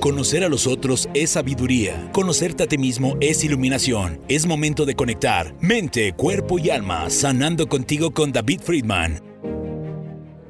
Conocer 0.00 0.42
a 0.42 0.48
los 0.48 0.66
otros 0.66 1.08
es 1.14 1.30
sabiduría. 1.30 2.10
Conocerte 2.10 2.64
a 2.64 2.66
ti 2.66 2.76
mismo 2.78 3.16
es 3.20 3.44
iluminación. 3.44 4.20
Es 4.26 4.44
momento 4.44 4.84
de 4.84 4.96
conectar 4.96 5.54
mente, 5.60 6.14
cuerpo 6.14 6.58
y 6.58 6.70
alma, 6.70 7.08
sanando 7.10 7.68
contigo 7.68 8.10
con 8.10 8.32
David 8.32 8.60
Friedman. 8.60 9.22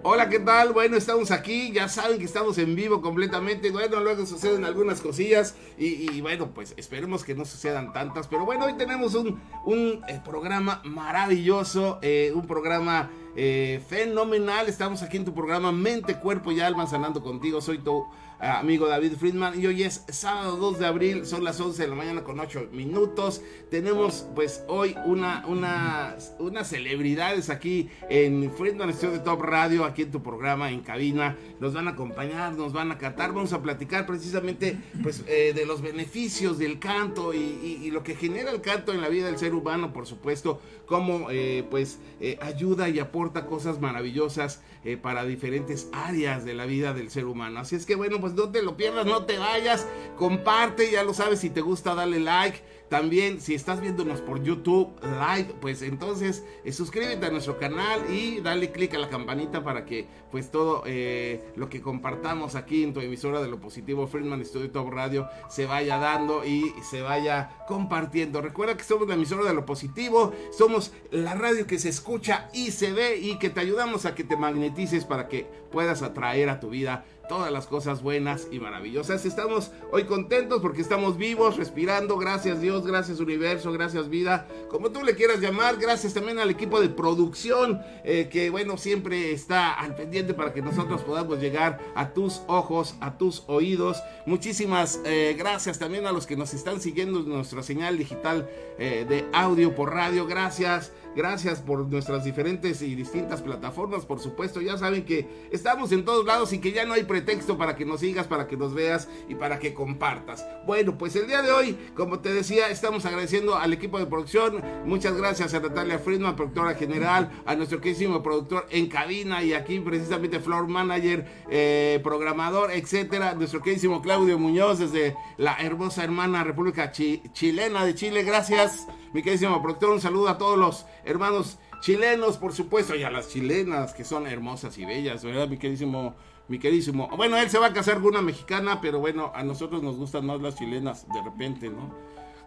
Hola, 0.03 0.31
¿qué 0.31 0.39
tal? 0.39 0.73
Bueno, 0.73 0.97
estamos 0.97 1.31
aquí, 1.31 1.71
ya 1.73 1.91
saben 1.91 2.19
que 2.19 2.25
estamos 2.25 2.57
en 2.57 2.75
vivo 2.75 3.03
completamente. 3.03 3.71
Bueno, 3.71 4.01
luego 4.01 4.25
suceden 4.25 4.65
algunas 4.65 5.03
cosillas 5.03 5.55
y, 5.77 6.23
bueno, 6.23 6.55
pues 6.55 6.73
esperemos 6.79 7.23
que 7.23 7.35
no 7.35 7.45
sucedan 7.45 7.93
tantas. 7.93 8.29
Pero 8.29 8.47
bueno, 8.47 8.65
hoy 8.65 8.79
tenemos 8.79 9.15
un, 9.15 9.43
un 9.67 10.01
eh, 10.09 10.23
programa 10.25 10.81
maravilloso, 10.85 11.99
eh, 12.01 12.33
un 12.35 12.47
programa 12.47 13.11
eh, 13.37 13.83
fenomenal. 13.87 14.71
Estamos 14.71 15.03
aquí 15.03 15.19
en 15.19 15.27
tu 15.27 15.35
programa 15.35 15.71
Mente, 15.71 16.19
Cuerpo 16.19 16.51
y 16.51 16.61
Alma, 16.61 16.87
sanando 16.87 17.23
contigo. 17.23 17.61
Soy 17.61 17.77
tu 17.77 18.07
amigo 18.41 18.87
David 18.87 19.13
Friedman. 19.19 19.61
Y 19.61 19.67
hoy 19.67 19.83
es 19.83 20.05
sábado 20.09 20.57
2 20.57 20.79
de 20.79 20.87
abril, 20.87 21.27
son 21.27 21.45
las 21.45 21.61
11 21.61 21.83
de 21.83 21.89
la 21.89 21.95
mañana 21.95 22.23
con 22.23 22.39
8 22.39 22.69
minutos. 22.73 23.43
Tenemos 23.71 24.27
pues 24.35 24.65
hoy 24.69 24.95
una, 25.05 25.45
una, 25.47 26.17
unas 26.39 26.69
celebridades 26.69 27.51
aquí 27.51 27.89
en 28.09 28.53
Friedman 28.53 28.93
Studio 28.93 29.23
Top 29.23 29.43
Radio, 29.43 29.85
aquí 29.85 30.03
en 30.03 30.11
tu 30.11 30.23
programa, 30.23 30.71
en 30.71 30.81
cabina. 30.81 31.37
Nos 31.61 31.75
van 31.75 31.89
a 31.89 31.93
acompañar, 31.93 32.55
nos 32.55 32.73
van 32.73 32.93
a 32.93 32.99
catar, 32.99 33.33
vamos 33.33 33.53
a 33.53 33.63
platicar 33.63 34.07
precisamente 34.07 34.79
pues 35.03 35.25
eh, 35.27 35.53
de 35.55 35.67
los 35.67 35.83
beneficios 35.83 36.59
del 36.59 36.79
canto 36.79 37.35
y, 37.35 37.89
lo 37.89 38.03
que 38.03 38.15
genera 38.15 38.51
el 38.51 38.61
canto 38.61 38.93
en 38.93 39.01
la 39.01 39.09
vida 39.09 39.27
del 39.27 39.39
ser 39.39 39.55
humano, 39.55 39.95
por 39.95 40.07
supuesto, 40.07 40.61
cómo 40.85 41.31
eh, 41.31 41.65
pues 41.71 41.99
eh, 42.21 42.39
ayuda 42.43 42.91
y 42.91 42.99
aporta 42.99 43.47
cosas 43.47 43.81
maravillosas 43.81 44.63
para 45.03 45.25
diferentes 45.25 45.89
áreas 45.93 46.47
de 46.47 46.55
la 46.55 46.65
vida 46.65 46.95
del 46.95 47.11
ser 47.11 47.27
humano. 47.27 47.61
Así 47.61 47.77
es 47.77 47.85
que 47.85 47.95
bueno, 47.95 48.21
pues 48.21 48.28
pues 48.29 48.47
no 48.47 48.53
te 48.53 48.63
lo 48.63 48.77
pierdas, 48.77 49.07
no 49.07 49.25
te 49.25 49.39
vayas, 49.39 49.87
comparte, 50.17 50.91
ya 50.91 51.03
lo 51.03 51.15
sabes, 51.15 51.39
si 51.41 51.49
te 51.49 51.63
gusta 51.63 51.95
dale 51.95 52.21
like 52.21 52.63
también, 52.89 53.41
si 53.41 53.55
estás 53.55 53.81
viéndonos 53.81 54.23
por 54.23 54.43
YouTube 54.43 54.91
Live, 55.03 55.55
pues 55.61 55.83
entonces 55.83 56.45
eh, 56.65 56.73
suscríbete 56.73 57.27
a 57.27 57.31
nuestro 57.31 57.59
canal 57.59 58.01
y 58.11 58.41
dale 58.41 58.73
click 58.73 58.95
a 58.95 58.99
la 58.99 59.11
campanita 59.11 59.63
para 59.63 59.85
que 59.85 60.07
pues 60.31 60.51
todo 60.51 60.83
eh, 60.87 61.53
lo 61.57 61.69
que 61.69 61.83
compartamos 61.83 62.55
aquí 62.55 62.83
en 62.83 62.95
tu 62.95 63.01
emisora 63.01 63.43
de 63.43 63.49
lo 63.49 63.61
positivo 63.61 64.07
Friedman 64.07 64.45
Studio 64.45 64.71
Top 64.71 64.91
Radio 64.91 65.29
se 65.51 65.67
vaya 65.67 65.99
dando 65.99 66.47
y 66.47 66.73
se 66.83 67.03
vaya 67.03 67.51
compartiendo. 67.69 68.41
Recuerda 68.41 68.77
que 68.77 68.85
somos 68.85 69.07
la 69.07 69.15
emisora 69.15 69.45
de 69.45 69.55
lo 69.55 69.67
positivo, 69.67 70.33
somos 70.57 70.93
la 71.11 71.35
radio 71.35 71.67
que 71.67 71.79
se 71.79 71.91
escucha 71.91 72.49
y 72.55 72.71
se 72.71 72.93
ve 72.93 73.19
y 73.19 73.39
que 73.39 73.51
te 73.51 73.61
ayudamos 73.61 74.07
a 74.07 74.15
que 74.15 74.25
te 74.25 74.37
magnetices 74.37 75.05
para 75.05 75.29
que 75.29 75.47
puedas 75.71 76.01
atraer 76.03 76.49
a 76.49 76.61
tu 76.61 76.71
vida 76.71 77.05
todas 77.29 77.53
las 77.53 77.67
cosas 77.67 78.03
buenas 78.03 78.49
y 78.51 78.59
maravillosas. 78.59 79.25
Estamos 79.25 79.71
hoy 79.93 80.05
contentos 80.05 80.61
porque 80.61 80.81
estamos 80.81 81.17
vivos, 81.17 81.57
respirando. 81.57 82.17
Gracias 82.17 82.61
Dios 82.61 82.87
gracias 82.87 83.21
universo, 83.21 83.73
gracias 83.73 84.09
vida, 84.09 84.47
como 84.71 84.91
tú 84.91 85.03
le 85.03 85.15
quieras 85.15 85.41
llamar, 85.41 85.77
gracias 85.77 86.15
también 86.15 86.39
al 86.39 86.51
equipo 86.51 86.81
de 86.81 86.89
producción 86.89 87.81
eh, 88.05 88.29
que 88.31 88.51
bueno, 88.51 88.77
siempre 88.77 89.33
está 89.33 89.75
al 89.75 89.95
pendiente 89.95 90.35
para 90.35 90.53
que 90.53 90.63
nosotros 90.63 91.03
podamos 91.03 91.41
llegar 91.41 91.79
a 91.95 92.13
tus 92.13 92.43
ojos, 92.47 92.97
a 93.01 93.19
tus 93.19 93.45
oídos. 93.47 94.03
Muchísimas 94.27 95.01
eh, 95.05 95.35
gracias 95.39 95.79
también 95.79 96.07
a 96.07 96.13
los 96.13 96.27
que 96.27 96.37
nos 96.37 96.55
están 96.55 96.81
siguiendo 96.81 97.21
en 97.21 97.29
nuestra 97.29 97.63
señal 97.63 97.99
digital 97.99 98.49
eh, 98.79 99.07
de 99.09 99.27
audio 99.33 99.75
por 99.75 99.93
radio, 99.93 100.27
gracias. 100.27 100.93
Gracias 101.17 101.61
por 101.61 101.87
nuestras 101.87 102.25
diferentes 102.25 102.83
y 102.83 102.95
distintas 102.95 103.43
plataformas, 103.43 104.07
por 104.07 104.21
supuesto. 104.21 104.61
Ya 104.61 104.77
saben 104.77 105.05
que 105.05 105.49
estamos 105.51 105.91
en 105.93 106.05
todos 106.05 106.25
lados 106.25 106.53
y 106.53 106.61
que 106.61 106.73
ya 106.73 106.85
no 106.85 106.95
hay 106.95 107.05
pretexto 107.05 107.59
para 107.59 107.77
que 107.77 107.85
nos 107.85 108.01
sigas, 108.01 108.27
para 108.27 108.47
que 108.47 108.57
nos 108.57 108.75
veas 108.75 109.09
y 109.29 109.35
para 109.35 109.59
que 109.59 109.75
compartas. 109.75 110.47
Bueno, 110.67 110.97
pues 110.97 111.17
el 111.17 111.27
día 111.27 111.43
de 111.43 111.51
hoy, 111.51 111.79
como 111.97 112.21
te 112.21 112.33
decía, 112.33 112.69
estamos 112.69 113.05
agradeciendo 113.07 113.57
al 113.57 113.73
equipo 113.73 113.99
de 113.99 114.07
producción. 114.07 114.63
Muchas 114.85 115.17
gracias 115.17 115.55
a 115.55 115.61
Natalia 115.61 115.99
Friedman, 115.99 116.37
productora 116.37 116.75
general, 116.75 117.31
a 117.47 117.55
nuestro 117.55 117.81
queridísimo 117.81 118.23
productor 118.23 118.67
en 118.71 118.89
cabina 118.89 119.43
y 119.43 119.55
aquí 119.55 119.81
precisamente 119.81 120.41
floor 120.41 120.69
manager, 120.69 121.27
eh, 121.51 122.01
programador, 122.03 122.71
etcétera. 122.71 123.35
Nuestro 123.35 123.61
queridísimo 123.61 124.03
Claudio 124.03 124.39
Muñoz 124.39 124.79
desde 124.79 125.17
la 125.37 125.57
hermosa 125.59 126.05
hermana 126.05 126.45
República 126.45 126.93
Chilena 126.93 127.85
de 127.85 127.95
Chile. 127.95 128.23
Gracias 128.23 128.87
mi 129.13 129.23
queridísimo 129.23 129.63
productor, 129.63 129.91
un 129.91 130.01
saludo 130.01 130.29
a 130.29 130.37
todos 130.37 130.59
los 130.59 130.87
hermanos 131.09 131.59
chilenos, 131.81 132.37
por 132.37 132.53
supuesto, 132.53 132.95
y 132.95 133.03
a 133.03 133.11
las 133.11 133.29
chilenas, 133.29 133.95
que 133.95 134.05
son 134.05 134.27
hermosas 134.27 134.77
y 134.79 134.85
bellas, 134.85 135.25
¿verdad, 135.25 135.49
mi 135.49 135.57
queridísimo? 135.57 136.15
Mi 136.49 136.59
queridísimo. 136.59 137.09
Bueno, 137.17 137.37
él 137.37 137.51
se 137.51 137.59
va 137.59 137.67
a 137.67 137.73
casar 137.73 137.97
con 137.97 138.07
una 138.07 138.23
mexicana, 138.23 138.81
pero 138.81 138.99
bueno, 138.99 139.33
a 139.35 139.43
nosotros 139.43 139.83
nos 139.83 139.97
gustan 139.97 140.25
más 140.27 140.41
las 140.41 140.57
chilenas, 140.57 141.07
de 141.09 141.23
repente, 141.23 141.69
¿no? 141.69 141.95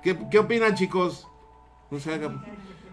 ¿Qué, 0.02 0.18
qué 0.32 0.40
opinan, 0.40 0.76
chicos? 0.76 1.28
No 1.92 2.00
se 2.00 2.14
hagan 2.14 2.44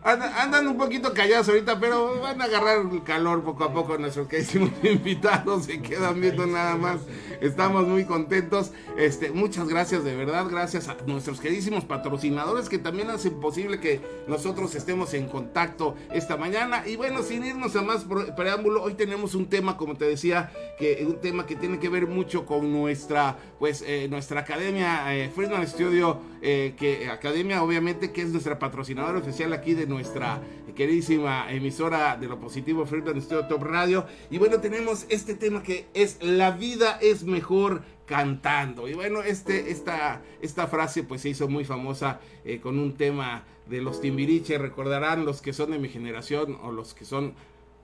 Andan, 0.03 0.69
un 0.69 0.79
poquito 0.79 1.13
callados 1.13 1.49
ahorita, 1.49 1.81
pero 1.81 2.21
van 2.21 2.41
a 2.41 2.45
agarrar 2.45 2.87
el 2.91 3.03
calor 3.03 3.43
poco 3.43 3.65
a 3.65 3.73
poco 3.73 3.99
nuestros 3.99 4.29
queridísimos 4.29 4.71
invitados. 4.83 5.65
Se 5.65 5.83
quedan 5.83 6.21
viendo 6.21 6.47
nada 6.47 6.77
más. 6.77 7.01
Estamos 7.41 7.87
muy 7.87 8.05
contentos. 8.05 8.71
Este, 8.97 9.31
muchas 9.31 9.69
gracias, 9.69 10.05
de 10.05 10.15
verdad. 10.15 10.47
Gracias 10.49 10.89
a 10.89 10.97
nuestros 11.07 11.41
queridísimos 11.41 11.85
patrocinadores 11.85 12.69
que 12.69 12.79
también 12.79 13.11
hacen 13.11 13.41
posible 13.41 13.81
que 13.81 14.01
nosotros 14.29 14.75
estemos 14.77 15.15
en 15.15 15.27
contacto 15.29 15.97
esta 16.13 16.37
mañana. 16.37 16.87
Y 16.87 16.97
bueno, 16.97 17.23
sin 17.23 17.45
irnos 17.45 17.75
a 17.75 17.83
más 17.83 18.07
preámbulo, 18.37 18.85
hoy 18.85 18.95
tenemos 18.95 19.35
un 19.35 19.49
tema, 19.49 19.77
como 19.77 19.97
te 19.97 20.05
decía, 20.05 20.53
que 20.79 21.05
un 21.07 21.21
tema 21.21 21.45
que 21.45 21.57
tiene 21.57 21.81
que 21.81 21.89
ver 21.89 22.07
mucho 22.07 22.47
con 22.47 22.73
nuestra, 22.73 23.37
pues, 23.59 23.83
eh, 23.87 24.07
nuestra 24.09 24.41
academia 24.41 25.15
eh, 25.15 25.31
Friedman 25.35 25.67
Studio, 25.67 26.21
eh, 26.41 26.75
que 26.79 27.09
academia, 27.11 27.63
obviamente, 27.65 28.13
que 28.13 28.23
es 28.23 28.31
nuestra 28.31 28.59
patrocinadora 28.61 29.19
oficial 29.19 29.53
aquí 29.53 29.75
de 29.75 29.88
nuestra 29.89 30.41
queridísima 30.75 31.51
emisora 31.51 32.17
de 32.17 32.29
lo 32.29 32.39
positivo 32.39 32.87
Freedom 32.87 33.21
Studio 33.21 33.47
Top 33.47 33.63
Radio. 33.65 34.07
Y 34.31 34.39
bueno, 34.39 34.61
tenemos 34.61 35.07
este 35.09 35.35
tema 35.35 35.63
que 35.63 35.87
es 35.95 36.23
La 36.23 36.53
vida 36.53 36.99
es 37.01 37.25
mejor 37.25 37.83
cantando. 38.07 38.89
Y 38.89 38.95
bueno, 38.95 39.23
este, 39.23 39.71
esta, 39.71 40.23
esta 40.41 40.67
frase 40.67 41.03
pues 41.03 41.23
se 41.23 41.31
hizo 41.31 41.49
muy 41.49 41.65
famosa 41.65 42.21
eh, 42.45 42.61
con 42.61 42.79
un 42.79 42.97
tema 42.97 43.45
de 43.67 43.83
los 43.83 44.01
Timbiriche. 44.01 44.59
Recordarán 44.59 45.25
los 45.25 45.43
que 45.43 45.53
son 45.53 45.73
de 45.73 45.79
mi 45.79 45.89
generación 45.89 46.59
o 46.63 46.71
los 46.71 46.95
que 46.95 47.05
son 47.05 47.35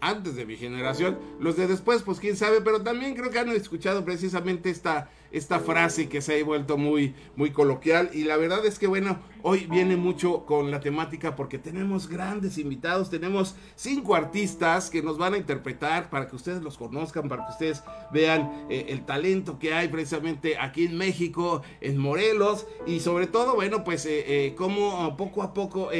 antes 0.00 0.36
de 0.36 0.46
mi 0.46 0.56
generación. 0.56 1.18
Los 1.40 1.56
de 1.56 1.66
después, 1.66 2.02
pues 2.02 2.20
quién 2.20 2.36
sabe, 2.36 2.60
pero 2.60 2.82
también 2.82 3.14
creo 3.14 3.30
que 3.30 3.38
han 3.38 3.48
escuchado 3.50 4.04
precisamente 4.04 4.70
esta, 4.70 5.10
esta 5.30 5.60
frase 5.60 6.08
que 6.08 6.20
se 6.20 6.40
ha 6.40 6.44
vuelto 6.44 6.76
muy, 6.76 7.14
muy 7.36 7.50
coloquial. 7.50 8.10
Y 8.12 8.24
la 8.24 8.36
verdad 8.36 8.64
es 8.64 8.78
que, 8.78 8.86
bueno, 8.86 9.18
hoy 9.42 9.66
viene 9.70 9.96
mucho 9.96 10.46
con 10.46 10.70
la 10.70 10.80
temática 10.80 11.36
porque 11.36 11.58
tenemos 11.58 12.08
grandes 12.08 12.56
invitados, 12.56 13.10
tenemos 13.10 13.56
cinco 13.76 14.14
artistas 14.14 14.88
que 14.88 15.02
nos 15.02 15.18
van 15.18 15.34
a 15.34 15.36
interpretar 15.36 16.08
para 16.08 16.28
que 16.28 16.36
ustedes 16.36 16.62
los 16.62 16.78
conozcan, 16.78 17.28
para 17.28 17.44
que 17.44 17.52
ustedes 17.52 17.82
vean 18.10 18.66
eh, 18.70 18.86
el 18.88 19.04
talento 19.04 19.58
que 19.58 19.74
hay 19.74 19.88
precisamente 19.88 20.56
aquí 20.58 20.86
en 20.86 20.96
México, 20.96 21.62
en 21.80 21.98
Morelos 21.98 22.66
y 22.86 23.00
sobre 23.00 23.26
todo, 23.26 23.54
bueno, 23.54 23.84
pues 23.84 24.06
eh, 24.06 24.24
eh, 24.26 24.54
cómo 24.56 25.14
poco 25.16 25.42
a 25.42 25.52
poco 25.52 25.90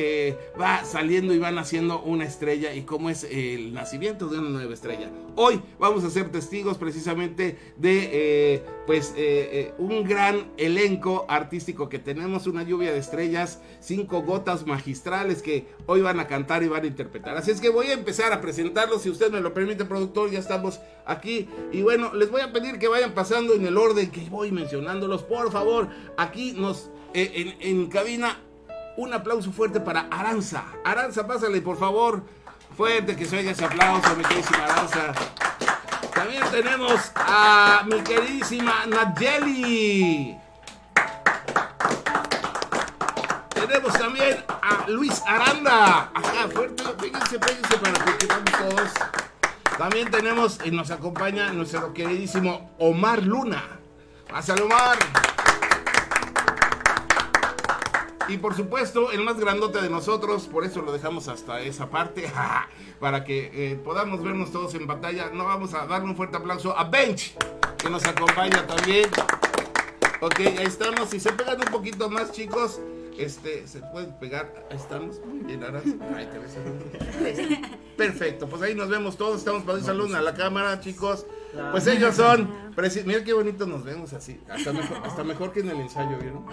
va 0.61 0.85
saliendo 0.85 1.35
y 1.35 1.39
van 1.39 1.59
haciendo 1.59 2.01
una 2.03 2.25
estrella 2.25 2.75
y 2.75 2.83
cómo 2.83 3.11
es 3.11 3.25
el 3.25 3.75
nacimiento 3.75 4.29
de 4.29 4.39
una 4.39 4.49
nueva 4.49 4.73
estrella. 4.73 5.11
Hoy 5.37 5.61
vamos 5.79 6.05
a 6.05 6.11
ser 6.11 6.31
testigos 6.31 6.79
precisamente 6.79 7.59
de, 7.77 8.63
pues, 8.87 9.15
un 9.79 10.05
gran 10.05 10.53
elenco 10.57 11.27
artístico 11.29 11.89
que 11.89 11.99
tenemos, 11.99 12.47
una 12.47 12.63
lluvia 12.63 12.93
de 12.93 12.99
estrellas 12.99 13.61
cinco 13.85 14.23
gotas 14.23 14.67
magistrales 14.67 15.43
que 15.43 15.67
hoy 15.87 16.01
van 16.01 16.19
a 16.21 16.27
cantar 16.27 16.63
y 16.63 16.69
van 16.69 16.85
a 16.85 16.87
interpretar. 16.87 17.37
Así 17.37 17.51
es 17.51 17.61
que 17.61 17.69
voy 17.69 17.89
a 17.89 17.93
empezar 17.93 18.33
a 18.33 18.41
presentarlos, 18.41 19.03
si 19.03 19.11
usted 19.11 19.31
me 19.31 19.41
lo 19.41 19.53
permite, 19.53 19.85
productor, 19.85 20.31
ya 20.31 20.39
estamos 20.39 20.81
aquí. 21.07 21.49
Y 21.73 21.83
bueno, 21.83 22.15
les 22.15 22.31
voy 22.31 22.41
a 22.41 22.53
pedir 22.53 22.79
que 22.79 22.89
vayan 22.89 23.13
pasando 23.13 23.55
en 23.55 23.67
el 23.67 23.77
orden 23.77 24.11
que 24.11 24.29
voy 24.31 24.51
mencionándolos, 24.51 25.23
por 25.23 25.53
favor. 25.53 25.89
Aquí 26.17 26.53
nos, 26.53 26.91
eh, 27.13 27.57
en, 27.61 27.87
cabina, 27.89 28.39
un 28.97 29.13
aplauso 29.13 29.53
fuerte 29.53 29.81
para 29.81 30.03
Aranza. 30.11 30.65
Aranza, 30.85 31.27
pásale, 31.27 31.61
por 31.61 31.79
favor. 31.79 32.23
Fuerte 32.77 33.15
que 33.15 33.25
se 33.25 33.39
oiga 33.39 33.53
ese 33.53 33.65
aplauso, 33.65 34.17
mi 34.17 34.25
queridísima 34.25 34.65
Aranza. 34.65 35.15
También 36.15 36.43
tenemos 36.51 37.11
a 37.17 37.83
mi 37.87 38.01
queridísima 38.03 38.87
Nayeli. 38.87 40.39
Tenemos 43.51 43.93
también 43.95 44.45
a 44.49 44.89
Luis 44.89 45.23
Aranda. 45.27 46.11
Acá, 46.15 46.49
fuerte, 46.53 46.85
péguense, 47.01 47.39
péguense 47.39 47.79
para 47.79 48.05
que 48.05 48.19
quedamos 48.19 48.53
todos. 48.53 48.91
También 49.77 50.11
tenemos 50.11 50.61
y 50.65 50.71
nos 50.71 50.91
acompaña 50.91 51.53
nuestro 51.53 51.93
queridísimo 51.93 52.75
Omar 52.79 53.23
Luna. 53.23 53.63
Pásale, 54.29 54.63
Omar. 54.63 54.99
Y 58.29 58.39
por 58.39 58.55
supuesto, 58.55 59.11
el 59.11 59.23
más 59.23 59.39
grandote 59.39 59.81
de 59.81 59.91
nosotros, 59.91 60.47
por 60.47 60.65
eso 60.65 60.83
lo 60.83 60.93
dejamos 60.93 61.29
hasta 61.29 61.61
esa 61.61 61.91
parte, 61.91 62.31
para 63.01 63.25
que 63.25 63.51
eh, 63.53 63.77
podamos 63.77 64.23
vernos 64.23 64.51
todos 64.51 64.75
en 64.75 64.87
batalla. 64.87 65.31
No 65.33 65.45
vamos 65.45 65.75
a 65.75 65.87
darle 65.87 66.09
un 66.09 66.17
fuerte 66.17 66.37
aplauso 66.37 66.77
a 66.77 66.85
Bench, 66.85 67.37
que 67.79 67.91
nos 67.91 68.05
acompaña 68.05 68.67
también. 68.67 69.11
Ok, 70.21 70.41
ahí 70.41 70.65
estamos. 70.65 71.11
Si 71.11 71.21
se 71.21 71.33
pegan 71.33 71.59
un 71.59 71.73
poquito 71.73 72.09
más, 72.09 72.33
chicos, 72.33 72.81
este, 73.19 73.67
se 73.67 73.81
pueden 73.81 74.13
pegar. 74.19 74.67
Ahí 74.71 74.77
estamos. 74.77 75.21
Muy 75.27 75.45
bien, 75.45 75.61
te 75.61 76.39
ves. 76.39 76.57
Perfecto, 77.97 78.49
pues 78.49 78.63
ahí 78.63 78.75
nos 78.75 78.89
vemos 78.89 79.17
todos. 79.19 79.39
Estamos 79.39 79.65
para 79.65 79.79
un 79.79 79.85
saludo 79.85 80.17
a 80.17 80.23
la 80.23 80.35
cámara, 80.35 80.81
chicos. 80.81 81.27
Pues 81.71 81.87
ellos 81.87 82.15
son. 82.15 82.65
Mira 83.05 83.23
qué 83.23 83.33
bonito 83.33 83.67
nos 83.67 83.85
vemos 83.85 84.13
así. 84.13 84.41
Hasta 84.49 84.73
mejor, 84.73 84.97
hasta 85.05 85.25
mejor 85.25 85.53
que 85.53 85.61
en 85.61 85.71
el 85.71 85.81
ensayo, 85.81 86.19
¿vieron? 86.19 86.45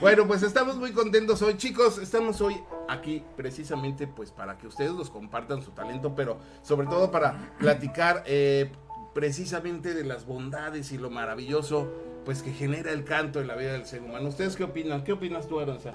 bueno, 0.00 0.26
pues 0.26 0.42
estamos 0.42 0.76
muy 0.76 0.92
contentos 0.92 1.42
hoy, 1.42 1.56
chicos. 1.56 1.98
Estamos 1.98 2.40
hoy 2.40 2.56
aquí 2.88 3.22
precisamente 3.36 4.06
pues 4.06 4.30
para 4.30 4.56
que 4.56 4.66
ustedes 4.66 4.92
nos 4.92 5.10
compartan 5.10 5.62
su 5.62 5.72
talento, 5.72 6.14
pero 6.14 6.38
sobre 6.62 6.86
todo 6.86 7.10
para 7.10 7.54
platicar 7.58 8.22
eh, 8.26 8.72
precisamente 9.14 9.94
de 9.94 10.04
las 10.04 10.26
bondades 10.26 10.92
y 10.92 10.98
lo 10.98 11.10
maravilloso 11.10 11.90
pues 12.24 12.42
que 12.42 12.52
genera 12.52 12.92
el 12.92 13.04
canto 13.04 13.40
en 13.40 13.46
la 13.46 13.56
vida 13.56 13.72
del 13.72 13.86
ser 13.86 14.02
humano. 14.02 14.28
¿Ustedes 14.28 14.56
qué 14.56 14.64
opinan? 14.64 15.04
¿Qué 15.04 15.12
opinas 15.12 15.48
tú, 15.48 15.60
Aranza? 15.60 15.92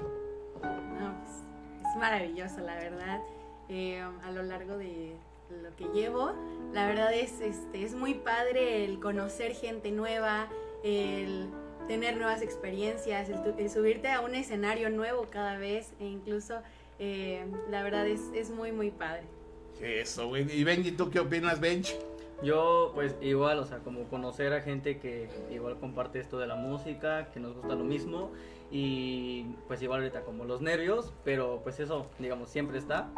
Pues, 0.60 1.90
es 1.90 2.00
maravilloso, 2.00 2.60
la 2.62 2.76
verdad. 2.76 3.20
Eh, 3.70 4.00
a 4.24 4.32
lo 4.32 4.44
largo 4.44 4.78
de 4.78 5.16
lo 5.50 5.76
que 5.76 5.86
llevo, 5.94 6.34
la 6.74 6.88
verdad 6.88 7.14
es, 7.14 7.40
este, 7.42 7.84
es 7.84 7.94
muy 7.94 8.16
padre 8.16 8.86
el 8.86 9.00
conocer 9.00 9.54
gente 9.54 9.92
nueva, 9.92 10.50
el 10.84 11.48
tener 11.88 12.18
nuevas 12.18 12.42
experiencias, 12.42 13.30
el, 13.30 13.70
subirte 13.70 14.10
a 14.10 14.22
un 14.22 14.36
escenario 14.36 14.90
nuevo 14.90 15.28
cada 15.30 15.58
vez 15.58 15.94
e 16.00 16.06
incluso 16.06 16.62
eh, 17.00 17.46
la 17.70 17.84
verdad 17.84 18.08
es, 18.08 18.22
es 18.34 18.50
muy 18.50 18.72
muy 18.72 18.92
padre. 18.92 19.24
Eso, 19.82 20.28
güey. 20.30 20.50
¿Y 20.52 20.64
Benji, 20.64 20.92
tú 20.92 21.10
qué 21.10 21.20
opinas, 21.20 21.60
Bench? 21.60 21.96
Yo, 22.44 22.92
pues 22.94 23.16
igual, 23.22 23.60
o 23.60 23.66
sea, 23.66 23.80
como 23.80 24.04
conocer 24.06 24.54
a 24.54 24.62
gente 24.62 25.00
que 25.00 25.30
igual 25.52 25.78
comparte 25.80 26.20
esto 26.20 26.38
de 26.38 26.48
la 26.48 26.56
música, 26.56 27.32
que 27.32 27.40
nos 27.40 27.56
gusta 27.56 27.76
lo 27.76 27.84
mismo, 27.84 28.32
y 28.72 29.46
pues 29.68 29.82
igual 29.82 30.02
ahorita 30.02 30.22
como 30.22 30.44
los 30.44 30.62
nervios, 30.62 31.14
pero 31.24 31.62
pues 31.64 31.80
eso, 31.80 32.08
digamos, 32.20 32.50
siempre 32.50 32.78
está, 32.78 33.10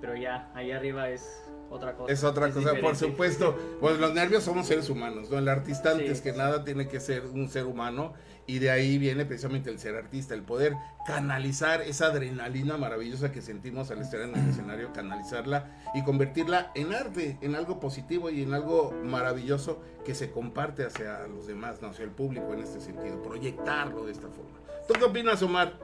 pero 0.00 0.16
ya 0.16 0.50
ahí 0.54 0.70
arriba 0.70 1.08
es 1.08 1.44
otra 1.70 1.94
cosa. 1.94 2.12
Es 2.12 2.24
otra 2.24 2.50
cosa, 2.50 2.74
por 2.80 2.96
supuesto. 2.96 3.56
Pues 3.80 3.98
los 3.98 4.14
nervios 4.14 4.44
somos 4.44 4.66
seres 4.66 4.88
humanos, 4.90 5.30
¿no? 5.30 5.38
El 5.38 5.48
artista 5.48 5.92
antes 5.92 6.20
que 6.20 6.32
nada 6.32 6.64
tiene 6.64 6.88
que 6.88 7.00
ser 7.00 7.24
un 7.26 7.48
ser 7.48 7.66
humano 7.66 8.14
y 8.48 8.60
de 8.60 8.70
ahí 8.70 8.96
viene 8.96 9.26
precisamente 9.26 9.68
el 9.68 9.78
ser 9.78 9.94
artista, 9.94 10.34
el 10.34 10.42
poder 10.42 10.74
canalizar 11.06 11.82
esa 11.82 12.06
adrenalina 12.06 12.78
maravillosa 12.78 13.30
que 13.30 13.42
sentimos 13.42 13.90
al 13.90 14.00
estar 14.00 14.22
en 14.22 14.34
el 14.34 14.48
escenario, 14.48 14.90
canalizarla 14.94 15.70
y 15.94 16.02
convertirla 16.02 16.72
en 16.74 16.94
arte, 16.94 17.38
en 17.42 17.54
algo 17.54 17.78
positivo 17.78 18.30
y 18.30 18.42
en 18.42 18.54
algo 18.54 18.94
maravilloso 19.04 19.82
que 20.04 20.14
se 20.14 20.30
comparte 20.30 20.86
hacia 20.86 21.26
los 21.26 21.46
demás, 21.46 21.82
¿no? 21.82 21.88
hacia 21.88 22.04
el 22.04 22.10
público 22.10 22.54
en 22.54 22.60
este 22.60 22.80
sentido, 22.80 23.22
proyectarlo 23.22 24.06
de 24.06 24.12
esta 24.12 24.28
forma. 24.28 24.58
¿Tú 24.88 24.94
qué 24.94 25.04
opinas, 25.04 25.42
Omar? 25.42 25.74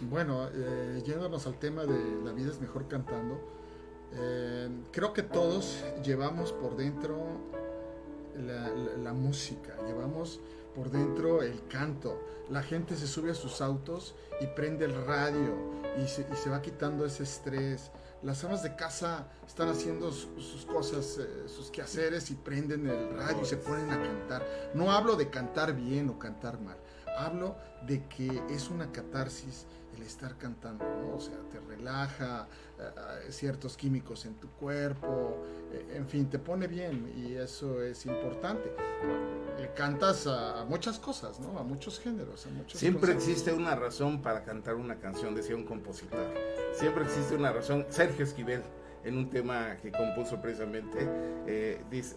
Bueno, 0.00 0.48
eh, 0.54 1.02
yéndonos 1.06 1.46
al 1.46 1.58
tema 1.58 1.84
de 1.84 2.24
la 2.24 2.32
vida 2.32 2.50
es 2.50 2.60
mejor 2.60 2.88
cantando, 2.88 3.38
eh, 4.14 4.68
creo 4.92 5.12
que 5.12 5.22
todos 5.22 5.82
llevamos 6.02 6.52
por 6.52 6.76
dentro 6.76 7.16
la, 9.02 9.12
música, 9.12 9.74
llevamos 9.86 10.40
por 10.74 10.90
dentro 10.90 11.42
el 11.42 11.66
canto. 11.68 12.20
La 12.50 12.62
gente 12.62 12.96
se 12.96 13.06
sube 13.06 13.30
a 13.30 13.34
sus 13.34 13.60
autos 13.60 14.14
y 14.40 14.46
prende 14.46 14.84
el 14.84 15.06
radio 15.06 15.54
y 16.02 16.06
se, 16.06 16.50
va 16.50 16.62
quitando 16.62 17.04
ese 17.04 17.22
estrés. 17.22 17.90
Las 18.22 18.42
amas 18.44 18.62
de 18.62 18.74
casa 18.76 19.28
están 19.46 19.68
haciendo 19.68 20.10
sus, 20.10 20.66
cosas, 20.66 21.18
eh, 21.18 21.48
sus 21.48 21.70
quehaceres 21.70 22.30
y 22.30 22.34
prenden 22.34 22.86
el 22.86 23.14
radio 23.14 23.42
y 23.42 23.46
se 23.46 23.56
ponen 23.56 23.90
a 23.90 24.02
cantar. 24.02 24.46
No 24.74 24.92
hablo 24.92 25.16
de 25.16 25.30
cantar 25.30 25.74
bien 25.74 26.08
o 26.08 26.18
cantar 26.18 26.60
mal, 26.60 26.76
hablo 27.18 27.56
de 27.86 28.06
que 28.08 28.42
es 28.50 28.68
una 28.68 28.90
catarsis 28.90 29.66
el 29.96 30.02
estar 30.02 30.36
cantando, 30.36 30.84
¿no? 30.84 31.16
O 31.16 31.20
sea, 31.20 31.36
te 31.50 31.60
relaja, 31.60 32.46
eh, 32.78 33.32
ciertos 33.32 33.76
químicos 33.76 34.26
en 34.26 34.34
tu 34.34 34.48
cuerpo, 34.48 35.42
eh, 35.72 35.94
en 35.96 36.06
fin, 36.06 36.28
te 36.28 36.38
pone 36.38 36.66
bien 36.66 37.12
y 37.16 37.34
eso 37.34 37.82
es 37.82 38.04
importante. 38.06 38.70
Eh, 39.58 39.70
cantas 39.74 40.26
a, 40.26 40.64
muchas 40.68 40.98
cosas, 40.98 41.40
¿no? 41.40 41.58
A 41.58 41.62
muchos 41.62 41.98
géneros. 41.98 42.46
A 42.46 42.76
Siempre 42.76 43.12
existe 43.12 43.52
una 43.52 43.74
razón 43.74 44.22
para 44.22 44.44
cantar 44.44 44.74
una 44.74 44.96
canción, 44.96 45.34
decía 45.34 45.56
un 45.56 45.64
compositor. 45.64 46.32
Siempre 46.74 47.04
existe 47.04 47.34
una 47.34 47.52
razón. 47.52 47.86
Sergio 47.88 48.24
Esquivel 48.24 48.62
en 49.04 49.16
un 49.16 49.30
tema 49.30 49.76
que 49.80 49.92
compuso 49.92 50.40
precisamente, 50.42 51.08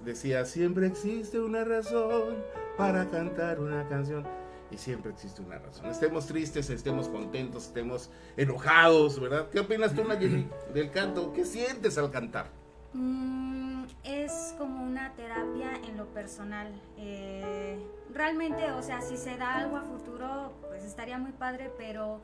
decía, 0.03 0.43
siempre 0.43 0.87
existe 0.87 1.39
una 1.39 1.63
razón 1.63 2.37
para 2.77 3.07
cantar 3.09 3.59
una 3.59 3.87
canción 3.87 4.25
y 4.71 4.77
siempre 4.77 5.11
existe 5.11 5.41
una 5.41 5.57
razón. 5.57 5.85
Estemos 5.87 6.27
tristes, 6.27 6.69
estemos 6.69 7.07
contentos, 7.07 7.67
estemos 7.67 8.09
enojados, 8.37 9.19
¿verdad? 9.19 9.49
¿Qué 9.49 9.59
opinas 9.59 9.93
tú, 9.93 10.03
Nayeli, 10.03 10.47
del 10.73 10.91
canto? 10.91 11.33
¿Qué 11.33 11.45
sientes 11.45 11.97
al 11.97 12.11
cantar? 12.11 12.47
Mm, 12.93 13.85
es 14.03 14.55
como 14.57 14.83
una 14.83 15.13
terapia 15.13 15.75
en 15.87 15.97
lo 15.97 16.07
personal. 16.07 16.73
Eh, 16.97 17.79
realmente, 18.13 18.71
o 18.71 18.81
sea, 18.81 19.01
si 19.01 19.17
se 19.17 19.37
da 19.37 19.55
algo 19.55 19.77
a 19.77 19.83
futuro, 19.83 20.53
pues 20.67 20.83
estaría 20.83 21.17
muy 21.17 21.31
padre, 21.31 21.71
pero 21.77 22.21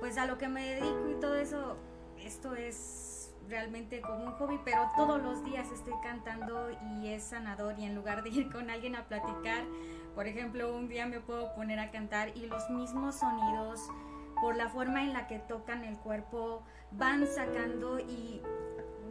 pues 0.00 0.16
a 0.18 0.26
lo 0.26 0.38
que 0.38 0.48
me 0.48 0.74
dedico 0.74 1.10
y 1.10 1.20
todo 1.20 1.36
eso, 1.36 1.76
esto 2.18 2.54
es 2.54 3.09
realmente 3.50 4.00
como 4.00 4.24
un 4.24 4.32
hobby, 4.32 4.58
pero 4.64 4.88
todos 4.96 5.20
los 5.22 5.44
días 5.44 5.70
estoy 5.72 5.94
cantando 6.02 6.68
y 6.94 7.08
es 7.08 7.24
sanador 7.24 7.78
y 7.78 7.84
en 7.84 7.94
lugar 7.94 8.22
de 8.22 8.30
ir 8.30 8.50
con 8.50 8.70
alguien 8.70 8.96
a 8.96 9.04
platicar, 9.04 9.64
por 10.14 10.26
ejemplo, 10.26 10.74
un 10.74 10.88
día 10.88 11.06
me 11.06 11.20
puedo 11.20 11.52
poner 11.54 11.78
a 11.78 11.90
cantar 11.90 12.36
y 12.36 12.46
los 12.46 12.70
mismos 12.70 13.16
sonidos, 13.16 13.80
por 14.40 14.56
la 14.56 14.68
forma 14.68 15.02
en 15.02 15.12
la 15.12 15.26
que 15.26 15.38
tocan 15.38 15.84
el 15.84 15.98
cuerpo, 15.98 16.62
van 16.92 17.26
sacando 17.26 17.98
y 17.98 18.40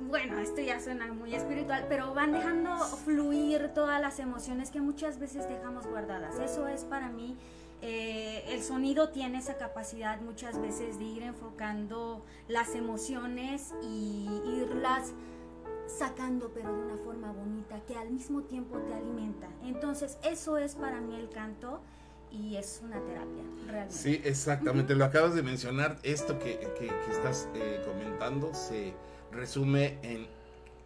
bueno, 0.02 0.40
esto 0.40 0.62
ya 0.62 0.80
suena 0.80 1.14
muy 1.14 1.36
espiritual, 1.36 1.86
pero 1.90 2.14
van 2.14 2.32
dejando 2.32 2.78
fluir 2.78 3.74
todas 3.74 4.02
las 4.02 4.20
emociones 4.20 4.72
que 4.72 4.82
muchas 4.82 5.20
veces 5.20 5.48
dejamos 5.48 5.86
guardadas. 5.86 6.40
Eso 6.40 6.68
es 6.68 6.86
para 6.86 7.10
mí, 7.10 7.38
eh, 7.82 8.44
el 8.50 8.62
sonido 8.62 9.10
tiene 9.10 9.38
esa 9.38 9.58
capacidad 9.58 10.20
muchas 10.22 10.60
veces 10.60 11.00
de 11.00 11.06
ir 11.06 11.24
enfocando 11.24 12.26
las 12.48 12.76
emociones 12.76 13.74
y 13.82 14.28
irlas 14.46 15.14
sacando 15.88 16.52
pero 16.54 16.76
de 16.76 16.84
una 16.84 16.98
forma 16.98 17.32
bonita 17.32 17.82
que 17.88 17.96
al 17.96 18.10
mismo 18.12 18.44
tiempo 18.44 18.78
te 18.80 18.94
alimenta. 18.94 19.48
Entonces 19.64 20.18
eso 20.24 20.58
es 20.58 20.76
para 20.76 21.00
mí 21.00 21.16
el 21.16 21.30
canto 21.30 21.82
y 22.32 22.58
es 22.58 22.82
una 22.84 23.00
terapia, 23.00 23.44
realmente. 23.66 23.96
Sí, 23.96 24.22
exactamente, 24.24 24.94
lo 24.94 25.06
acabas 25.06 25.34
de 25.34 25.42
mencionar, 25.42 25.98
esto 26.04 26.38
que, 26.38 26.60
que, 26.78 26.92
estás 27.12 27.50
eh, 27.56 27.82
comentando 27.86 28.54
se 28.54 28.94
resume 29.32 29.98
en 30.04 30.28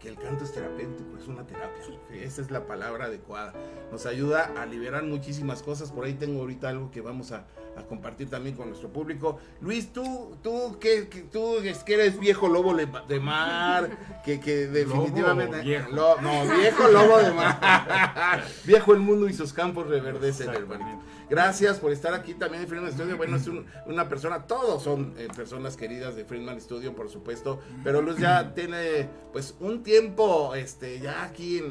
que 0.03 0.09
el 0.09 0.17
canto 0.17 0.43
es 0.43 0.51
terapéutico, 0.51 1.17
es 1.17 1.27
una 1.29 1.47
terapia. 1.47 1.81
Esa 2.11 2.41
es 2.41 2.51
la 2.51 2.67
palabra 2.67 3.05
adecuada. 3.05 3.53
Nos 3.89 4.05
ayuda 4.05 4.51
a 4.57 4.65
liberar 4.65 5.03
muchísimas 5.03 5.63
cosas. 5.63 5.91
Por 5.91 6.03
ahí 6.03 6.13
tengo 6.13 6.41
ahorita 6.41 6.67
algo 6.67 6.91
que 6.91 6.99
vamos 6.99 7.31
a, 7.31 7.45
compartir 7.87 8.29
también 8.29 8.55
con 8.55 8.67
nuestro 8.67 8.89
público. 8.89 9.39
Luis, 9.61 9.93
tú, 9.93 10.37
tú 10.43 10.77
que, 10.79 11.03
tú 11.31 11.55
que 11.85 11.93
eres 11.93 12.19
viejo 12.19 12.47
lobo 12.49 12.75
de 12.75 13.19
mar, 13.19 13.89
que, 14.23 14.39
que 14.39 14.67
definitivamente... 14.67 15.61
viejo. 15.61 15.89
no, 15.89 16.15
viejo 16.57 16.87
lobo 16.89 17.17
de 17.19 17.31
mar. 17.31 18.43
viejo 18.65 18.93
el 18.93 18.99
mundo 18.99 19.27
y 19.27 19.33
sus 19.33 19.53
campos 19.53 19.87
reverdecen, 19.87 20.49
hermanito. 20.49 21.01
Gracias 21.29 21.79
por 21.79 21.91
estar 21.91 22.13
aquí 22.13 22.33
también 22.33 22.63
en 22.63 22.69
Friedman 22.69 22.91
Studio. 22.91 23.17
Bueno, 23.17 23.37
es 23.37 23.49
una 23.85 24.09
persona, 24.09 24.45
todos 24.45 24.83
son 24.83 25.13
eh, 25.17 25.27
personas 25.35 25.77
queridas 25.77 26.15
de 26.15 26.25
Friedman 26.25 26.59
Studio, 26.59 26.95
por 26.95 27.09
supuesto, 27.09 27.59
pero 27.83 28.01
Luz 28.01 28.17
ya 28.17 28.53
tiene 28.53 29.07
pues 29.31 29.55
un 29.59 29.83
tiempo 29.83 30.55
este, 30.55 30.99
ya 30.99 31.23
aquí 31.23 31.61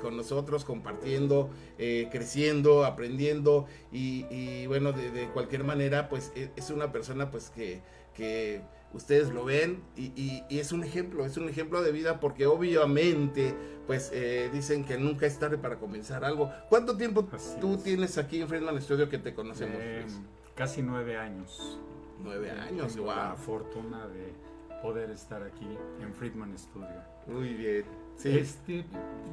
con 0.00 0.16
nosotros 0.16 0.64
compartiendo, 0.64 1.50
eh, 1.78 2.08
creciendo, 2.10 2.84
aprendiendo 2.84 3.66
y, 3.92 4.66
bueno, 4.66 4.92
de, 4.92 5.28
cualquier 5.32 5.64
manera, 5.64 6.08
pues 6.08 6.32
e, 6.34 6.50
es 6.56 6.70
una 6.70 6.92
persona 6.92 7.30
pues 7.30 7.50
que, 7.50 7.82
que 8.14 8.62
ustedes 8.94 9.30
lo 9.30 9.44
ven 9.44 9.82
y, 9.96 10.42
es 10.48 10.72
un 10.72 10.84
ejemplo, 10.84 11.26
es 11.26 11.36
un 11.36 11.48
ejemplo 11.48 11.82
de 11.82 11.92
vida 11.92 12.20
porque 12.20 12.46
obviamente 12.46 13.54
pues 13.86 14.10
eh, 14.14 14.48
dicen 14.52 14.84
que 14.84 14.96
nunca 14.96 15.26
es 15.26 15.38
tarde 15.38 15.58
para 15.58 15.76
comenzar 15.76 16.24
algo. 16.24 16.50
¿Cuánto 16.70 16.96
tiempo 16.96 17.28
tú 17.60 17.76
tienes 17.76 18.16
aquí 18.16 18.40
en 18.40 18.48
Friedman 18.48 18.80
Studio 18.80 19.08
que 19.08 19.18
te 19.18 19.34
conocemos? 19.34 19.76
Eh, 19.78 20.06
casi 20.54 20.80
nueve 20.82 21.18
años. 21.18 21.78
Nueve 22.22 22.50
años, 22.50 22.96
wow. 22.96 23.06
La 23.08 23.34
fortuna 23.36 24.06
de 24.08 24.32
poder 24.80 25.10
estar 25.10 25.42
aquí 25.42 25.68
en 26.00 26.14
Friedman 26.14 26.56
Studio. 26.56 27.02
Muy 27.26 27.52
bien. 27.52 27.84
Este, 28.22 28.84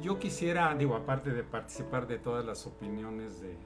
yo 0.02 0.18
quisiera, 0.18 0.74
digo, 0.74 0.96
aparte 0.96 1.30
de 1.30 1.44
participar 1.44 2.06
de 2.06 2.18
todas 2.18 2.44
las 2.44 2.66
opiniones 2.66 3.40
de 3.40 3.56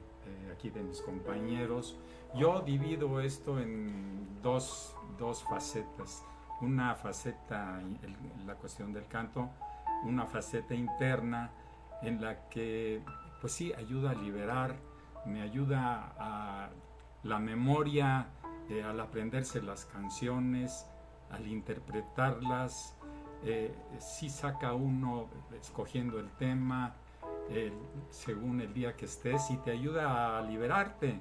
aquí 0.53 0.69
de 0.69 0.81
mis 0.81 1.01
compañeros, 1.01 1.97
yo 2.35 2.61
divido 2.61 3.19
esto 3.21 3.59
en 3.59 4.27
dos 4.41 4.96
dos 5.17 5.43
facetas. 5.43 6.23
Una 6.61 6.95
faceta, 6.95 7.79
la 8.45 8.55
cuestión 8.55 8.93
del 8.93 9.07
canto, 9.07 9.49
una 10.03 10.25
faceta 10.25 10.73
interna 10.73 11.51
en 12.01 12.21
la 12.21 12.47
que, 12.49 13.03
pues 13.41 13.53
sí, 13.53 13.73
ayuda 13.73 14.11
a 14.11 14.15
liberar 14.15 14.75
me 15.27 15.41
ayuda 15.41 16.13
a 16.17 16.69
la 17.23 17.39
memoria, 17.39 18.27
eh, 18.69 18.83
al 18.83 18.99
aprenderse 18.99 19.61
las 19.61 19.85
canciones, 19.85 20.85
al 21.29 21.47
interpretarlas, 21.47 22.95
eh, 23.43 23.75
sí 23.99 24.29
saca 24.29 24.73
uno 24.73 25.27
escogiendo 25.59 26.19
el 26.19 26.29
tema, 26.31 26.95
según 28.09 28.59
el 28.59 28.73
día 28.73 28.95
que 28.97 29.05
estés, 29.05 29.49
y 29.51 29.57
te 29.57 29.71
ayuda 29.71 30.37
a 30.37 30.41
liberarte. 30.41 31.19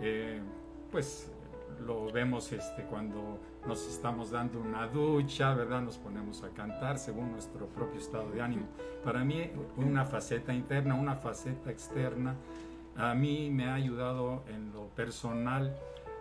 Eh, 0.00 0.42
pues 0.90 1.30
lo 1.86 2.10
vemos 2.10 2.52
este, 2.52 2.82
cuando 2.84 3.38
nos 3.66 3.86
estamos 3.88 4.30
dando 4.30 4.60
una 4.60 4.86
ducha, 4.86 5.54
¿verdad? 5.54 5.82
Nos 5.82 5.98
ponemos 5.98 6.42
a 6.42 6.50
cantar 6.50 6.98
según 6.98 7.32
nuestro 7.32 7.66
propio 7.66 8.00
estado 8.00 8.30
de 8.30 8.40
ánimo. 8.40 8.66
Para 9.04 9.24
mí, 9.24 9.50
una 9.76 10.04
faceta 10.04 10.52
interna, 10.52 10.94
una 10.94 11.16
faceta 11.16 11.70
externa, 11.70 12.34
a 12.96 13.14
mí 13.14 13.50
me 13.50 13.68
ha 13.68 13.74
ayudado 13.74 14.42
en 14.48 14.72
lo 14.72 14.88
personal 14.88 15.76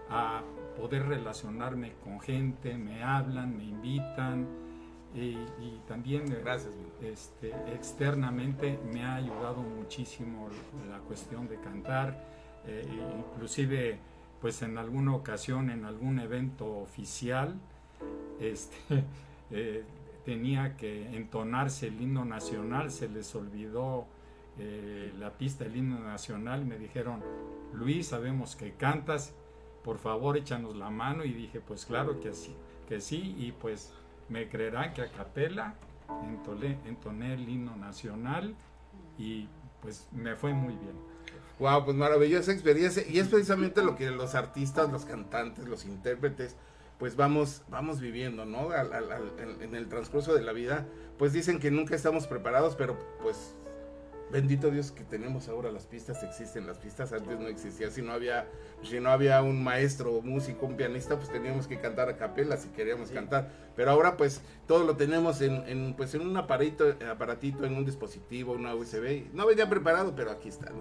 a 0.09 0.41
poder 0.77 1.07
relacionarme 1.07 1.93
con 2.03 2.19
gente, 2.19 2.77
me 2.77 3.03
hablan, 3.03 3.57
me 3.57 3.63
invitan 3.65 4.47
y, 5.15 5.35
también 5.87 6.25
Gracias, 6.43 6.71
este, 7.01 7.49
externamente 7.73 8.79
me 8.93 9.03
ha 9.03 9.15
ayudado 9.15 9.63
muchísimo 9.63 10.49
la 10.89 10.99
cuestión 10.99 11.47
de 11.47 11.59
cantar, 11.59 12.23
eh, 12.67 12.85
inclusive 13.31 13.99
pues 14.41 14.61
en 14.61 14.77
alguna 14.77 15.15
ocasión, 15.15 15.69
en 15.69 15.85
algún 15.85 16.19
evento 16.19 16.65
oficial, 16.65 17.55
este, 18.39 19.03
eh, 19.51 19.83
tenía 20.25 20.75
que 20.75 21.15
entonarse 21.15 21.87
el 21.87 22.01
himno 22.01 22.25
nacional, 22.25 22.91
se 22.91 23.09
les 23.09 23.33
olvidó 23.35 24.05
eh, 24.59 25.13
la 25.17 25.31
pista 25.31 25.63
del 25.63 25.77
himno 25.77 25.99
nacional, 25.99 26.65
me 26.65 26.77
dijeron, 26.77 27.21
Luis, 27.73 28.07
sabemos 28.07 28.55
que 28.55 28.73
cantas, 28.73 29.33
por 29.83 29.97
favor 29.97 30.37
échanos 30.37 30.75
la 30.75 30.89
mano, 30.89 31.23
y 31.23 31.33
dije, 31.33 31.61
pues 31.61 31.85
claro 31.85 32.19
que 32.19 32.33
sí, 32.33 32.55
que 32.87 32.99
sí, 32.99 33.35
y 33.37 33.51
pues 33.53 33.93
me 34.29 34.49
creerán 34.49 34.93
que 34.93 35.01
a 35.01 35.11
capela 35.11 35.75
entoné 36.85 37.33
el 37.33 37.47
himno 37.47 37.75
nacional, 37.75 38.55
y 39.17 39.47
pues 39.81 40.07
me 40.11 40.35
fue 40.35 40.53
muy 40.53 40.75
bien. 40.75 41.16
Wow, 41.59 41.85
pues 41.85 41.97
maravillosa 41.97 42.51
experiencia. 42.51 43.03
Y 43.07 43.19
es 43.19 43.27
precisamente 43.27 43.83
lo 43.83 43.95
que 43.95 44.11
los 44.11 44.35
artistas, 44.35 44.91
los 44.91 45.05
cantantes, 45.05 45.67
los 45.67 45.85
intérpretes, 45.85 46.55
pues 46.99 47.15
vamos, 47.15 47.63
vamos 47.69 47.99
viviendo, 47.99 48.45
¿no? 48.45 48.69
en 48.73 49.75
el 49.75 49.87
transcurso 49.87 50.33
de 50.33 50.41
la 50.41 50.51
vida, 50.51 50.85
pues 51.17 51.33
dicen 51.33 51.59
que 51.59 51.71
nunca 51.71 51.95
estamos 51.95 52.27
preparados, 52.27 52.75
pero 52.75 52.97
pues 53.21 53.55
bendito 54.31 54.69
Dios 54.71 54.91
que 54.91 55.03
tenemos 55.03 55.47
ahora 55.47 55.71
las 55.71 55.85
pistas, 55.85 56.21
existen 56.23 56.67
las 56.67 56.77
pistas, 56.77 57.13
antes 57.13 57.39
no 57.39 57.47
existía, 57.47 57.89
si 57.89 58.01
no 58.01 58.11
había, 58.11 58.47
si 58.83 58.99
no 58.99 59.09
había 59.09 59.41
un 59.41 59.63
maestro, 59.63 60.21
músico, 60.21 60.65
un 60.65 60.75
pianista, 60.75 61.17
pues 61.17 61.31
teníamos 61.31 61.67
que 61.67 61.79
cantar 61.79 62.09
a 62.09 62.17
capela 62.17 62.57
si 62.57 62.69
queríamos 62.69 63.09
cantar, 63.09 63.51
pero 63.75 63.91
ahora 63.91 64.17
pues 64.17 64.41
todo 64.67 64.83
lo 64.83 64.97
tenemos 64.97 65.41
en, 65.41 65.93
pues 65.95 66.13
en 66.13 66.21
un 66.21 66.35
aparatito, 66.35 66.95
aparatito, 67.09 67.63
en 67.63 67.75
un 67.75 67.85
dispositivo, 67.85 68.53
una 68.53 68.75
USB, 68.75 69.33
no 69.33 69.47
venía 69.47 69.69
preparado, 69.69 70.13
pero 70.15 70.31
aquí 70.31 70.49
está, 70.49 70.71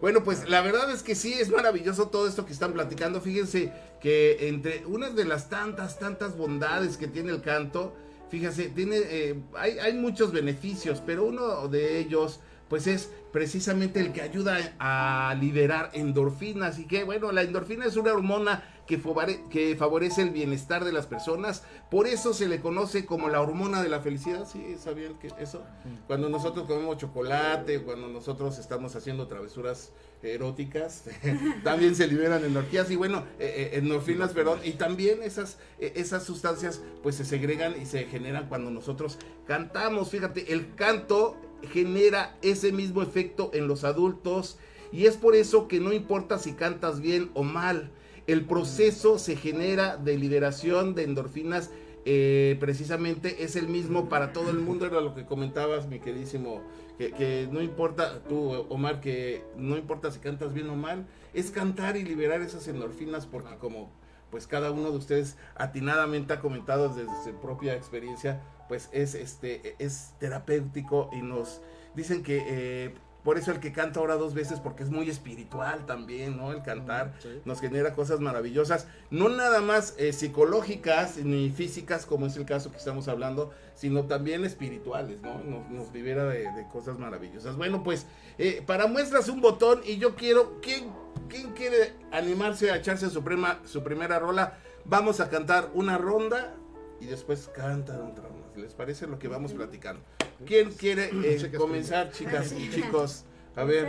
Bueno, 0.00 0.22
pues 0.22 0.48
la 0.48 0.60
verdad 0.60 0.90
es 0.90 1.02
que 1.02 1.14
sí, 1.14 1.32
es 1.32 1.50
maravilloso 1.50 2.08
todo 2.08 2.28
esto 2.28 2.44
que 2.44 2.52
están 2.52 2.72
platicando, 2.72 3.20
fíjense 3.20 3.72
que 4.00 4.48
entre 4.48 4.84
unas 4.86 5.14
de 5.14 5.24
las 5.24 5.48
tantas, 5.48 5.98
tantas 5.98 6.36
bondades 6.36 6.96
que 6.96 7.06
tiene 7.06 7.30
el 7.30 7.40
canto, 7.40 7.94
fíjense, 8.30 8.68
tiene, 8.68 8.96
eh, 8.98 9.40
hay, 9.56 9.78
hay 9.78 9.94
muchos 9.94 10.32
beneficios, 10.32 11.02
pero 11.04 11.24
uno 11.24 11.68
de 11.68 11.98
ellos, 11.98 12.40
pues 12.70 12.86
es 12.86 13.10
precisamente 13.32 13.98
el 14.00 14.12
que 14.12 14.22
ayuda 14.22 14.74
a 14.78 15.34
liberar 15.38 15.90
endorfinas. 15.92 16.78
Y 16.78 16.86
que 16.86 17.02
bueno, 17.02 17.32
la 17.32 17.42
endorfina 17.42 17.84
es 17.84 17.96
una 17.96 18.12
hormona 18.12 18.62
que, 18.86 19.02
que 19.50 19.74
favorece 19.76 20.22
el 20.22 20.30
bienestar 20.30 20.84
de 20.84 20.92
las 20.92 21.06
personas. 21.06 21.64
Por 21.90 22.06
eso 22.06 22.32
se 22.32 22.46
le 22.46 22.60
conoce 22.60 23.04
como 23.06 23.28
la 23.28 23.40
hormona 23.40 23.82
de 23.82 23.88
la 23.88 23.98
felicidad. 24.00 24.46
¿Sí 24.46 24.76
sabían 24.78 25.18
que 25.18 25.32
eso? 25.40 25.64
Cuando 26.06 26.28
nosotros 26.28 26.68
comemos 26.68 26.96
chocolate, 26.98 27.82
cuando 27.82 28.06
nosotros 28.06 28.56
estamos 28.58 28.94
haciendo 28.94 29.26
travesuras 29.26 29.92
eróticas, 30.22 31.04
también 31.64 31.96
se 31.96 32.06
liberan 32.06 32.44
endorfinas 32.44 32.88
y 32.90 32.94
bueno, 32.94 33.24
eh, 33.40 33.72
eh, 33.72 33.78
endorfinas, 33.78 34.32
perdón, 34.32 34.60
y 34.62 34.72
también 34.72 35.24
esas, 35.24 35.58
eh, 35.80 35.94
esas 35.96 36.22
sustancias 36.22 36.80
pues 37.02 37.16
se 37.16 37.24
segregan 37.24 37.80
y 37.80 37.86
se 37.86 38.04
generan 38.04 38.48
cuando 38.48 38.70
nosotros 38.70 39.18
cantamos. 39.46 40.10
Fíjate, 40.10 40.52
el 40.52 40.76
canto 40.76 41.36
genera 41.72 42.36
ese 42.42 42.72
mismo 42.72 43.02
efecto 43.02 43.50
en 43.52 43.68
los 43.68 43.84
adultos. 43.84 44.58
Y 44.92 45.06
es 45.06 45.16
por 45.16 45.34
eso 45.34 45.68
que 45.68 45.80
no 45.80 45.92
importa 45.92 46.38
si 46.38 46.52
cantas 46.52 47.00
bien 47.00 47.30
o 47.34 47.42
mal, 47.42 47.90
el 48.26 48.44
proceso 48.44 49.18
se 49.18 49.36
genera 49.36 49.96
de 49.96 50.18
liberación 50.18 50.94
de 50.94 51.04
endorfinas 51.04 51.70
eh, 52.06 52.56
precisamente 52.60 53.44
es 53.44 53.56
el 53.56 53.68
mismo 53.68 54.08
para 54.08 54.32
todo 54.32 54.50
el 54.50 54.58
mundo, 54.58 54.86
era 54.86 55.02
lo 55.02 55.14
que 55.14 55.26
comentabas 55.26 55.86
mi 55.86 56.00
queridísimo, 56.00 56.62
que, 56.96 57.12
que, 57.12 57.46
no 57.50 57.60
importa 57.60 58.22
tú 58.26 58.52
Omar, 58.70 59.00
que 59.00 59.44
no 59.56 59.76
importa 59.76 60.10
si 60.10 60.18
cantas 60.18 60.54
bien 60.54 60.70
o 60.70 60.76
mal, 60.76 61.06
es 61.34 61.50
cantar 61.50 61.98
y 61.98 62.02
liberar 62.04 62.40
esas 62.40 62.66
endorfinas 62.68 63.26
porque 63.26 63.54
como 63.56 63.90
pues 64.30 64.46
cada 64.46 64.70
uno 64.70 64.90
de 64.90 64.96
ustedes 64.96 65.36
atinadamente 65.56 66.32
ha 66.32 66.40
comentado 66.40 66.88
desde 66.88 67.10
su 67.22 67.38
propia 67.40 67.74
experiencia, 67.74 68.40
pues 68.70 68.88
es, 68.92 69.16
este, 69.16 69.74
es 69.80 70.12
terapéutico 70.20 71.10
y 71.12 71.22
nos 71.22 71.60
dicen 71.96 72.22
que 72.22 72.44
eh, 72.46 72.94
por 73.24 73.36
eso 73.36 73.50
el 73.50 73.58
que 73.58 73.72
canta 73.72 73.98
ahora 73.98 74.14
dos 74.14 74.32
veces, 74.32 74.60
porque 74.60 74.84
es 74.84 74.90
muy 74.90 75.10
espiritual 75.10 75.86
también, 75.86 76.36
¿no? 76.36 76.52
El 76.52 76.62
cantar 76.62 77.12
nos 77.44 77.60
genera 77.60 77.94
cosas 77.94 78.20
maravillosas, 78.20 78.86
no 79.10 79.28
nada 79.28 79.60
más 79.60 79.96
eh, 79.98 80.12
psicológicas 80.12 81.16
ni 81.16 81.50
físicas, 81.50 82.06
como 82.06 82.26
es 82.26 82.36
el 82.36 82.46
caso 82.46 82.70
que 82.70 82.76
estamos 82.76 83.08
hablando, 83.08 83.50
sino 83.74 84.04
también 84.04 84.44
espirituales, 84.44 85.20
¿no? 85.20 85.42
Nos, 85.42 85.92
libera 85.92 86.26
de, 86.26 86.46
cosas 86.72 86.96
maravillosas. 86.96 87.56
Bueno, 87.56 87.82
pues 87.82 88.06
eh, 88.38 88.62
para 88.64 88.86
muestras 88.86 89.28
un 89.28 89.40
botón 89.40 89.80
y 89.84 89.98
yo 89.98 90.14
quiero, 90.14 90.60
¿quién, 90.62 90.92
¿quién 91.28 91.54
quiere 91.54 91.94
animarse 92.12 92.70
a 92.70 92.76
echarse 92.76 93.10
su, 93.10 93.24
su 93.64 93.82
primera 93.82 94.20
rola? 94.20 94.58
Vamos 94.84 95.18
a 95.18 95.28
cantar 95.28 95.70
una 95.74 95.98
ronda 95.98 96.54
y 97.00 97.06
después 97.06 97.50
canta 97.54 97.94
otra 97.94 98.28
ronda. 98.28 98.39
¿Les 98.60 98.74
parece 98.74 99.06
lo 99.06 99.18
que 99.18 99.28
vamos 99.28 99.52
platicando? 99.52 100.02
¿Quién 100.44 100.70
quiere 100.72 101.10
eh, 101.24 101.52
comenzar, 101.56 102.10
chicas 102.12 102.52
y 102.52 102.70
chicos? 102.70 103.24
A 103.56 103.64
ver, 103.64 103.88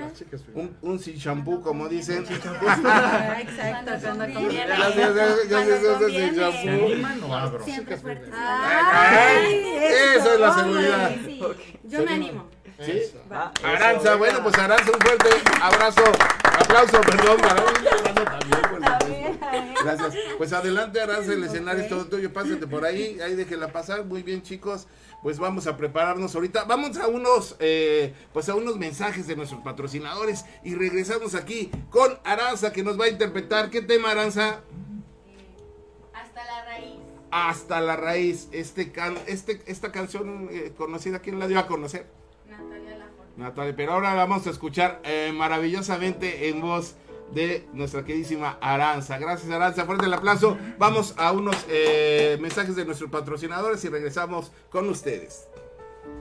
un, 0.55 0.75
un 0.81 0.99
sin 0.99 1.15
shampoo, 1.15 1.61
como 1.61 1.87
dicen. 1.87 2.25
Exacto, 2.25 3.91
cuando 4.01 4.33
conviene. 4.33 4.65
Gracias, 4.65 5.13
gracias, 5.13 5.49
gracias, 5.49 6.11
sin 6.11 6.35
shampoo. 6.35 7.59
Siempre 7.63 7.97
fuerte. 7.97 8.31
Eso 10.15 10.33
es 10.33 10.39
la 10.39 10.53
seguridad. 10.55 11.11
Yo 11.83 12.03
me 12.03 12.11
animo. 12.11 12.49
¿Sí? 12.85 13.01
Aranza, 13.63 14.15
bueno, 14.15 14.43
pues 14.43 14.57
Aranza, 14.57 14.91
un 14.91 14.99
fuerte 14.99 15.29
abrazo, 15.61 16.03
aplauso, 16.59 17.01
perdón, 17.01 17.37
para 17.37 17.63
también. 18.99 19.39
Gracias. 19.83 20.15
Pues 20.37 20.53
adelante, 20.53 21.01
Aranza, 21.01 21.33
el 21.33 21.43
escenario 21.43 21.83
es 21.83 21.89
todo 21.89 22.05
tuyo, 22.05 22.33
pásate 22.33 22.67
por 22.67 22.85
ahí, 22.85 23.19
ahí 23.21 23.35
déjela 23.35 23.71
pasar, 23.71 24.05
muy 24.05 24.23
bien, 24.23 24.41
chicos 24.41 24.87
pues 25.21 25.39
vamos 25.39 25.67
a 25.67 25.77
prepararnos 25.77 26.33
ahorita. 26.35 26.63
Vamos 26.65 26.97
a 26.97 27.07
unos, 27.07 27.55
eh, 27.59 28.13
pues 28.33 28.49
a 28.49 28.55
unos 28.55 28.77
mensajes 28.77 29.27
de 29.27 29.35
nuestros 29.35 29.61
patrocinadores 29.61 30.45
y 30.63 30.75
regresamos 30.75 31.35
aquí 31.35 31.69
con 31.89 32.17
Aranza 32.23 32.73
que 32.73 32.83
nos 32.83 32.99
va 32.99 33.05
a 33.05 33.09
interpretar. 33.09 33.69
¿Qué 33.69 33.81
tema, 33.81 34.11
Aranza? 34.11 34.61
hasta 36.13 36.45
la 36.45 36.65
raíz. 36.65 36.95
Hasta 37.29 37.81
la 37.81 37.95
raíz. 37.95 38.49
Este 38.51 38.91
can, 38.91 39.17
este, 39.27 39.61
esta 39.67 39.91
canción 39.91 40.49
eh, 40.51 40.73
conocida, 40.75 41.19
¿quién 41.19 41.39
la 41.39 41.47
dio 41.47 41.59
a 41.59 41.67
conocer? 41.67 42.20
Natalia 43.37 43.73
pero 43.75 43.93
ahora 43.93 44.13
vamos 44.13 44.45
a 44.47 44.49
escuchar 44.49 45.01
eh, 45.03 45.31
maravillosamente 45.33 46.49
en 46.49 46.61
voz 46.61 46.95
de 47.33 47.65
nuestra 47.73 48.03
queridísima 48.03 48.57
Aranza. 48.61 49.17
Gracias 49.17 49.51
Aranza, 49.51 49.85
fuerte 49.85 50.05
el 50.05 50.13
aplauso. 50.13 50.57
Vamos 50.77 51.13
a 51.17 51.31
unos 51.31 51.55
eh, 51.69 52.37
mensajes 52.41 52.75
de 52.75 52.85
nuestros 52.85 53.09
patrocinadores 53.09 53.83
y 53.85 53.89
regresamos 53.89 54.51
con 54.69 54.89
ustedes. 54.89 55.47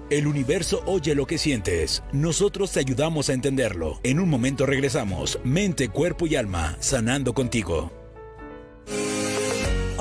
El 0.08 0.26
universo 0.26 0.82
oye 0.86 1.14
lo 1.14 1.26
que 1.26 1.38
sientes. 1.38 2.02
Nosotros 2.12 2.72
te 2.72 2.80
ayudamos 2.80 3.28
a 3.28 3.32
entenderlo. 3.32 4.00
En 4.02 4.18
un 4.18 4.28
momento 4.28 4.66
regresamos. 4.66 5.38
Mente, 5.44 5.88
cuerpo 5.88 6.26
y 6.26 6.36
alma, 6.36 6.76
sanando 6.80 7.32
contigo. 7.32 7.99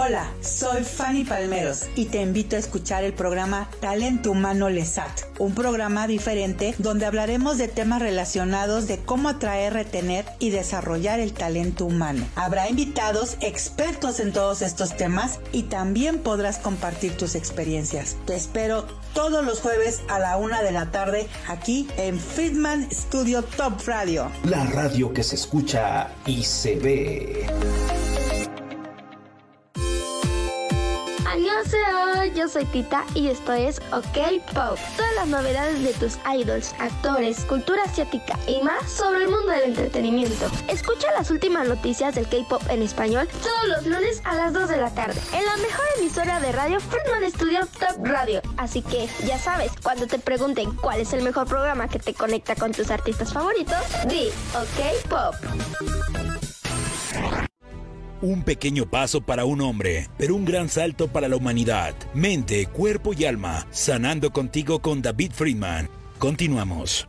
Hola, 0.02 0.32
soy 0.40 0.86
Fanny 0.86 1.26
Palmeros 1.26 1.82
y 1.94 2.06
te 2.06 2.22
invito 2.22 2.56
a 2.56 2.60
escuchar 2.60 3.04
el 3.04 3.12
programa 3.12 3.70
Talento 3.82 4.32
Humano 4.32 4.70
Lesat, 4.70 5.12
un 5.40 5.54
programa 5.54 6.08
diferente 6.08 6.74
donde 6.78 7.06
hablaremos 7.06 7.58
de 7.58 7.68
temas 7.68 8.02
relacionados 8.02 8.88
de 8.88 9.00
cómo 9.00 9.28
atraer, 9.28 9.74
retener 9.74 10.24
y 10.40 10.52
desarrollar 10.52 11.20
el 11.20 11.34
talento 11.34 11.86
humano. 11.86 12.26
Habrá 12.38 12.70
invitados 12.70 13.36
expertos 13.42 14.22
en 14.22 14.32
todos 14.32 14.62
estos 14.62 14.96
temas 14.96 15.42
y 15.52 15.64
también 15.64 16.20
podrás 16.20 16.60
compartir 16.60 17.18
tus 17.18 17.36
experiencias. 17.36 18.16
Te 18.26 18.38
espero 18.38 18.88
todos 19.14 19.44
los 19.44 19.60
jueves 19.60 20.02
a 20.08 20.18
la 20.18 20.38
una 20.38 20.62
de 20.62 20.72
la 20.72 20.92
tarde 20.92 21.28
aquí 21.50 21.90
en 21.98 22.18
Friedman 22.18 22.90
Studio 22.90 23.44
Top 23.44 23.74
Radio. 23.86 24.32
La 24.46 24.64
radio 24.64 25.12
que 25.12 25.24
se 25.24 25.36
escucha 25.36 26.08
y 26.26 26.46
se 26.46 26.78
ve. 26.78 27.48
Yo 32.36 32.48
soy 32.48 32.66
Tita 32.66 33.04
y 33.14 33.28
esto 33.28 33.54
es 33.54 33.80
OK 33.92 34.42
Pop. 34.54 34.78
Todas 34.96 35.16
las 35.16 35.28
novedades 35.28 35.84
de 35.84 35.94
tus 35.94 36.18
idols, 36.34 36.74
actores, 36.80 37.44
cultura 37.46 37.84
asiática 37.84 38.38
y 38.48 38.62
más 38.62 38.90
sobre 38.90 39.24
el 39.24 39.30
mundo 39.30 39.48
del 39.48 39.64
entretenimiento. 39.64 40.50
Escucha 40.68 41.12
las 41.12 41.32
últimas 41.32 41.68
noticias 41.68 42.16
del 42.16 42.28
K-Pop 42.28 42.62
en 42.70 42.82
español 42.82 43.28
todos 43.42 43.68
los 43.68 43.86
lunes 43.86 44.22
a 44.26 44.36
las 44.36 44.54
2 44.54 44.70
de 44.70 44.78
la 44.78 44.90
tarde 44.94 45.20
en 45.34 45.46
la 45.46 45.58
mejor 45.58 45.86
emisora 45.98 46.40
de 46.40 46.52
radio 46.52 46.80
Friedman 46.80 47.30
Studio 47.32 47.68
Top 47.80 48.06
Radio. 48.06 48.42
Así 48.58 48.82
que 48.82 49.08
ya 49.26 49.38
sabes, 49.38 49.72
cuando 49.84 50.08
te 50.08 50.20
pregunten 50.20 50.74
cuál 50.76 51.00
es 51.00 51.14
el 51.14 51.24
mejor 51.24 51.48
programa 51.48 51.88
que 51.88 52.00
te 52.00 52.14
conecta 52.14 52.56
con 52.56 52.72
tus 52.72 52.92
artistas 52.92 53.34
favoritos, 53.34 53.78
di 54.08 54.30
OK 54.56 55.10
Pop. 55.10 56.19
Un 58.22 58.44
pequeño 58.44 58.86
paso 58.86 59.22
para 59.22 59.46
un 59.46 59.62
hombre, 59.62 60.10
pero 60.18 60.36
un 60.36 60.46
gran 60.46 60.70
salto 60.70 61.08
para 61.08 61.28
la 61.28 61.38
humanidad. 61.38 61.96
Mente, 62.14 62.66
cuerpo 62.68 63.14
y 63.14 63.26
alma, 63.26 63.66
sanando 63.72 64.32
contigo 64.32 64.80
con 64.80 65.02
David 65.02 65.32
Friedman. 65.34 65.90
Continuamos. 66.18 67.09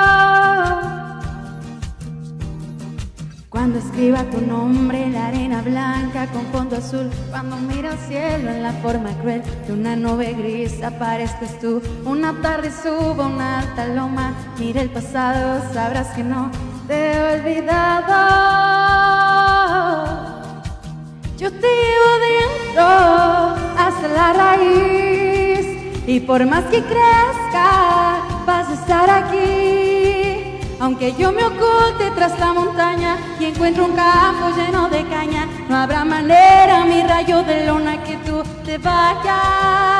Cuando 3.61 3.77
escriba 3.77 4.23
tu 4.23 4.41
nombre 4.41 5.03
en 5.03 5.13
la 5.13 5.27
arena 5.27 5.61
blanca 5.61 6.25
con 6.33 6.47
fondo 6.47 6.77
azul, 6.77 7.11
cuando 7.29 7.57
mira 7.57 7.91
al 7.91 7.99
cielo 7.99 8.49
en 8.49 8.63
la 8.63 8.73
forma 8.81 9.11
cruel 9.19 9.43
de 9.67 9.73
una 9.73 9.95
nube 9.95 10.33
gris, 10.33 10.81
aparezcas 10.81 11.59
tú. 11.59 11.79
Una 12.03 12.41
tarde 12.41 12.71
subo 12.71 13.23
una 13.23 13.59
alta 13.59 13.85
loma, 13.85 14.33
mira 14.57 14.81
el 14.81 14.89
pasado, 14.89 15.61
sabrás 15.73 16.07
que 16.15 16.23
no 16.23 16.49
te 16.87 17.13
he 17.13 17.33
olvidado. 17.35 18.17
Yo 21.37 21.51
te 21.51 21.67
llevo 21.67 22.11
dentro 22.31 22.83
hasta 23.77 24.07
la 24.07 24.33
raíz 24.33 25.67
y 26.07 26.19
por 26.21 26.43
más 26.47 26.63
que 26.63 26.81
crezca, 26.81 28.23
vas 28.43 28.69
a 28.69 28.73
estar 28.73 29.07
aquí. 29.07 29.80
Aunque 30.81 31.13
yo 31.13 31.31
me 31.31 31.43
oculte 31.45 32.09
tras 32.15 32.39
la 32.39 32.53
montaña 32.53 33.15
y 33.39 33.45
encuentro 33.45 33.85
un 33.85 33.95
campo 33.95 34.49
lleno 34.57 34.89
de 34.89 35.07
caña, 35.09 35.47
no 35.69 35.77
habrá 35.77 36.03
manera, 36.03 36.85
mi 36.85 37.03
rayo 37.03 37.43
de 37.43 37.67
luna, 37.67 38.03
que 38.03 38.17
tú 38.25 38.41
te 38.65 38.79
vayas. 38.79 39.91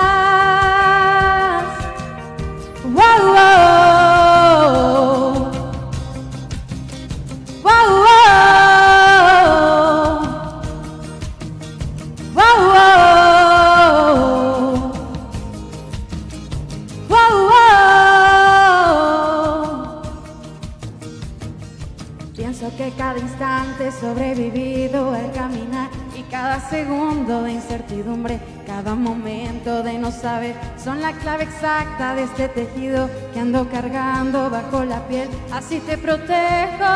Que 22.81 22.91
cada 22.98 23.20
instante 23.20 23.91
sobrevivido 23.91 25.13
al 25.13 25.31
caminar 25.33 25.87
y 26.17 26.24
cada 26.24 26.59
segundo 26.59 27.44
de 27.44 27.51
incertidumbre, 27.51 28.39
cada 28.65 28.96
momento 28.96 29.83
de 29.83 30.00
no 30.00 30.11
saber 30.11 30.55
son 30.83 31.00
la 31.00 31.13
clave 31.13 31.44
exacta 31.44 32.15
de 32.15 32.24
este 32.24 32.48
tejido 32.48 33.07
que 33.33 33.39
ando 33.39 33.70
cargando 33.70 34.50
bajo 34.50 34.83
la 34.83 35.07
piel. 35.07 35.29
Así 35.53 35.79
te 35.81 35.96
protejo, 35.96 36.91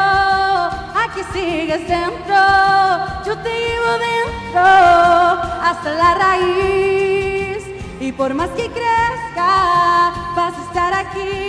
aquí 1.04 1.22
sigues 1.34 1.88
dentro, 1.88 2.36
yo 3.24 3.38
te 3.44 3.52
llevo 3.66 3.92
dentro 4.10 4.66
hasta 5.70 5.92
la 5.92 6.16
raíz 6.16 7.64
y 8.00 8.12
por 8.12 8.34
más 8.34 8.50
que 8.50 8.72
crezca 8.72 10.14
vas 10.36 10.54
a 10.58 10.64
estar 10.68 10.94
aquí 10.96 11.45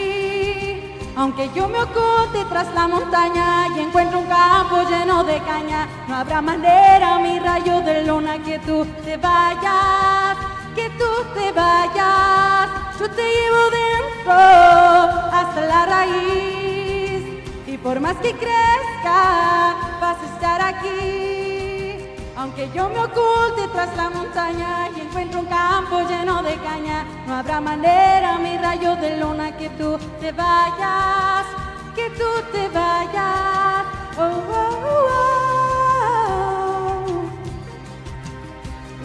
aunque 1.16 1.50
yo 1.54 1.66
me 1.66 1.78
oculte 1.78 2.44
tras 2.50 2.72
la 2.74 2.86
montaña 2.86 3.68
y 3.74 3.80
encuentro 3.80 4.18
un 4.18 4.26
campo 4.26 4.82
lleno 4.88 5.24
de 5.24 5.40
caña, 5.40 5.88
no 6.06 6.16
habrá 6.16 6.42
manera, 6.42 7.18
mi 7.18 7.38
rayo 7.38 7.80
de 7.80 8.04
luna, 8.04 8.38
que 8.44 8.58
tú 8.58 8.86
te 9.02 9.16
vayas, 9.16 10.36
que 10.74 10.90
tú 10.90 11.10
te 11.34 11.52
vayas. 11.52 12.68
Yo 13.00 13.10
te 13.10 13.22
llevo 13.22 13.62
dentro 13.70 14.34
hasta 14.34 15.60
la 15.66 15.86
raíz 15.86 17.22
y 17.66 17.78
por 17.78 17.98
más 18.00 18.16
que 18.16 18.32
crezca, 18.32 19.74
vas 20.00 20.18
a 20.22 20.34
estar 20.34 20.60
aquí. 20.60 21.35
Aunque 22.36 22.70
yo 22.74 22.90
me 22.90 22.98
oculte 22.98 23.66
tras 23.72 23.96
la 23.96 24.10
montaña 24.10 24.90
y 24.94 25.00
encuentro 25.00 25.40
un 25.40 25.46
campo 25.46 26.00
lleno 26.06 26.42
de 26.42 26.54
caña, 26.58 27.06
no 27.26 27.36
habrá 27.36 27.62
manera, 27.62 28.36
mi 28.38 28.58
rayo 28.58 28.94
de 28.96 29.16
luna, 29.16 29.56
que 29.56 29.70
tú 29.70 29.98
te 30.20 30.32
vayas, 30.32 31.46
que 31.94 32.10
tú 32.10 32.28
te 32.52 32.68
vayas. 32.68 33.86
Oh, 34.18 34.42
oh, 34.52 34.70
oh. 34.84 35.16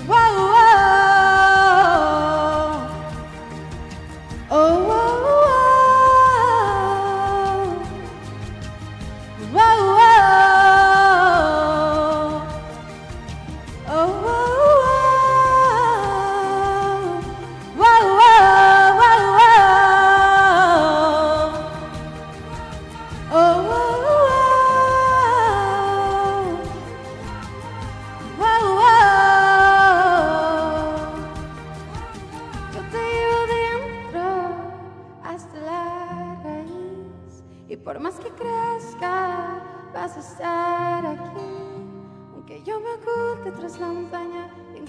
oh, 0.10 1.11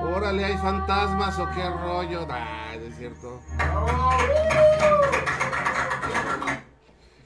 Órale, 0.00 0.44
hay 0.44 0.56
fantasmas 0.56 1.38
o 1.38 1.48
qué 1.50 1.68
rollo. 1.68 2.26
Ah, 2.30 2.74
es 2.74 2.96
cierto. 2.96 3.40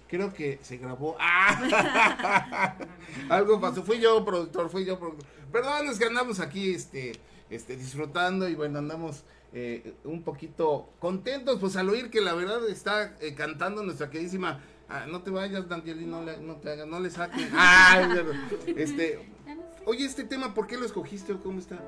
Creo 0.08 0.32
que 0.32 0.58
se 0.62 0.76
grabó. 0.76 1.16
¡Ah! 1.18 2.76
Algo 3.28 3.60
pasó. 3.60 3.82
Fui 3.82 4.00
yo, 4.00 4.24
productor, 4.24 4.70
fui 4.70 4.84
yo, 4.84 4.98
productor. 4.98 5.26
Perdón, 5.52 5.88
es 5.88 5.98
que 5.98 6.06
andamos 6.06 6.40
aquí 6.40 6.74
este, 6.74 7.12
este, 7.50 7.76
disfrutando 7.76 8.48
y 8.48 8.54
bueno, 8.54 8.78
andamos 8.78 9.24
eh, 9.52 9.94
un 10.04 10.22
poquito 10.22 10.90
contentos, 10.98 11.58
pues 11.60 11.76
al 11.76 11.88
oír 11.88 12.10
que 12.10 12.20
la 12.20 12.34
verdad 12.34 12.68
está 12.68 13.16
eh, 13.20 13.34
cantando 13.34 13.82
nuestra 13.82 14.10
queridísima. 14.10 14.60
Ah, 14.88 15.06
no 15.08 15.22
te 15.22 15.30
vayas, 15.30 15.68
Danieli, 15.68 16.06
no 16.06 16.22
le, 16.22 16.38
no 16.38 16.56
te 16.56 16.70
hagas, 16.70 16.86
no 16.86 17.00
le 17.00 17.10
saquen. 17.10 17.50
Ah, 17.54 18.08
este, 18.76 19.28
oye, 19.84 20.04
este 20.04 20.24
tema, 20.24 20.54
¿por 20.54 20.66
qué 20.66 20.76
lo 20.76 20.86
escogiste 20.86 21.32
o 21.32 21.42
cómo 21.42 21.58
está 21.58 21.80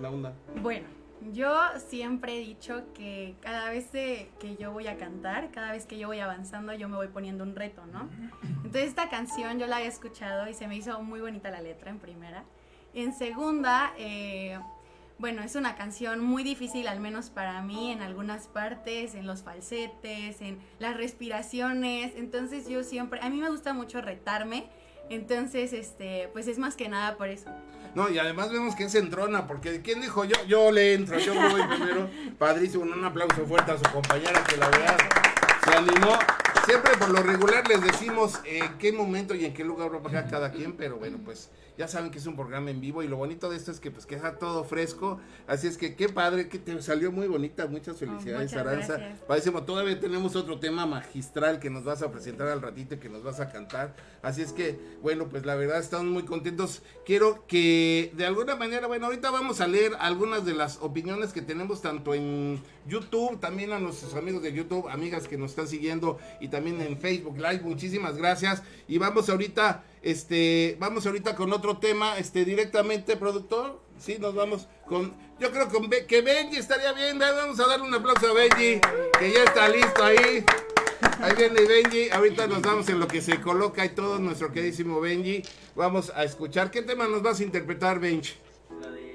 la 0.00 0.10
onda? 0.10 0.32
Bueno, 0.62 0.86
yo 1.32 1.56
siempre 1.88 2.36
he 2.36 2.40
dicho 2.40 2.82
que 2.94 3.34
cada 3.40 3.70
vez 3.70 3.86
que 3.90 4.56
yo 4.58 4.72
voy 4.72 4.88
a 4.88 4.96
cantar, 4.98 5.50
cada 5.50 5.72
vez 5.72 5.86
que 5.86 5.98
yo 5.98 6.08
voy 6.08 6.20
avanzando, 6.20 6.74
yo 6.74 6.88
me 6.88 6.96
voy 6.96 7.08
poniendo 7.08 7.44
un 7.44 7.56
reto, 7.56 7.86
¿no? 7.86 8.08
Entonces 8.42 8.84
esta 8.84 9.08
canción 9.08 9.58
yo 9.58 9.66
la 9.66 9.76
había 9.76 9.88
escuchado 9.88 10.48
y 10.48 10.54
se 10.54 10.66
me 10.68 10.76
hizo 10.76 11.00
muy 11.02 11.20
bonita 11.20 11.50
la 11.50 11.60
letra 11.60 11.90
en 11.90 11.98
primera. 11.98 12.44
En 12.92 13.12
segunda, 13.12 13.92
eh, 13.98 14.58
bueno, 15.18 15.42
es 15.42 15.54
una 15.54 15.76
canción 15.76 16.20
muy 16.20 16.42
difícil, 16.42 16.88
al 16.88 17.00
menos 17.00 17.30
para 17.30 17.62
mí, 17.62 17.90
en 17.90 18.02
algunas 18.02 18.48
partes, 18.48 19.14
en 19.14 19.26
los 19.26 19.42
falsetes, 19.42 20.40
en 20.40 20.58
las 20.78 20.96
respiraciones. 20.96 22.14
Entonces 22.16 22.68
yo 22.68 22.82
siempre, 22.82 23.20
a 23.22 23.30
mí 23.30 23.40
me 23.40 23.48
gusta 23.48 23.72
mucho 23.72 24.00
retarme. 24.00 24.66
Entonces, 25.10 25.72
este, 25.72 26.28
pues 26.32 26.48
es 26.48 26.58
más 26.58 26.76
que 26.76 26.88
nada 26.88 27.16
por 27.16 27.28
eso. 27.28 27.50
No, 27.94 28.10
y 28.10 28.18
además 28.18 28.50
vemos 28.50 28.74
que 28.74 28.84
es 28.84 28.94
entrona, 28.94 29.46
porque 29.46 29.80
¿quién 29.82 30.00
dijo 30.00 30.24
yo? 30.24 30.36
Yo 30.48 30.72
le 30.72 30.94
entro, 30.94 31.18
yo 31.18 31.34
voy 31.34 31.62
primero. 31.76 32.08
Padrísimo, 32.38 32.82
un 32.84 33.04
aplauso 33.04 33.46
fuerte 33.46 33.72
a 33.72 33.78
su 33.78 33.84
compañera 33.92 34.42
que 34.44 34.56
la 34.56 34.68
verdad 34.68 34.96
se 35.64 35.74
animó. 35.76 36.18
Siempre 36.66 36.96
por 36.96 37.10
lo 37.10 37.22
regular 37.22 37.68
les 37.68 37.82
decimos 37.82 38.40
en 38.44 38.78
qué 38.78 38.92
momento 38.92 39.34
y 39.34 39.44
en 39.44 39.54
qué 39.54 39.64
lugar 39.64 39.92
va 39.92 39.98
a 39.98 40.02
pasar 40.02 40.30
cada 40.30 40.50
quien, 40.50 40.72
pero 40.72 40.96
bueno, 40.96 41.18
pues 41.24 41.50
ya 41.76 41.88
saben 41.88 42.10
que 42.10 42.18
es 42.18 42.26
un 42.26 42.36
programa 42.36 42.70
en 42.70 42.80
vivo 42.80 43.02
y 43.02 43.08
lo 43.08 43.16
bonito 43.16 43.50
de 43.50 43.56
esto 43.56 43.70
es 43.70 43.80
que 43.80 43.90
pues 43.90 44.06
queda 44.06 44.38
todo 44.38 44.64
fresco. 44.64 45.18
Así 45.46 45.66
es 45.66 45.76
que 45.76 45.96
qué 45.96 46.08
padre, 46.08 46.48
que 46.48 46.58
te 46.58 46.80
salió 46.82 47.10
muy 47.10 47.26
bonita. 47.26 47.66
Muchas 47.66 47.96
felicidades, 47.96 48.52
muchas 48.52 48.66
Aranza. 48.66 48.96
gracias. 48.96 49.20
Parecemos, 49.20 49.66
todavía 49.66 49.98
tenemos 49.98 50.36
otro 50.36 50.58
tema 50.60 50.86
magistral 50.86 51.58
que 51.58 51.70
nos 51.70 51.84
vas 51.84 52.02
a 52.02 52.12
presentar 52.12 52.48
al 52.48 52.62
ratito 52.62 52.94
y 52.94 52.98
que 52.98 53.08
nos 53.08 53.22
vas 53.22 53.40
a 53.40 53.50
cantar. 53.50 53.96
Así 54.22 54.42
es 54.42 54.52
que, 54.52 54.78
bueno, 55.02 55.28
pues 55.28 55.44
la 55.44 55.54
verdad 55.54 55.80
estamos 55.80 56.06
muy 56.06 56.24
contentos. 56.24 56.82
Quiero 57.04 57.46
que 57.46 58.12
de 58.14 58.26
alguna 58.26 58.56
manera, 58.56 58.86
bueno, 58.86 59.06
ahorita 59.06 59.30
vamos 59.30 59.60
a 59.60 59.66
leer 59.66 59.92
algunas 59.98 60.44
de 60.44 60.54
las 60.54 60.78
opiniones 60.80 61.32
que 61.32 61.42
tenemos 61.42 61.82
tanto 61.82 62.14
en 62.14 62.62
YouTube, 62.86 63.40
también 63.40 63.72
a 63.72 63.78
nuestros 63.78 64.14
amigos 64.14 64.42
de 64.42 64.52
YouTube, 64.52 64.88
amigas 64.88 65.28
que 65.28 65.38
nos 65.38 65.50
están 65.50 65.68
siguiendo 65.68 66.18
y 66.40 66.48
también 66.48 66.80
en 66.80 66.98
Facebook 66.98 67.36
Live. 67.36 67.60
Muchísimas 67.62 68.16
gracias. 68.16 68.62
Y 68.88 68.98
vamos 68.98 69.28
ahorita 69.28 69.84
este, 70.04 70.76
vamos 70.78 71.06
ahorita 71.06 71.34
con 71.34 71.50
otro 71.54 71.78
tema, 71.78 72.18
este, 72.18 72.44
directamente, 72.44 73.16
productor. 73.16 73.80
Sí, 73.98 74.18
nos 74.20 74.34
vamos 74.34 74.68
con, 74.86 75.14
yo 75.40 75.50
creo 75.50 75.70
con 75.70 75.88
que 75.88 76.20
Benji 76.20 76.58
estaría 76.58 76.92
bien, 76.92 77.18
vamos 77.18 77.58
a 77.58 77.66
darle 77.66 77.86
un 77.86 77.94
aplauso 77.94 78.28
a 78.28 78.34
Benji, 78.34 78.80
que 79.18 79.32
ya 79.32 79.44
está 79.44 79.66
listo 79.66 80.04
ahí. 80.04 80.44
Ahí 81.22 81.32
viene 81.38 81.62
Benji, 81.62 82.10
ahorita 82.10 82.46
nos 82.46 82.60
vamos 82.60 82.86
en 82.90 83.00
lo 83.00 83.08
que 83.08 83.22
se 83.22 83.40
coloca 83.40 83.82
y 83.86 83.90
todo 83.90 84.18
nuestro 84.18 84.52
queridísimo 84.52 85.00
Benji. 85.00 85.42
Vamos 85.74 86.12
a 86.14 86.22
escuchar, 86.22 86.70
¿qué 86.70 86.82
tema 86.82 87.08
nos 87.08 87.22
vas 87.22 87.40
a 87.40 87.44
interpretar, 87.44 87.98
Benji? 87.98 88.34
La 88.82 88.90
de 88.90 89.13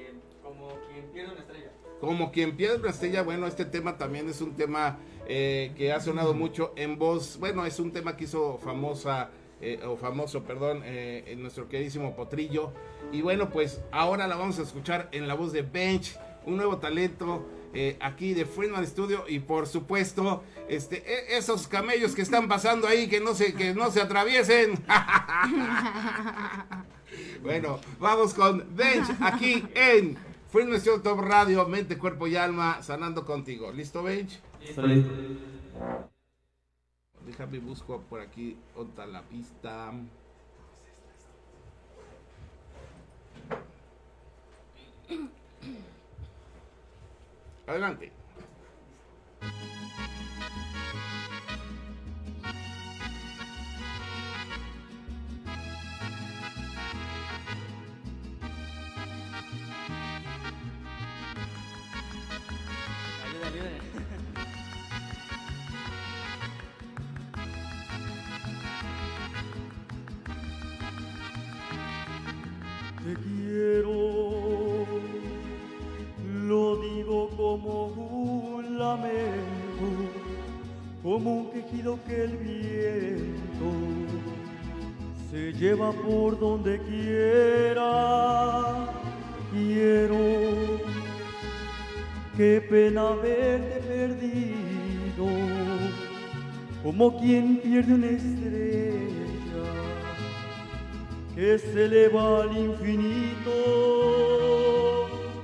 Como 2.00 2.32
quien 2.32 2.56
pierde 2.56 2.78
una 2.78 2.92
estrella, 2.92 3.24
bueno, 3.24 3.48
este 3.48 3.66
tema 3.66 3.98
también 3.98 4.30
es 4.30 4.42
un 4.42 4.56
tema 4.56 4.98
eh, 5.28 5.74
que 5.78 5.92
ha 5.92 6.00
sonado 6.00 6.34
mucho 6.34 6.74
en 6.76 6.98
voz, 6.98 7.38
bueno, 7.40 7.66
es 7.66 7.80
un 7.80 7.92
tema 7.92 8.16
que 8.16 8.24
hizo 8.24 8.58
famosa, 8.58 9.30
eh, 9.62 9.80
o 9.86 9.98
famoso, 9.98 10.44
perdón, 10.44 10.82
eh, 10.86 11.26
en 11.28 11.42
nuestro 11.42 11.68
queridísimo 11.68 12.16
Potrillo. 12.16 12.72
Y 13.12 13.22
bueno, 13.22 13.50
pues 13.50 13.82
ahora 13.92 14.28
la 14.28 14.38
vamos 14.38 14.60
a 14.60 14.62
escuchar 14.62 15.10
en 15.12 15.28
la 15.28 15.34
voz 15.34 15.52
de 15.52 15.62
Bench, 15.62 16.18
un 16.46 16.56
nuevo 16.56 16.78
talento 16.78 17.46
eh, 17.74 17.98
aquí 18.00 18.34
de 18.34 18.46
Friedman 18.46 18.88
Studio 18.88 19.26
y 19.28 19.40
por 19.40 19.68
supuesto, 19.68 20.44
este, 20.70 21.04
e- 21.06 21.38
esos 21.38 21.68
camellos 21.68 22.16
que 22.16 22.22
están 22.22 22.48
pasando 22.48 22.88
ahí, 22.88 23.08
que 23.08 23.20
no 23.20 23.36
se, 23.36 23.54
que 23.54 23.74
no 23.74 23.92
se 23.92 24.02
atraviesen. 24.02 24.82
Bueno, 27.42 27.80
vamos 28.00 28.34
con 28.34 28.66
Bench 28.76 29.08
aquí 29.22 29.64
en 29.74 30.18
Friedman 30.52 30.80
Studio 30.80 31.02
Top 31.02 31.20
Radio, 31.20 31.68
Mente, 31.68 31.98
Cuerpo 31.98 32.26
y 32.26 32.36
Alma, 32.36 32.82
sanando 32.82 33.24
contigo. 33.24 33.72
¿Listo, 33.72 34.02
Bench? 34.02 34.40
Listo, 34.60 34.82
listo. 34.82 35.12
Déjame 37.28 37.60
busco 37.60 38.02
por 38.10 38.20
aquí 38.20 38.58
otra 38.76 39.06
la 39.06 39.22
pista. 39.22 39.94
Adelante. 47.68 48.12
Te 73.04 73.16
quiero, 73.16 74.86
lo 76.46 76.78
digo 76.82 77.30
como 77.36 77.86
un 77.88 78.78
lamento, 78.78 79.88
como 81.02 81.34
un 81.38 81.52
quejido 81.52 81.98
que 82.06 82.24
el 82.24 82.38
viento 82.38 83.72
se 85.32 85.54
lleva 85.54 85.92
por 85.92 86.40
donde 86.40 86.80
quiera. 86.82 87.90
Quiero, 89.52 90.16
qué 92.40 92.62
pena 92.62 93.10
haberte 93.10 93.82
perdido, 93.82 95.28
como 96.82 97.20
quien 97.20 97.58
pierde 97.58 97.94
una 97.96 98.08
estrella 98.08 99.26
que 101.36 101.60
se 101.60 101.84
eleva 101.84 102.44
al 102.44 102.58
infinito. 102.58 103.52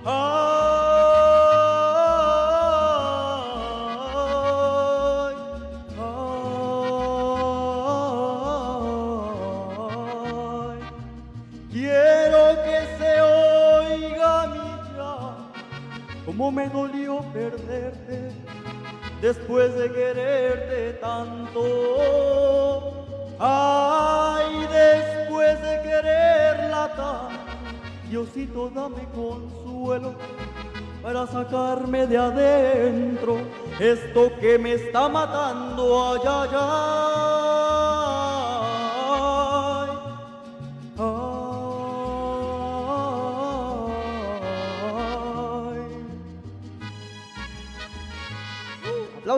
Ay, 0.05 1.44
como 16.37 16.51
me 16.51 16.67
dolió 16.67 17.21
perderte 17.31 18.29
después 19.21 19.73
de 19.75 19.89
quererte 19.89 20.99
tanto. 20.99 21.61
Ay, 23.39 24.67
después 24.69 25.61
de 25.61 25.81
quererla 25.81 26.93
tanto, 26.93 27.39
Diosito 28.09 28.69
dame 28.69 29.07
consuelo 29.15 30.15
para 31.01 31.25
sacarme 31.25 32.05
de 32.05 32.17
adentro 32.17 33.37
esto 33.79 34.29
que 34.41 34.59
me 34.59 34.73
está 34.73 35.07
matando. 35.07 36.15
Ay, 36.15 36.19
ay, 36.27 36.49
ay. 36.51 37.14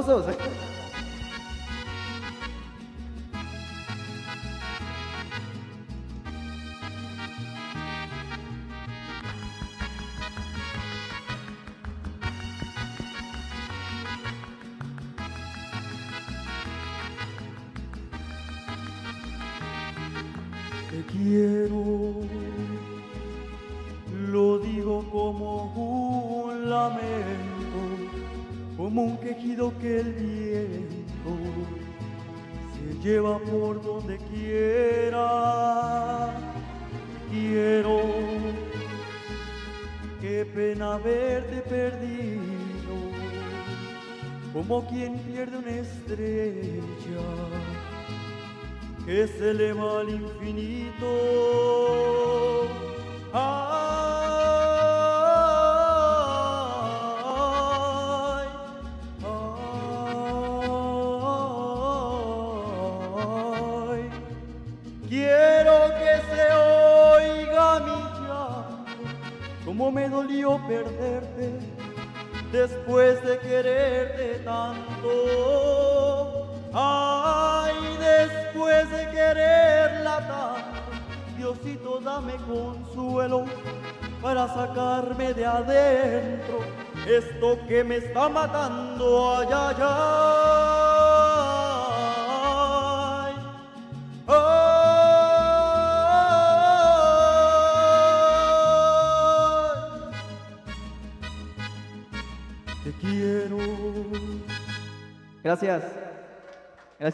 Aplausos. 0.08 0.38
Te 0.38 0.47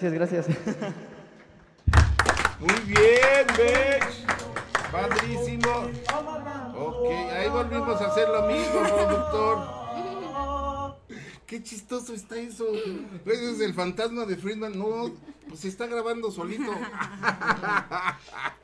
Gracias, 0.03 0.33
gracias. 0.33 0.47
Muy 2.59 2.79
bien, 2.87 3.47
Bech. 3.55 4.03
Padrísimo. 4.91 5.89
Ok, 6.77 7.09
ahí 7.31 7.47
volvimos 7.49 8.01
a 8.01 8.07
hacer 8.07 8.27
lo 8.27 8.41
mismo, 8.47 8.81
productor. 8.81 9.83
Qué 11.45 11.63
chistoso 11.63 12.13
está 12.13 12.35
eso. 12.35 12.65
Ese 13.25 13.51
es 13.51 13.61
el 13.61 13.73
fantasma 13.73 14.25
de 14.25 14.35
Friedman. 14.35 14.77
No, 14.77 15.09
pues 15.47 15.61
se 15.61 15.69
está 15.69 15.87
grabando 15.87 16.31
solito. 16.31 16.71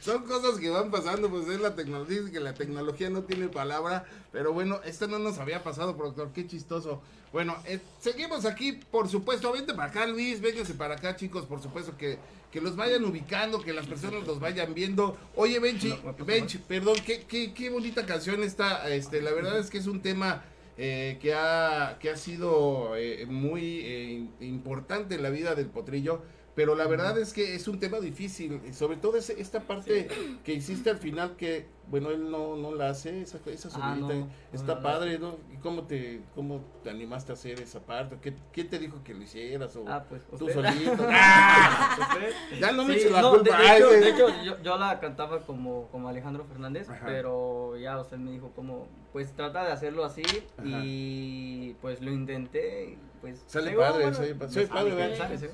Son 0.00 0.24
cosas 0.24 0.58
que 0.58 0.70
van 0.70 0.90
pasando, 0.90 1.28
pues 1.28 1.46
es 1.48 1.60
la 1.60 1.74
tecnología, 1.74 2.20
que 2.32 2.40
la 2.40 2.54
tecnología 2.54 3.10
no 3.10 3.22
tiene 3.24 3.48
palabra, 3.48 4.04
pero 4.32 4.52
bueno, 4.52 4.80
esto 4.84 5.06
no 5.08 5.18
nos 5.18 5.38
había 5.38 5.62
pasado, 5.62 5.96
productor, 5.96 6.32
qué 6.32 6.46
chistoso. 6.46 7.02
Bueno, 7.32 7.56
eh, 7.66 7.80
seguimos 8.00 8.44
aquí, 8.44 8.72
por 8.72 9.08
supuesto, 9.08 9.52
vente 9.52 9.74
para 9.74 9.90
acá, 9.90 10.06
Luis, 10.06 10.40
vénganse 10.40 10.74
para 10.74 10.94
acá, 10.94 11.16
chicos, 11.16 11.44
por 11.44 11.62
supuesto, 11.62 11.96
que, 11.98 12.18
que 12.50 12.60
los 12.60 12.76
vayan 12.76 13.04
ubicando, 13.04 13.60
que 13.60 13.72
las 13.72 13.86
personas 13.86 14.26
los 14.26 14.40
vayan 14.40 14.72
viendo. 14.74 15.18
Oye, 15.36 15.58
Benchi, 15.58 15.94
Benchi, 16.24 16.58
perdón, 16.58 16.96
qué, 17.04 17.24
qué, 17.28 17.52
qué 17.52 17.68
bonita 17.68 18.06
canción 18.06 18.42
está, 18.42 18.88
este, 18.88 19.20
la 19.20 19.32
verdad 19.32 19.58
es 19.58 19.68
que 19.70 19.78
es 19.78 19.86
un 19.86 20.00
tema... 20.00 20.42
eh, 20.82 21.18
que, 21.20 21.34
ha, 21.34 21.98
que 22.00 22.08
ha 22.08 22.16
sido 22.16 22.96
eh, 22.96 23.26
muy 23.26 23.80
eh, 23.82 24.26
importante 24.40 25.16
en 25.16 25.22
la 25.22 25.28
vida 25.28 25.54
del 25.54 25.66
potrillo, 25.66 26.22
pero 26.60 26.74
la 26.74 26.86
verdad 26.86 27.18
es 27.18 27.32
que 27.32 27.54
es 27.54 27.66
un 27.68 27.78
tema 27.80 28.00
difícil, 28.00 28.60
sobre 28.74 28.98
todo 28.98 29.16
ese- 29.16 29.40
esta 29.40 29.60
parte 29.66 30.08
que 30.44 30.52
hiciste 30.52 30.90
al 30.90 30.98
final 30.98 31.34
que, 31.38 31.64
bueno, 31.90 32.10
él 32.10 32.30
no, 32.30 32.54
no 32.56 32.72
la 32.72 32.90
hace, 32.90 33.20
esa, 33.20 33.38
esa 33.46 33.68
Ah, 33.74 33.96
no, 33.96 34.28
está 34.52 34.76
no 34.76 34.82
padre, 34.82 35.18
¿no? 35.18 35.34
¿Y 35.52 35.56
cómo 35.56 35.82
te, 35.82 36.22
cómo 36.36 36.60
te 36.84 36.90
animaste 36.90 37.32
a 37.32 37.34
hacer 37.34 37.60
esa 37.60 37.80
parte? 37.80 38.16
¿Qué, 38.22 38.32
quién 38.52 38.68
te 38.68 38.78
dijo 38.78 39.02
que 39.02 39.12
lo 39.12 39.22
hicieras? 39.22 39.74
O 39.74 39.84
Ah, 39.88 40.04
pues, 40.08 40.22
tú 40.38 40.48
solito. 40.48 41.06
Ya 42.60 42.72
no 42.72 42.84
me 42.84 42.98
Sí, 42.98 43.08
la 43.08 43.28
culpa. 43.28 43.58
De, 43.58 43.76
hecho, 43.76 43.90
de 43.90 44.08
hecho, 44.08 44.28
yo, 44.44 44.62
yo 44.62 44.78
la 44.78 45.00
cantaba 45.00 45.40
como, 45.40 45.88
como 45.88 46.08
Alejandro 46.08 46.44
Fernández, 46.44 46.88
Ajá. 46.88 47.04
pero 47.04 47.76
ya 47.76 47.98
usted 48.00 48.18
me 48.18 48.30
dijo 48.30 48.52
como, 48.54 48.86
pues 49.12 49.32
trata 49.32 49.64
de 49.64 49.72
hacerlo 49.72 50.04
así 50.04 50.22
y 50.64 51.74
pues 51.80 52.00
lo 52.00 52.12
intenté 52.12 52.98
pues... 53.20 53.44
Sale 53.46 53.72
padre, 53.72 54.04
bueno, 54.04 54.16
soy, 54.16 54.34
padre, 54.34 55.38
sí. 55.38 55.46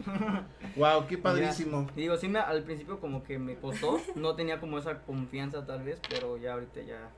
Wow, 0.76 1.06
qué 1.08 1.16
ya, 1.16 1.22
padrísimo. 1.22 1.86
Digo, 1.96 2.16
sí, 2.16 2.28
me, 2.28 2.38
al 2.38 2.62
principio 2.62 3.00
como 3.00 3.22
que 3.24 3.38
me 3.38 3.56
costó, 3.56 4.00
no 4.14 4.36
tenía 4.36 4.60
como 4.60 4.78
esa 4.78 5.02
confianza 5.02 5.66
tal 5.66 5.82
vez, 5.82 6.00
pero 6.08 6.25
ya 6.36 6.54
ahorita 6.54 6.80
ya, 6.82 7.10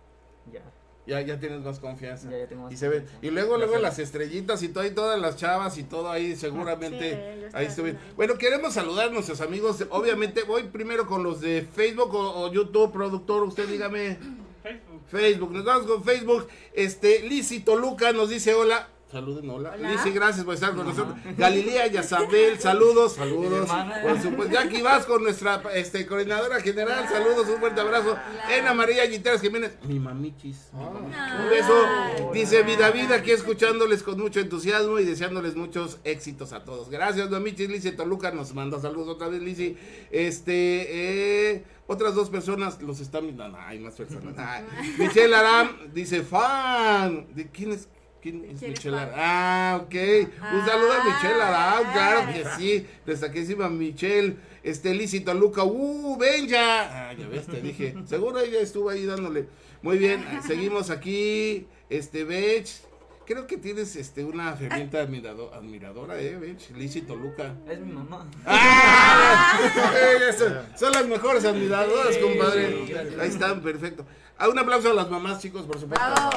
ya, 0.53 0.61
Ya, 1.07 1.21
ya 1.23 1.41
tienes 1.41 1.61
más 1.63 1.79
confianza. 1.79 2.31
ya, 2.31 2.39
ya 2.39 2.47
tengo 2.49 2.65
más 2.65 2.73
Y 2.73 2.77
se 2.77 2.89
ve, 2.89 3.05
y 3.23 3.31
luego, 3.31 3.57
luego 3.57 3.73
Gracias. 3.73 3.83
las 3.83 3.99
estrellitas 3.99 4.63
y 4.63 4.69
todo, 4.69 4.85
y 4.85 4.91
todas 4.91 5.19
las 5.19 5.37
chavas 5.37 5.79
y 5.79 5.85
todo 5.85 6.11
ahí, 6.11 6.37
seguramente. 6.37 7.49
Sí, 7.51 7.81
ahí. 7.81 7.97
Bueno, 8.17 8.37
queremos 8.37 8.75
saludar 8.75 9.09
a 9.09 9.13
nuestros 9.13 9.41
amigos. 9.41 9.83
Obviamente, 9.91 10.43
voy 10.43 10.65
primero 10.65 11.07
con 11.07 11.23
los 11.23 11.41
de 11.41 11.63
Facebook 11.63 12.15
o, 12.15 12.45
o 12.45 12.53
YouTube, 12.53 12.93
productor. 12.93 13.43
Usted 13.45 13.67
dígame. 13.69 14.19
Facebook. 14.63 15.01
Facebook, 15.09 15.53
nos 15.53 15.65
vamos 15.65 15.87
con 15.87 16.05
Facebook. 16.05 16.47
Este, 16.75 17.21
Lisi 17.23 17.61
Toluca 17.61 18.13
nos 18.13 18.29
dice 18.29 18.53
hola. 18.53 18.89
Saluden, 19.11 19.49
hola. 19.49 19.73
Hola. 19.75 19.91
Lisi, 19.91 20.11
gracias 20.11 20.45
por 20.45 20.53
estar 20.53 20.75
con 20.75 20.87
nosotros. 20.87 21.17
Galilea 21.39 21.87
Yazabel, 21.87 22.61
saludos, 22.61 23.15
saludos. 23.15 23.67
Por 24.03 24.21
supuesto, 24.21 24.53
Jackie 24.53 24.83
Vasco, 24.83 25.19
nuestra 25.19 25.63
este, 25.75 26.07
coordinadora 26.07 26.61
general, 26.61 27.09
saludos, 27.09 27.49
un 27.49 27.59
fuerte 27.59 27.81
abrazo. 27.81 28.19
Ena 28.51 28.75
María 28.75 29.07
Guiteras 29.07 29.41
Jiménez, 29.41 29.79
mi 29.85 29.99
mamichis. 29.99 30.69
mi 30.75 30.85
mamichis. 30.85 31.43
Un 31.43 31.49
beso. 31.49 32.33
Dice 32.35 32.63
Vida 32.65 32.91
Vida, 32.91 33.15
aquí 33.17 33.31
escuchándoles 33.31 34.03
con 34.03 34.21
mucho 34.21 34.41
entusiasmo 34.41 34.99
y 34.99 35.07
deseándoles 35.07 35.57
muchos 35.57 35.99
éxitos 36.05 36.53
a 36.53 36.65
todos. 36.65 36.91
Gracias, 36.91 37.31
mamichis. 37.31 37.71
Lice 37.71 37.93
Toluca 37.93 38.31
nos 38.31 38.53
manda 38.53 38.79
saludos 38.79 39.09
otra 39.09 39.29
vez, 39.29 39.41
Lizy. 39.41 39.75
Este, 40.11 41.53
eh, 41.55 41.65
otras 41.87 42.15
dos 42.15 42.29
personas 42.29 42.83
los 42.83 43.01
están. 43.01 43.35
No, 43.35 43.57
hay 43.57 43.79
más 43.79 43.95
personas. 43.95 44.35
Ay. 44.37 44.65
Michelle 44.99 45.35
Aram 45.35 45.95
dice 45.95 46.23
fan. 46.23 47.27
¿De 47.35 47.49
quién 47.49 47.73
es? 47.73 47.89
¿Quién 48.21 48.45
es 48.45 48.59
¿Quién 48.59 48.73
es 48.73 48.79
Michelle? 48.85 48.97
Ah, 49.15 49.81
ok. 49.83 49.95
Un 50.53 50.67
saludo 50.67 50.93
a 50.93 51.05
Michelle 51.05 51.43
Aram, 51.43 51.93
claro 51.93 52.33
que 52.33 52.45
Ah. 52.47 52.57
sí. 52.59 52.87
Destaquísima 53.07 53.69
Michelle. 53.69 54.37
Este, 54.63 54.93
Lizy 54.95 55.21
Toluca. 55.21 55.63
¡Uh, 55.65 56.17
Benja! 56.19 57.09
Ah, 57.11 57.13
ya 57.15 57.27
ves, 57.29 57.47
te 57.47 57.61
dije. 57.61 57.95
Seguro 58.07 58.41
ella 58.41 58.61
estuvo 58.61 58.91
ahí 58.91 59.07
dándole. 59.07 59.47
Muy 59.83 59.99
bien, 59.99 60.25
seguimos 60.47 60.91
aquí. 60.91 61.67
Este, 61.89 62.25
Bech. 62.25 62.69
Creo 63.25 63.47
que 63.47 63.59
tienes 63.59 63.95
este, 63.97 64.25
una 64.25 64.55
ferviente 64.57 64.99
admirado- 64.99 65.53
admiradora, 65.53 66.19
¿eh, 66.19 66.37
Bech? 66.37 66.71
Lizy 66.77 67.03
Toluca. 67.03 67.55
Es 67.71 67.79
mi 67.79 67.93
mamá. 67.93 68.27
¡Ah! 68.47 69.59
Son, 70.39 70.59
son 70.77 70.93
las 70.93 71.07
mejores 71.07 71.45
admiradoras, 71.45 72.17
compadre. 72.19 72.87
Ahí 73.21 73.29
están, 73.29 73.61
perfecto. 73.61 74.05
Ah, 74.39 74.49
un 74.49 74.59
aplauso 74.59 74.91
a 74.91 74.95
las 74.95 75.11
mamás, 75.11 75.41
chicos, 75.43 75.63
por 75.67 75.79
supuesto. 75.79 76.05
Bravo. 76.11 76.31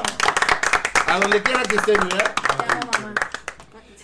A 1.12 1.20
donde 1.20 1.42
quiera 1.42 1.62
que 1.64 1.76
estén, 1.76 2.00
¿verdad? 2.08 2.34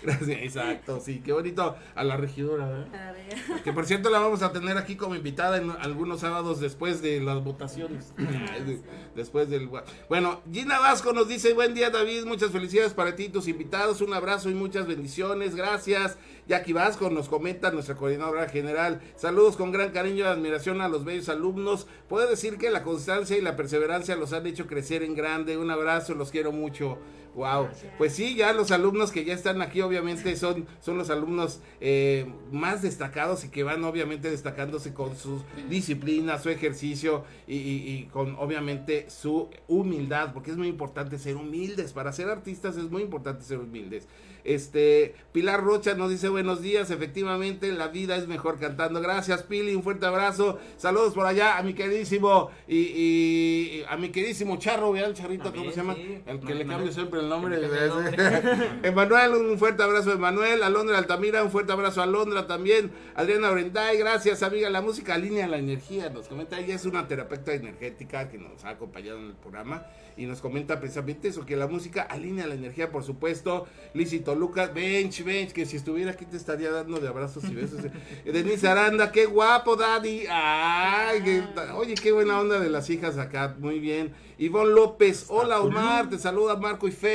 Gracias, 0.18 0.38
exacto, 0.42 1.00
sí, 1.00 1.20
qué 1.24 1.32
bonito. 1.32 1.76
A 1.94 2.04
la 2.04 2.16
regidora, 2.16 2.66
ver. 2.66 3.62
Que 3.62 3.72
por 3.72 3.86
cierto 3.86 4.10
la 4.10 4.18
vamos 4.20 4.42
a 4.42 4.52
tener 4.52 4.76
aquí 4.78 4.96
como 4.96 5.14
invitada 5.14 5.58
en 5.58 5.70
algunos 5.70 6.20
sábados 6.20 6.60
después 6.60 7.02
de 7.02 7.20
las 7.20 7.42
votaciones. 7.44 8.12
De- 8.16 8.80
después 9.14 9.50
del 9.50 9.68
Bueno, 10.08 10.40
Gina 10.52 10.78
Vasco 10.78 11.12
nos 11.12 11.28
dice, 11.28 11.52
"Buen 11.52 11.74
día, 11.74 11.90
David, 11.90 12.24
muchas 12.24 12.50
felicidades 12.50 12.94
para 12.94 13.16
ti 13.16 13.24
y 13.24 13.28
tus 13.28 13.48
invitados, 13.48 14.00
un 14.00 14.14
abrazo 14.14 14.50
y 14.50 14.54
muchas 14.54 14.86
bendiciones. 14.86 15.54
Gracias." 15.54 16.16
Jackie 16.46 16.72
Vasco 16.72 17.10
nos 17.10 17.28
comenta 17.28 17.70
nuestra 17.70 17.94
coordinadora 17.94 18.48
general. 18.48 19.02
Saludos 19.16 19.56
con 19.56 19.70
gran 19.70 19.90
cariño 19.90 20.24
y 20.24 20.28
admiración 20.28 20.80
a 20.80 20.88
los 20.88 21.04
bellos 21.04 21.28
alumnos. 21.28 21.86
Puedo 22.08 22.26
decir 22.26 22.56
que 22.56 22.70
la 22.70 22.82
constancia 22.82 23.36
y 23.36 23.42
la 23.42 23.54
perseverancia 23.54 24.16
los 24.16 24.32
han 24.32 24.46
hecho 24.46 24.66
crecer 24.66 25.02
en 25.02 25.14
grande. 25.14 25.58
Un 25.58 25.70
abrazo, 25.70 26.14
los 26.14 26.30
quiero 26.30 26.50
mucho. 26.50 26.96
Wow. 27.38 27.68
Pues 27.98 28.14
sí, 28.14 28.35
ya 28.35 28.53
los 28.53 28.72
alumnos 28.72 29.12
que 29.12 29.24
ya 29.24 29.33
están 29.33 29.62
aquí 29.62 29.81
obviamente 29.81 30.35
son, 30.37 30.66
son 30.81 30.98
los 30.98 31.09
alumnos 31.09 31.61
eh, 31.81 32.27
más 32.51 32.83
destacados 32.83 33.44
y 33.44 33.48
que 33.48 33.62
van 33.62 33.85
obviamente 33.85 34.29
destacándose 34.29 34.92
con 34.92 35.16
su 35.16 35.40
disciplina, 35.70 36.38
su 36.40 36.51
ejercicio 36.51 37.24
y, 37.46 37.55
y- 37.57 37.88
y 37.96 38.03
con 38.12 38.35
obviamente 38.40 39.09
su 39.09 39.48
humildad, 39.68 40.33
porque 40.33 40.51
es 40.51 40.57
muy 40.57 40.66
importante 40.66 41.16
ser 41.16 41.37
humildes. 41.37 41.92
Para 41.92 42.12
ser 42.12 42.29
artistas 42.29 42.77
es 42.77 42.90
muy 42.90 43.03
importante 43.03 43.44
ser 43.44 43.59
humildes. 43.59 44.09
Este, 44.44 45.14
Pilar 45.33 45.62
Rocha 45.62 45.94
nos 45.94 46.11
dice, 46.11 46.29
buenos 46.31 46.62
días. 46.62 46.90
Efectivamente, 46.90 47.70
la 47.72 47.88
vida 47.88 48.16
es 48.16 48.27
mejor 48.29 48.59
cantando. 48.59 49.01
Gracias, 49.01 49.42
Pili. 49.42 49.74
Un 49.74 49.83
fuerte 49.83 50.07
abrazo. 50.07 50.59
Saludos 50.79 51.12
por 51.12 51.27
allá 51.27 51.59
a 51.59 51.62
mi 51.62 51.74
queridísimo 51.74 52.51
y, 52.66 52.77
y 52.79 53.83
a 53.88 53.96
mi 53.96 54.09
queridísimo 54.09 54.57
Charro, 54.57 54.92
vean 54.92 55.12
Charrito, 55.12 55.53
¿cómo 55.53 55.70
se 55.70 55.77
llama? 55.77 55.94
El 56.27 56.40
que 56.40 56.55
le 56.55 56.64
cambio 56.66 56.92
siempre 56.92 57.20
el 57.20 57.27
nombre. 57.28 57.58
Emanuel, 58.82 59.34
un 59.34 59.58
fuerte 59.58 59.82
abrazo, 59.82 60.12
Emanuel. 60.12 60.62
Alondra 60.62 60.98
Altamira, 60.98 61.42
un 61.42 61.50
fuerte 61.50 61.72
abrazo 61.72 62.00
a 62.00 62.04
Alondra 62.04 62.46
también. 62.46 62.90
Adriana 63.14 63.50
Orenday, 63.50 63.98
gracias, 63.98 64.42
amiga. 64.42 64.70
La 64.70 64.82
música 64.82 65.14
alinea 65.14 65.46
la 65.46 65.58
energía. 65.58 66.10
Nos 66.10 66.28
comenta, 66.28 66.58
ella 66.58 66.74
es 66.74 66.84
una 66.84 67.06
terapeuta 67.06 67.52
energética 67.52 68.28
que 68.28 68.38
nos 68.38 68.64
ha 68.64 68.70
acompañado 68.70 69.18
en 69.18 69.26
el 69.26 69.34
programa 69.34 69.86
y 70.18 70.26
nos 70.26 70.40
comenta 70.40 70.80
precisamente 70.80 71.28
eso, 71.28 71.46
que 71.46 71.56
la 71.56 71.68
música 71.68 72.02
alinea 72.02 72.46
la 72.46 72.54
energía, 72.54 72.90
por 72.90 73.04
supuesto. 73.04 73.66
Lícito 73.94 74.34
Lucas, 74.34 74.74
Bench, 74.74 75.24
Bench, 75.24 75.52
que 75.52 75.64
si 75.64 75.76
estuviera 75.76 76.10
aquí 76.10 76.24
te 76.24 76.36
estaría 76.36 76.72
dando 76.72 76.98
de 76.98 77.08
abrazos 77.08 77.44
y 77.44 77.54
besos. 77.54 77.80
Denise 78.24 78.66
Aranda, 78.66 79.12
qué 79.12 79.26
guapo, 79.26 79.76
Daddy. 79.76 80.24
Ay, 80.28 81.44
oye, 81.76 81.94
qué 81.94 82.10
buena 82.10 82.40
onda 82.40 82.58
de 82.58 82.68
las 82.68 82.90
hijas 82.90 83.16
acá, 83.16 83.54
muy 83.58 83.78
bien. 83.78 84.12
Ivonne 84.38 84.72
López, 84.72 85.26
hola 85.28 85.60
Omar, 85.60 86.08
te 86.10 86.18
saluda 86.18 86.56
Marco 86.56 86.86
y 86.88 86.92
Fer. 86.92 87.07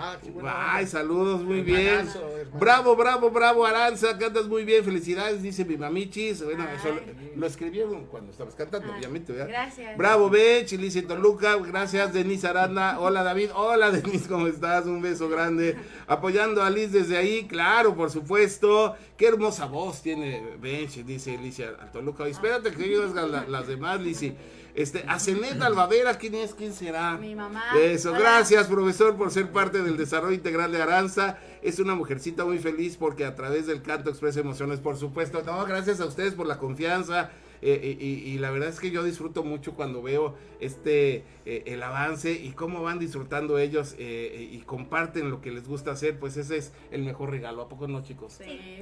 Ah, 0.00 0.16
qué 0.22 0.32
Ay, 0.44 0.86
saludos, 0.86 1.42
muy 1.42 1.60
bien. 1.60 2.08
Bravo, 2.56 2.94
bravo, 2.94 3.32
bravo, 3.32 3.66
Aranza, 3.66 4.16
cantas 4.16 4.46
muy 4.46 4.64
bien, 4.64 4.84
felicidades, 4.84 5.42
dice 5.42 5.64
mi 5.64 5.76
mamichis. 5.76 6.44
Bueno, 6.44 6.64
eso 6.70 6.96
lo, 7.34 7.46
escribieron 7.46 8.06
cuando 8.06 8.30
estabas 8.30 8.54
cantando, 8.54 8.92
obviamente, 8.94 9.32
¿verdad? 9.32 9.48
Gracias. 9.48 9.96
Bravo, 9.96 10.30
Bech, 10.30 10.70
Lice 10.70 11.02
Toluca, 11.02 11.56
gracias, 11.56 12.12
Denise 12.12 12.46
Aranda. 12.46 13.00
Hola, 13.00 13.24
David. 13.24 13.50
Hola, 13.56 13.90
Denise, 13.92 14.28
¿cómo 14.28 14.46
estás? 14.46 14.86
Un 14.86 15.02
beso 15.02 15.28
grande. 15.28 15.76
Apoyando 16.06 16.62
a 16.62 16.70
Liz 16.70 16.92
desde 16.92 17.16
ahí, 17.16 17.48
claro, 17.48 17.96
por 17.96 18.10
supuesto. 18.10 18.94
Qué 19.16 19.26
hermosa 19.26 19.66
voz 19.66 20.00
tiene 20.00 20.56
Bech, 20.60 21.04
dice 21.04 21.36
Alicia 21.36 21.76
Toluca. 21.92 22.24
Espérate 22.28 22.70
que 22.70 22.88
yo 22.88 23.04
las 23.48 23.66
demás, 23.66 24.00
Lice. 24.00 24.36
Este, 24.78 25.04
Azenet 25.08 25.60
Albavera, 25.60 26.16
¿quién 26.18 26.36
es? 26.36 26.54
¿Quién 26.54 26.72
será? 26.72 27.16
Mi 27.16 27.34
mamá. 27.34 27.64
Eso, 27.76 28.12
gracias, 28.12 28.68
profesor, 28.68 29.16
por 29.16 29.32
ser 29.32 29.50
parte 29.50 29.82
del 29.82 29.96
desarrollo 29.96 30.36
integral 30.36 30.70
de 30.70 30.80
Aranza. 30.80 31.36
Es 31.62 31.80
una 31.80 31.96
mujercita 31.96 32.44
muy 32.44 32.60
feliz 32.60 32.96
porque 32.96 33.24
a 33.24 33.34
través 33.34 33.66
del 33.66 33.82
canto 33.82 34.08
expresa 34.08 34.38
emociones, 34.38 34.78
por 34.78 34.96
supuesto. 34.96 35.42
No, 35.44 35.64
gracias 35.66 36.00
a 36.00 36.04
ustedes 36.04 36.34
por 36.34 36.46
la 36.46 36.58
confianza. 36.58 37.32
Eh, 37.62 37.96
y, 37.98 38.38
la 38.38 38.50
verdad 38.50 38.68
es 38.68 38.78
que 38.78 38.90
yo 38.90 39.02
disfruto 39.02 39.42
mucho 39.42 39.74
cuando 39.74 40.02
veo 40.02 40.34
este 40.60 41.24
eh, 41.44 41.62
el 41.66 41.82
avance 41.82 42.32
y 42.32 42.50
cómo 42.50 42.82
van 42.82 42.98
disfrutando 42.98 43.58
ellos 43.58 43.94
eh, 43.98 44.48
y 44.52 44.58
comparten 44.58 45.30
lo 45.30 45.40
que 45.40 45.50
les 45.50 45.66
gusta 45.66 45.92
hacer, 45.92 46.18
pues 46.18 46.36
ese 46.36 46.56
es 46.56 46.72
el 46.90 47.02
mejor 47.02 47.30
regalo, 47.30 47.62
¿a 47.62 47.68
poco 47.68 47.88
no 47.88 48.02
chicos? 48.02 48.38
Sí. 48.38 48.80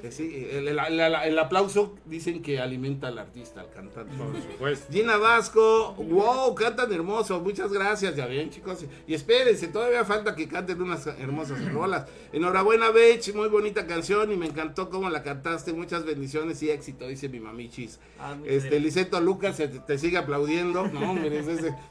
el, 0.53 1.39
aplauso 1.39 1.95
dicen 2.05 2.43
que 2.43 2.61
alimenta 2.61 3.09
al 3.09 3.19
artista, 3.19 3.61
al 3.61 3.71
cantante. 3.71 4.13
Gina 4.91 5.17
Vasco, 5.17 5.95
wow, 5.95 6.55
cantan 6.55 6.93
hermoso, 6.93 7.41
muchas 7.41 7.73
gracias, 7.73 8.17
ya 8.17 8.27
bien 8.27 8.51
chicos, 8.51 8.85
y 9.07 9.15
espérense, 9.15 9.69
todavía 9.69 10.05
falta 10.05 10.35
que 10.35 10.49
canten 10.49 10.81
unas 10.83 11.07
hermosas 11.07 11.73
rolas. 11.73 12.07
Enhorabuena 12.33 12.91
Bech, 12.91 13.35
muy 13.35 13.49
bonita 13.49 13.87
canción 13.87 14.33
y 14.33 14.37
me 14.37 14.47
encantó 14.47 14.91
cómo 14.91 15.09
la 15.09 15.23
cantaste, 15.23 15.73
muchas 15.73 16.05
bendiciones 16.05 16.63
y 16.63 16.71
éxito, 16.71 17.07
dice 17.07 17.29
mi 17.29 17.41
mamichis. 17.41 17.99
Ah, 18.19 18.37
este, 18.67 18.81
Liceto 18.81 19.21
Lucas 19.21 19.61
te, 19.87 19.99
sigue 19.99 20.19
aplaudiendo. 20.19 20.87
No, 20.89 21.15
mire, 21.15 21.43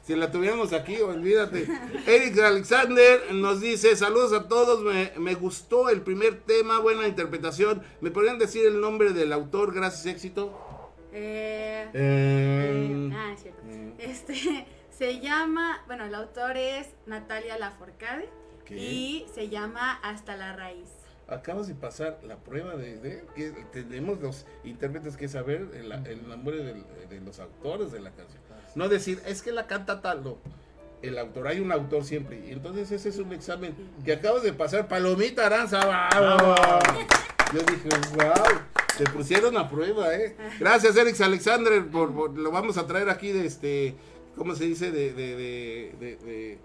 si 0.02 0.14
la 0.14 0.30
tuviéramos 0.30 0.72
aquí, 0.72 1.00
olvídate. 1.00 1.66
Eric 2.06 2.38
Alexander 2.38 3.32
nos 3.32 3.60
dice: 3.60 3.96
Saludos 3.96 4.32
a 4.32 4.48
todos, 4.48 4.82
me, 5.16 5.34
gustó 5.34 5.88
el 5.88 6.02
primer 6.02 6.40
tema, 6.40 6.78
buena 6.80 7.06
interpretación. 7.06 7.82
¿Me 8.00 8.10
podrían 8.10 8.38
decir 8.38 8.66
el 8.66 8.80
nombre 8.80 9.12
del 9.12 9.32
autor? 9.32 9.74
Gracias, 9.74 10.06
éxito. 10.06 10.92
Eh, 11.12 11.88
eh, 11.94 13.10
ah, 13.14 13.34
cierto. 13.40 13.62
Eh. 13.68 13.94
Este 13.98 14.66
se 14.90 15.20
llama, 15.20 15.82
bueno, 15.86 16.04
el 16.04 16.14
autor 16.14 16.56
es 16.56 16.88
Natalia 17.06 17.58
Laforcade 17.58 18.28
y 18.68 19.26
se 19.32 19.48
llama 19.48 19.92
Hasta 20.02 20.36
la 20.36 20.54
raíz 20.54 21.05
acabas 21.28 21.66
de 21.66 21.74
pasar 21.74 22.18
la 22.22 22.36
prueba 22.36 22.76
de, 22.76 23.24
que 23.34 23.50
tenemos 23.72 24.20
los 24.20 24.46
intérpretes 24.64 25.16
que 25.16 25.28
saber 25.28 25.68
el, 25.74 26.28
nombre 26.28 26.56
de 26.62 27.20
los 27.20 27.40
autores 27.40 27.92
de 27.92 28.00
la 28.00 28.10
canción. 28.10 28.46
No 28.76 28.90
decir, 28.90 29.22
es 29.26 29.40
que 29.40 29.52
la 29.52 29.66
canta 29.66 30.02
tal, 30.02 30.22
no. 30.22 30.36
El 31.00 31.18
autor, 31.18 31.48
hay 31.48 31.60
un 31.60 31.72
autor 31.72 32.04
siempre. 32.04 32.44
Y 32.46 32.52
entonces 32.52 32.92
ese 32.92 33.08
es 33.08 33.18
un 33.18 33.32
examen 33.32 33.74
que 34.04 34.12
acabas 34.12 34.42
de 34.42 34.52
pasar. 34.52 34.86
Palomita 34.86 35.46
Aranza, 35.46 35.80
Yo 37.52 37.60
dije, 37.60 37.88
wow, 38.16 38.60
te 38.98 39.04
pusieron 39.10 39.56
a 39.56 39.68
prueba, 39.68 40.14
¿eh? 40.14 40.36
Gracias, 40.60 40.94
Eric 40.96 41.18
Alexander, 41.20 41.86
por, 41.86 42.36
lo 42.36 42.50
vamos 42.50 42.76
a 42.76 42.86
traer 42.86 43.08
aquí 43.08 43.32
de 43.32 43.46
este, 43.46 43.94
¿cómo 44.36 44.54
se 44.54 44.64
dice? 44.64 44.90
De, 44.90 45.14
de, 45.14 45.36
de, 45.36 46.58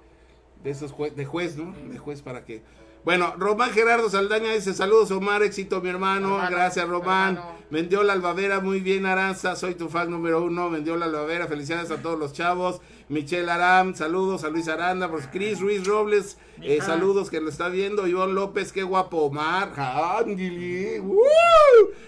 de, 0.64 0.70
esos 0.70 0.94
de 1.16 1.26
juez, 1.26 1.56
¿no? 1.56 1.74
De 1.90 1.98
juez 1.98 2.22
para 2.22 2.44
que 2.44 2.62
bueno, 3.04 3.34
Román 3.38 3.72
Gerardo 3.72 4.10
Saldaña 4.10 4.54
dice 4.54 4.74
saludos 4.74 5.10
Omar, 5.12 5.42
éxito 5.42 5.82
mi 5.82 5.90
hermano, 5.90 6.40
gracias 6.50 6.88
Román. 6.88 7.40
Mendiola 7.72 8.14
Albavera, 8.14 8.60
muy 8.60 8.80
bien 8.82 9.06
Aranza, 9.06 9.56
soy 9.56 9.76
tu 9.76 9.88
fan 9.90 10.12
número 10.12 10.44
uno, 10.44 10.70
Mendiola 10.70 11.06
Albavera, 11.06 11.48
felicidades 11.48 11.90
a 11.90 12.02
todos 12.02 12.20
los 12.20 12.34
chavos. 12.34 12.82
Michelle 13.12 13.52
Aram, 13.52 13.94
saludos 13.94 14.46
a 14.46 14.50
Luis 14.50 14.70
Aranda, 14.70 15.12
pues 15.12 15.28
Cris 15.28 15.60
Ruiz 15.60 15.86
Robles, 15.86 16.38
eh, 16.62 16.80
saludos 16.80 17.30
que 17.30 17.42
lo 17.42 17.50
está 17.50 17.68
viendo. 17.68 18.08
Ivonne 18.08 18.32
López, 18.32 18.72
qué 18.72 18.84
guapo 18.84 19.18
Omar. 19.24 19.74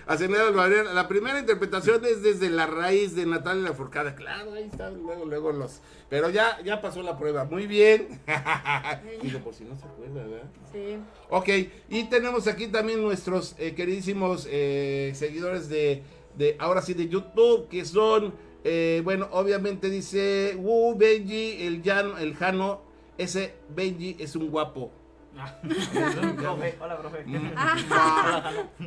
La 0.07 1.07
primera 1.09 1.39
interpretación 1.39 2.05
es 2.05 2.23
desde 2.23 2.49
la 2.49 2.67
raíz 2.67 3.17
de 3.17 3.25
Natalia 3.25 3.63
Laforcada. 3.63 4.15
Claro, 4.15 4.53
ahí 4.53 4.63
está, 4.71 4.91
luego, 4.91 5.25
luego 5.25 5.51
los. 5.51 5.81
Pero 6.07 6.29
ya, 6.29 6.61
ya 6.63 6.81
pasó 6.81 7.03
la 7.03 7.17
prueba. 7.17 7.43
Muy 7.43 7.67
bien. 7.67 8.21
Digo, 9.21 9.39
por 9.39 9.53
si 9.53 9.65
no 9.65 9.77
se 9.77 9.83
acuerda, 9.83 10.23
¿verdad? 10.25 10.49
Sí. 10.71 10.99
Ok, 11.29 11.49
y 11.89 12.05
tenemos 12.05 12.47
aquí 12.47 12.67
también 12.67 13.01
nuestros 13.01 13.55
eh, 13.59 13.75
queridísimos 13.75 14.47
eh, 14.49 15.11
seguidores 15.15 15.67
de, 15.67 16.01
de, 16.37 16.55
ahora 16.59 16.81
sí, 16.81 16.93
de 16.93 17.09
YouTube, 17.09 17.67
que 17.67 17.83
son. 17.83 18.52
Eh, 18.63 19.01
bueno, 19.03 19.27
obviamente 19.31 19.89
dice, 19.89 20.57
uh, 20.57 20.95
Benji, 20.95 21.65
el 21.65 21.83
Jan, 21.83 22.13
el 22.19 22.35
Jano, 22.35 22.81
ese 23.17 23.55
Benji 23.75 24.15
es 24.19 24.35
un 24.35 24.49
guapo. 24.49 24.91
Ah. 25.37 25.59
Hola, 26.79 26.97
profe. 26.97 27.25
Mm, 27.25 27.51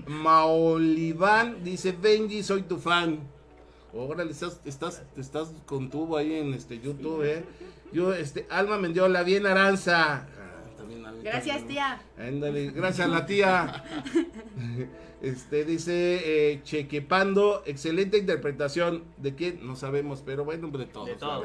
Maoliván 0.22 1.62
dice, 1.62 1.92
Benji, 1.92 2.42
soy 2.42 2.62
tu 2.62 2.78
fan. 2.78 3.20
Órale, 3.92 4.30
estás, 4.30 4.60
estás, 4.64 5.02
estás 5.16 5.52
con 5.64 5.90
tubo 5.90 6.16
ahí 6.16 6.34
en 6.34 6.54
este 6.54 6.78
YouTube, 6.80 7.22
eh. 7.24 7.44
Yo, 7.92 8.12
este, 8.12 8.46
Alma 8.50 8.78
Mendiola, 8.78 9.22
bien 9.22 9.46
Aranza. 9.46 10.26
Gracias, 11.26 11.66
tía. 11.66 12.00
Ándale, 12.18 12.70
gracias 12.70 13.06
a 13.06 13.10
la 13.10 13.26
tía. 13.26 13.84
Este 15.22 15.64
dice 15.64 16.52
eh, 16.52 16.60
Chequepando, 16.62 17.62
excelente 17.64 18.18
interpretación. 18.18 19.04
¿De 19.16 19.34
quién? 19.34 19.66
No 19.66 19.74
sabemos, 19.74 20.22
pero 20.24 20.44
bueno, 20.44 20.68
de 20.68 20.84
todos. 20.84 21.06
De 21.06 21.14
todos. 21.14 21.42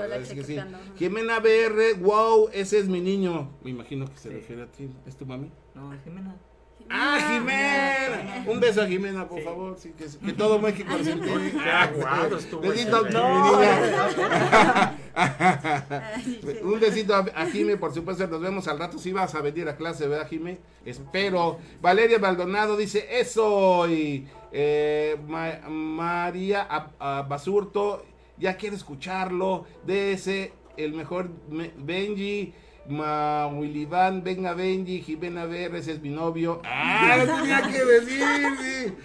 Jimena 0.98 1.40
BR, 1.40 1.94
wow, 2.02 2.50
ese 2.52 2.80
es 2.80 2.90
mi 2.90 3.00
niño. 3.00 3.50
Me 3.64 3.72
imagino 3.72 4.06
que 4.08 4.18
se 4.18 4.30
refiere 4.30 4.64
a 4.64 4.68
ti. 4.68 4.90
¿Es 5.08 5.16
tu 5.16 5.26
mami? 5.26 5.50
No, 5.74 5.90
Jimena. 6.04 6.36
¡Ah, 6.94 7.20
Jimena! 7.30 8.44
Un 8.46 8.60
beso 8.60 8.82
a 8.82 8.88
Jimena, 8.88 9.28
por 9.28 9.42
favor. 9.42 9.78
Sí, 9.80 9.94
que, 9.98 10.06
que, 10.06 10.34
todo 10.34 10.60
México 10.60 10.92
se 11.02 11.12
entiende. 11.12 11.54
Besito, 12.62 13.10
no. 13.10 13.60
Un 16.64 16.80
besito 16.80 17.16
a, 17.16 17.20
a 17.36 17.46
Jimé, 17.48 17.78
por 17.78 17.94
supuesto. 17.94 18.28
Nos 18.28 18.42
vemos 18.42 18.68
al 18.68 18.80
rato. 18.80 18.98
Si 18.98 19.12
vas 19.12 19.36
a 19.36 19.42
venir 19.42 19.70
a 19.70 19.76
clase, 19.76 20.08
¿verdad, 20.08 20.28
Jimé? 20.28 20.60
Espero. 20.86 21.60
Valeria 21.82 22.20
Maldonado 22.20 22.76
dice: 22.78 23.08
Eso. 23.20 23.88
Y 23.90 24.28
eh, 24.52 25.18
María 25.70 26.68
Basurto, 27.28 28.06
ya 28.38 28.58
quiere 28.58 28.76
escucharlo. 28.76 29.66
De 29.86 30.14
ese, 30.14 30.54
el 30.78 30.94
mejor 30.94 31.30
Benji. 31.78 32.54
Ma 32.92 33.50
Van, 33.90 34.24
venga 34.24 34.54
Benji, 34.54 35.02
Jimena 35.02 35.46
ver, 35.46 35.76
ese 35.76 35.94
es 35.94 36.02
mi 36.02 36.10
novio. 36.10 36.62
¡Ah! 36.66 37.24
Lo 37.26 37.36
tenía 37.38 37.62
que 37.62 37.86
decir, 37.86 38.98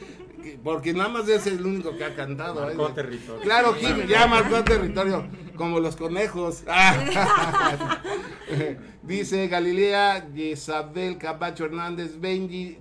Porque 0.62 0.92
nada 0.92 1.08
más 1.08 1.28
ese 1.28 1.36
es 1.36 1.46
el 1.46 1.64
único 1.64 1.96
que 1.96 2.04
ha 2.04 2.14
cantado. 2.14 2.62
Marcó 2.62 2.88
¿eh? 2.88 2.92
territorio. 2.94 3.42
Claro, 3.42 3.74
Jim, 3.74 4.06
ya 4.08 4.26
marcó 4.26 4.62
territorio. 4.64 5.26
Como 5.56 5.80
los 5.80 5.96
conejos. 5.96 6.64
Dice 9.02 9.48
Galilea, 9.48 10.28
Isabel 10.34 11.16
Cabacho 11.16 11.64
Hernández, 11.64 12.20
Benji, 12.20 12.78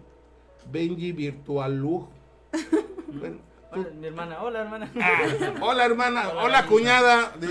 Benji 0.71 1.11
Virtualú. 1.11 2.09
Bueno, 3.07 3.37
mi 3.99 4.07
hermana, 4.07 4.41
hola 4.41 4.61
hermana. 4.61 4.91
hola 5.61 5.85
hermana, 5.85 6.29
hola, 6.29 6.65
cuñada 6.65 7.31
de, 7.39 7.47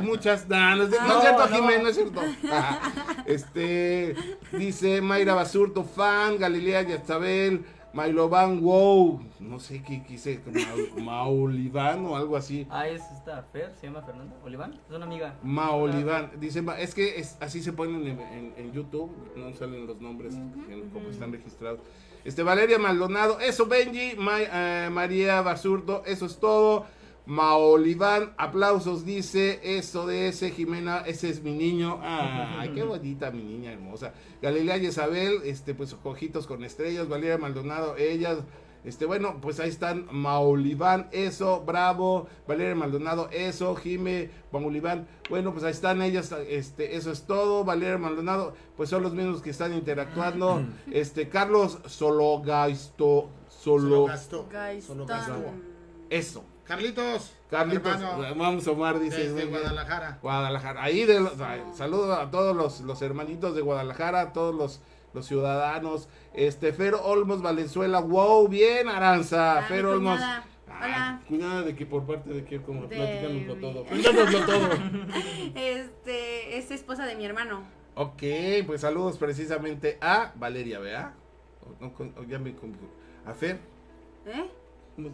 muchas. 0.00 0.48
no, 0.48 0.82
es, 0.84 0.90
cierto, 0.90 1.48
Jiménez, 1.48 1.82
no 1.82 1.88
es 1.88 1.94
cierto. 1.96 2.20
este 3.26 4.14
dice 4.52 5.00
Mayra 5.00 5.34
Basurto, 5.34 5.84
fan, 5.84 6.38
Galilea 6.38 6.82
Yastabel, 6.82 7.64
Mailoban 7.92 8.60
Wow, 8.60 9.20
no 9.38 9.60
sé 9.60 9.82
qué 9.82 10.02
quise, 10.04 10.40
Ma- 10.96 11.02
Maolivan 11.02 12.04
o 12.06 12.16
algo 12.16 12.36
así. 12.36 12.66
Ah, 12.70 12.88
es 12.88 13.02
esta 13.12 13.42
Fer, 13.52 13.72
se 13.80 13.86
llama 13.86 14.02
Fernanda 14.02 14.34
Oliván, 14.44 14.72
es 14.88 14.94
una 14.96 15.04
amiga. 15.06 15.34
Maolivan, 15.42 16.32
dice, 16.40 16.64
es 16.78 16.94
que 16.94 17.20
es, 17.20 17.36
así 17.40 17.62
se 17.62 17.72
ponen 17.72 18.06
en, 18.06 18.20
en- 18.20 18.54
en 18.56 18.72
YouTube, 18.72 19.10
no 19.36 19.52
salen 19.54 19.86
los 19.86 20.00
nombres 20.00 20.34
en- 20.34 20.90
como 20.92 21.08
están 21.08 21.30
registrados. 21.32 21.80
Este, 22.24 22.42
Valeria 22.42 22.78
Maldonado, 22.78 23.38
eso 23.40 23.66
Benji, 23.66 24.14
Ma- 24.16 24.38
eh, 24.40 24.88
María 24.90 25.42
Basurdo, 25.42 26.02
eso 26.06 26.26
es 26.26 26.38
todo. 26.38 26.86
Maoliván, 27.26 28.34
aplausos, 28.36 29.04
dice, 29.06 29.60
eso 29.62 30.06
de 30.06 30.28
ese, 30.28 30.50
Jimena, 30.50 30.98
ese 31.06 31.30
es 31.30 31.42
mi 31.42 31.52
niño. 31.52 31.98
Ay, 32.02 32.70
qué 32.74 32.82
bonita 32.84 33.30
mi 33.30 33.42
niña 33.42 33.72
hermosa. 33.72 34.12
Galilea 34.42 34.76
Isabel, 34.78 35.40
este, 35.44 35.74
pues 35.74 35.96
ojitos 36.04 36.46
con 36.46 36.64
estrellas, 36.64 37.08
Valeria 37.08 37.38
Maldonado, 37.38 37.96
ellas. 37.96 38.38
Este, 38.84 39.06
bueno, 39.06 39.38
pues 39.40 39.60
ahí 39.60 39.70
están 39.70 40.06
Maoliván, 40.10 41.08
eso, 41.10 41.62
bravo, 41.64 42.26
Valeria 42.46 42.74
Maldonado, 42.74 43.28
eso, 43.32 43.74
Jime, 43.76 44.30
Maoliván, 44.52 45.08
bueno, 45.30 45.52
pues 45.52 45.64
ahí 45.64 45.72
están 45.72 46.02
ellas, 46.02 46.34
este, 46.48 46.96
eso 46.96 47.10
es 47.10 47.22
todo, 47.26 47.64
Valeria 47.64 47.96
Maldonado, 47.96 48.54
pues 48.76 48.90
son 48.90 49.02
los 49.02 49.14
mismos 49.14 49.40
que 49.40 49.50
están 49.50 49.72
interactuando, 49.72 50.62
este, 50.92 51.28
Carlos 51.28 51.78
Sologaisto, 51.86 53.30
Solo, 53.48 54.04
gastó. 54.04 54.46
Solo 54.82 55.06
eso, 56.10 56.44
Carlitos. 56.64 57.32
Carlitos, 57.50 57.92
hermano, 57.94 58.34
vamos 58.36 58.66
Omar, 58.66 58.98
dice. 58.98 59.32
desde. 59.32 59.46
Guadalajara. 59.46 60.18
Guadalajara. 60.22 60.82
Ahí 60.82 61.04
de 61.04 61.26
saludo 61.74 62.14
a 62.14 62.30
todos 62.30 62.56
los, 62.56 62.80
los 62.80 63.00
hermanitos 63.02 63.54
de 63.54 63.62
Guadalajara, 63.62 64.20
a 64.20 64.32
todos 64.32 64.54
los, 64.54 64.80
los 65.14 65.26
ciudadanos. 65.26 66.08
Este, 66.34 66.72
Fer 66.72 66.94
Olmos 66.94 67.40
Valenzuela, 67.42 68.00
wow, 68.00 68.46
bien, 68.48 68.88
Aranza. 68.88 69.58
Ah, 69.58 69.62
Fer 69.62 69.86
Olmos. 69.86 70.16
cuñada. 70.18 70.44
Hola. 70.66 71.20
Cuñada 71.28 71.62
de 71.62 71.76
que 71.76 71.86
por 71.86 72.04
parte 72.04 72.28
de 72.30 72.44
que 72.44 72.60
como 72.60 72.86
De 72.86 72.96
platícanoslo 72.96 73.54
todo. 73.56 73.84
Cuéntanoslo 73.86 74.40
todo. 74.44 74.68
Este, 75.54 76.58
es 76.58 76.70
esposa 76.70 77.06
de 77.06 77.14
mi 77.16 77.24
hermano. 77.24 77.62
ok, 77.94 78.22
pues 78.66 78.80
saludos 78.80 79.16
precisamente 79.18 79.98
a 80.00 80.32
Valeria, 80.36 80.78
¿vea? 80.80 81.14
O- 81.80 82.20
o 82.20 82.24
ya 82.24 82.38
me 82.38 82.54
A 83.24 83.34
Fer. 83.34 83.58
¿Eh? 84.26 84.50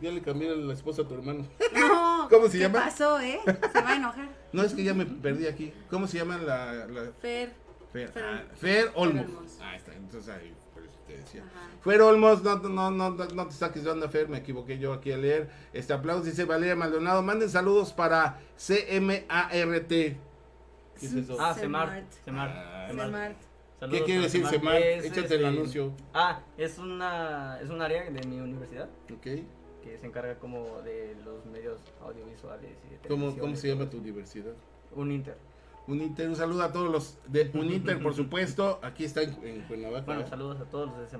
Ya 0.02 0.10
le 0.10 0.20
cambié 0.22 0.50
a 0.50 0.54
la 0.54 0.72
esposa 0.74 1.02
a 1.02 1.08
tu 1.08 1.14
hermano. 1.14 1.46
No. 1.74 2.26
¿Cómo 2.30 2.46
se 2.46 2.52
¿qué 2.58 2.64
llama? 2.64 2.80
pasó, 2.84 3.18
eh? 3.20 3.40
Se 3.44 3.80
va 3.82 3.90
a 3.90 3.96
enojar. 3.96 4.28
No, 4.52 4.62
es 4.62 4.74
que 4.74 4.82
ya 4.84 4.92
me 4.94 5.06
perdí 5.06 5.46
aquí. 5.46 5.72
¿Cómo 5.90 6.06
se 6.06 6.18
llama 6.18 6.38
la, 6.38 6.86
la- 6.86 7.12
Fer. 7.20 7.52
Fer, 7.92 8.12
Fer- 8.12 8.24
ah, 8.24 8.42
Fer 8.54 8.90
Olmos. 8.94 9.58
Ah, 9.60 9.76
está, 9.76 9.94
entonces 9.94 10.28
ahí 10.34 10.54
por 10.72 10.84
eso 10.84 10.94
te 11.06 11.16
decía. 11.16 11.42
Fer 11.82 12.00
Olmos, 12.02 12.42
no, 12.42 12.56
no, 12.56 12.90
no, 12.90 13.10
no, 13.10 13.24
no 13.26 13.46
te 13.46 13.52
saques 13.52 13.82
de 13.84 13.90
onda, 13.90 14.08
Fer, 14.08 14.28
me 14.28 14.38
equivoqué 14.38 14.78
yo 14.78 14.92
aquí 14.92 15.10
a 15.12 15.16
leer. 15.16 15.50
Este 15.72 15.92
aplauso 15.92 16.24
dice 16.24 16.44
Valeria 16.44 16.76
Maldonado. 16.76 17.22
Manden 17.22 17.48
saludos 17.50 17.92
para 17.92 18.38
CMART. 18.56 19.88
¿Qué 19.88 21.06
es 21.06 21.14
eso? 21.14 21.36
Ah, 21.40 21.54
Semart. 21.54 22.10
Semart. 22.24 22.90
Semart. 22.90 23.36
Ah. 23.80 23.86
¿Qué 23.90 24.04
quiere 24.04 24.22
decir? 24.22 24.44
Es, 24.44 25.04
Échate 25.06 25.20
el 25.20 25.24
este, 25.24 25.46
anuncio. 25.46 25.92
Ah, 26.12 26.40
es 26.58 26.78
una 26.78 27.58
es 27.62 27.70
un 27.70 27.80
área 27.80 28.08
de 28.10 28.26
mi 28.28 28.38
universidad 28.38 28.88
Ok. 29.10 29.22
que 29.22 29.98
se 29.98 30.06
encarga 30.06 30.38
como 30.38 30.82
de 30.82 31.16
los 31.24 31.46
medios 31.46 31.80
audiovisuales 32.02 32.70
y 32.86 32.90
de 32.92 33.08
¿Cómo, 33.08 33.32
televisión 33.32 33.40
¿Cómo 33.40 33.52
y 33.54 33.56
se 33.56 33.68
llama 33.68 33.88
tu 33.88 33.96
universidad? 33.96 34.52
Un 34.94 35.12
Inter. 35.12 35.36
Un 35.90 36.00
Inter, 36.02 36.28
un 36.28 36.36
saludo 36.36 36.62
a 36.62 36.72
todos 36.72 36.90
los 36.90 37.18
de 37.26 37.50
Un 37.54 37.70
Inter, 37.72 38.00
por 38.02 38.14
supuesto. 38.14 38.78
Aquí 38.82 39.04
está 39.04 39.22
en, 39.22 39.36
en 39.44 39.62
Cuernavaca. 39.62 40.04
Bueno, 40.06 40.26
saludos 40.28 40.60
a 40.60 40.64
todos 40.64 40.88
los 40.88 40.98
de. 41.10 41.18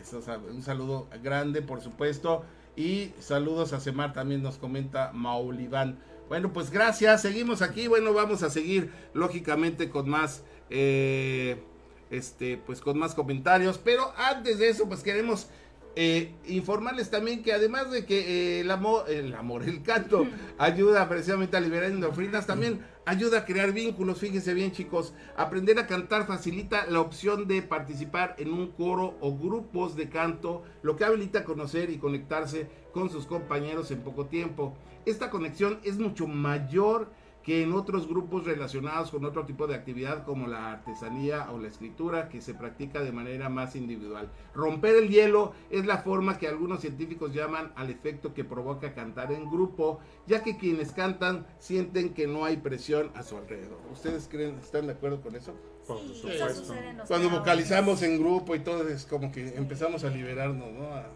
Eso, 0.00 0.20
sal- 0.22 0.42
un 0.50 0.62
saludo 0.62 1.08
grande, 1.22 1.62
por 1.62 1.80
supuesto. 1.80 2.44
Y 2.76 3.12
saludos 3.18 3.72
a 3.72 3.80
Semar, 3.80 4.12
también 4.12 4.42
nos 4.42 4.56
comenta 4.56 5.12
Mauliván. 5.12 5.98
Bueno, 6.28 6.52
pues 6.52 6.70
gracias, 6.70 7.22
seguimos 7.22 7.62
aquí. 7.62 7.86
Bueno, 7.88 8.12
vamos 8.14 8.42
a 8.42 8.50
seguir, 8.50 8.90
lógicamente, 9.12 9.90
con 9.90 10.08
más, 10.08 10.42
eh, 10.70 11.62
este, 12.10 12.56
pues 12.56 12.80
con 12.80 12.98
más 12.98 13.14
comentarios. 13.14 13.78
Pero 13.78 14.12
antes 14.16 14.58
de 14.58 14.68
eso, 14.70 14.88
pues 14.88 15.02
queremos 15.02 15.48
eh, 15.94 16.34
informarles 16.46 17.10
también 17.10 17.42
que 17.42 17.52
además 17.52 17.90
de 17.90 18.06
que 18.06 18.20
eh, 18.20 18.60
el 18.60 18.70
amor, 18.70 19.04
el 19.10 19.34
amor, 19.34 19.64
el 19.64 19.82
canto 19.82 20.26
ayuda 20.58 21.06
precisamente 21.08 21.56
a 21.56 21.60
liberar 21.60 21.90
endorfinas, 21.90 22.46
también 22.46 22.80
ayuda 23.04 23.38
a 23.38 23.44
crear 23.44 23.72
vínculos. 23.72 24.18
Fíjense 24.18 24.54
bien, 24.54 24.72
chicos, 24.72 25.14
aprender 25.36 25.78
a 25.78 25.86
cantar 25.86 26.26
facilita 26.26 26.86
la 26.86 27.00
opción 27.00 27.46
de 27.48 27.62
participar 27.62 28.34
en 28.38 28.52
un 28.52 28.68
coro 28.68 29.16
o 29.20 29.36
grupos 29.36 29.96
de 29.96 30.08
canto, 30.08 30.62
lo 30.82 30.96
que 30.96 31.04
habilita 31.04 31.44
conocer 31.44 31.90
y 31.90 31.98
conectarse 31.98 32.68
con 32.92 33.10
sus 33.10 33.26
compañeros 33.26 33.90
en 33.90 34.02
poco 34.02 34.26
tiempo. 34.26 34.74
Esta 35.04 35.30
conexión 35.30 35.80
es 35.82 35.98
mucho 35.98 36.26
mayor 36.26 37.10
que 37.42 37.62
en 37.62 37.72
otros 37.72 38.06
grupos 38.08 38.44
relacionados 38.44 39.10
con 39.10 39.24
otro 39.24 39.44
tipo 39.44 39.66
de 39.66 39.74
actividad 39.74 40.24
como 40.24 40.46
la 40.46 40.72
artesanía 40.72 41.50
o 41.50 41.58
la 41.58 41.68
escritura 41.68 42.28
que 42.28 42.40
se 42.40 42.54
practica 42.54 43.00
de 43.02 43.10
manera 43.12 43.48
más 43.48 43.74
individual. 43.74 44.28
Romper 44.54 44.94
el 44.96 45.08
hielo 45.08 45.52
es 45.70 45.84
la 45.86 45.98
forma 45.98 46.38
que 46.38 46.46
algunos 46.48 46.80
científicos 46.80 47.34
llaman 47.34 47.72
al 47.74 47.90
efecto 47.90 48.32
que 48.32 48.44
provoca 48.44 48.94
cantar 48.94 49.32
en 49.32 49.50
grupo, 49.50 49.98
ya 50.26 50.42
que 50.42 50.56
quienes 50.56 50.92
cantan 50.92 51.46
sienten 51.58 52.14
que 52.14 52.26
no 52.26 52.44
hay 52.44 52.58
presión 52.58 53.10
a 53.14 53.22
su 53.22 53.36
alrededor. 53.36 53.78
¿Ustedes 53.92 54.28
creen, 54.30 54.56
están 54.62 54.86
de 54.86 54.92
acuerdo 54.92 55.20
con 55.20 55.34
eso? 55.34 55.52
Por 55.86 55.98
Sí, 55.98 56.14
supuesto. 56.14 56.46
eso 56.46 56.54
sucede 56.64 56.88
en 56.90 56.98
los 56.98 57.08
Cuando 57.08 57.28
vocalizamos 57.28 58.02
en 58.02 58.18
grupo 58.20 58.54
y 58.54 58.60
todo 58.60 58.88
es 58.88 59.04
como 59.04 59.32
que 59.32 59.48
empezamos 59.56 60.04
a 60.04 60.10
liberarnos, 60.10 60.70
¿no? 60.72 60.86
A, 60.94 61.06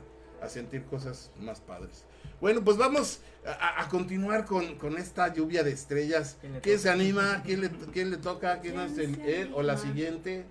a 0.43 0.49
sentir 0.49 0.85
cosas 0.87 1.31
más 1.41 1.61
padres. 1.61 2.05
Bueno, 2.41 2.63
pues 2.63 2.77
vamos 2.77 3.21
a, 3.47 3.83
a 3.83 3.89
continuar 3.89 4.45
con, 4.45 4.77
con 4.77 4.99
esta 4.99 5.33
lluvia 5.33 5.63
de 5.63 5.73
estrellas. 5.73 6.37
¿Quién 6.41 6.61
¿Quién 6.61 6.79
se 6.79 6.91
anima? 6.91 7.43
¿Quién 7.45 7.61
le, 7.63 7.71
quién 7.93 8.11
le 8.11 8.17
toca? 8.19 8.61
¿Quién 8.61 8.79
es 8.81 8.99
el, 8.99 9.21
él 9.21 9.51
o 9.55 9.63
la 9.63 9.77
siguiente? 9.79 10.45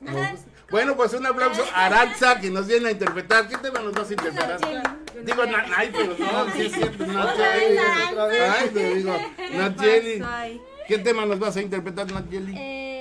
No. 0.00 0.12
Bueno, 0.70 0.96
pues 0.96 1.12
un 1.12 1.26
aplauso 1.26 1.62
a 1.74 1.86
Aranza 1.86 2.40
que 2.40 2.50
nos 2.50 2.66
viene 2.66 2.88
a 2.88 2.92
interpretar. 2.92 3.46
¿Qué 3.48 3.56
tema 3.58 3.80
nos 3.80 3.92
vas 3.92 4.08
a 4.08 4.12
interpretar? 4.12 4.60
Digo, 5.24 5.46
na- 5.46 5.66
ay, 5.76 5.90
pero 5.92 6.16
no, 6.18 6.52
sí 6.52 6.62
es 6.62 6.72
cierto, 6.72 7.06
Nat 7.06 7.36
Jelly. 7.36 7.78
Ay, 7.78 8.70
te 8.70 8.94
digo, 8.94 9.16
Jelly. 9.78 10.22
¿Qué 10.88 10.98
tema 10.98 11.26
nos 11.26 11.38
vas 11.38 11.56
a 11.56 11.62
interpretar, 11.62 12.10
Nat 12.10 12.28
Jelly? 12.30 12.54
Eh, 12.56 12.91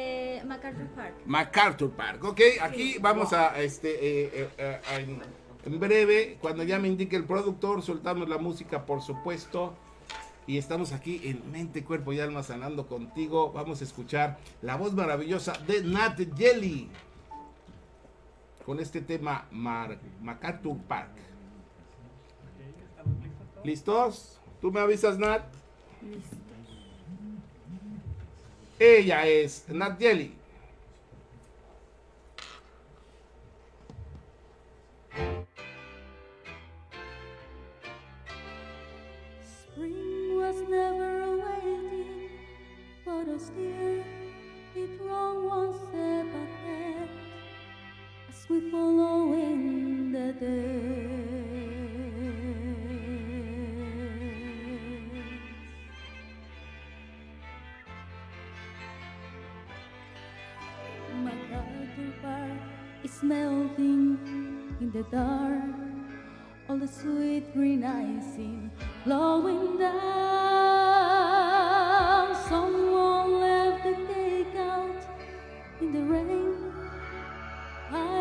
MacArthur 0.62 0.88
Park. 0.96 1.14
MacArthur 1.26 1.92
Park, 1.92 2.24
ok, 2.24 2.42
aquí 2.62 2.98
vamos 3.00 3.34
a, 3.34 3.60
este, 3.62 3.90
eh, 3.94 4.32
eh, 4.34 4.50
eh, 4.58 4.82
a- 4.90 4.96
en, 5.00 5.22
en 5.66 5.80
breve, 5.80 6.38
cuando 6.42 6.64
ya 6.64 6.78
me 6.80 6.88
indique 6.88 7.16
el 7.16 7.24
productor, 7.26 7.82
soltamos 7.82 8.30
la 8.30 8.38
música, 8.38 8.86
por 8.86 9.02
supuesto, 9.02 9.74
y 10.48 10.58
estamos 10.58 10.92
aquí 10.92 11.22
en 11.24 11.52
Mente, 11.52 11.84
Cuerpo 11.84 12.14
y 12.14 12.20
Alma 12.20 12.44
sanando 12.44 12.88
contigo, 12.88 13.52
vamos 13.52 13.82
a 13.82 13.84
escuchar 13.84 14.38
la 14.62 14.76
voz 14.76 14.94
maravillosa 14.94 15.54
de 15.66 15.84
Nat 15.84 16.20
Jelly, 16.38 16.90
con 18.66 18.80
este 18.80 19.02
tema 19.02 19.46
Mar- 19.52 19.98
MacArthur 20.22 20.78
Park. 20.88 21.10
¿Listos? 23.64 24.40
¿Tú 24.62 24.72
me 24.72 24.80
avisas, 24.80 25.18
Nat? 25.18 25.42
Ella 28.80 29.28
es 29.28 29.66
Nat 29.70 30.00
Jelly. 30.00 30.34
Was 40.52 40.68
never 40.68 41.38
waiting 41.38 42.30
for 43.06 43.22
us 43.34 43.52
dear. 43.56 44.04
It 44.76 45.00
wrong 45.02 45.48
one 45.48 45.74
step 45.74 46.28
ahead 46.44 47.10
as 48.28 48.50
we 48.50 48.70
follow 48.70 49.32
in 49.34 50.12
the 50.12 50.34
days. 50.34 51.22
MacArthur 61.24 62.12
Park 62.22 62.60
is 63.06 63.24
melting 63.24 64.20
in 64.82 64.92
the 64.92 65.04
dark 65.04 65.91
all 66.72 66.78
the 66.78 66.88
sweet 66.88 67.54
green 67.54 67.84
icing 67.84 68.72
flowing 69.04 69.78
down. 69.78 69.92
Someone 72.48 73.42
left 73.42 73.84
the 73.84 73.94
cake 74.14 74.56
out 74.56 75.04
in 75.82 75.92
the 75.92 76.00
rain. 76.04 76.56
I 77.92 78.21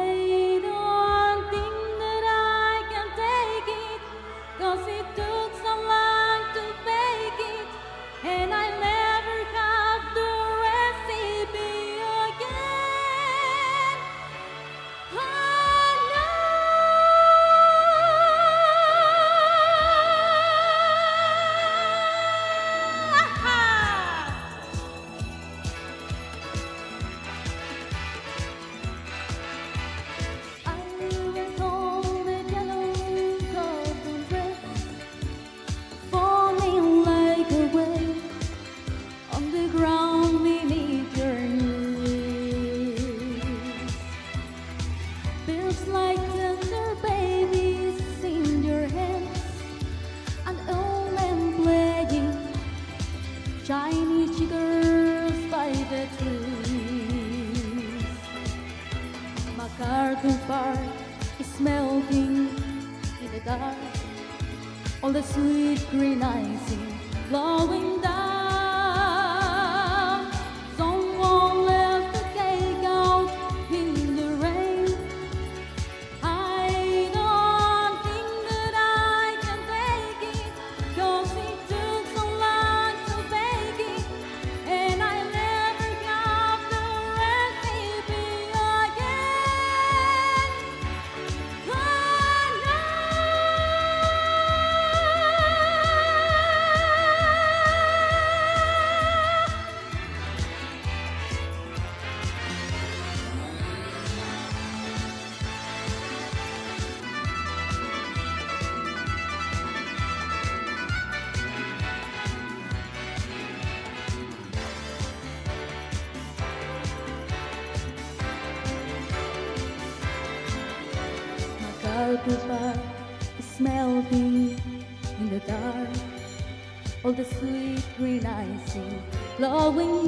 flowing 129.41 130.00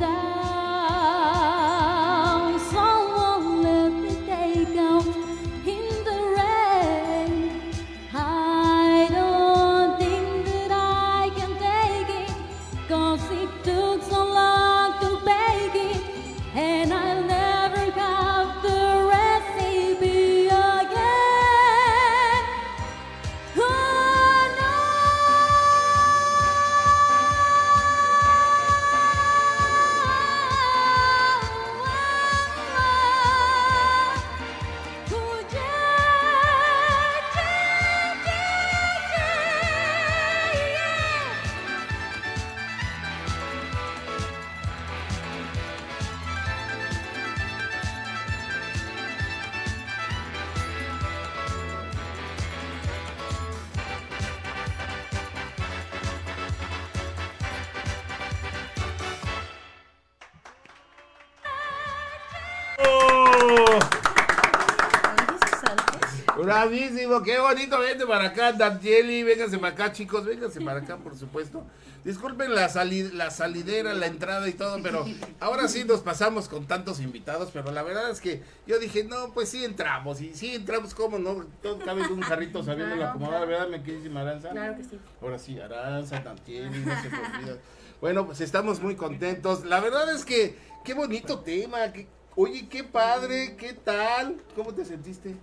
Bravísimo, 66.66 67.22
qué 67.24 67.40
bonito, 67.40 67.76
vente 67.80 68.06
para 68.06 68.26
acá, 68.28 68.52
Datieli, 68.52 69.24
vénganse 69.24 69.58
para 69.58 69.72
acá, 69.72 69.92
chicos, 69.92 70.24
vénganse 70.24 70.60
para 70.60 70.78
acá, 70.78 70.96
por 70.96 71.16
supuesto. 71.16 71.64
Disculpen 72.04 72.54
la, 72.54 72.68
sali- 72.68 73.10
la 73.10 73.30
salidera, 73.32 73.92
la 73.94 74.06
entrada 74.06 74.48
y 74.48 74.52
todo, 74.52 74.80
pero 74.80 75.04
ahora 75.40 75.66
sí 75.66 75.82
nos 75.84 76.02
pasamos 76.02 76.48
con 76.48 76.66
tantos 76.68 77.00
invitados, 77.00 77.50
pero 77.52 77.72
la 77.72 77.82
verdad 77.82 78.10
es 78.10 78.20
que 78.20 78.42
yo 78.66 78.78
dije, 78.78 79.02
no, 79.02 79.32
pues 79.32 79.48
sí 79.48 79.64
entramos, 79.64 80.20
y 80.20 80.34
sí 80.34 80.54
entramos, 80.54 80.94
¿cómo 80.94 81.18
no? 81.18 81.44
Todo 81.62 81.80
cabe 81.80 82.02
en 82.04 82.12
un 82.12 82.20
jarrito 82.22 82.62
sabiendo 82.62 82.94
la 82.94 83.10
acomodar, 83.10 83.44
¿verdad, 83.48 83.66
mi 83.68 83.80
queridísima 83.82 84.20
Aranza? 84.20 84.50
Claro 84.50 84.76
que 84.76 84.84
sí. 84.84 85.00
Ahora 85.20 85.38
sí, 85.40 85.58
Aranza, 85.58 86.20
Datieli, 86.20 86.78
no 86.78 87.02
se 87.02 87.08
olvida. 87.08 87.56
Bueno, 88.00 88.24
pues 88.26 88.40
estamos 88.40 88.80
muy 88.80 88.94
contentos. 88.94 89.64
La 89.64 89.80
verdad 89.80 90.12
es 90.14 90.24
que, 90.24 90.56
qué 90.84 90.94
bonito 90.94 91.40
tema, 91.40 91.92
que, 91.92 92.06
oye, 92.36 92.68
qué 92.68 92.84
padre, 92.84 93.56
qué 93.56 93.72
tal, 93.72 94.36
¿cómo 94.54 94.72
te 94.72 94.84
sentiste? 94.84 95.34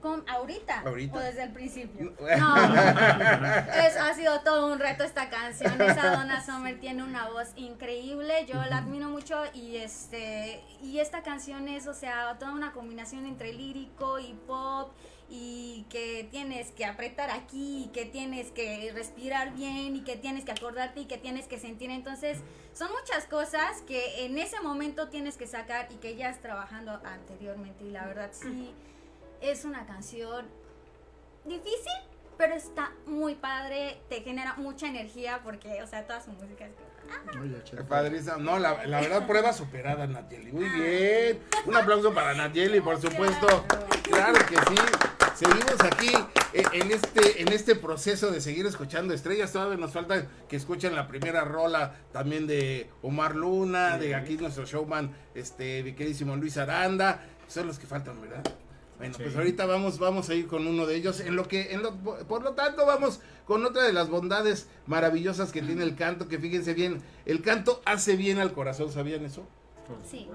¿Con 0.00 0.24
ahorita? 0.28 0.80
Ahorita. 0.80 1.16
¿O 1.16 1.20
desde 1.20 1.42
el 1.42 1.52
principio? 1.52 2.14
No. 2.20 2.68
No, 2.68 2.74
es, 3.86 3.96
ha 3.96 4.14
sido 4.14 4.40
todo 4.40 4.72
un 4.72 4.78
reto 4.78 5.02
esta 5.02 5.28
canción. 5.28 5.80
Esa 5.80 6.10
Donna 6.12 6.44
Summer 6.44 6.78
tiene 6.78 7.02
una 7.02 7.28
voz 7.28 7.48
increíble, 7.56 8.46
yo 8.46 8.54
la 8.66 8.78
admiro 8.78 9.08
mucho 9.08 9.42
y 9.54 9.76
este 9.76 10.62
y 10.80 11.00
esta 11.00 11.22
canción 11.22 11.68
es, 11.68 11.88
o 11.88 11.94
sea, 11.94 12.36
toda 12.38 12.52
una 12.52 12.72
combinación 12.72 13.26
entre 13.26 13.52
lírico 13.52 14.20
y 14.20 14.34
pop 14.46 14.92
y 15.28 15.84
que 15.90 16.26
tienes 16.30 16.70
que 16.70 16.84
apretar 16.84 17.30
aquí 17.30 17.84
y 17.84 17.88
que 17.88 18.06
tienes 18.06 18.50
que 18.52 18.92
respirar 18.94 19.52
bien 19.52 19.96
y 19.96 20.02
que 20.02 20.16
tienes 20.16 20.44
que 20.44 20.52
acordarte 20.52 21.00
y 21.00 21.04
que 21.06 21.18
tienes 21.18 21.48
que 21.48 21.58
sentir. 21.58 21.90
Entonces, 21.90 22.38
son 22.72 22.88
muchas 22.92 23.26
cosas 23.26 23.82
que 23.82 24.24
en 24.24 24.38
ese 24.38 24.60
momento 24.60 25.08
tienes 25.08 25.36
que 25.36 25.46
sacar 25.46 25.88
y 25.90 25.96
que 25.96 26.14
ya 26.16 26.28
has 26.28 26.40
trabajando 26.40 27.00
anteriormente 27.04 27.84
y 27.84 27.90
la 27.90 28.06
verdad 28.06 28.30
sí 28.32 28.72
es 29.40 29.64
una 29.64 29.86
canción 29.86 30.46
difícil, 31.44 31.92
pero 32.36 32.54
está 32.54 32.92
muy 33.06 33.34
padre, 33.34 34.00
te 34.08 34.20
genera 34.20 34.54
mucha 34.56 34.88
energía 34.88 35.40
porque, 35.42 35.82
o 35.82 35.86
sea, 35.86 36.06
toda 36.06 36.20
su 36.20 36.30
música 36.30 36.66
es... 36.66 36.72
Oye, 37.40 37.62
che. 37.64 37.76
Padrísima. 37.84 38.36
No, 38.36 38.58
la, 38.58 38.84
la 38.86 39.00
verdad, 39.00 39.26
prueba 39.26 39.52
superada, 39.52 40.06
Natieli. 40.06 40.52
Muy 40.52 40.68
bien. 40.68 41.40
Un 41.64 41.76
aplauso 41.76 42.12
para 42.12 42.34
Natieli, 42.34 42.80
por 42.80 43.00
supuesto. 43.00 43.64
Claro 44.02 44.38
que 44.46 44.56
sí. 44.56 44.82
Seguimos 45.34 45.80
aquí 45.84 46.12
eh, 46.52 46.64
en 46.72 46.90
este, 46.90 47.42
en 47.42 47.52
este 47.52 47.76
proceso 47.76 48.30
de 48.30 48.40
seguir 48.40 48.66
escuchando 48.66 49.14
estrellas. 49.14 49.52
Todavía 49.52 49.78
nos 49.78 49.92
falta 49.92 50.26
que 50.48 50.56
escuchen 50.56 50.94
la 50.94 51.08
primera 51.08 51.44
rola 51.44 51.94
también 52.12 52.46
de 52.46 52.90
Omar 53.02 53.36
Luna, 53.36 53.98
de 53.98 54.14
aquí 54.14 54.36
nuestro 54.36 54.66
showman, 54.66 55.14
este, 55.34 55.82
mi 55.84 55.94
queridísimo 55.94 56.36
Luis 56.36 56.58
Aranda. 56.58 57.22
Son 57.46 57.66
los 57.66 57.78
que 57.78 57.86
faltan, 57.86 58.20
¿verdad? 58.20 58.42
Bueno, 58.98 59.14
Sí. 59.16 59.22
pues 59.22 59.36
ahorita 59.36 59.64
vamos, 59.66 59.98
vamos 59.98 60.28
a 60.28 60.34
ir 60.34 60.46
con 60.48 60.66
uno 60.66 60.84
de 60.86 60.96
ellos. 60.96 61.20
En 61.20 61.36
lo 61.36 61.46
que, 61.46 61.72
en 61.72 61.82
lo, 61.82 61.94
por 61.94 62.42
lo 62.42 62.52
tanto, 62.54 62.84
vamos 62.84 63.20
con 63.46 63.64
otra 63.64 63.84
de 63.84 63.92
las 63.92 64.10
bondades 64.10 64.68
maravillosas 64.86 65.52
que 65.52 65.62
tiene 65.62 65.84
el 65.84 65.94
canto. 65.94 66.28
Que 66.28 66.38
fíjense 66.38 66.74
bien, 66.74 67.00
el 67.24 67.40
canto 67.40 67.80
hace 67.84 68.16
bien 68.16 68.38
al 68.38 68.52
corazón. 68.52 68.90
¿Sabían 68.92 69.24
eso? 69.24 69.46
Sí. 70.04 70.28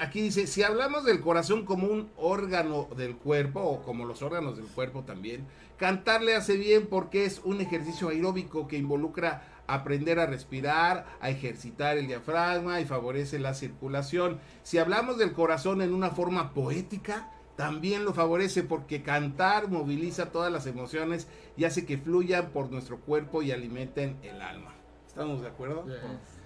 aquí 0.00 0.22
dice, 0.22 0.46
si 0.46 0.62
hablamos 0.62 1.04
del 1.04 1.20
corazón 1.20 1.66
como 1.66 1.86
un 1.88 2.08
órgano 2.16 2.88
del 2.96 3.16
cuerpo, 3.16 3.60
o 3.60 3.82
como 3.82 4.06
los 4.06 4.22
órganos 4.22 4.56
del 4.56 4.66
cuerpo 4.66 5.02
también, 5.02 5.44
cantar 5.76 6.22
le 6.22 6.34
hace 6.34 6.56
bien 6.56 6.86
porque 6.86 7.26
es 7.26 7.42
un 7.44 7.60
ejercicio 7.60 8.08
aeróbico 8.08 8.66
que 8.68 8.78
involucra 8.78 9.42
aprender 9.66 10.18
a 10.20 10.26
respirar, 10.26 11.04
a 11.20 11.28
ejercitar 11.28 11.98
el 11.98 12.06
diafragma 12.06 12.80
y 12.80 12.86
favorece 12.86 13.38
la 13.38 13.52
circulación. 13.52 14.38
Si 14.62 14.78
hablamos 14.78 15.18
del 15.18 15.32
corazón 15.32 15.82
en 15.82 15.92
una 15.92 16.10
forma 16.10 16.54
poética, 16.54 17.30
también 17.56 18.04
lo 18.04 18.12
favorece 18.12 18.62
porque 18.62 19.02
cantar 19.02 19.68
moviliza 19.68 20.26
todas 20.26 20.52
las 20.52 20.66
emociones 20.66 21.26
y 21.56 21.64
hace 21.64 21.86
que 21.86 21.98
fluyan 21.98 22.50
por 22.50 22.70
nuestro 22.70 23.00
cuerpo 23.00 23.42
y 23.42 23.50
alimenten 23.50 24.18
el 24.22 24.40
alma. 24.42 24.74
¿Estamos 25.06 25.40
de 25.40 25.48
acuerdo? 25.48 25.86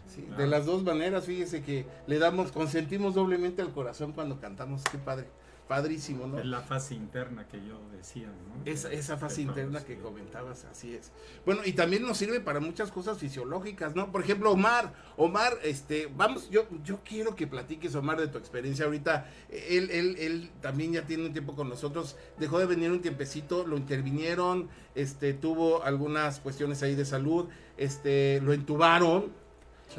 Sí, 0.07 0.27
de 0.37 0.47
las 0.47 0.67
dos 0.67 0.83
maneras, 0.83 1.25
fíjese 1.25 1.63
que 1.63 1.87
le 2.07 2.19
damos, 2.19 2.53
consentimos 2.53 3.15
doblemente 3.15 3.63
al 3.63 3.73
corazón 3.73 4.13
cuando 4.13 4.41
cantamos, 4.41 4.83
qué 4.91 4.99
padre, 4.99 5.27
padrísimo, 5.71 6.27
¿no? 6.27 6.41
Es 6.41 6.47
la 6.47 6.63
fase 6.63 6.97
interna 6.97 7.47
que 7.47 7.65
yo 7.65 7.79
decía, 7.97 8.27
¿no? 8.27 8.65
Esa, 8.65 8.93
esa 8.93 9.17
fase 9.17 9.43
interna 9.43 9.85
que 9.85 9.99
comentabas, 9.99 10.65
así 10.65 10.97
es. 10.97 11.13
Bueno, 11.47 11.61
y 11.65 11.75
también 11.75 12.03
nos 12.03 12.19
sirve 12.19 12.41
para 12.41 12.59
muchas 12.59 12.91
cosas 12.91 13.19
fisiológicas, 13.19 13.95
¿no? 13.95 14.11
Por 14.11 14.21
ejemplo, 14.21 14.51
Omar, 14.51 14.93
Omar, 15.17 15.57
este, 15.63 16.11
vamos, 16.17 16.51
yo, 16.51 16.67
yo 16.83 16.99
quiero 17.05 17.37
que 17.37 17.47
platiques, 17.47 17.95
Omar, 17.95 18.19
de 18.19 18.27
tu 18.27 18.37
experiencia 18.37 18.85
ahorita. 18.85 19.31
Él, 19.49 19.93
él, 19.93 20.17
él 20.19 20.51
también 20.61 20.93
ya 20.93 21.07
tiene 21.07 21.27
un 21.27 21.33
tiempo 21.33 21.55
con 21.55 21.69
nosotros, 21.69 22.17
dejó 22.37 22.59
de 22.59 22.67
venir 22.67 22.91
un 22.91 23.01
tiempecito, 23.01 23.65
lo 23.65 23.77
intervinieron, 23.77 24.69
este, 24.97 25.35
tuvo 25.35 25.85
algunas 25.85 26.41
cuestiones 26.41 26.83
ahí 26.83 26.97
de 26.97 27.05
salud, 27.05 27.49
este, 27.77 28.41
lo 28.41 28.53
entubaron, 28.55 29.31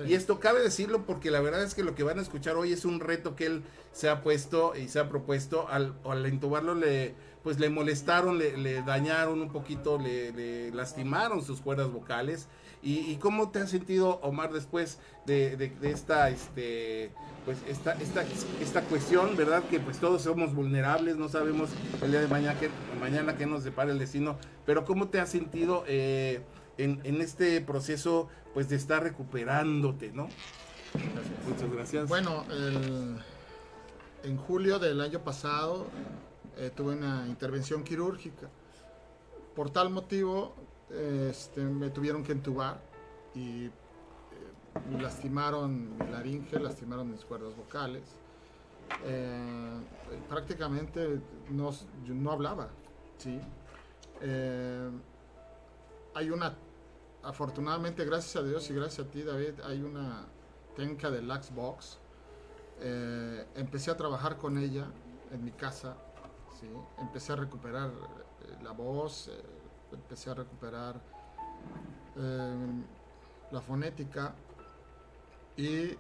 Y 0.08 0.14
esto 0.14 0.40
cabe 0.40 0.62
decirlo 0.62 1.06
porque 1.06 1.32
la 1.32 1.42
verdad 1.42 1.64
es 1.64 1.76
que 1.76 1.84
lo 1.84 1.96
que 1.96 2.04
van 2.04 2.20
a 2.20 2.22
escuchar 2.22 2.56
hoy 2.56 2.72
es 2.72 2.86
un 2.86 3.00
reto 3.00 3.36
que 3.36 3.46
él 3.46 3.64
se 3.92 4.10
ha 4.10 4.22
puesto 4.22 4.74
y 4.76 4.88
se 4.88 5.00
ha 5.00 5.10
propuesto. 5.10 5.68
Al, 5.68 5.94
al 6.06 6.26
intubarlo 6.28 6.76
le, 6.76 7.14
pues 7.44 7.60
le 7.60 7.70
molestaron, 7.70 8.38
le, 8.38 8.82
dañaron 8.84 9.42
un 9.42 9.52
poquito, 9.52 9.98
le, 9.98 10.72
lastimaron 10.72 11.44
sus 11.44 11.62
cuerdas 11.62 11.92
vocales. 11.92 12.48
¿Y, 12.84 13.16
cómo 13.18 13.52
te 13.52 13.60
has 13.60 13.70
sentido, 13.70 14.20
Omar, 14.24 14.52
después 14.52 14.98
de, 15.28 15.72
esta, 15.84 16.30
este, 16.30 17.12
pues 17.46 17.60
esta, 17.68 17.94
esta, 17.94 18.24
esta 18.60 18.82
cuestión, 18.82 19.38
verdad? 19.38 19.64
Que 19.70 19.80
pues 19.80 20.00
todos 20.00 20.24
somos 20.24 20.56
vulnerables, 20.56 21.16
no 21.16 21.30
sabemos 21.30 21.70
el 22.02 22.10
día 22.10 22.22
de 22.22 22.28
mañana 22.28 22.60
qué, 22.60 22.70
mañana 23.00 23.38
qué 23.38 23.46
nos 23.46 23.64
depara 23.64 23.92
el 23.92 24.00
destino. 24.00 24.38
Pero 24.66 24.84
¿cómo 24.84 25.10
te 25.10 25.20
has 25.20 25.30
sentido 25.30 25.84
eh, 25.88 26.42
en, 26.84 27.22
este 27.22 27.62
proceso, 27.62 28.30
pues 28.54 28.70
de 28.70 28.76
estar 28.76 29.04
recuperándote, 29.04 30.12
no? 30.12 30.30
Muchas 31.48 31.72
gracias. 31.72 32.10
Bueno, 32.10 32.46
en 34.24 34.38
julio 34.38 34.80
del 34.80 35.02
año 35.02 35.20
pasado 35.20 35.88
eh, 36.58 36.72
tuve 36.76 36.94
una 36.94 37.26
intervención 37.28 37.84
quirúrgica. 37.84 38.50
Por 39.56 39.70
tal 39.70 39.90
motivo, 39.90 40.54
este, 40.90 41.62
me 41.62 41.90
tuvieron 41.90 42.24
que 42.24 42.34
entubar 42.34 42.82
y 43.34 43.66
eh, 43.66 43.72
lastimaron 45.00 45.98
mi 45.98 46.08
laringe, 46.12 46.60
lastimaron 46.60 47.12
mis 47.12 47.24
cuerdas 47.26 47.56
vocales. 47.56 48.04
Eh, 49.06 49.80
prácticamente 50.28 51.20
no, 51.50 51.72
yo 52.06 52.14
no 52.14 52.32
hablaba, 52.32 52.70
¿sí? 53.18 53.40
Eh, 54.22 54.90
hay 56.14 56.30
una, 56.30 56.56
afortunadamente, 57.24 58.06
gracias 58.06 58.36
a 58.36 58.46
Dios 58.46 58.70
y 58.70 58.74
gracias 58.74 59.08
a 59.08 59.12
ti, 59.12 59.24
David, 59.24 59.60
hay 59.64 59.82
una 59.82 60.26
técnica 60.76 61.10
de 61.12 61.22
Laxbox. 61.22 61.98
Eh, 62.80 63.46
empecé 63.56 63.92
a 63.92 63.98
trabajar 63.98 64.38
con 64.38 64.58
ella 64.58 64.88
en 65.32 65.44
mi 65.44 65.52
casa, 65.52 65.96
empecé 67.00 67.34
a 67.34 67.36
recuperar 67.36 67.90
eh, 67.90 68.64
la 68.64 68.72
voz, 68.72 69.28
eh, 69.28 69.44
empecé 69.92 70.30
a 70.30 70.36
recuperar 70.36 71.02
la 73.52 73.62
fonética 73.62 74.36
y 75.56 75.98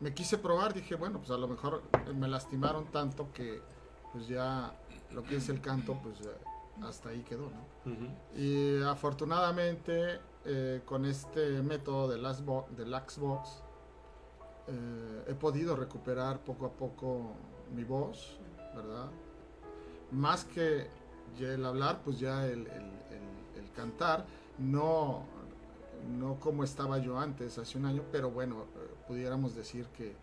me 0.00 0.14
quise 0.14 0.36
probar, 0.36 0.74
dije, 0.74 0.94
bueno, 0.96 1.18
pues 1.18 1.30
a 1.30 1.38
lo 1.38 1.48
mejor 1.48 1.82
me 2.14 2.28
lastimaron 2.28 2.86
tanto 2.92 3.32
que 3.32 3.62
pues 4.12 4.28
ya 4.28 4.74
lo 5.12 5.22
que 5.22 5.36
es 5.36 5.48
el 5.48 5.60
canto, 5.60 5.98
pues 6.02 6.18
hasta 6.84 7.10
ahí 7.10 7.22
quedó, 7.22 7.50
¿no? 7.50 7.64
Y 8.36 8.82
afortunadamente 8.82 10.20
eh, 10.44 10.80
con 10.84 11.04
este 11.04 11.62
método 11.62 12.08
de 12.08 12.18
Laxbox, 12.18 12.76
de 12.76 12.86
Laxbox 12.86 13.62
eh, 14.68 15.24
he 15.28 15.34
podido 15.34 15.76
recuperar 15.76 16.40
poco 16.40 16.66
a 16.66 16.70
poco 16.72 17.32
mi 17.74 17.84
voz, 17.84 18.38
¿verdad? 18.74 19.10
Más 20.12 20.44
que 20.44 20.88
ya 21.38 21.48
el 21.48 21.64
hablar, 21.64 22.00
pues 22.04 22.18
ya 22.18 22.46
el, 22.46 22.66
el- 22.66 22.66
el- 22.66 23.60
el 23.64 23.70
cantar, 23.74 24.26
no, 24.58 25.24
no 26.18 26.38
como 26.40 26.64
estaba 26.64 26.98
yo 26.98 27.18
antes, 27.18 27.58
hace 27.58 27.78
un 27.78 27.86
año, 27.86 28.02
pero 28.10 28.30
bueno, 28.30 28.64
eh, 28.76 28.94
pudiéramos 29.06 29.54
decir 29.54 29.86
que, 29.88 30.14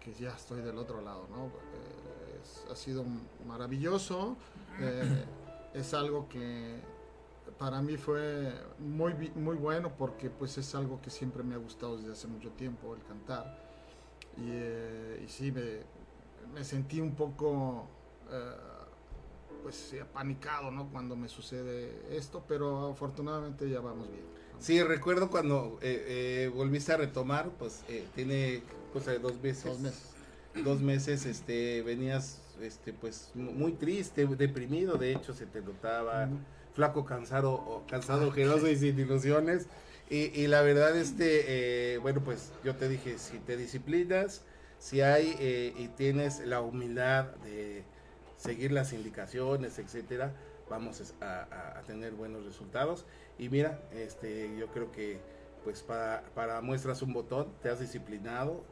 que 0.00 0.12
ya 0.14 0.30
estoy 0.30 0.62
del 0.62 0.78
otro 0.78 1.00
lado, 1.00 1.26
¿no? 1.30 1.46
Eh, 1.46 2.40
es- 2.42 2.66
ha 2.70 2.76
sido 2.76 3.04
maravilloso, 3.46 4.36
eh, 4.80 5.24
es 5.80 5.94
algo 5.94 6.28
que 6.28 6.80
para 7.58 7.80
mí 7.82 7.96
fue 7.96 8.52
muy, 8.78 9.14
muy 9.34 9.56
bueno 9.56 9.92
porque 9.96 10.30
pues 10.30 10.58
es 10.58 10.74
algo 10.74 11.00
que 11.00 11.10
siempre 11.10 11.42
me 11.42 11.54
ha 11.54 11.58
gustado 11.58 11.96
desde 11.96 12.12
hace 12.12 12.26
mucho 12.26 12.50
tiempo, 12.50 12.94
el 12.94 13.02
cantar. 13.04 13.66
Y, 14.36 14.48
eh, 14.50 15.22
y 15.24 15.28
sí, 15.28 15.50
me, 15.50 15.80
me 16.54 16.64
sentí 16.64 17.00
un 17.00 17.14
poco 17.14 17.86
eh, 18.30 18.52
pues 19.62 19.94
apanicado, 20.00 20.70
¿no? 20.70 20.88
Cuando 20.90 21.16
me 21.16 21.28
sucede 21.28 22.16
esto, 22.16 22.44
pero 22.46 22.88
afortunadamente 22.88 23.68
ya 23.68 23.80
vamos 23.80 24.08
bien. 24.10 24.24
Sí, 24.58 24.82
recuerdo 24.82 25.30
cuando 25.30 25.78
eh, 25.82 26.04
eh, 26.44 26.52
volviste 26.52 26.92
a 26.92 26.96
retomar, 26.96 27.50
pues 27.58 27.82
eh, 27.88 28.04
tiene 28.14 28.62
cosa 28.92 29.12
de 29.12 29.18
dos 29.18 29.40
meses. 29.40 29.64
Dos 29.64 29.80
meses. 29.80 30.02
Dos 30.64 30.80
meses, 30.80 31.26
este, 31.26 31.82
venías, 31.82 32.40
este, 32.60 32.92
pues 32.92 33.30
mu- 33.34 33.52
muy 33.52 33.72
triste, 33.72 34.26
deprimido, 34.26 34.96
de 34.96 35.12
hecho 35.12 35.32
se 35.34 35.46
te 35.46 35.60
notaba 35.60 36.28
flaco, 36.74 37.04
cansado, 37.04 37.82
cansado, 37.88 38.24
Ah, 38.24 38.28
ojeroso 38.28 38.68
y 38.68 38.76
sin 38.76 38.98
ilusiones. 38.98 39.66
Y, 40.10 40.30
y 40.40 40.46
la 40.46 40.62
verdad, 40.62 40.96
este, 40.96 41.94
eh, 41.94 41.98
bueno, 41.98 42.22
pues 42.24 42.52
yo 42.64 42.74
te 42.76 42.88
dije, 42.88 43.18
si 43.18 43.38
te 43.38 43.56
disciplinas, 43.56 44.42
si 44.78 45.00
hay 45.00 45.34
eh, 45.38 45.74
y 45.76 45.88
tienes 45.88 46.40
la 46.40 46.60
humildad 46.60 47.26
de 47.44 47.84
seguir 48.36 48.72
las 48.72 48.92
indicaciones, 48.92 49.78
etcétera, 49.78 50.32
vamos 50.70 51.14
a, 51.20 51.24
a- 51.50 51.78
a 51.80 51.82
tener 51.82 52.12
buenos 52.12 52.44
resultados. 52.44 53.04
Y 53.38 53.48
mira, 53.48 53.80
este, 53.92 54.56
yo 54.56 54.68
creo 54.68 54.92
que 54.92 55.18
pues 55.64 55.82
para, 55.82 56.22
para 56.34 56.60
muestras 56.60 57.02
un 57.02 57.12
botón, 57.12 57.52
te 57.60 57.68
has 57.68 57.80
disciplinado, 57.80 58.62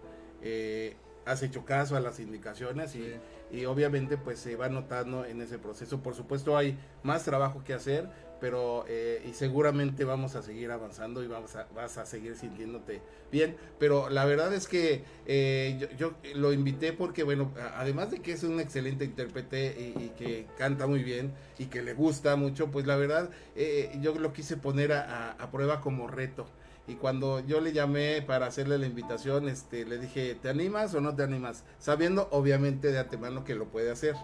eh, 0.41 0.97
has 1.27 1.43
hecho 1.43 1.65
caso 1.65 1.97
a 1.97 2.01
las 2.01 2.21
indicaciones 2.21 2.95
y, 2.97 3.21
y 3.51 3.65
obviamente 3.67 4.17
pues 4.17 4.39
se 4.39 4.57
va 4.57 4.69
notando 4.69 5.25
en 5.25 5.41
ese 5.43 5.59
proceso. 5.59 6.03
Por 6.03 6.15
supuesto 6.15 6.57
hay 6.57 6.79
más 7.03 7.25
trabajo 7.25 7.63
que 7.65 7.75
hacer, 7.75 8.09
pero 8.41 8.85
eh, 8.89 9.23
y 9.29 9.33
seguramente 9.35 10.05
vamos 10.05 10.35
a 10.37 10.43
seguir 10.43 10.71
avanzando 10.71 11.23
y 11.23 11.27
vamos 11.27 11.57
a, 11.57 11.67
vas 11.75 11.99
a 11.99 12.07
seguir 12.07 12.37
sintiéndote 12.37 13.03
bien. 13.33 13.57
Pero 13.79 14.09
la 14.11 14.25
verdad 14.25 14.53
es 14.55 14.69
que 14.69 15.05
eh, 15.27 15.79
yo, 15.81 15.89
yo 15.97 16.17
lo 16.35 16.53
invité 16.53 16.93
porque, 16.93 17.23
bueno, 17.23 17.53
además 17.77 18.11
de 18.11 18.21
que 18.21 18.33
es 18.33 18.43
un 18.45 18.61
excelente 18.61 19.05
intérprete 19.05 19.75
y, 19.97 20.03
y 20.05 20.09
que 20.17 20.47
canta 20.59 20.87
muy 20.87 21.03
bien 21.03 21.33
y 21.59 21.67
que 21.67 21.83
le 21.83 21.95
gusta 21.95 22.37
mucho, 22.37 22.71
pues 22.71 22.87
la 22.87 22.97
verdad 22.97 23.31
eh, 23.55 23.97
yo 24.01 24.15
lo 24.19 24.33
quise 24.33 24.57
poner 24.57 24.93
a, 24.93 25.31
a- 25.31 25.33
a 25.33 25.51
prueba 25.51 25.81
como 25.81 26.07
reto. 26.09 26.47
Y 26.89 26.95
cuando 26.95 27.41
yo 27.41 27.61
le 27.61 27.73
llamé 27.73 28.23
para 28.23 28.47
hacerle 28.47 28.79
la 28.79 28.87
invitación, 28.87 29.49
este, 29.49 29.85
le 29.85 29.99
dije, 29.99 30.37
¿te 30.37 30.49
animas 30.49 30.95
o 30.95 31.01
no 31.01 31.15
te 31.17 31.23
animas? 31.25 31.65
Sabiendo 31.79 32.29
obviamente 32.31 32.93
de 32.93 32.99
antemano 33.01 33.43
que 33.45 33.55
lo 33.57 33.67
puede 33.67 33.91
hacer. 33.91 34.15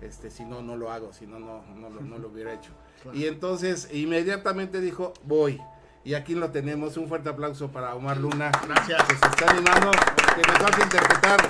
Este, 0.00 0.30
si 0.30 0.44
no, 0.44 0.62
no 0.62 0.76
lo 0.76 0.90
hago, 0.90 1.12
si 1.12 1.26
no, 1.26 1.38
no, 1.38 1.62
no, 1.74 1.90
lo- 1.90 2.00
no 2.00 2.18
lo 2.18 2.28
hubiera 2.28 2.54
hecho. 2.54 2.70
Claro. 3.02 3.18
Y 3.18 3.26
entonces 3.26 3.88
inmediatamente 3.92 4.80
dijo, 4.80 5.12
voy. 5.24 5.60
Y 6.04 6.14
aquí 6.14 6.34
lo 6.34 6.50
tenemos. 6.50 6.96
Un 6.96 7.08
fuerte 7.08 7.28
aplauso 7.28 7.68
para 7.70 7.94
Omar 7.94 8.16
Luna. 8.16 8.50
Gracias. 8.66 9.02
Que 9.02 9.14
se 9.16 9.26
está 9.26 9.50
animando, 9.50 9.90
que 9.90 10.50
nos 10.50 10.58
vas 10.62 10.78
a 10.78 10.82
interpretar 10.84 11.40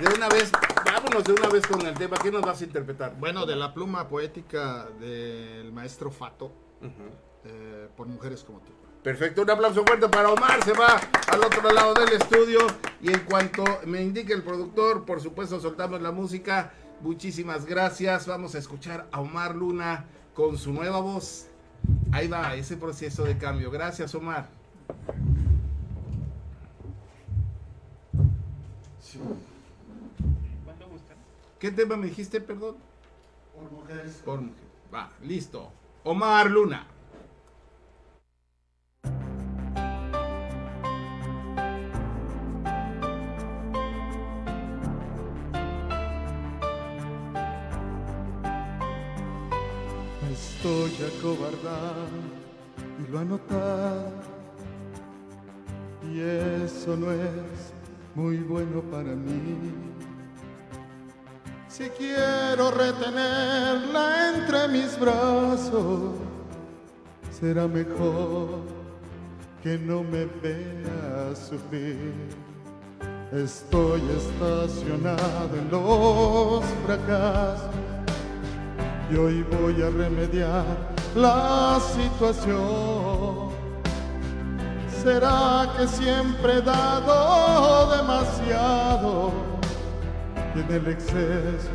de 0.00 0.14
una 0.14 0.28
vez. 0.28 0.52
Vámonos 0.84 1.24
de 1.24 1.32
una 1.32 1.48
vez 1.48 1.66
con 1.66 1.80
el 1.86 1.94
tema. 1.94 2.18
¿Qué 2.18 2.30
nos 2.30 2.42
vas 2.42 2.60
a 2.60 2.64
interpretar? 2.64 3.16
Bueno, 3.18 3.46
de 3.46 3.56
la 3.56 3.72
pluma 3.72 4.08
poética 4.08 4.88
del 5.00 5.72
maestro 5.72 6.10
Fato, 6.10 6.52
eh, 7.44 7.88
por 7.96 8.06
mujeres 8.08 8.42
como 8.44 8.58
tú. 8.60 8.72
Perfecto, 9.02 9.42
un 9.42 9.50
aplauso 9.50 9.84
fuerte 9.84 10.08
para 10.08 10.30
Omar, 10.30 10.62
se 10.62 10.72
va 10.74 11.00
al 11.26 11.40
otro 11.42 11.72
lado 11.72 11.92
del 11.94 12.12
estudio 12.12 12.60
y 13.00 13.12
en 13.12 13.18
cuanto 13.24 13.64
me 13.84 14.00
indique 14.00 14.32
el 14.32 14.44
productor, 14.44 15.04
por 15.04 15.20
supuesto 15.20 15.58
soltamos 15.58 16.00
la 16.00 16.12
música. 16.12 16.72
Muchísimas 17.00 17.66
gracias, 17.66 18.28
vamos 18.28 18.54
a 18.54 18.58
escuchar 18.58 19.08
a 19.10 19.20
Omar 19.20 19.56
Luna 19.56 20.04
con 20.34 20.56
su 20.56 20.72
nueva 20.72 21.00
voz. 21.00 21.48
Ahí 22.12 22.28
va 22.28 22.54
ese 22.54 22.76
proceso 22.76 23.24
de 23.24 23.36
cambio. 23.36 23.72
Gracias 23.72 24.14
Omar. 24.14 24.48
¿Qué 31.58 31.72
tema 31.72 31.96
me 31.96 32.06
dijiste, 32.06 32.40
perdón? 32.40 32.76
Por 33.54 33.72
mujeres. 33.72 34.22
Por 34.24 34.40
mujer. 34.40 34.54
Va, 34.94 35.10
listo. 35.22 35.72
Omar 36.04 36.48
Luna. 36.48 36.86
Estoy 50.64 50.92
acobardado 51.18 52.06
y 53.00 53.10
lo 53.10 53.18
ha 53.18 53.24
notado. 53.24 54.12
Y 56.08 56.20
eso 56.20 56.96
no 56.96 57.10
es 57.10 57.72
muy 58.14 58.36
bueno 58.36 58.80
para 58.82 59.12
mí. 59.12 59.72
Si 61.66 61.88
quiero 61.90 62.70
retenerla 62.70 64.36
entre 64.36 64.68
mis 64.68 64.96
brazos, 65.00 66.12
será 67.32 67.66
mejor 67.66 68.60
que 69.64 69.76
no 69.76 70.04
me 70.04 70.26
vea 70.26 71.34
sufrir. 71.34 72.14
Estoy 73.32 74.00
estacionado 74.16 75.56
en 75.56 75.70
los 75.72 76.64
fracasos 76.86 78.01
y 79.12 79.16
hoy 79.16 79.44
voy 79.60 79.82
a 79.82 79.90
remediar 79.90 80.64
la 81.14 81.78
situación. 81.94 83.52
¿Será 85.02 85.68
que 85.76 85.86
siempre 85.86 86.58
he 86.58 86.62
dado 86.62 87.96
demasiado? 87.96 89.32
Y 90.54 90.60
en 90.60 90.72
el 90.72 90.86
exceso 90.88 91.68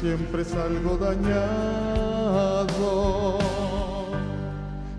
siempre 0.00 0.44
salgo 0.44 0.96
dañado 0.96 2.28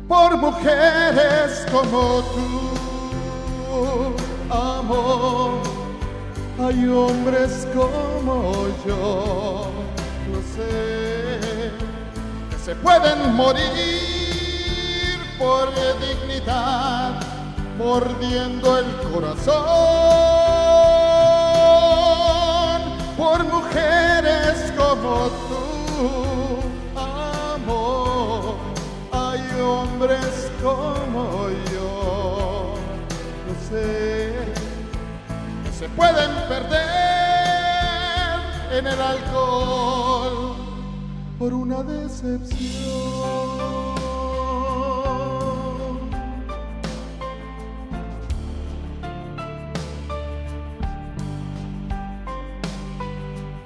por 0.07 0.35
mujeres 0.37 1.65
como 1.71 2.23
tú, 2.33 2.49
amor. 4.49 5.61
Hay 6.59 6.87
hombres 6.87 7.67
como 7.73 8.67
yo, 8.85 9.67
lo 10.33 10.41
sé, 10.55 11.28
se 12.69 12.75
pueden 12.75 13.33
morir 13.33 13.63
por 15.39 15.73
dignidad, 15.99 17.19
mordiendo 17.79 18.77
el 18.77 18.85
corazón, 19.11 19.57
por 23.17 23.43
mujeres 23.45 24.71
como 24.77 25.29
tú, 25.49 26.59
amor. 26.95 28.57
Hay 29.13 29.41
hombres 29.59 30.51
como 30.61 31.49
yo, 31.73 32.75
lo 33.47 33.53
sé 33.67 34.35
que 35.63 35.71
se 35.71 35.89
pueden 35.89 36.31
perder 36.47 36.77
en 38.77 38.85
el 38.85 39.01
alcohol 39.01 40.68
por 41.39 41.53
una 41.53 41.81
decepción. 41.83 42.59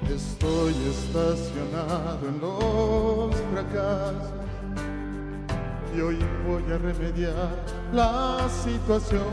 Estoy 0.08 0.74
estacionado 0.88 2.28
en 2.28 2.40
los 2.40 3.34
fracasos 3.52 4.32
y 5.96 6.00
hoy 6.00 6.18
voy 6.46 6.72
a 6.72 6.78
remediar 6.78 7.56
la 7.92 8.48
situación. 8.62 9.24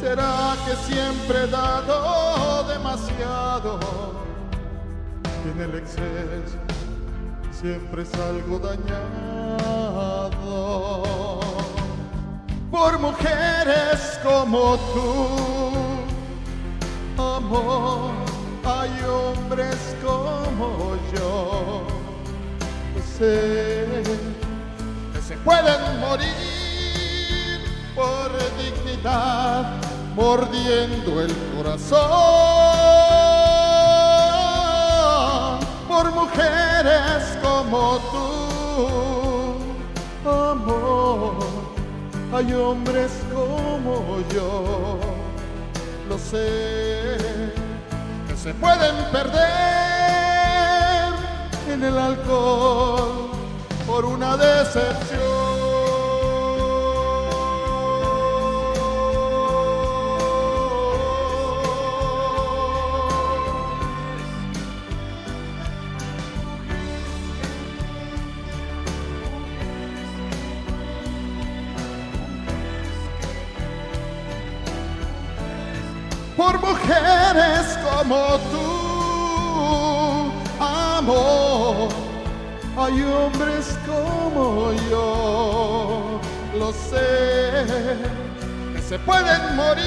¿Será 0.00 0.56
que 0.66 0.92
siempre 0.92 1.44
he 1.44 1.46
dado 1.46 2.64
demasiado? 2.68 4.23
Y 5.44 5.48
en 5.48 5.60
el 5.60 5.74
exceso 5.74 6.58
siempre 7.52 8.04
salgo 8.06 8.58
dañado 8.58 10.30
por 12.70 12.98
mujeres 12.98 14.18
como 14.22 14.76
tú, 14.94 15.28
amor. 17.22 18.12
Hay 18.64 18.90
hombres 19.04 19.94
como 20.02 20.96
yo, 21.14 21.86
sé 23.18 23.86
que 25.12 25.20
se 25.20 25.36
pueden 25.38 26.00
morir 26.00 27.60
por 27.94 28.32
dignidad, 28.56 29.74
mordiendo 30.16 31.20
el 31.20 31.32
corazón, 31.54 33.23
por 35.94 36.10
mujeres 36.12 37.38
como 37.40 37.98
tú, 38.10 38.26
amor. 40.28 41.34
Hay 42.32 42.52
hombres 42.52 43.12
como 43.32 44.18
yo, 44.34 44.98
lo 46.08 46.18
sé, 46.18 47.28
que 48.26 48.36
se 48.36 48.52
pueden 48.54 48.96
perder 49.12 49.44
en 51.72 51.84
el 51.84 51.96
alcohol 51.96 53.30
por 53.86 54.04
una 54.04 54.36
decepción. 54.36 55.33
Hay 82.94 83.02
hombres 83.02 83.76
como 83.84 84.72
yo, 84.88 86.20
lo 86.56 86.72
sé, 86.72 87.66
que 88.72 88.80
se 88.88 89.00
pueden 89.00 89.56
morir, 89.56 89.82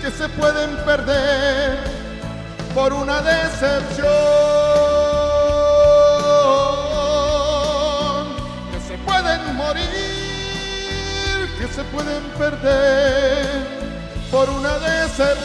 que 0.00 0.12
se 0.16 0.28
pueden 0.28 0.76
perder 0.84 1.78
por 2.72 2.92
una 2.92 3.20
decepción, 3.20 4.06
que 8.70 8.80
se 8.86 8.96
pueden 8.98 9.56
morir, 9.56 9.88
que 11.58 11.66
se 11.66 11.82
pueden 11.82 12.22
perder 12.38 13.66
por 14.30 14.48
una 14.50 14.78
decepción. 14.78 15.43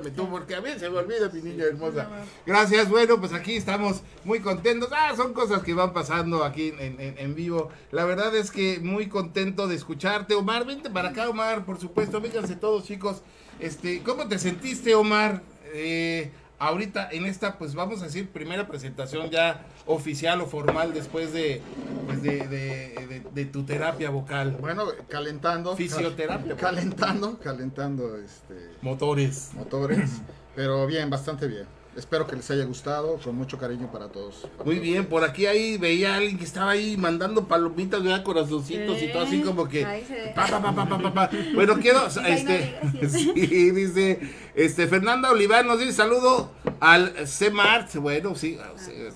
Tú, 0.00 0.28
porque 0.28 0.54
a 0.54 0.60
mí 0.60 0.68
se 0.78 0.88
me 0.90 0.98
olvida, 0.98 1.28
mi 1.32 1.40
niña 1.42 1.64
hermosa. 1.64 2.08
Gracias, 2.46 2.88
bueno, 2.88 3.18
pues 3.20 3.32
aquí 3.32 3.56
estamos 3.56 4.02
muy 4.24 4.40
contentos. 4.40 4.90
Ah, 4.92 5.12
son 5.16 5.32
cosas 5.32 5.62
que 5.62 5.74
van 5.74 5.92
pasando 5.92 6.44
aquí 6.44 6.72
en, 6.78 7.00
en- 7.00 7.18
en 7.18 7.34
vivo. 7.34 7.70
La 7.90 8.04
verdad 8.04 8.34
es 8.36 8.50
que 8.50 8.78
muy 8.80 9.08
contento 9.08 9.66
de 9.68 9.74
escucharte. 9.76 10.34
Omar, 10.34 10.64
vente 10.66 10.90
para 10.90 11.10
acá, 11.10 11.28
Omar, 11.28 11.64
por 11.64 11.78
supuesto. 11.80 12.20
Vénganse 12.20 12.56
todos, 12.56 12.84
chicos. 12.84 13.22
Este, 13.60 14.02
¿cómo 14.02 14.26
te 14.28 14.38
sentiste, 14.38 14.94
Omar? 14.94 15.42
Eh, 15.72 16.30
ahorita 16.58 17.08
en 17.10 17.26
esta, 17.26 17.58
pues 17.58 17.74
vamos 17.74 18.00
a 18.02 18.06
decir, 18.06 18.28
primera 18.30 18.66
presentación 18.66 19.30
ya 19.30 19.66
oficial 19.86 20.40
o 20.40 20.46
formal 20.46 20.92
después 20.94 21.32
de, 21.32 21.60
pues, 22.06 22.22
de, 22.22 22.48
de- 22.48 23.06
de- 23.06 23.22
de 23.34 23.44
tu 23.44 23.64
terapia 23.64 24.10
vocal. 24.10 24.56
Bueno, 24.60 24.84
calentando. 25.08 25.76
Fisioterapia. 25.76 26.56
cal- 26.56 26.74
calentando, 26.74 27.38
calentando 27.38 28.16
este, 28.16 28.70
Motores. 28.82 29.50
motores. 29.54 30.10
pero 30.56 30.86
bien, 30.86 31.10
bastante 31.10 31.46
bien. 31.48 31.66
Espero 31.96 32.26
que 32.26 32.34
les 32.36 32.50
haya 32.50 32.64
gustado, 32.64 33.18
con 33.22 33.36
mucho 33.36 33.58
cariño 33.58 33.90
para 33.92 34.08
todos. 34.08 34.46
Muy 34.64 34.78
bien, 34.80 35.06
por 35.06 35.22
aquí 35.22 35.46
ahí 35.46 35.78
veía 35.78 36.14
a 36.14 36.16
alguien 36.16 36.38
que 36.38 36.44
estaba 36.44 36.72
ahí 36.72 36.96
mandando 36.96 37.46
palomitas, 37.46 38.02
¿verdad? 38.02 38.22
corazoncitos 38.24 39.00
y 39.00 39.08
todo 39.08 39.22
así 39.22 39.40
como 39.42 39.68
que... 39.68 39.84
Ahí 39.84 40.04
se 40.06 40.14
ve. 40.14 40.32
Pa, 40.34 40.46
pa, 40.46 40.60
pa, 40.60 40.74
pa, 40.74 40.88
pa, 40.88 40.98
pa, 40.98 41.14
pa. 41.14 41.30
Bueno, 41.54 41.76
quiero, 41.80 42.04
Dice, 42.06 42.20
"Ay, 42.24 42.32
no, 42.32 42.50
este, 42.52 42.78
gracias". 42.92 43.12
sí, 43.34 43.70
dice, 43.70 44.20
este, 44.54 44.86
Fernanda 44.88 45.30
Olivar 45.30 45.64
nos 45.64 45.78
dice 45.78 45.92
saludo 45.92 46.50
al 46.80 47.14
CMART, 47.38 47.94
bueno, 47.96 48.34
sí, 48.34 48.58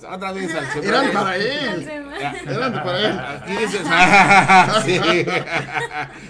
otra 0.09 0.31
vez 0.31 0.53
al 0.55 0.67
CMART. 0.69 0.85
Eran 0.85 1.11
para 1.11 1.35
él. 1.35 1.89
Eran 2.47 2.73
para 2.73 2.99
él. 2.99 3.19
Aquí 3.19 3.51
dices, 3.57 3.81
sí. 4.85 5.25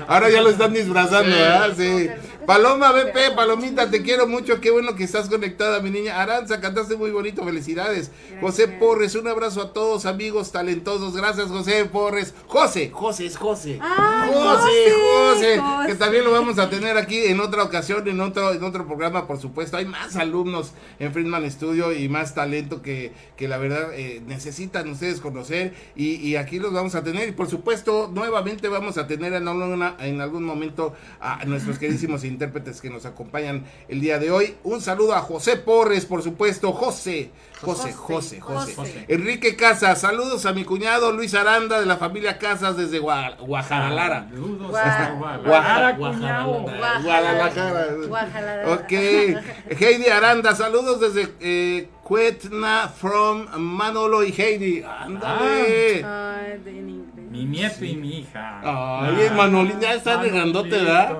Ahora 0.07 0.29
ya 0.29 0.41
lo 0.41 0.49
están 0.49 0.73
disfrazando, 0.73 1.29
¿verdad? 1.35 1.73
Sí. 1.77 2.09
Paloma 2.53 2.91
BP, 2.91 3.35
Palomita, 3.35 3.91
te 3.91 4.01
quiero 4.01 4.25
mucho, 4.25 4.59
qué 4.59 4.71
bueno 4.71 4.95
que 4.95 5.03
estás 5.03 5.29
conectada, 5.29 5.81
mi 5.81 5.91
niña. 5.91 6.19
Aranza, 6.19 6.59
cantaste 6.59 6.95
muy 6.97 7.11
bonito, 7.11 7.45
felicidades. 7.45 8.09
José 8.41 8.67
Porres, 8.67 9.13
un 9.13 9.27
abrazo 9.27 9.61
a 9.61 9.71
todos, 9.71 10.07
amigos 10.07 10.51
talentosos. 10.51 11.15
Gracias, 11.15 11.49
José 11.49 11.85
Porres. 11.85 12.33
José, 12.47 12.89
José 12.91 13.27
es 13.27 13.37
José. 13.37 13.77
Ah, 13.79 14.27
José, 14.33 14.93
José. 14.99 15.61
Que 15.85 15.93
también 15.93 16.23
lo 16.23 16.31
vamos 16.31 16.57
a 16.57 16.71
tener 16.71 16.97
aquí 16.97 17.19
en 17.25 17.39
otra 17.39 17.61
ocasión, 17.61 18.07
en 18.07 18.19
otro, 18.19 18.51
en 18.51 18.63
otro 18.63 18.87
programa, 18.87 19.27
por 19.27 19.39
supuesto. 19.39 19.77
Hay 19.77 19.85
más 19.85 20.15
alumnos 20.15 20.71
en 20.97 21.13
Friedman 21.13 21.49
Studio 21.51 21.93
y 21.93 22.09
más 22.09 22.33
talento 22.33 22.81
que, 22.81 23.13
que 23.37 23.47
la 23.47 23.59
verdad 23.59 23.93
eh, 23.93 24.23
necesitan 24.25 24.89
ustedes 24.89 25.21
conocer 25.21 25.75
y, 25.95 26.15
y 26.15 26.35
aquí 26.35 26.57
los 26.57 26.73
vamos 26.73 26.95
a 26.95 27.03
tener. 27.03 27.29
Y 27.29 27.33
por 27.33 27.47
supuesto, 27.47 28.09
nuevamente 28.11 28.69
vamos 28.69 28.97
a 28.97 29.05
tener 29.05 29.33
en, 29.33 29.47
alguna- 29.47 29.97
en 29.99 30.19
algún 30.19 30.43
momento 30.43 30.93
a 31.19 31.45
nuestros 31.45 31.77
queridísimos 31.77 32.23
intérpretes 32.43 32.79
que 32.79 32.89
nos 32.89 33.05
acompañan 33.05 33.65
el 33.89 33.99
día 33.99 34.17
de 34.17 34.31
hoy. 34.31 34.55
Un 34.63 34.79
saludo 34.79 35.13
a 35.13 35.19
José 35.19 35.57
Porres, 35.57 36.05
por 36.05 36.23
supuesto. 36.23 36.71
José, 36.71 37.31
José, 37.61 37.91
José, 37.91 38.39
José. 38.39 38.75
José. 38.75 39.05
Enrique 39.09 39.57
Casas, 39.57 39.99
saludos 39.99 40.45
a 40.45 40.53
mi 40.53 40.63
cuñado 40.63 41.11
Luis 41.11 41.33
Aranda 41.35 41.81
de 41.81 41.85
la 41.85 41.97
familia 41.97 42.37
Casas 42.37 42.77
desde 42.77 43.01
Gua- 43.01 43.35
Guadalajara. 43.39 44.27
Saludos 44.29 44.71
Gua- 44.71 44.79
hasta 44.79 45.11
Guadalajara, 45.11 45.91
Guadalajara, 45.97 45.97
cuñado. 45.97 46.61
Guadalajara. 47.03 47.87
Guadalajara. 48.07 48.73
Ok. 48.73 48.91
Heidi 49.81 50.07
Aranda, 50.09 50.55
saludos 50.55 51.01
desde 51.01 51.33
eh, 51.41 51.89
Cuetna 52.03 52.87
from 52.87 53.47
Manolo 53.57 54.23
y 54.23 54.31
Heidi. 54.31 54.81
Ándale. 54.83 55.97
Inglés. 55.99 57.29
Mi 57.29 57.45
nieto 57.45 57.85
y 57.85 57.95
mi 57.95 58.19
hija. 58.19 58.59
Ay, 58.63 59.29
Manolín 59.35 59.79
ya 59.79 59.93
está 59.93 60.17
de 60.17 60.29
grandote, 60.29 60.69
¿verdad? 60.69 61.15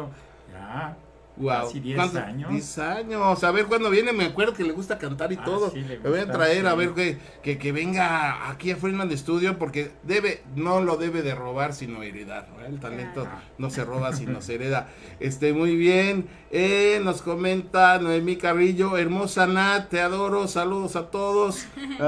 Ya. 0.52 0.96
Wow. 1.40 1.68
Casi 1.68 1.80
10 1.80 1.96
¿Cuánto? 1.96 2.20
años. 2.20 2.52
10 2.52 2.78
años. 2.80 3.44
A 3.44 3.52
ver 3.52 3.66
cuándo 3.66 3.90
viene. 3.90 4.12
Me 4.14 4.26
acuerdo 4.26 4.54
que 4.54 4.64
le 4.64 4.74
gusta 4.74 4.98
cantar 4.98 5.32
y 5.32 5.36
Ah, 5.38 5.44
todo. 5.46 5.72
sí, 5.72 5.80
le 5.82 5.98
Me 6.00 6.10
voy 6.10 6.20
a 6.20 6.30
traer 6.32 6.68
a 6.68 6.76
ver 6.76 6.90
que, 6.92 7.18
que, 7.42 7.58
que 7.58 7.72
venga 7.72 8.50
aquí 8.50 8.72
a 8.72 8.76
Friedman 8.76 9.16
Studio 9.18 9.58
porque 9.58 9.92
debe, 10.04 10.44
no 10.56 10.82
lo 10.82 10.98
debe 10.98 11.22
de 11.22 11.34
robar 11.34 11.74
sino 11.74 12.04
heredar. 12.04 12.48
El 12.68 12.80
talento 12.80 13.22
Claro. 13.22 13.40
no 13.58 13.70
se 13.70 13.86
roba 13.86 14.14
sino 14.14 14.42
se 14.42 14.56
hereda. 14.56 14.90
Este, 15.22 15.54
muy 15.54 15.76
bien. 15.78 16.28
Eh, 16.52 17.00
nos 17.04 17.22
comenta 17.22 17.98
Noemí 18.00 18.36
Carrillo, 18.36 18.98
hermosa 18.98 19.48
Nat, 19.48 19.90
te 19.90 20.02
adoro, 20.02 20.48
saludos 20.48 20.96
a 20.98 21.10
todos. 21.10 21.66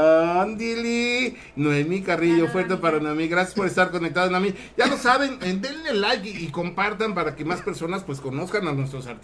Andili, 0.41 1.37
Noemí 1.55 2.01
Carrillo, 2.01 2.47
fuerte 2.49 2.75
para 2.77 2.99
Noemí, 2.99 3.27
gracias 3.27 3.55
por 3.55 3.67
estar 3.67 3.91
conectados 3.91 4.33
a 4.33 4.39
mí. 4.39 4.53
Ya 4.77 4.87
lo 4.87 4.97
saben, 4.97 5.37
eh, 5.41 5.57
denle 5.59 5.93
like 5.93 6.27
y, 6.27 6.45
y 6.45 6.47
compartan 6.49 7.13
para 7.13 7.35
que 7.35 7.45
más 7.45 7.61
personas 7.61 8.03
pues 8.03 8.19
conozcan 8.19 8.67
a 8.67 8.73
nuestros 8.73 9.07
artistas 9.07 9.20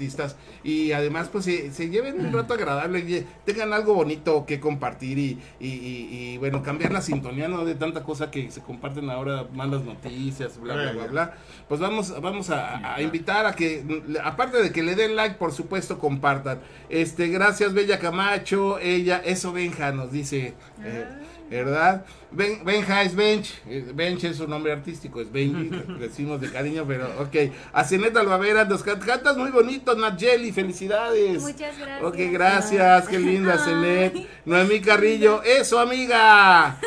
y 0.63 0.91
además 0.91 1.29
pues 1.31 1.45
se, 1.45 1.71
se 1.71 1.89
lleven 1.89 2.19
un 2.25 2.31
rato 2.33 2.53
agradable 2.53 2.99
y 2.99 3.25
tengan 3.45 3.73
algo 3.73 3.93
bonito 3.93 4.45
que 4.45 4.59
compartir 4.59 5.17
y, 5.17 5.39
y- 5.59 5.67
y- 5.67 6.07
y, 6.33 6.37
bueno, 6.37 6.61
cambiar 6.63 6.91
la 6.91 7.01
sintonía, 7.01 7.47
no 7.47 7.65
de 7.65 7.75
tanta 7.75 8.03
cosa 8.03 8.29
que 8.31 8.49
se 8.51 8.61
comparten 8.61 9.09
ahora, 9.09 9.45
malas 9.53 9.83
noticias, 9.83 10.59
bla, 10.59 10.75
bla, 10.75 10.91
bla, 10.91 11.07
bla. 11.07 11.33
Pues 11.67 11.79
vamos, 11.79 12.13
vamos 12.21 12.49
a, 12.49 12.95
a 12.95 13.01
invitar 13.01 13.45
a 13.45 13.53
que, 13.53 13.83
aparte 14.23 14.61
de 14.61 14.71
que 14.71 14.83
le 14.83 14.95
den 14.95 15.15
like, 15.15 15.35
por 15.35 15.51
supuesto, 15.51 15.97
compartan. 15.99 16.59
Este, 16.89 17.27
gracias, 17.27 17.73
Bella 17.73 17.99
Camacho, 17.99 18.79
ella, 18.79 19.21
eso 19.25 19.51
Benja 19.53 19.91
nos 19.91 20.11
dice, 20.11 20.53
eh, 20.83 21.05
¿verdad? 21.49 22.05
Ben- 22.31 22.63
Benja 22.65 23.03
es 23.03 23.15
Bench, 23.15 23.53
eh, 23.67 23.89
Bench 23.95 24.25
es 24.25 24.37
su 24.37 24.47
nombre 24.47 24.71
artístico, 24.73 25.21
es 25.21 25.31
Benji, 25.31 25.69
le 25.87 26.07
decimos 26.07 26.41
de 26.41 26.51
cariño, 26.51 26.85
pero 26.87 27.05
ok. 27.19 27.53
A 27.73 27.83
Ceneta 27.85 28.19
Albavera, 28.19 28.65
nos 28.65 28.83
can- 28.83 28.99
cantas 28.99 29.37
muy 29.37 29.49
bonito, 29.51 29.95
Nayeli, 29.95 30.51
felicidades. 30.51 31.41
Muchas 31.41 31.77
gracias. 31.77 32.03
Ok, 32.03 32.15
gracias, 32.31 33.07
qué 33.07 33.19
linda, 33.19 33.57
Cenet. 33.57 34.27
Noemí 34.45 34.79
Carrillo, 34.81 35.41
eso, 35.43 35.79
amiga. 35.79 36.77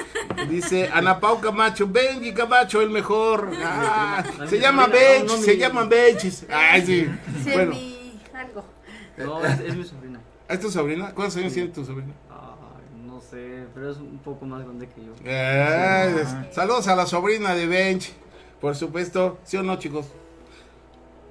Dice 0.48 0.88
Ana 0.92 1.18
Pau 1.20 1.40
Camacho, 1.40 1.86
Benji 1.88 2.32
Camacho, 2.32 2.80
el 2.82 2.90
mejor. 2.90 3.50
Ah, 3.62 4.22
se 4.48 4.58
llama 4.60 4.86
Bench, 4.88 5.30
se 5.30 5.56
llama 5.56 5.84
Bench. 5.84 6.44
Ay, 6.50 6.82
sí. 6.84 7.08
Bueno, 7.52 7.72
algo. 8.34 8.64
No, 9.16 9.44
es, 9.44 9.60
es 9.60 9.74
mi 9.76 9.84
sobrina. 9.84 10.20
¿es 10.48 10.60
tu 10.60 10.70
sobrina? 10.70 11.12
¿Cuántos 11.14 11.36
años 11.36 11.52
tiene 11.52 11.68
tu 11.70 11.84
sobrina? 11.84 12.12
Sé, 13.30 13.64
pero 13.74 13.90
es 13.90 13.98
un 13.98 14.18
poco 14.18 14.44
más 14.44 14.62
grande 14.64 14.88
que 14.88 15.04
yo. 15.04 15.12
Eh, 15.24 16.24
saludos 16.50 16.88
a 16.88 16.96
la 16.96 17.06
sobrina 17.06 17.54
de 17.54 17.66
Bench. 17.66 18.12
Por 18.60 18.74
supuesto, 18.74 19.38
¿sí 19.44 19.56
o 19.56 19.62
no, 19.62 19.76
chicos? 19.78 20.06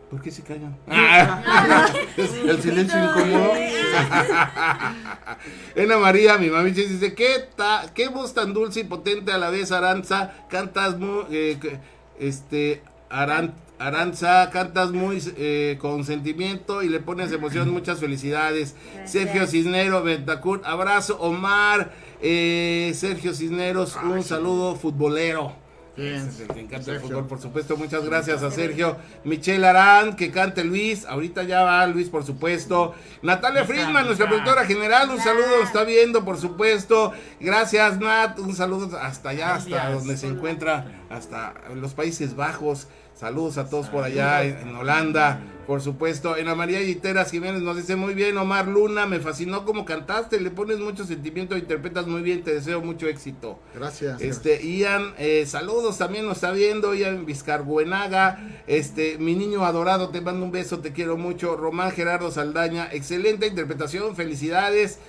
¿Por 0.10 0.22
qué 0.22 0.32
se 0.32 0.41
callan? 0.43 0.78
Ah, 0.88 1.88
el 2.18 2.62
silencio 2.62 2.97
incómodo. 3.04 3.52
Ena 5.76 5.97
María, 5.97 6.38
mi 6.38 6.50
mami 6.50 6.72
dice, 6.72 7.14
¿qué, 7.14 7.47
ta, 7.56 7.86
qué 7.93 8.08
voz 8.08 8.34
tan 8.34 8.54
dulce 8.54 8.82
y 8.82 8.84
potente 8.86 9.32
a 9.32 9.38
la 9.38 9.50
vez, 9.50 9.72
Aranza? 9.72 10.34
Cantas 10.50 10.97
muy, 10.97 11.26
eh, 11.32 11.58
que- 11.62 11.80
este, 12.20 12.82
Aran- 13.10 13.54
Aranza, 13.80 14.49
cantas 14.51 14.91
muy 14.91 15.23
eh, 15.38 15.77
con 15.80 16.03
sentimiento 16.03 16.84
y 16.84 16.89
le 16.89 16.99
pones 16.99 17.32
emoción, 17.32 17.69
muchas 17.71 17.99
felicidades. 17.99 18.75
Sergio 19.05 19.47
Cisnero, 19.47 20.03
Bentacur, 20.03 20.61
abrazo, 20.65 21.17
Omar, 21.19 21.93
eh, 22.21 22.91
Sergio 22.93 23.34
Cisneros, 23.34 23.97
un 24.03 24.21
saludo 24.23 24.75
futbolero. 24.75 25.53
Bien. 25.99 26.30
Que 26.53 26.61
encanta 26.61 26.91
el 26.91 27.01
fútbol, 27.01 27.27
por 27.27 27.41
supuesto. 27.41 27.75
Muchas 27.75 28.05
gracias 28.05 28.41
a 28.41 28.51
Sergio. 28.51 28.95
Michelle 29.25 29.65
Arán, 29.67 30.15
que 30.15 30.32
cante 30.32 30.63
Luis. 30.63 31.05
Ahorita 31.05 31.43
ya 31.43 31.63
va 31.63 31.86
Luis, 31.88 32.07
por 32.07 32.23
supuesto. 32.23 32.95
Natalia 33.21 33.65
Friedman, 33.65 34.05
nuestra 34.05 34.27
productora 34.27 34.65
general. 34.65 35.09
Un 35.09 35.19
saludo, 35.19 35.61
está 35.61 35.84
viendo, 35.84 36.23
por 36.23 36.38
supuesto. 36.38 37.11
Gracias, 37.41 37.99
Nat. 37.99 38.39
Un 38.39 38.55
saludo 38.55 38.97
hasta 38.97 39.30
allá, 39.30 39.55
hasta 39.55 39.91
donde 39.91 40.15
se 40.15 40.27
encuentra, 40.27 41.03
hasta 41.09 41.53
los 41.75 41.93
Países 41.93 42.34
Bajos. 42.34 42.88
Saludos 43.20 43.57
a 43.57 43.70
todos 43.70 43.88
por 43.88 44.05
allá 44.05 44.45
en, 44.45 44.70
en 44.70 44.76
Holanda, 44.78 45.41
por 45.67 45.82
supuesto. 45.82 46.36
Ana 46.36 46.55
María 46.55 46.80
Guiteras 46.80 47.32
Jiménez 47.32 47.61
nos 47.61 47.76
dice 47.76 47.97
muy 47.97 48.13
bien, 48.13 48.38
Omar 48.38 48.70
Luna, 48.70 49.07
me 49.07 49.20
fascinó 49.20 49.65
cómo 49.65 49.84
cantaste, 49.84 50.39
le 50.39 50.51
pones 50.51 50.80
mucho 50.80 51.03
sentimiento, 51.03 51.57
interpretas 51.57 52.07
muy 52.07 52.22
bien, 52.22 52.45
te 52.45 52.53
deseo 52.53 52.80
mucho 52.80 53.09
éxito. 53.09 53.59
Gracias. 53.76 54.22
Este, 54.22 54.65
Ian, 54.65 55.15
eh, 55.17 55.45
saludos, 55.45 55.97
también 55.97 56.26
nos 56.26 56.38
está 56.38 56.51
viendo, 56.51 56.95
Ian 56.95 57.26
Vizcarbuenaga, 57.26 58.61
este, 58.67 59.17
mi 59.17 59.36
niño 59.36 59.65
adorado, 59.65 60.11
te 60.11 60.22
mando 60.22 60.45
un 60.45 60.53
beso, 60.53 60.80
te 60.80 60.93
quiero 60.93 61.17
mucho, 61.17 61.57
Román 61.57 61.91
Gerardo 61.91 62.32
Saldaña, 62.32 62.88
excelente 62.93 63.47
interpretación, 63.47 64.15
felicidades, 64.15 64.99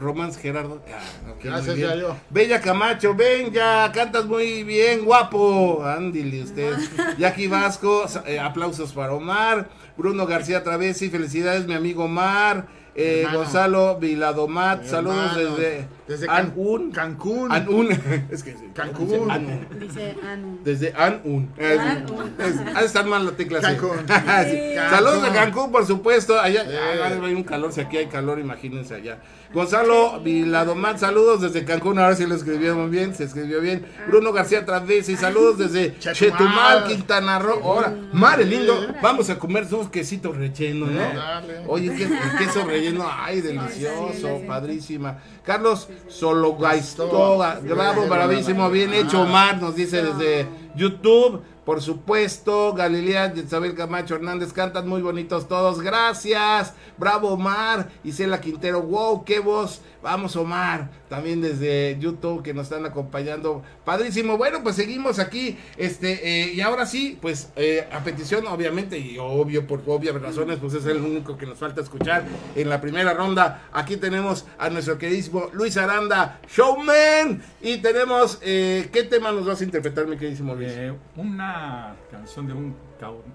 Román 0.00 0.32
Gerardo, 0.34 0.82
ah, 0.92 1.32
Gracias, 1.42 1.76
bien. 1.76 1.88
Yayo. 1.88 2.16
Bella 2.30 2.60
Camacho, 2.60 3.14
ven 3.14 3.52
ya, 3.52 3.90
cantas 3.92 4.24
muy 4.26 4.62
bien, 4.64 5.04
guapo, 5.04 5.84
ándile 5.84 6.42
usted, 6.42 6.74
Jackie 7.18 7.48
Vasco, 7.48 8.04
eh, 8.26 8.38
aplausos 8.38 8.92
para 8.92 9.12
Omar, 9.12 9.68
Bruno 9.96 10.26
García 10.26 10.62
Travesi, 10.62 11.10
felicidades 11.10 11.66
mi 11.66 11.74
amigo 11.74 12.04
Omar, 12.04 12.66
eh. 13.00 13.26
Gonzalo 13.32 13.96
Viladomat, 14.00 14.84
saludos 14.84 15.36
Hermano, 15.36 15.56
desde, 15.56 15.88
desde 16.08 16.26
Can- 16.26 16.52
Anun, 16.56 16.90
Cancún. 16.90 17.52
Anun, 17.52 17.88
es 18.30 18.42
que 18.42 18.56
Cancún. 18.74 19.06
dice 19.08 19.20
Anun. 19.30 19.68
Dice. 19.78 20.16
Desde 20.64 20.92
Anun. 20.96 21.48
De 21.56 22.84
estar 22.84 23.04
mal 23.06 23.24
la 23.24 23.32
tecla. 23.32 23.60
sí. 23.60 23.66
Cancún. 23.66 23.98
Sí. 24.50 24.74
Saludos 24.90 25.22
a 25.24 25.32
Cancún, 25.32 25.70
por 25.70 25.86
supuesto. 25.86 26.40
Allá 26.40 26.64
Eh. 26.66 26.76
ah, 27.00 27.24
hay 27.24 27.34
un 27.34 27.44
calor, 27.44 27.72
si 27.72 27.80
aquí 27.82 27.96
hay 27.98 28.06
calor, 28.06 28.40
imagínense 28.40 28.96
allá. 28.96 29.18
Gonzalo 29.52 30.20
Viladomán, 30.20 30.98
saludos 30.98 31.40
desde 31.40 31.64
Cancún. 31.64 31.98
Ahora 31.98 32.14
sí 32.14 32.26
lo 32.26 32.34
escribió 32.34 32.76
muy 32.76 32.90
bien, 32.90 33.14
se 33.14 33.24
escribió 33.24 33.60
bien. 33.60 33.86
Bruno 34.06 34.32
García 34.32 34.64
Travesi, 34.64 35.16
saludos 35.16 35.58
desde 35.58 35.98
Chetumal. 36.12 36.84
Quintana 36.84 37.38
Roo. 37.38 37.60
Ahora, 37.62 37.94
madre 38.12 38.44
lindo, 38.44 38.94
vamos 39.02 39.30
a 39.30 39.38
comer 39.38 39.66
unos 39.72 39.88
quesitos 39.88 40.36
rellenos, 40.36 40.90
¿no? 40.90 41.00
Dale. 41.00 41.62
Oye, 41.66 41.94
¿qué, 41.96 42.04
el 42.04 42.38
queso 42.38 42.64
relleno, 42.64 43.06
ay, 43.10 43.40
delicioso, 43.40 44.42
padrísima. 44.46 45.18
Carlos 45.42 45.88
Sologaistoga, 46.08 47.60
bravo, 47.62 48.06
bravísimo, 48.06 48.70
bien 48.70 48.92
hecho, 48.92 49.22
Omar, 49.22 49.60
nos 49.60 49.74
dice 49.74 50.02
desde 50.02 50.46
YouTube. 50.76 51.42
Por 51.68 51.82
supuesto, 51.82 52.72
Galilea, 52.72 53.34
Isabel 53.36 53.74
Camacho 53.74 54.14
Hernández, 54.14 54.54
cantan 54.54 54.88
muy 54.88 55.02
bonitos 55.02 55.48
todos. 55.48 55.82
Gracias. 55.82 56.72
Bravo, 56.96 57.28
Omar. 57.28 57.90
Isela 58.02 58.40
Quintero, 58.40 58.80
wow, 58.80 59.22
qué 59.22 59.40
voz. 59.40 59.82
Vamos, 60.02 60.36
Omar. 60.36 60.90
También 61.08 61.40
desde 61.40 61.96
YouTube 61.98 62.42
que 62.42 62.54
nos 62.54 62.64
están 62.64 62.86
acompañando. 62.86 63.62
Padrísimo. 63.84 64.36
Bueno, 64.36 64.62
pues 64.62 64.76
seguimos 64.76 65.18
aquí. 65.18 65.58
Este, 65.76 66.44
eh, 66.44 66.52
y 66.52 66.60
ahora 66.60 66.86
sí, 66.86 67.18
pues 67.20 67.52
eh, 67.56 67.88
a 67.90 68.00
petición, 68.04 68.46
obviamente, 68.46 68.98
y 68.98 69.18
obvio, 69.18 69.66
por 69.66 69.82
obvias 69.86 70.14
razones, 70.20 70.58
pues 70.60 70.74
es 70.74 70.86
el 70.86 70.98
único 70.98 71.36
que 71.36 71.46
nos 71.46 71.58
falta 71.58 71.80
escuchar 71.80 72.24
en 72.54 72.68
la 72.68 72.80
primera 72.80 73.12
ronda. 73.14 73.68
Aquí 73.72 73.96
tenemos 73.96 74.46
a 74.58 74.70
nuestro 74.70 74.98
queridísimo 74.98 75.48
Luis 75.52 75.76
Aranda, 75.76 76.40
showman. 76.48 77.42
Y 77.60 77.78
tenemos, 77.78 78.38
eh, 78.42 78.88
¿qué 78.92 79.02
tema 79.04 79.32
nos 79.32 79.46
vas 79.46 79.60
a 79.60 79.64
interpretar, 79.64 80.06
mi 80.06 80.16
queridísimo 80.16 80.54
Luis? 80.54 80.72
Una 81.16 81.96
canción 82.10 82.46
de 82.46 82.52
un 82.52 82.76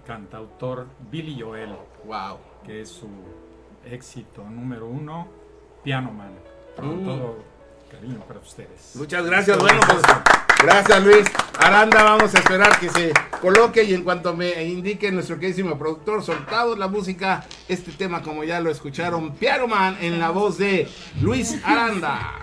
cantautor, 0.05 0.87
Billy 1.11 1.41
Joel, 1.41 1.75
Wow. 2.05 2.37
que 2.65 2.81
es 2.81 2.89
su 2.89 3.07
éxito 3.89 4.43
número 4.49 4.87
uno, 4.87 5.27
Piano 5.83 6.11
Man. 6.11 6.52
Con 6.75 7.03
Mm. 7.03 7.05
todo 7.05 7.43
cariño 7.91 8.19
para 8.27 8.39
ustedes. 8.39 8.91
Muchas 8.95 9.25
gracias, 9.25 9.57
bueno, 9.59 9.79
pues 9.87 10.01
gracias 10.63 11.03
Luis. 11.03 11.25
Aranda, 11.59 12.03
vamos 12.03 12.33
a 12.33 12.39
esperar 12.39 12.79
que 12.79 12.89
se 12.89 13.13
coloque 13.41 13.83
y 13.83 13.93
en 13.93 14.03
cuanto 14.03 14.35
me 14.35 14.63
indique 14.63 15.11
nuestro 15.11 15.35
queridísimo 15.37 15.77
productor, 15.77 16.23
soltado 16.23 16.75
la 16.75 16.87
música, 16.87 17.45
este 17.67 17.91
tema 17.91 18.21
como 18.23 18.43
ya 18.43 18.59
lo 18.59 18.71
escucharon, 18.71 19.33
Piano 19.35 19.67
Man 19.67 19.97
en 20.01 20.19
la 20.19 20.31
voz 20.31 20.57
de 20.57 20.89
Luis 21.21 21.59
Aranda. 21.63 22.39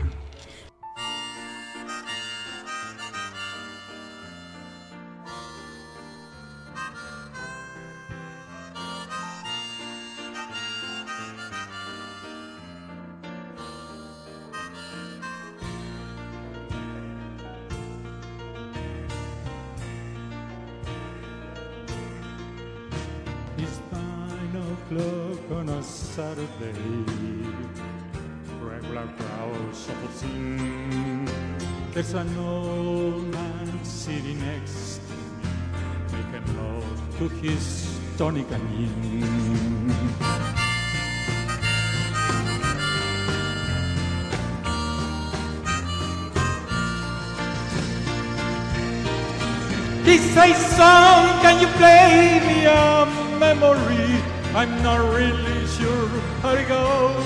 He 50.51 50.57
says, 50.57 50.77
son, 50.77 51.41
can 51.43 51.61
you 51.61 51.69
play 51.79 52.43
me 52.49 52.67
a 52.67 53.07
memory? 53.39 54.21
I'm 54.53 54.83
not 54.83 54.99
really 55.15 55.65
sure 55.79 56.09
how 56.43 56.55
it 56.55 56.67
goes. 56.67 57.25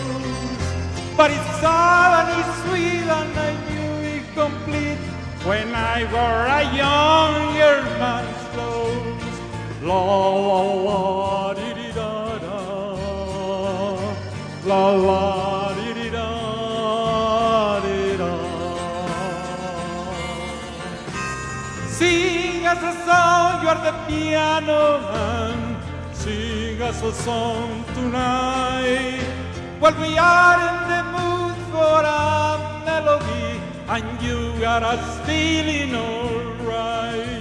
But 1.17 1.31
it's 1.31 1.51
sad 1.59 2.11
and 2.21 2.29
it's 2.41 2.55
sweet 2.65 3.09
and 3.19 3.33
I 3.49 3.51
knew 3.65 3.93
it 4.13 4.25
complete 4.35 5.01
when 5.49 5.75
I 5.75 6.05
wore 6.13 6.45
a 6.61 6.63
younger 6.83 7.77
man's 7.99 8.43
clothes. 8.53 9.37
La 9.89 10.03
la 10.05 10.61
la 10.87 11.55
di 11.55 11.71
di 11.79 11.93
da 11.93 12.39
da. 12.45 12.59
La 14.67 14.85
la 14.91 15.25
da. 16.13 16.35
Sing 22.65 22.79
us 22.79 22.97
a 22.97 23.05
song, 23.05 23.63
you 23.63 23.69
are 23.69 23.83
the 23.85 23.93
piano 24.09 24.99
man. 25.13 26.15
Sing 26.15 26.81
us 26.81 27.03
a 27.03 27.13
song 27.13 27.85
tonight. 27.93 29.21
While 29.81 29.95
we 30.01 30.17
are 30.17 30.59
in 30.71 30.79
the 30.93 31.03
mood 31.13 31.57
for 31.71 32.01
a 32.01 32.83
melody, 32.87 33.61
and 33.87 34.23
you 34.23 34.59
got 34.61 34.83
us 34.83 35.05
feeling 35.27 35.95
alright. 35.95 37.34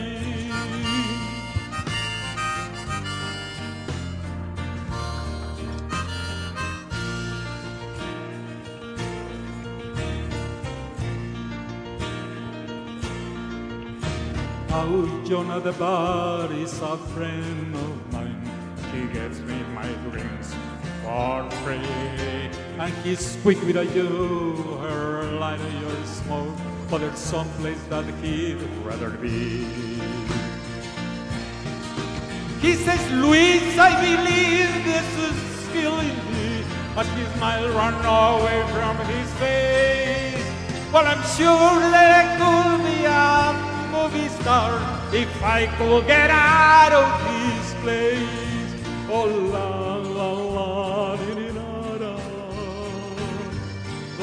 Oh, 14.75 15.21
Jonah 15.23 15.59
the 15.59 15.71
bar 15.73 16.51
is 16.51 16.81
a 16.81 16.97
friend 17.13 17.75
of 17.75 18.11
mine. 18.11 18.41
He 18.91 19.05
gets 19.13 19.37
me 19.41 19.61
my 19.75 19.85
drinks 20.09 20.55
for 21.03 21.47
free. 21.61 22.49
And 22.81 22.91
he's 23.05 23.37
quick 23.43 23.61
with 23.61 23.77
a 23.77 23.85
you, 23.85 24.55
her 24.81 25.25
light 25.37 25.61
of 25.61 25.73
your 25.79 26.05
smoke. 26.05 26.57
But 26.89 27.01
there's 27.01 27.19
some 27.19 27.47
place 27.61 27.83
that 27.89 28.05
he'd 28.23 28.57
rather 28.83 29.11
be. 29.11 29.69
He 32.59 32.73
says, 32.73 33.03
Luis, 33.11 33.77
I 33.77 33.93
believe 34.01 34.73
this 34.89 35.09
is 35.29 35.69
killing 35.71 36.17
me. 36.33 36.65
But 36.95 37.05
his 37.13 37.29
smile 37.37 37.69
run 37.77 37.93
away 37.93 38.59
from 38.73 38.97
his 39.05 39.29
face. 39.33 40.47
Well, 40.91 41.05
I'm 41.05 41.21
sure 41.37 41.77
that 41.93 42.09
I 42.21 42.25
could 42.41 42.83
be 42.89 43.05
a 43.05 43.72
movie 43.93 44.29
star 44.41 44.73
if 45.13 45.31
I 45.43 45.67
could 45.77 46.07
get 46.07 46.29
out 46.29 46.93
of 47.01 47.09
this 47.29 47.67
place. 47.81 48.71
Oh, 49.09 49.27
la 49.53 49.69
la 50.17 50.29
la 50.55 51.15
di 51.15 51.31
di 51.39 51.49
da 51.57 51.97
da. 52.03 52.15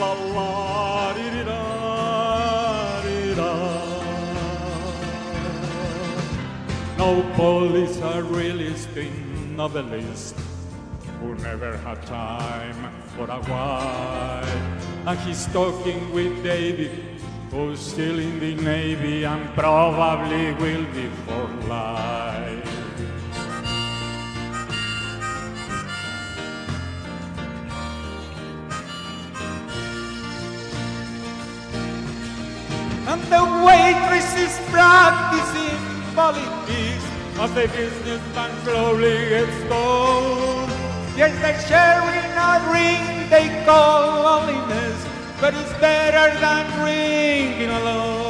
La 0.01 0.13
la 0.37 1.13
di 1.17 1.27
di 1.35 1.43
da 1.51 1.63
di 3.05 3.35
da. 3.39 3.53
No 6.99 7.11
police 7.37 8.01
are 8.03 8.23
realistic 8.23 9.11
novelist 9.57 10.35
who 11.21 11.35
never 11.37 11.77
had 11.77 12.05
time 12.07 12.91
for 13.15 13.31
a 13.31 13.41
wife. 13.53 14.49
And 15.07 15.19
he's 15.21 15.47
talking 15.53 16.13
with 16.13 16.43
David, 16.43 17.10
who's 17.51 17.81
still 17.81 18.19
in 18.19 18.39
the 18.39 18.55
Navy 18.55 19.25
and 19.25 19.53
probably 19.55 20.53
will 20.55 20.85
be 20.95 21.09
for 21.27 21.47
life. 21.69 22.69
And 33.09 33.23
the 33.35 33.45
waitress 33.67 34.31
is 34.37 34.55
practicing 34.71 35.79
politics 36.15 37.05
as 37.41 37.53
the 37.55 37.67
businessman 37.67 38.51
slowly 38.63 39.29
gets 39.31 39.59
cold. 39.69 40.71
Yes, 41.17 41.35
they're 41.43 41.59
sharing 41.67 42.31
a 42.39 42.53
ring 42.71 43.29
they 43.29 43.65
call 43.65 44.23
loneliness, 44.23 45.05
but 45.41 45.55
it's 45.55 45.73
better 45.81 46.31
than 46.39 46.85
drinking 47.61 47.77
alone. 47.77 48.21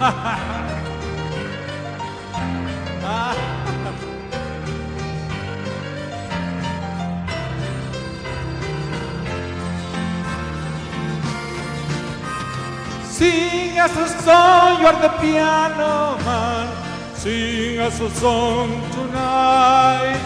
Sing 13.10 13.78
us 13.78 13.96
a 13.96 14.08
song, 14.22 14.80
you're 14.80 14.92
the 14.92 15.08
piano 15.20 16.16
man. 16.24 16.68
Sing 17.14 17.78
us 17.78 18.00
a 18.00 18.10
song 18.10 18.70
tonight. 18.92 20.18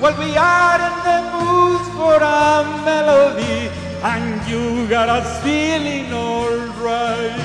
Well, 0.00 0.16
we 0.18 0.36
are 0.36 0.80
in 0.88 0.94
the 1.08 1.20
mood 1.32 1.80
for 1.96 2.16
a 2.16 2.64
melody, 2.84 3.70
and 4.04 4.46
you 4.46 4.86
got 4.86 5.08
us 5.08 5.42
feeling 5.42 6.12
alright. 6.12 7.40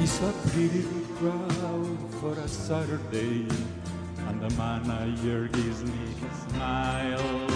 It's 0.00 0.20
a 0.20 0.32
pretty 0.50 0.82
good 0.82 1.08
crowd 1.16 2.14
for 2.20 2.32
a 2.38 2.46
Saturday, 2.46 3.48
and 4.28 4.42
the 4.42 4.50
man 4.58 4.82
I 4.90 5.06
manager 5.06 5.48
gives 5.48 5.82
me 5.82 6.14
a 6.20 6.50
smile. 6.50 7.48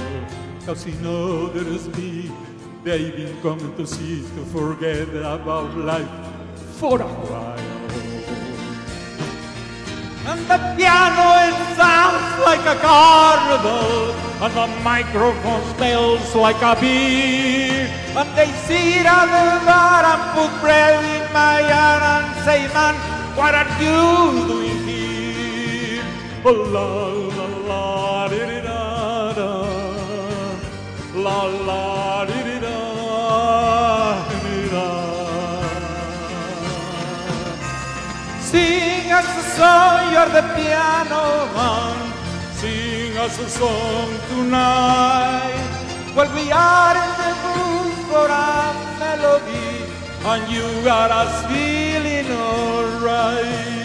Cause 0.65 0.85
he 0.85 0.93
knows 1.03 1.53
there's 1.53 1.89
me, 1.99 2.31
they've 2.89 3.15
been 3.15 3.37
coming 3.43 3.75
to 3.77 3.87
see 3.87 4.23
to 4.35 4.43
forget 4.47 5.09
about 5.37 5.77
life 5.77 6.09
for 6.81 6.97
a 7.03 7.13
while. 7.29 7.59
And 10.31 10.41
the 10.49 10.59
piano 10.77 11.27
it 11.49 11.59
sounds 11.77 12.33
like 12.49 12.65
a 12.65 12.77
carnival, 12.81 14.15
and 14.45 14.55
the 14.61 14.69
microphone 14.83 15.65
smells 15.77 16.35
like 16.35 16.61
a 16.63 16.81
beer. 16.81 17.93
And 18.17 18.29
they 18.39 18.51
sit 18.65 19.05
at 19.05 19.29
the 19.37 19.49
bar 19.69 20.05
and 20.13 20.23
put 20.35 20.53
bread 20.63 21.05
in 21.17 21.25
my 21.35 21.61
hand 21.61 22.03
and 22.15 22.27
say, 22.47 22.61
man, 22.73 22.95
what 23.37 23.53
are 23.61 23.71
you 23.85 24.01
doing 24.49 24.81
here? 24.89 26.05
Oh, 26.43 26.57
la 26.75 26.89
la 27.37 27.47
la 27.69 28.29
di 28.29 28.39
di 28.49 28.61
da 28.63 29.33
da, 29.39 29.51
la 31.25 31.43
la 31.69 31.98
song, 39.59 40.13
you're 40.13 40.33
the 40.39 40.45
piano 40.55 41.25
man. 41.57 41.99
Sing 42.61 43.17
us 43.25 43.35
a 43.47 43.49
song 43.61 44.09
tonight. 44.31 45.69
Well, 46.15 46.31
we 46.39 46.45
are 46.53 46.97
in 47.07 47.13
the 47.23 47.33
mood 47.45 47.97
for 48.11 48.27
a 48.27 48.59
melody, 49.03 49.71
and 50.31 50.43
you 50.55 50.67
got 50.85 51.11
us 51.11 51.35
feeling 51.51 52.29
alright. 52.31 53.78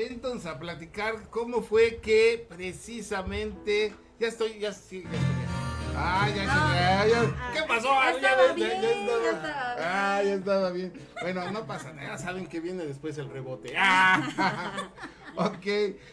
Véntanos 0.00 0.46
a 0.46 0.58
platicar 0.58 1.28
cómo 1.28 1.60
fue 1.60 1.98
que 1.98 2.46
precisamente. 2.48 3.92
Ya 4.18 4.28
estoy, 4.28 4.58
ya 4.58 4.72
sí, 4.72 5.02
ya 5.02 5.10
estoy. 5.10 5.44
Ah, 5.94 6.26
ya, 6.34 6.36
ya, 6.36 7.06
ya, 7.06 7.06
ya. 7.06 7.52
¿Qué 7.52 7.68
pasó? 7.68 7.88
Ya 7.88 8.00
Ah, 8.00 8.10
estaba 8.14 8.52
bien, 8.54 8.80
ya 8.80 8.90
estaba 8.90 9.18
bien. 9.20 9.36
Ah, 9.44 10.22
ya 10.24 10.34
estaba 10.34 10.70
bien. 10.70 10.92
Bueno, 11.20 11.50
no 11.50 11.66
pasa 11.66 11.92
nada, 11.92 12.16
saben 12.16 12.46
que 12.46 12.60
viene 12.60 12.86
después 12.86 13.18
el 13.18 13.28
rebote. 13.28 13.74
Ah. 13.76 14.88
Ok, 15.36 15.64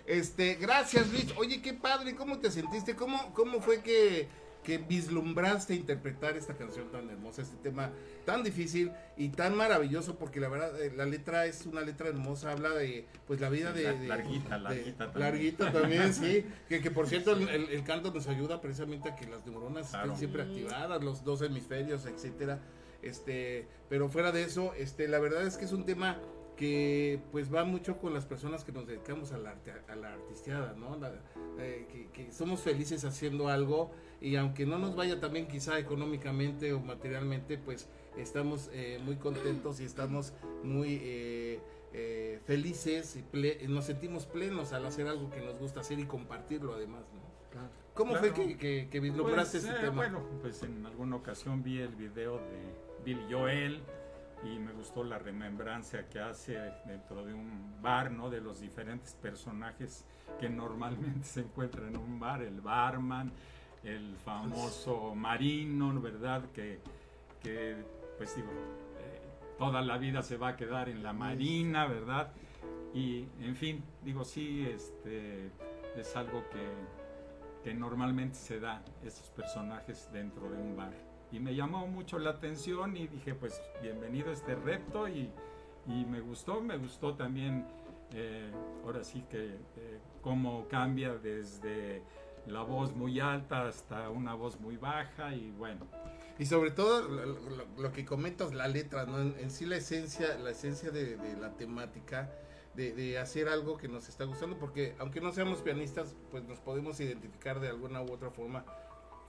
este, 0.06 0.56
gracias 0.56 1.08
Luis. 1.10 1.34
Oye, 1.38 1.60
qué 1.62 1.74
padre, 1.74 2.14
¿cómo 2.16 2.38
te 2.40 2.52
sentiste? 2.52 2.96
¿Cómo, 2.96 3.34
cómo 3.34 3.62
fue 3.62 3.82
que, 3.82 4.28
que 4.68 4.80
vislumbraste 4.80 5.74
interpretar 5.76 6.36
esta 6.36 6.54
canción 6.58 6.92
tan 6.92 7.10
hermosa, 7.10 7.42
este 7.42 7.56
tema 7.64 7.90
tan 8.26 8.44
difícil 8.44 8.92
y 9.16 9.30
tan 9.30 9.56
maravilloso? 9.56 10.20
Porque 10.20 10.42
la 10.42 10.50
verdad, 10.50 10.78
eh, 10.82 10.92
la 10.94 11.06
letra 11.06 11.46
es 11.46 11.66
una 11.66 11.80
letra 11.80 12.10
hermosa, 12.10 12.52
habla 12.52 12.72
de, 12.72 13.06
pues, 13.26 13.40
la 13.40 13.48
vida 13.50 13.72
de... 13.72 13.84
La- 13.84 13.94
de- 13.94 14.08
larguita, 14.10 14.58
de- 14.58 14.62
larguita 14.64 14.98
también. 15.14 15.20
Larguita 15.24 15.72
también, 15.72 16.14
sí. 16.14 16.46
Que, 16.68 16.82
que 16.82 16.92
por 16.92 17.08
cierto, 17.08 17.32
el, 17.32 17.48
el- 17.48 17.70
el 17.70 17.84
canto 17.86 18.14
nos 18.14 18.28
ayuda 18.28 18.60
precisamente 18.60 19.08
a 19.08 19.16
que 19.16 19.26
las 19.26 19.46
neuronas 19.46 19.88
Claro. 19.88 20.08
estén 20.08 20.18
siempre 20.20 20.42
activadas, 20.42 21.02
los 21.02 21.24
dos 21.24 21.42
hemisferios, 21.44 22.06
etcétera. 22.06 22.60
Este, 23.02 23.70
pero 23.88 24.10
fuera 24.10 24.34
de 24.34 24.44
eso, 24.44 24.74
este, 24.74 25.08
la 25.08 25.20
verdad 25.20 25.48
es 25.48 25.56
que 25.56 25.64
es 25.64 25.72
un 25.72 25.86
tema 25.86 26.20
que 26.58 27.22
pues 27.32 27.54
va 27.54 27.64
mucho 27.64 28.00
con 28.00 28.14
las 28.14 28.26
personas 28.26 28.64
que 28.66 28.72
nos 28.74 28.86
dedicamos 28.88 29.32
a 29.32 29.38
la, 29.38 29.52
arte, 29.52 29.72
a 29.88 29.96
la 29.96 30.12
artisteada, 30.14 30.74
¿no? 30.74 30.98
La- 30.98 31.14
eh, 31.60 31.88
que, 31.90 32.10
que 32.12 32.32
somos 32.34 32.60
felices 32.62 33.06
haciendo 33.06 33.48
algo 33.48 33.92
y 34.22 34.36
aunque 34.36 34.66
no 34.66 34.78
nos 34.80 34.96
vaya 34.96 35.20
también 35.20 35.48
quizá 35.48 35.78
económicamente 35.80 36.74
o 36.74 36.80
materialmente, 36.80 37.58
pues 37.58 37.88
estamos 38.18 38.70
eh, 38.74 39.00
muy 39.04 39.16
contentos 39.18 39.80
y 39.80 39.84
estamos 39.86 40.34
muy 40.64 41.00
eh, 41.02 41.60
eh, 41.94 42.40
felices 42.46 43.16
y 43.16 43.24
ple- 43.36 43.68
nos 43.68 43.86
sentimos 43.86 44.26
plenos 44.26 44.74
al 44.74 44.86
hacer 44.86 45.08
algo 45.08 45.30
que 45.30 45.42
nos 45.42 45.58
gusta 45.60 45.82
hacer 45.82 46.00
y 46.00 46.06
compartirlo 46.06 46.74
además, 46.74 47.04
¿no? 47.14 47.28
¿Cómo 47.94 48.12
Claro. 48.14 48.28
fue 48.36 48.46
que, 48.46 48.58
que, 48.58 48.88
que 48.92 49.00
vislumbraste 49.00 49.60
Pues, 49.60 49.70
ese 49.72 49.78
eh, 49.78 49.82
tema? 49.86 49.96
Bueno, 49.96 50.22
pues 50.42 50.62
en 50.62 50.86
alguna 50.86 51.16
ocasión 51.16 51.64
vi 51.64 51.80
el 51.80 51.96
video 51.96 52.38
de 52.38 53.04
Bill 53.04 53.20
Joel 53.32 53.82
y 54.44 54.60
me 54.60 54.72
gustó 54.74 55.04
la 55.04 55.18
remembranza 55.18 56.08
que 56.08 56.20
hace 56.20 56.60
dentro 56.86 57.26
de 57.26 57.34
un 57.34 57.82
bar, 57.82 58.12
¿no? 58.12 58.30
De 58.30 58.40
los 58.40 58.60
diferentes 58.62 59.16
personajes 59.16 60.06
que 60.40 60.48
normalmente 60.50 61.24
se 61.24 61.40
encuentran 61.42 61.88
en 61.90 61.98
un 61.98 62.20
bar, 62.20 62.44
el 62.44 62.62
barman, 62.62 63.32
el 63.88 64.16
famoso 64.18 65.16
marino, 65.16 66.00
¿verdad? 66.02 66.44
Que, 66.54 66.80
que 67.42 67.76
pues 68.18 68.36
digo, 68.36 68.50
eh, 68.50 69.22
toda 69.58 69.82
la 69.82 69.98
vida 69.98 70.22
se 70.22 70.38
va 70.38 70.50
a 70.50 70.56
quedar 70.58 70.90
en 70.90 71.04
la 71.04 71.14
marina, 71.14 71.88
¿verdad? 71.88 72.32
Y 72.94 73.26
en 73.42 73.56
fin, 73.56 73.84
digo, 74.04 74.26
sí, 74.26 74.68
este, 74.70 75.52
es 75.96 76.16
algo 76.16 76.44
que, 76.50 77.64
que 77.64 77.74
normalmente 77.74 78.36
se 78.36 78.60
da, 78.60 78.84
esos 79.04 79.30
personajes 79.30 80.10
dentro 80.12 80.50
de 80.50 80.58
un 80.58 80.76
bar. 80.76 80.94
Y 81.32 81.40
me 81.40 81.56
llamó 81.56 81.88
mucho 81.88 82.20
la 82.20 82.32
atención 82.32 82.96
y 82.98 83.08
dije, 83.08 83.36
pues 83.36 83.62
bienvenido 83.82 84.30
a 84.30 84.34
este 84.34 84.56
reto 84.56 85.08
y, 85.08 85.30
y 85.88 86.06
me 86.06 86.20
gustó, 86.22 86.62
me 86.62 86.78
gustó 86.78 87.16
también, 87.16 87.66
eh, 88.14 88.52
ahora 88.86 89.04
sí 89.04 89.24
que 89.30 89.46
eh, 89.46 90.00
cómo 90.22 90.68
cambia 90.70 91.16
desde 91.16 92.02
la 92.48 92.62
voz 92.62 92.96
muy 92.96 93.20
alta 93.20 93.68
hasta 93.68 94.10
una 94.10 94.34
voz 94.34 94.60
muy 94.60 94.78
baja 94.78 95.34
y 95.34 95.52
bueno. 95.52 95.86
Y 96.40 96.46
sobre 96.46 96.72
todo 96.72 97.02
lo, 97.78 97.92
que 97.92 98.06
comentas, 98.06 98.54
la 98.54 98.68
letra, 98.68 99.06
¿no? 99.06 99.20
En, 99.20 99.52
sí 99.52 99.66
la 99.66 99.78
esencia, 99.78 100.38
la 100.38 100.52
esencia 100.52 100.92
de, 100.92 101.18
la 101.40 101.52
temática, 101.54 102.32
de, 102.76 103.18
hacer 103.18 103.50
algo 103.50 103.78
que 103.78 103.88
nos 103.88 104.08
está 104.08 104.26
gustando, 104.26 104.58
porque 104.58 104.96
aunque 105.00 105.20
no 105.20 105.32
seamos 105.32 105.62
pianistas, 105.62 106.16
pues 106.30 106.44
nos 106.44 106.60
podemos 106.60 107.00
identificar 107.00 107.60
de 107.60 107.70
alguna 107.70 108.02
u 108.02 108.12
otra 108.14 108.30
forma 108.30 108.64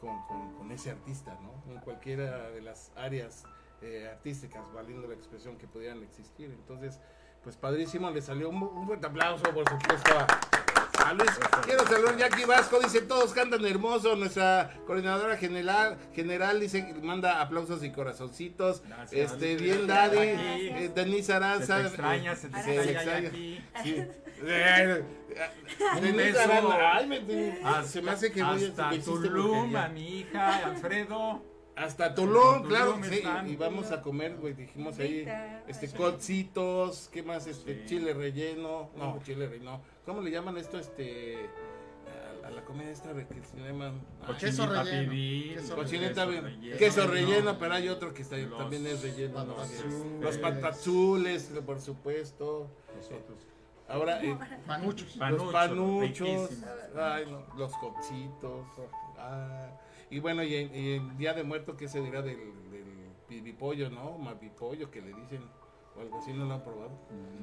con, 0.00 0.70
ese 0.70 0.90
artista, 0.90 1.36
¿no? 1.40 1.72
En 1.72 1.80
cualquiera 1.80 2.50
de 2.50 2.60
las 2.60 2.92
áreas 2.94 3.44
eh, 3.80 4.08
artísticas, 4.12 4.62
valiendo 4.74 5.08
la 5.08 5.14
expresión 5.14 5.56
que 5.56 5.66
pudieran 5.66 6.02
existir. 6.02 6.50
Entonces, 6.50 7.00
pues 7.42 7.56
padrísimo, 7.56 8.10
le 8.10 8.20
salió 8.20 8.50
un, 8.50 8.62
un 8.62 9.04
aplauso, 9.04 9.44
por 9.44 9.66
supuesto, 9.66 10.10
a, 10.18 10.26
a 11.04 11.12
Luis. 11.14 11.30
Quiero 11.64 11.86
saludar 11.86 12.16
Jackie 12.16 12.44
Vasco, 12.44 12.78
dice, 12.80 13.00
todos 13.02 13.32
cantan 13.32 13.64
hermoso. 13.64 14.16
Nuestra 14.16 14.70
coordinadora 14.86 15.36
general, 15.36 15.96
general 16.14 16.60
dice, 16.60 16.94
manda 17.02 17.40
aplausos 17.40 17.82
y 17.84 17.90
corazoncitos. 17.90 18.82
Gracias. 18.86 19.32
Este, 19.32 19.56
bien, 19.56 19.86
Daddy. 19.86 20.18
Eh, 20.18 20.90
Denise 20.94 21.32
Aranza. 21.32 21.76
Se 21.76 21.82
te 21.82 21.88
extraña, 21.88 22.32
eh, 22.32 22.36
se 22.36 22.48
te 22.48 22.92
extraña. 22.92 23.30
Sí. 23.30 23.60
Eh, 24.40 25.02
Un 25.96 26.00
Denise. 26.00 26.38
Aranza, 26.38 26.96
ay, 26.96 27.06
me- 27.08 27.84
se 27.88 28.02
me 28.02 28.10
hace 28.12 28.30
que 28.30 28.40
voy 28.42 28.64
a 28.64 28.68
hasta 28.68 28.90
Tulum, 29.04 29.32
brujería. 29.72 29.84
a 29.84 29.88
mi 29.88 30.20
hija, 30.20 30.56
Alfredo. 30.66 31.42
Hasta 31.78 32.14
Tulum, 32.14 32.62
Tulum 32.62 32.68
claro, 32.68 32.98
sí, 33.08 33.22
y 33.46 33.56
vamos 33.56 33.90
a 33.92 34.02
comer, 34.02 34.36
güey, 34.36 34.54
dijimos 34.54 34.98
ahí, 34.98 35.26
este, 35.66 35.88
cocitos, 35.90 37.08
¿qué 37.12 37.22
más? 37.22 37.46
Este, 37.46 37.74
Sí. 37.82 37.86
chile 37.86 38.14
relleno, 38.14 38.90
no, 38.96 39.20
chile 39.24 39.46
relleno, 39.48 39.80
¿cómo 40.04 40.20
le 40.20 40.30
llaman 40.30 40.56
esto, 40.58 40.78
este, 40.78 41.36
a, 42.44 42.48
a 42.48 42.50
la 42.50 42.62
comida 42.64 42.90
esta 42.90 43.12
de 43.14 43.26
que 43.26 43.42
se 43.42 43.58
llaman? 43.58 44.00
Ah, 44.22 44.36
Queso 44.38 44.64
Cochinita 44.66 44.82
relleno. 44.84 45.10
pibil, 45.10 45.54
Queso 45.54 45.76
Cochineta, 45.76 46.26
queso 46.78 47.06
relleno. 47.06 47.30
relleno, 47.30 47.58
pero 47.58 47.74
hay 47.74 47.88
otro 47.88 48.12
que 48.14 48.22
está, 48.22 48.36
Los 48.36 48.58
también 48.58 48.86
es 48.86 49.02
relleno, 49.02 49.44
¿no? 49.44 49.56
Los 50.20 50.38
patazules, 50.38 51.50
por 51.64 51.80
supuesto. 51.80 52.70
Nosotros. 52.96 53.38
Ahora, 53.88 54.22
eh, 54.22 54.36
Manuchos. 54.66 55.08
los 55.16 55.18
Panuchos, 55.18 55.52
panuchos, 55.52 56.28
riquísimos. 56.50 56.50
ay, 56.96 57.24
no, 57.30 57.42
los 57.56 57.72
cocitos. 57.78 58.66
ah, 59.18 59.68
y 60.10 60.20
bueno, 60.20 60.42
y 60.42 60.54
en, 60.54 60.74
y 60.74 60.92
en 60.94 61.16
Día 61.18 61.34
de 61.34 61.42
Muerto, 61.42 61.76
¿qué 61.76 61.88
se 61.88 62.00
dirá 62.00 62.22
del, 62.22 62.36
del 62.70 62.84
pibipollo, 63.28 63.90
no? 63.90 64.18
Mapipollo, 64.18 64.90
que 64.90 65.00
le 65.02 65.12
dicen, 65.14 65.42
o 65.96 66.00
algo 66.00 66.18
así, 66.18 66.32
¿no 66.32 66.44
lo 66.46 66.54
han 66.54 66.62
probado? 66.62 66.90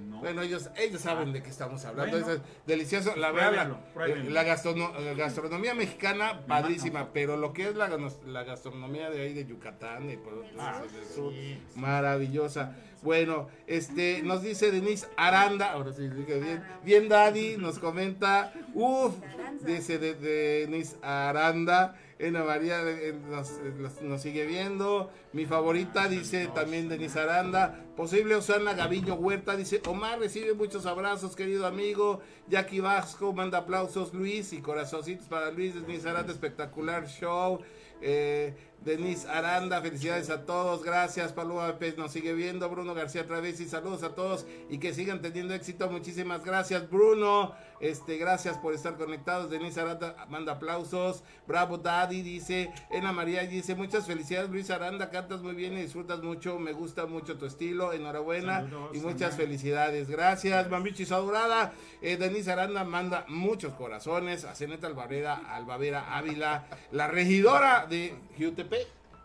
No. 0.08 0.20
Bueno, 0.20 0.42
ellos, 0.42 0.70
ellos 0.78 1.02
saben 1.02 1.34
de 1.34 1.44
qué 1.44 1.50
estamos 1.50 1.84
hablando. 1.86 2.18
Bueno. 2.20 2.34
es 2.36 2.42
delicioso. 2.66 3.14
La 3.18 3.32
verdad, 3.32 3.68
la, 3.68 3.94
pruébenlo. 3.94 4.32
la 4.32 4.44
gastrono- 4.44 4.98
la 4.98 5.14
gastronomía 5.14 5.74
mexicana, 5.76 6.46
padrísima. 6.48 7.10
Pero 7.12 7.36
lo 7.36 7.52
que 7.52 7.68
es 7.70 7.76
la, 7.76 7.90
la 8.26 8.44
gastronomía 8.46 9.10
de 9.10 9.22
ahí 9.22 9.34
de 9.34 9.46
Yucatán 9.46 10.10
y 10.10 10.16
por 10.16 10.46
Ah, 10.58 10.82
del 10.92 11.06
sur, 11.06 11.34
sí. 11.34 11.62
maravillosa. 11.76 12.76
Bueno, 13.02 13.50
este, 13.68 14.24
nos 14.24 14.42
dice 14.42 14.72
Denise 14.72 15.08
Aranda, 15.18 15.74
ahora 15.74 15.94
sí 15.94 16.08
dije 16.08 16.40
bien, 16.40 16.64
bien 16.84 17.10
Daddy, 17.10 17.58
nos 17.58 17.78
comenta, 17.78 18.52
uff, 18.74 19.14
dice 19.62 20.00
de, 20.00 20.16
de 20.16 20.62
Denise 20.66 20.96
Aranda, 21.04 21.96
Nos, 22.18 23.60
nos- 23.78 24.02
nos 24.02 24.22
sigue 24.22 24.46
viendo, 24.46 25.10
mi 25.34 25.46
favorita 25.46 26.08
dice 26.08 26.48
también 26.48 26.88
Denise 26.88 27.20
Aranda, 27.20 27.84
posible 27.98 28.36
Osana 28.36 28.74
Gaviño 28.74 29.16
Huerta, 29.16 29.58
dice, 29.58 29.82
Omar 29.88 30.20
recibe 30.20 30.54
muchos 30.54 30.86
abrazos, 30.86 31.36
querido 31.36 31.68
amigo, 31.68 32.22
Jackie 32.48 32.80
Vasco 32.80 33.34
manda 33.34 33.58
aplausos, 33.60 34.14
Luis 34.14 34.54
y 34.54 34.62
corazoncitos 34.62 35.28
para 35.28 35.52
Luis, 35.52 35.76
Denise 35.76 36.10
Aranda, 36.10 36.32
espectacular 36.32 37.06
show, 37.08 37.60
eh, 38.02 38.54
Denise 38.86 39.28
Aranda, 39.28 39.82
felicidades 39.82 40.30
a 40.30 40.46
todos, 40.46 40.84
gracias. 40.84 41.34
Paloma 41.34 41.78
Pérez 41.80 41.98
nos 41.98 42.12
sigue 42.12 42.34
viendo. 42.34 42.70
Bruno 42.70 42.94
García 42.94 43.26
Travesi, 43.26 43.68
saludos 43.68 44.04
a 44.04 44.14
todos 44.14 44.46
y 44.70 44.78
que 44.78 44.94
sigan 44.94 45.22
teniendo 45.22 45.54
éxito. 45.54 45.90
Muchísimas 45.90 46.44
gracias, 46.46 46.90
Bruno. 46.90 47.54
Este, 47.80 48.18
gracias 48.18 48.58
por 48.58 48.74
estar 48.74 48.96
conectados. 48.96 49.50
Denise 49.50 49.82
Aranda 49.82 50.26
manda 50.30 50.54
aplausos. 50.54 51.24
Bravo 51.48 51.78
Daddy 51.78 52.22
dice. 52.22 52.72
Ena 52.92 53.12
María 53.12 53.42
dice: 53.42 53.76
Muchas 53.76 54.06
felicidades, 54.06 54.50
Luis 54.50 54.70
Aranda. 54.70 55.10
Cantas 55.10 55.42
muy 55.42 55.56
bien 55.56 55.74
y 55.74 55.82
disfrutas 55.82 56.22
mucho. 56.22 56.58
Me 56.58 56.72
gusta 56.72 57.06
mucho 57.06 57.38
tu 57.38 57.48
estilo. 57.48 57.92
Enhorabuena 57.92 58.62
Saludos, 58.62 58.96
y 58.96 59.00
muchas 59.00 59.36
felicidades. 59.36 60.10
Gracias, 60.10 60.70
Mamichi 60.70 61.06
Saurada. 61.06 61.74
Eh, 62.02 62.18
Denise 62.18 62.52
Aranda 62.52 62.84
manda 62.84 63.26
muchos 63.28 63.74
corazones. 63.74 64.46
A 64.46 64.56
Ceneta 64.56 64.88
Albavera, 64.88 65.34
Albavera 65.54 66.16
Ávila. 66.16 66.66
La 66.92 67.08
regidora 67.08 67.26
regidora 67.26 67.86
de 67.90 68.14
Jutepec. 68.38 68.75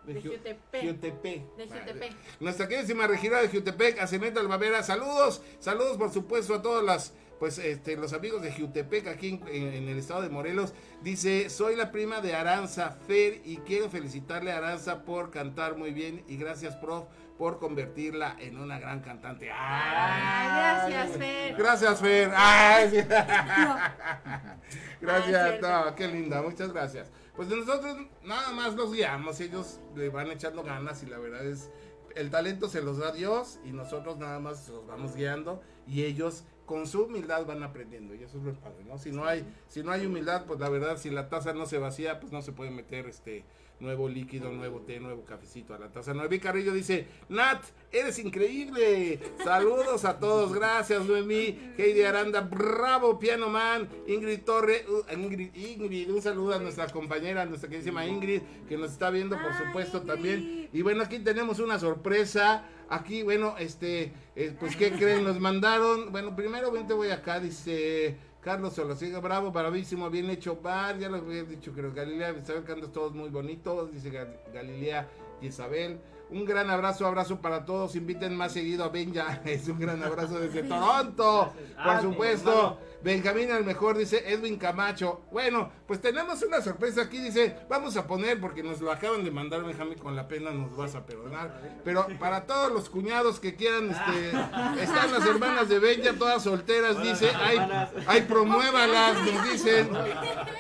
De 0.05 0.23
Ju- 0.23 0.33
Jutepec. 0.33 0.83
Jutepec. 0.83 1.57
De 1.57 1.67
Jutepec. 1.67 2.13
Nuestra 2.41 2.69
queridísima 2.69 3.07
regidora 3.07 3.43
de 3.43 3.49
Jutepec, 3.49 4.01
Aceneta 4.01 4.41
Albavera, 4.41 4.83
saludos, 4.83 5.43
saludos 5.59 5.97
por 5.99 6.11
supuesto 6.11 6.55
a 6.55 6.63
todas 6.63 6.83
las, 6.83 7.13
pues, 7.39 7.59
este, 7.59 7.97
los 7.97 8.13
amigos 8.13 8.43
de 8.43 8.53
Jutepec 8.53 9.07
aquí 9.09 9.41
en, 9.47 9.75
en- 9.75 9.89
el 9.89 9.99
estado 9.99 10.23
de 10.23 10.31
Morelos. 10.31 10.73
Dice, 11.03 11.51
soy 11.51 11.77
la 11.77 11.91
prima 11.93 12.21
de 12.21 12.35
Aranza 12.35 12.91
Fer 13.07 13.41
y 13.45 13.59
quiero 13.59 13.91
felicitarle 13.91 14.53
a 14.53 14.57
Aranza 14.59 15.05
por 15.05 15.31
cantar 15.31 15.77
muy 15.77 15.93
bien 15.93 16.25
y 16.29 16.37
gracias, 16.37 16.75
prof, 16.77 17.05
por 17.39 17.59
convertirla 17.59 18.37
en 18.39 18.59
una 18.59 18.79
gran 18.79 19.01
cantante. 19.01 19.51
Ay, 19.51 20.91
gracias, 20.91 21.17
Fer. 21.19 21.55
Gracias, 21.57 22.01
Fer. 22.01 22.31
Ay, 22.35 22.91
sí. 22.91 22.97
Gracias, 25.01 25.61
no, 25.63 25.95
qué 25.95 26.09
linda, 26.09 26.43
muchas 26.43 26.73
gracias. 26.73 27.11
Pues 27.41 27.49
nosotros 27.49 27.97
nada 28.23 28.53
más 28.53 28.75
los 28.75 28.93
guiamos, 28.93 29.41
ellos 29.41 29.81
le 29.97 30.11
van 30.11 30.31
echando 30.31 30.63
ganas 30.63 31.03
y 31.03 31.07
la 31.07 31.17
verdad 31.17 31.47
es, 31.47 31.71
el 32.15 32.29
talento 32.29 32.69
se 32.69 32.83
los 32.83 32.99
da 32.99 33.13
Dios 33.13 33.59
y 33.65 33.73
nosotros 33.73 34.19
nada 34.19 34.39
más 34.41 34.69
los 34.69 34.87
vamos 34.87 35.17
guiando 35.17 35.63
y 35.87 36.03
ellos 36.03 36.45
con 36.67 36.87
su 36.87 37.05
humildad 37.05 37.47
van 37.47 37.63
aprendiendo 37.63 38.15
y 38.15 38.25
eso 38.25 38.37
es 38.37 38.45
lo 38.45 38.53
padre, 38.53 38.85
¿no? 38.85 38.99
Si 38.99 39.11
no 39.11 39.25
hay, 39.25 39.51
si 39.69 39.83
no 39.83 39.91
hay 39.91 40.05
humildad, 40.05 40.45
pues 40.45 40.61
la 40.61 40.69
verdad, 40.69 40.99
si 40.99 41.09
la 41.09 41.31
taza 41.31 41.55
no 41.55 41.65
se 41.65 41.79
vacía, 41.79 42.21
pues 42.21 42.31
no 42.31 42.43
se 42.43 42.53
puede 42.53 42.73
meter 42.73 43.07
este 43.07 43.47
nuevo 43.81 44.09
líquido, 44.09 44.51
nuevo 44.53 44.81
té, 44.81 45.01
nuevo 45.01 45.25
cafecito 45.25 45.75
a 45.75 45.79
la 45.79 45.89
taza. 45.89 46.15
Noemí 46.15 46.39
Carrillo 46.39 46.73
dice, 46.73 47.07
Nat, 47.29 47.63
eres 47.91 48.19
increíble. 48.19 49.21
Saludos 49.43 50.05
a 50.05 50.19
todos, 50.19 50.53
gracias 50.53 51.05
Noemí. 51.07 51.73
Heidi 51.77 52.03
Aranda, 52.03 52.43
bravo, 52.43 53.19
Piano 53.19 53.49
Man. 53.49 53.89
Ingrid 54.07 54.41
Torre, 54.43 54.85
uh, 54.89 55.13
Ingrid, 55.13 55.55
Ingrid, 55.55 56.11
un 56.11 56.23
saludo 56.23 56.55
a 56.55 56.59
nuestra 56.59 56.89
compañera, 56.89 57.45
nuestra 57.47 57.69
queridísima 57.69 58.07
Ingrid, 58.07 58.43
que 58.69 58.77
nos 58.77 58.93
está 58.93 59.11
viendo, 59.11 59.37
por 59.41 59.55
supuesto, 59.55 60.03
también. 60.03 60.69
Y 60.73 60.83
bueno, 60.83 61.03
aquí 61.03 61.19
tenemos 61.19 61.59
una 61.59 61.79
sorpresa. 61.79 62.65
Aquí, 62.89 63.23
bueno, 63.23 63.55
este, 63.59 64.13
eh, 64.35 64.55
pues, 64.59 64.75
¿qué 64.75 64.91
creen? 64.91 65.23
Nos 65.23 65.39
mandaron, 65.39 66.11
bueno, 66.11 66.35
primero, 66.35 66.73
vente, 66.73 66.93
voy 66.93 67.11
acá, 67.11 67.39
dice... 67.41 68.17
Carlos 68.41 68.73
Solosiga, 68.75 69.21
bravo, 69.21 69.51
bravísimo, 69.53 70.09
bien 70.09 70.31
hecho, 70.31 70.57
Bar, 70.57 70.99
ya 70.99 71.11
lo 71.11 71.19
había 71.19 71.45
dicho, 71.45 71.73
creo, 71.73 71.93
Galilea, 71.93 72.33
Isabel, 72.39 72.65
cantas 72.65 72.91
todos 72.91 73.15
muy 73.15 73.29
bonitos, 73.29 73.93
dice 73.93 74.11
Gal- 74.11 74.41
Galilea 74.53 75.09
y 75.43 75.49
Isabel. 75.49 76.01
Un 76.31 76.45
gran 76.45 76.71
abrazo, 76.71 77.07
abrazo 77.07 77.41
para 77.41 77.65
todos, 77.65 77.97
inviten 77.97 78.37
más 78.37 78.53
seguido 78.53 78.85
a 78.85 78.89
Benja, 78.89 79.41
es 79.45 79.67
un 79.69 79.79
gran 79.81 80.03
abrazo 80.03 80.39
desde 80.39 80.63
Toronto, 80.63 81.53
por 81.83 81.93
Ah, 81.97 82.01
supuesto. 82.01 82.79
Benjamín 83.03 83.51
el 83.51 83.65
mejor, 83.65 83.97
dice 83.97 84.23
Edwin 84.31 84.59
Camacho. 84.59 85.23
Bueno, 85.33 85.73
pues 85.87 86.03
tenemos 86.03 86.43
una 86.43 86.61
sorpresa 86.61 87.01
aquí, 87.01 87.19
dice, 87.19 87.57
vamos 87.67 87.97
a 87.97 88.07
poner, 88.07 88.39
porque 88.39 88.63
nos 88.63 88.79
lo 88.83 88.93
acaban 88.93 89.25
de 89.25 89.31
mandar 89.31 89.65
Benjamín, 89.65 89.97
con 89.99 90.15
la 90.15 90.29
pena 90.29 90.51
nos 90.51 90.77
vas 90.77 90.95
a 90.95 91.07
perdonar. 91.07 91.81
Pero 91.83 92.07
para 92.19 92.45
todos 92.47 92.71
los 92.71 92.91
cuñados 92.91 93.41
que 93.41 93.57
quieran, 93.57 93.89
este, 93.91 94.29
están 94.83 95.13
las 95.13 95.25
hermanas 95.27 95.71
de 95.71 95.79
Benja, 95.79 96.13
todas 96.13 96.43
solteras, 96.43 97.03
dice, 97.03 97.31
ay, 97.35 97.59
ay, 98.07 98.21
promuévalas, 98.29 99.17
nos 99.25 99.45
dicen. 99.51 99.89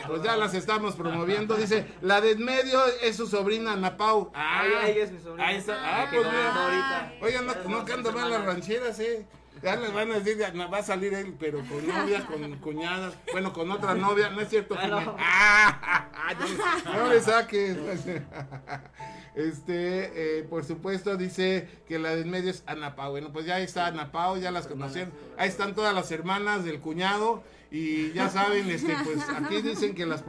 Pues 0.06 0.22
ya 0.22 0.34
las 0.38 0.54
estamos 0.54 0.96
promoviendo, 0.96 1.54
dice, 1.56 1.86
la 2.00 2.22
de 2.22 2.30
en 2.30 2.44
medio 2.44 2.80
es 3.02 3.16
su 3.16 3.26
sobrina 3.26 3.72
Ana 3.74 3.96
Pau. 3.98 4.30
Ah, 4.34 4.62
Ay, 4.62 4.92
ella 4.92 5.04
es 5.04 5.12
mi 5.12 5.18
sobrina. 5.20 5.50
Está, 5.60 6.02
ah, 6.02 6.08
pues 6.10 6.26
mira. 6.26 6.54
ahorita. 6.54 7.12
Oigan, 7.20 7.46
no, 7.46 7.54
no 7.68 7.84
canto 7.84 8.12
mal 8.12 8.30
las 8.30 8.44
rancheras, 8.44 8.98
eh. 9.00 9.26
Ya 9.62 9.76
les 9.76 9.92
van 9.92 10.10
a 10.10 10.20
decir, 10.20 10.42
va 10.42 10.78
a 10.78 10.82
salir 10.82 11.12
él, 11.12 11.36
pero 11.38 11.58
con 11.66 11.86
novias, 11.86 12.24
con 12.24 12.56
cuñadas, 12.56 13.14
bueno, 13.30 13.52
con 13.52 13.70
otra 13.70 13.94
novia, 13.94 14.30
no 14.30 14.40
es 14.40 14.48
cierto. 14.48 14.74
Ah, 14.78 14.86
no. 14.86 14.98
Jimé? 15.00 15.14
Ah, 15.18 16.34
no, 16.84 16.94
no 16.94 17.08
le 17.12 17.20
saques. 17.20 17.76
Este, 19.34 20.38
eh, 20.38 20.42
por 20.44 20.64
supuesto, 20.64 21.16
dice 21.16 21.68
que 21.86 21.98
la 21.98 22.14
de 22.14 22.22
en 22.22 22.30
medio 22.30 22.50
es 22.50 22.62
Ana 22.66 22.96
Pau. 22.96 23.12
Bueno, 23.12 23.32
pues 23.32 23.46
ya 23.46 23.56
ahí 23.56 23.64
está 23.64 23.86
Ana 23.86 24.10
Pau, 24.12 24.36
ya 24.38 24.50
las 24.50 24.66
conocieron. 24.66 25.12
Ahí 25.38 25.48
están 25.48 25.74
todas 25.74 25.94
las 25.94 26.10
hermanas 26.10 26.64
del 26.64 26.80
cuñado. 26.80 27.42
Y 27.72 28.10
ya 28.12 28.28
saben, 28.28 28.68
este, 28.68 28.92
pues 29.04 29.18
aquí 29.28 29.62
dicen 29.62 29.94
que 29.94 30.04
las 30.04 30.22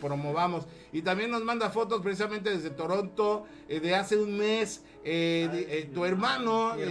promovamos. 0.00 0.64
Y 0.92 1.02
también 1.02 1.30
nos 1.32 1.42
manda 1.42 1.70
fotos 1.70 2.00
precisamente 2.02 2.50
desde 2.50 2.70
Toronto, 2.70 3.44
eh, 3.68 3.80
de 3.80 3.94
hace 3.96 4.16
un 4.16 4.36
mes. 4.38 4.82
eh, 5.06 5.50
de- 5.52 5.80
eh, 5.80 5.90
tu 5.92 6.06
hermano, 6.06 6.72
que 6.78 6.86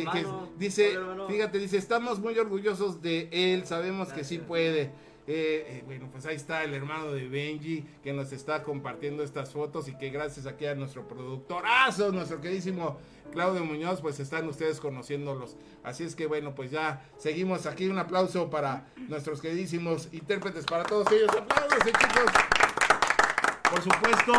dice, 0.59 0.91
hermano. 0.93 1.27
fíjate, 1.27 1.57
dice, 1.57 1.77
estamos 1.77 2.19
muy 2.19 2.37
orgullosos 2.37 3.01
de 3.01 3.27
él, 3.31 3.65
sabemos 3.65 4.09
que 4.09 4.23
sí 4.23 4.37
puede. 4.37 4.91
Eh, 5.25 5.65
eh, 5.67 5.83
bueno, 5.85 6.09
pues 6.11 6.25
ahí 6.25 6.35
está 6.35 6.63
el 6.63 6.73
hermano 6.73 7.13
de 7.13 7.29
Benji 7.29 7.85
que 8.03 8.11
nos 8.11 8.33
está 8.33 8.61
compartiendo 8.63 9.23
estas 9.23 9.51
fotos 9.51 9.87
y 9.87 9.95
que 9.97 10.09
gracias 10.09 10.45
aquí 10.45 10.65
a 10.65 10.75
nuestro 10.75 11.07
productorazo, 11.07 12.11
nuestro 12.11 12.41
queridísimo 12.41 12.97
Claudio 13.31 13.63
Muñoz, 13.63 14.01
pues 14.01 14.19
están 14.19 14.47
ustedes 14.49 14.81
conociéndolos. 14.81 15.55
Así 15.81 16.03
es 16.03 16.15
que 16.15 16.27
bueno, 16.27 16.53
pues 16.53 16.71
ya 16.71 17.09
seguimos 17.17 17.65
aquí. 17.65 17.87
Un 17.87 17.99
aplauso 17.99 18.49
para 18.49 18.87
nuestros 19.07 19.41
queridísimos 19.41 20.09
intérpretes, 20.11 20.65
para 20.65 20.83
todos 20.83 21.09
ellos. 21.11 21.29
Aplausos, 21.29 21.79
chicos. 21.85 22.31
Por 23.69 23.81
supuesto. 23.81 24.33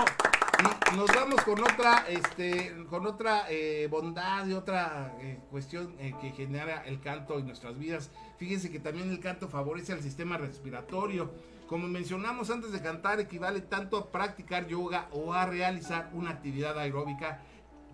Y 0.93 0.97
nos 0.97 1.07
vamos 1.09 1.43
con 1.43 1.61
otra, 1.61 2.05
este, 2.09 2.73
con 2.89 3.07
otra 3.07 3.47
eh, 3.49 3.89
bondad 3.91 4.47
y 4.47 4.53
otra 4.53 5.17
eh, 5.21 5.41
cuestión 5.51 5.97
que 5.97 6.31
genera 6.31 6.85
el 6.87 7.01
canto 7.01 7.39
en 7.39 7.47
nuestras 7.47 7.77
vidas. 7.77 8.11
Fíjense 8.37 8.71
que 8.71 8.81
también 8.81 9.11
el 9.11 9.21
canto 9.21 9.49
favorece 9.49 9.93
al 9.93 10.03
sistema 10.03 10.37
respiratorio. 10.37 11.31
Como 11.69 11.89
mencionamos 11.89 12.51
antes 12.51 12.73
de 12.73 12.83
cantar, 12.83 13.21
equivale 13.21 13.61
tanto 13.61 13.97
a 13.97 14.11
practicar 14.11 14.67
yoga 14.67 15.09
o 15.13 15.33
a 15.33 15.47
realizar 15.47 16.11
una 16.13 16.31
actividad 16.31 16.79
aeróbica, 16.79 17.43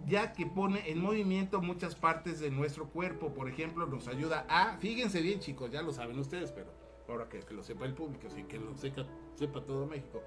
ya 0.06 0.32
que 0.32 0.46
pone 0.46 0.90
en 0.90 1.00
movimiento 1.00 1.60
muchas 1.60 1.94
partes 1.94 2.40
de 2.40 2.50
nuestro 2.50 2.88
cuerpo. 2.88 3.32
Por 3.32 3.48
ejemplo, 3.48 3.86
nos 3.86 4.08
ayuda 4.08 4.46
a, 4.48 4.76
fíjense 4.78 5.20
bien 5.20 5.40
chicos, 5.40 5.70
ya 5.70 5.82
lo 5.82 5.92
saben 5.92 6.18
ustedes, 6.18 6.50
pero 6.50 6.72
ahora 7.08 7.28
que, 7.28 7.44
lo 7.54 7.62
sepa 7.62 7.84
el 7.84 7.94
público, 7.94 8.28
sí, 8.34 8.44
que 8.44 8.58
lo 8.58 8.74
sepa, 8.76 9.06
sepa 9.34 9.62
todo 9.62 9.86
México. 9.86 10.22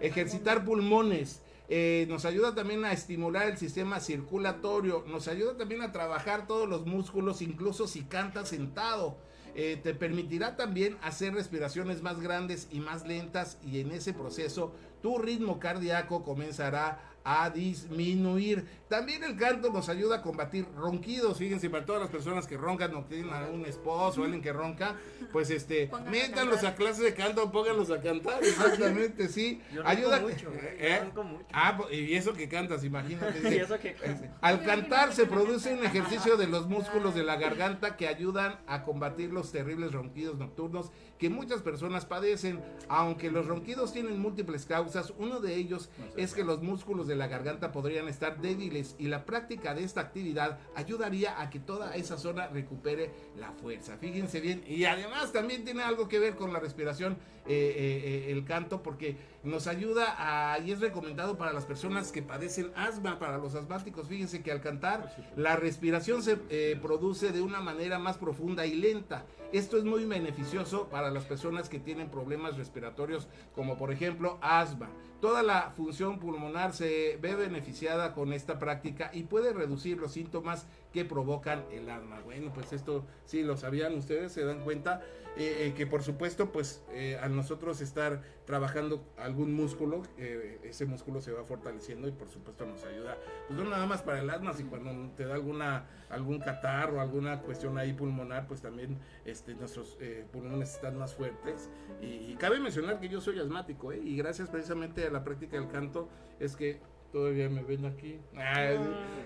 Ejercitar 0.00 0.64
pulmones. 0.64 1.42
eh, 1.68 2.04
nos 2.10 2.26
ayuda 2.26 2.54
también 2.54 2.84
a 2.84 2.92
estimular 2.92 3.48
el 3.48 3.56
sistema 3.56 3.98
circulatorio. 3.98 5.04
Nos 5.08 5.28
ayuda 5.28 5.56
también 5.56 5.80
a 5.82 5.92
trabajar 5.92 6.46
todos 6.46 6.68
los 6.68 6.86
músculos, 6.86 7.40
incluso 7.40 7.88
si 7.88 8.02
cantas 8.02 8.50
sentado. 8.50 9.16
Eh, 9.56 9.78
te 9.82 9.94
permitirá 9.94 10.56
también 10.56 10.96
hacer 11.00 11.32
respiraciones 11.32 12.02
más 12.02 12.20
grandes 12.20 12.66
y 12.72 12.80
más 12.80 13.06
lentas 13.06 13.56
y 13.64 13.80
en 13.80 13.92
ese 13.92 14.12
proceso 14.12 14.72
tu 15.00 15.18
ritmo 15.18 15.60
cardíaco 15.60 16.24
comenzará 16.24 17.13
a 17.24 17.48
disminuir. 17.50 18.64
También 18.88 19.24
el 19.24 19.36
canto 19.36 19.72
nos 19.72 19.88
ayuda 19.88 20.16
a 20.16 20.22
combatir 20.22 20.66
ronquidos. 20.76 21.38
Fíjense, 21.38 21.70
para 21.70 21.84
todas 21.84 22.02
las 22.02 22.10
personas 22.10 22.46
que 22.46 22.56
roncan 22.56 22.94
o 22.94 23.04
tienen 23.04 23.32
a 23.32 23.46
un 23.46 23.64
esposo 23.64 24.20
o 24.20 24.24
alguien 24.24 24.42
que 24.42 24.52
ronca, 24.52 24.96
pues 25.32 25.50
este, 25.50 25.90
a 25.92 25.98
métanlos 26.00 26.56
cantar. 26.56 26.72
a 26.72 26.76
clases 26.76 27.02
de 27.04 27.14
canto, 27.14 27.50
pónganlos 27.50 27.90
a 27.90 28.00
cantar. 28.00 28.44
Exactamente, 28.44 29.28
sí. 29.28 29.60
Yo 29.72 29.82
ronco 29.82 29.88
Ayuda. 29.88 30.20
mucho, 30.20 30.52
¿Eh? 30.52 30.98
yo 30.98 31.04
ronco 31.06 31.24
mucho. 31.24 31.46
Ah, 31.52 31.76
pues, 31.78 31.92
y 31.94 32.14
eso 32.14 32.34
que 32.34 32.48
cantas, 32.48 32.84
imagínate. 32.84 33.40
Y 33.54 33.58
eso 33.58 33.78
que 33.78 33.94
cantas. 33.94 34.30
Al 34.40 34.62
cantar 34.62 35.12
se 35.12 35.26
produce 35.26 35.72
un 35.74 35.84
ejercicio 35.84 36.36
de 36.36 36.46
los 36.46 36.68
músculos 36.68 37.14
de 37.14 37.24
la 37.24 37.36
garganta 37.36 37.96
que 37.96 38.06
ayudan 38.06 38.58
a 38.66 38.82
combatir 38.82 39.32
los 39.32 39.50
terribles 39.50 39.92
ronquidos 39.92 40.36
nocturnos 40.36 40.90
que 41.18 41.30
muchas 41.30 41.62
personas 41.62 42.04
padecen. 42.04 42.60
Aunque 42.88 43.30
los 43.30 43.46
ronquidos 43.46 43.92
tienen 43.92 44.18
múltiples 44.18 44.66
causas, 44.66 45.12
uno 45.18 45.40
de 45.40 45.56
ellos 45.56 45.88
es 46.16 46.34
que 46.34 46.44
los 46.44 46.62
músculos 46.62 47.06
de 47.06 47.16
la 47.16 47.28
garganta 47.28 47.72
podrían 47.72 48.08
estar 48.08 48.40
débiles 48.40 48.94
y 48.98 49.08
la 49.08 49.24
práctica 49.24 49.74
de 49.74 49.84
esta 49.84 50.00
actividad 50.00 50.58
ayudaría 50.74 51.40
a 51.40 51.50
que 51.50 51.60
toda 51.60 51.96
esa 51.96 52.18
zona 52.18 52.48
recupere 52.48 53.10
la 53.38 53.52
fuerza. 53.52 53.96
Fíjense 53.98 54.40
bien. 54.40 54.64
Y 54.66 54.84
además 54.84 55.32
también 55.32 55.64
tiene 55.64 55.82
algo 55.82 56.08
que 56.08 56.18
ver 56.18 56.36
con 56.36 56.52
la 56.52 56.60
respiración, 56.60 57.16
eh, 57.46 57.74
eh, 57.76 58.26
eh, 58.28 58.32
el 58.32 58.44
canto, 58.44 58.82
porque 58.82 59.16
nos 59.44 59.66
ayuda 59.66 60.14
a, 60.18 60.58
y 60.58 60.72
es 60.72 60.80
recomendado 60.80 61.36
para 61.36 61.52
las 61.52 61.66
personas 61.66 62.10
que 62.10 62.22
padecen 62.22 62.72
asma, 62.74 63.18
para 63.18 63.38
los 63.38 63.54
asmáticos. 63.54 64.08
Fíjense 64.08 64.42
que 64.42 64.50
al 64.50 64.60
cantar 64.60 65.14
la 65.36 65.56
respiración 65.56 66.22
se 66.22 66.38
eh, 66.48 66.78
produce 66.80 67.32
de 67.32 67.42
una 67.42 67.60
manera 67.60 67.98
más 67.98 68.16
profunda 68.16 68.66
y 68.66 68.74
lenta. 68.74 69.26
Esto 69.54 69.78
es 69.78 69.84
muy 69.84 70.04
beneficioso 70.04 70.88
para 70.88 71.12
las 71.12 71.26
personas 71.26 71.68
que 71.68 71.78
tienen 71.78 72.10
problemas 72.10 72.56
respiratorios, 72.56 73.28
como 73.54 73.78
por 73.78 73.92
ejemplo 73.92 74.36
asma. 74.40 74.90
Toda 75.20 75.44
la 75.44 75.70
función 75.76 76.18
pulmonar 76.18 76.72
se 76.72 77.20
ve 77.22 77.36
beneficiada 77.36 78.14
con 78.14 78.32
esta 78.32 78.58
práctica 78.58 79.12
y 79.14 79.22
puede 79.22 79.52
reducir 79.52 79.98
los 79.98 80.10
síntomas 80.10 80.66
que 80.94 81.04
provocan 81.04 81.64
el 81.72 81.90
asma. 81.90 82.20
Bueno, 82.20 82.52
pues 82.54 82.72
esto 82.72 83.04
sí 83.24 83.42
lo 83.42 83.56
sabían 83.56 83.94
ustedes, 83.98 84.30
se 84.30 84.44
dan 84.44 84.60
cuenta 84.60 85.02
eh, 85.36 85.66
eh, 85.66 85.74
que 85.76 85.88
por 85.88 86.04
supuesto, 86.04 86.52
pues 86.52 86.84
eh, 86.92 87.18
al 87.20 87.34
nosotros 87.34 87.80
estar 87.80 88.22
trabajando 88.44 89.04
algún 89.18 89.52
músculo, 89.52 90.02
eh, 90.18 90.60
ese 90.62 90.86
músculo 90.86 91.20
se 91.20 91.32
va 91.32 91.42
fortaleciendo 91.42 92.06
y 92.06 92.12
por 92.12 92.28
supuesto 92.28 92.64
nos 92.64 92.84
ayuda, 92.84 93.18
pues 93.48 93.58
no 93.58 93.68
nada 93.68 93.86
más 93.86 94.02
para 94.02 94.20
el 94.20 94.30
asma, 94.30 94.52
si 94.52 94.62
cuando 94.62 95.10
te 95.16 95.26
da 95.26 95.34
alguna 95.34 95.86
algún 96.10 96.38
catarro, 96.38 97.00
alguna 97.00 97.40
cuestión 97.40 97.76
ahí 97.76 97.92
pulmonar, 97.92 98.46
pues 98.46 98.60
también 98.62 98.96
este, 99.24 99.56
nuestros 99.56 99.98
pulmones 100.30 100.74
están 100.74 100.96
más 100.96 101.12
fuertes. 101.12 101.68
Y, 102.00 102.30
y 102.30 102.36
cabe 102.38 102.60
mencionar 102.60 103.00
que 103.00 103.08
yo 103.08 103.20
soy 103.20 103.40
asmático, 103.40 103.92
y 103.92 104.16
gracias 104.16 104.48
precisamente 104.48 105.04
a 105.04 105.10
la 105.10 105.24
práctica 105.24 105.56
del 105.56 105.66
canto 105.66 106.08
es 106.38 106.54
que 106.54 106.80
Todavía 107.14 107.48
me 107.48 107.62
ven 107.62 107.86
aquí. 107.86 108.18
Ay, 108.36 108.76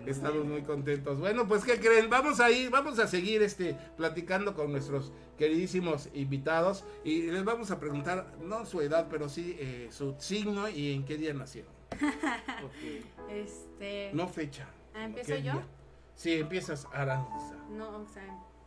estamos 0.05 0.45
muy 0.45 0.61
contentos. 0.61 1.19
Bueno, 1.19 1.49
pues 1.49 1.65
¿qué 1.65 1.81
creen? 1.81 2.11
Vamos 2.11 2.39
a 2.39 2.51
ir, 2.51 2.69
vamos 2.69 2.99
a 2.99 3.07
seguir 3.07 3.43
este 3.43 3.79
platicando 3.97 4.55
con 4.55 4.73
nuestros 4.73 5.11
queridísimos 5.39 6.11
invitados 6.13 6.85
y 7.03 7.23
les 7.23 7.43
vamos 7.47 7.71
a 7.71 7.81
preguntar 7.81 8.35
no 8.43 8.67
su 8.67 8.83
edad, 8.83 9.07
pero 9.09 9.31
sí 9.31 9.57
eh, 9.59 9.89
su 9.91 10.15
signo 10.19 10.69
y 10.69 10.93
en 10.93 11.07
qué 11.07 11.17
día 11.17 11.33
nacieron. 11.33 11.73
Este. 13.31 14.11
No 14.13 14.29
fecha. 14.29 14.69
Ah, 14.95 15.07
¿empiezo 15.07 15.33
¿qué 15.33 15.43
yo? 15.43 15.53
día? 15.55 15.67
Sí, 16.15 16.35
empiezas 16.35 16.87
Aranza. 16.93 17.57
No, 17.71 18.01
o 18.01 18.07
sea, 18.07 18.27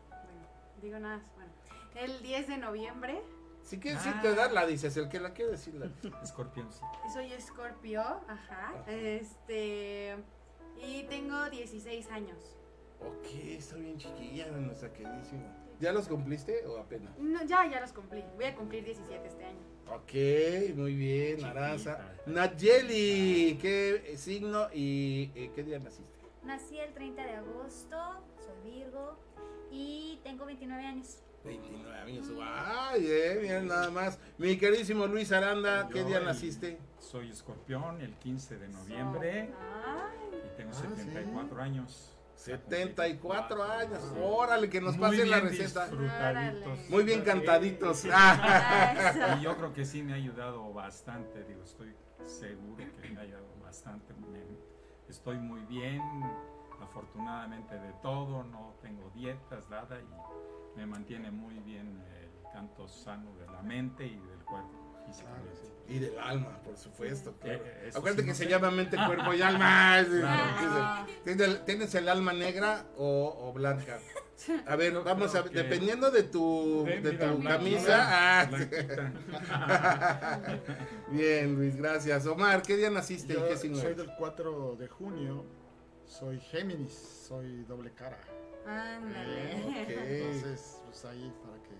bueno, 0.09 0.47
digo 0.81 0.97
nada. 0.97 1.21
Bueno, 1.35 1.51
el 1.93 2.23
10 2.23 2.47
de 2.47 2.57
noviembre. 2.57 3.21
Si 3.63 3.79
quieres 3.79 4.03
decirte 4.03 4.29
edad, 4.29 4.51
la 4.51 4.65
dices, 4.65 4.95
el 4.97 5.07
que 5.07 5.19
la 5.19 5.33
quiere 5.33 5.51
decir 5.51 5.75
la 5.75 5.85
Escorpión, 6.23 6.71
sí. 6.71 6.81
Soy 7.13 7.31
Scorpio, 7.39 8.01
ajá. 8.01 8.83
Este. 8.87 10.15
Y 10.77 11.03
tengo 11.03 11.49
16 11.49 12.09
años. 12.11 12.57
Ok, 12.99 13.25
está 13.57 13.75
bien 13.75 13.97
chiquilla 13.97 14.47
nuestra 14.51 14.91
queridísima. 14.93 15.55
¿Ya 15.79 15.91
los 15.91 16.07
cumpliste 16.07 16.65
o 16.67 16.77
apenas? 16.77 17.17
No, 17.17 17.43
ya, 17.43 17.67
ya 17.67 17.81
los 17.81 17.91
cumplí. 17.91 18.23
Voy 18.35 18.45
a 18.45 18.55
cumplir 18.55 18.83
17 18.85 19.27
este 19.27 19.45
año. 19.45 19.59
Ok, 19.87 20.75
muy 20.75 20.93
bien, 20.93 21.43
Aranza. 21.43 21.99
Nayeli, 22.27 23.57
¿qué 23.59 24.13
signo 24.15 24.67
y 24.73 25.31
eh, 25.35 25.51
qué 25.55 25.63
día 25.63 25.79
naciste? 25.79 26.19
Nací 26.43 26.77
el 26.79 26.93
30 26.93 27.23
de 27.23 27.35
agosto, 27.35 27.97
soy 28.37 28.71
Virgo 28.71 29.17
y 29.71 30.19
tengo 30.23 30.45
29 30.45 30.85
años. 30.85 31.23
29 31.43 31.97
años. 31.99 32.27
Ay, 32.41 33.05
eh, 33.07 33.39
miren 33.41 33.67
nada 33.67 33.89
más. 33.89 34.19
Mi 34.37 34.57
queridísimo 34.57 35.07
Luis 35.07 35.31
Aranda, 35.31 35.87
¿qué 35.91 35.99
Yo 35.99 36.05
día 36.07 36.17
el- 36.19 36.25
naciste? 36.25 36.77
Soy 36.99 37.29
escorpión 37.29 37.99
el 38.01 38.13
15 38.15 38.57
de 38.57 38.67
noviembre 38.69 39.49
y 40.45 40.57
tengo 40.57 40.73
74 40.73 41.61
años. 41.61 42.07
74 42.35 43.63
años. 43.63 43.99
Órale, 44.19 44.69
que 44.69 44.81
nos 44.81 44.97
pasen 44.97 45.29
la 45.29 45.39
bien 45.41 45.49
receta. 45.49 45.87
disfrutaditos. 45.87 46.89
Muy 46.89 47.03
bien 47.03 47.21
cantaditos. 47.21 48.05
y 48.05 49.41
yo 49.43 49.57
creo 49.57 49.73
que 49.73 49.85
sí 49.85 50.01
me 50.03 50.13
ha 50.13 50.15
ayudado 50.15 50.71
bastante, 50.73 51.43
digo, 51.43 51.63
estoy 51.63 51.93
seguro 52.25 52.83
que 53.01 53.09
me 53.09 53.19
ha 53.19 53.23
ayudado 53.23 53.45
bastante. 53.61 54.13
Me- 54.13 54.41
estoy 55.09 55.37
muy 55.37 55.61
bien, 55.65 56.01
afortunadamente 56.81 57.75
de 57.75 57.93
todo, 58.01 58.43
no 58.43 58.75
tengo 58.81 59.09
dietas, 59.15 59.69
nada, 59.69 59.99
y 59.99 60.77
me 60.77 60.85
mantiene 60.85 61.31
muy 61.31 61.59
bien 61.59 62.03
el 62.21 62.51
canto 62.51 62.87
sano 62.87 63.35
de 63.37 63.47
la 63.47 63.61
mente 63.61 64.05
y 64.05 64.19
del 64.19 64.39
cuerpo. 64.45 64.77
Y 65.89 65.99
del 65.99 66.17
alma, 66.19 66.57
por 66.63 66.77
supuesto. 66.77 67.33
claro. 67.41 67.61
Eh, 67.65 67.91
Acuérdate 67.93 68.21
sí, 68.21 68.25
que 68.27 68.31
no 68.31 68.35
se 68.35 68.43
sé. 68.45 68.49
llama 68.49 68.71
mente, 68.71 68.95
cuerpo 68.95 69.33
y 69.33 69.41
alma. 69.41 70.05
Claro. 70.07 71.05
¿Tienes, 71.25 71.65
tienes 71.65 71.93
el 71.95 72.07
alma 72.07 72.31
negra 72.31 72.85
o, 72.97 73.35
o 73.37 73.51
blanca? 73.51 73.99
A 74.65 74.75
ver, 74.75 74.93
vamos 75.03 75.35
a 75.35 75.41
ver, 75.41 75.51
dependiendo 75.51 76.09
de 76.09 76.23
tu, 76.23 76.83
de 76.85 77.11
tu 77.11 77.43
camisa. 77.43 78.07
Ah. 78.09 78.49
Bien, 81.11 81.55
Luis, 81.55 81.75
gracias. 81.75 82.25
Omar, 82.25 82.61
¿qué 82.61 82.77
día 82.77 82.89
naciste 82.89 83.33
Yo 83.33 83.45
y 83.45 83.49
qué 83.49 83.57
soy 83.75 83.93
del 83.93 84.11
4 84.17 84.77
de 84.77 84.87
junio, 84.87 85.45
soy 86.11 86.39
Géminis, 86.39 86.93
soy 87.27 87.63
doble 87.63 87.91
cara. 87.91 88.17
Ándale. 88.65 89.63
Ok. 89.65 89.89
Entonces, 89.89 90.81
pues 90.85 91.05
ahí 91.05 91.33
para 91.41 91.57
que 91.63 91.71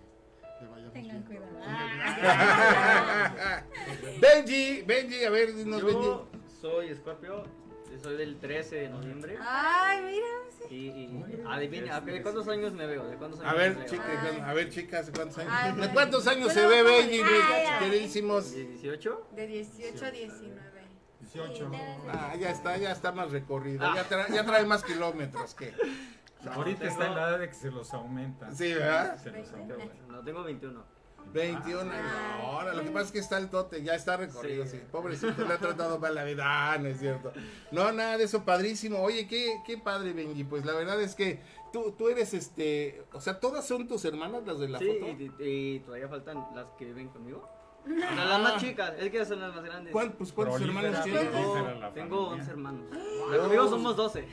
le 0.63 0.67
vayamos 0.71 0.93
Tengan 0.93 1.27
bien. 1.27 1.41
Benji, 4.21 4.81
Benji, 4.83 5.25
a 5.25 5.29
ver, 5.29 5.53
dinos, 5.53 5.81
Yo 5.81 5.87
Benji. 5.87 6.09
soy 6.61 6.87
Escorpio, 6.87 7.43
soy 8.01 8.15
del 8.17 8.39
13 8.39 8.75
de 8.77 8.89
noviembre. 8.89 9.37
Ay, 9.41 10.01
mira. 10.01 10.25
Y, 10.69 10.75
y 10.75 11.25
adivina, 11.47 11.99
¿de 11.99 12.21
cuántos 12.21 12.47
años 12.47 12.71
me 12.73 12.85
veo? 12.87 13.05
¿De 13.07 13.17
cuántos 13.17 13.41
años 13.41 13.51
A 13.51 13.55
ver, 13.55 13.85
chicas, 13.85 14.07
a 14.43 14.53
ver, 14.53 14.69
chicas, 14.69 15.07
¿de 15.07 15.11
cuántos 15.11 15.37
años? 15.39 15.51
Ay, 15.53 15.73
¿De 15.73 15.89
cuántos 15.89 16.25
años 16.27 16.53
se 16.53 16.65
ve 16.65 16.83
Benji, 16.83 17.21
queridísimos? 17.79 18.53
¿De 18.53 18.63
18? 18.65 19.27
De 19.35 19.47
18 19.47 20.05
a 20.05 20.11
19. 20.11 20.70
18. 21.33 21.71
Ah, 22.11 22.35
ya 22.39 22.49
está, 22.51 22.77
ya 22.77 22.91
está 22.91 23.11
más 23.11 23.31
recorrido. 23.31 23.93
Ya, 23.95 24.03
trae, 24.03 24.31
ya 24.33 24.45
trae 24.45 24.65
más 24.65 24.83
kilómetros 24.83 25.53
que. 25.55 25.73
Ahorita 26.55 26.85
está 26.85 27.05
en 27.07 27.15
la 27.15 27.29
edad 27.29 27.39
de 27.39 27.49
que 27.49 27.53
se 27.55 27.69
los 27.69 27.93
aumenta. 27.93 28.51
Sí, 28.53 28.73
¿verdad? 28.73 29.17
Se 29.21 29.29
los 29.31 29.51
aumenta. 29.53 29.75
No, 30.07 30.21
tengo 30.23 30.43
21. 30.43 30.83
21 31.33 31.79
años. 31.91 32.11
Ahora, 32.41 32.73
lo 32.73 32.81
que 32.83 32.89
pasa 32.89 33.05
es 33.05 33.11
que 33.11 33.19
está 33.19 33.37
el 33.37 33.49
tote, 33.49 33.83
ya 33.83 33.93
está 33.93 34.17
recorrido, 34.17 34.65
sí. 34.65 34.77
Sí. 34.77 34.83
Pobrecito, 34.91 35.45
le 35.47 35.53
ha 35.53 35.59
tratado 35.59 35.99
mal 35.99 36.15
la 36.15 36.23
vida. 36.23 36.43
Ah, 36.45 36.77
no 36.79 36.87
es 36.89 36.99
cierto. 36.99 37.31
No, 37.71 37.91
nada 37.91 38.17
de 38.17 38.23
eso, 38.23 38.43
padrísimo. 38.43 38.97
Oye, 38.99 39.27
qué, 39.27 39.61
qué 39.65 39.77
padre, 39.77 40.13
Benji. 40.13 40.43
Pues 40.43 40.65
la 40.65 40.73
verdad 40.73 40.99
es 40.99 41.13
que 41.15 41.39
tú, 41.71 41.91
tú 41.97 42.09
eres 42.09 42.33
este. 42.33 43.03
O 43.13 43.21
sea, 43.21 43.39
¿todas 43.39 43.65
son 43.67 43.87
tus 43.87 44.03
hermanas 44.03 44.41
las 44.47 44.59
de 44.59 44.67
la 44.69 44.79
sí, 44.79 44.87
foto? 44.99 45.11
y, 45.11 45.31
y- 45.39 45.75
y 45.75 45.79
todavía 45.81 46.07
faltan 46.09 46.43
las 46.55 46.65
que 46.77 46.85
viven 46.85 47.09
conmigo. 47.09 47.47
O 47.83 47.99
sea, 47.99 48.25
las 48.25 48.39
más 48.41 48.57
chicas, 48.61 48.93
es 48.99 49.09
que 49.09 49.25
son 49.25 49.39
las 49.41 49.55
más 49.55 49.63
grandes. 49.63 49.91
¿Cuál- 49.91 50.13
pues, 50.13 50.31
¿Cuántos 50.31 50.57
Prolífera, 50.61 50.87
hermanos 50.89 51.03
tienes? 51.03 51.93
Tengo 51.93 52.25
familia. 52.29 52.43
11 52.43 52.51
hermanos. 52.51 52.81
Conmigo 53.41 53.67
somos 53.69 53.95
12. 53.95 54.27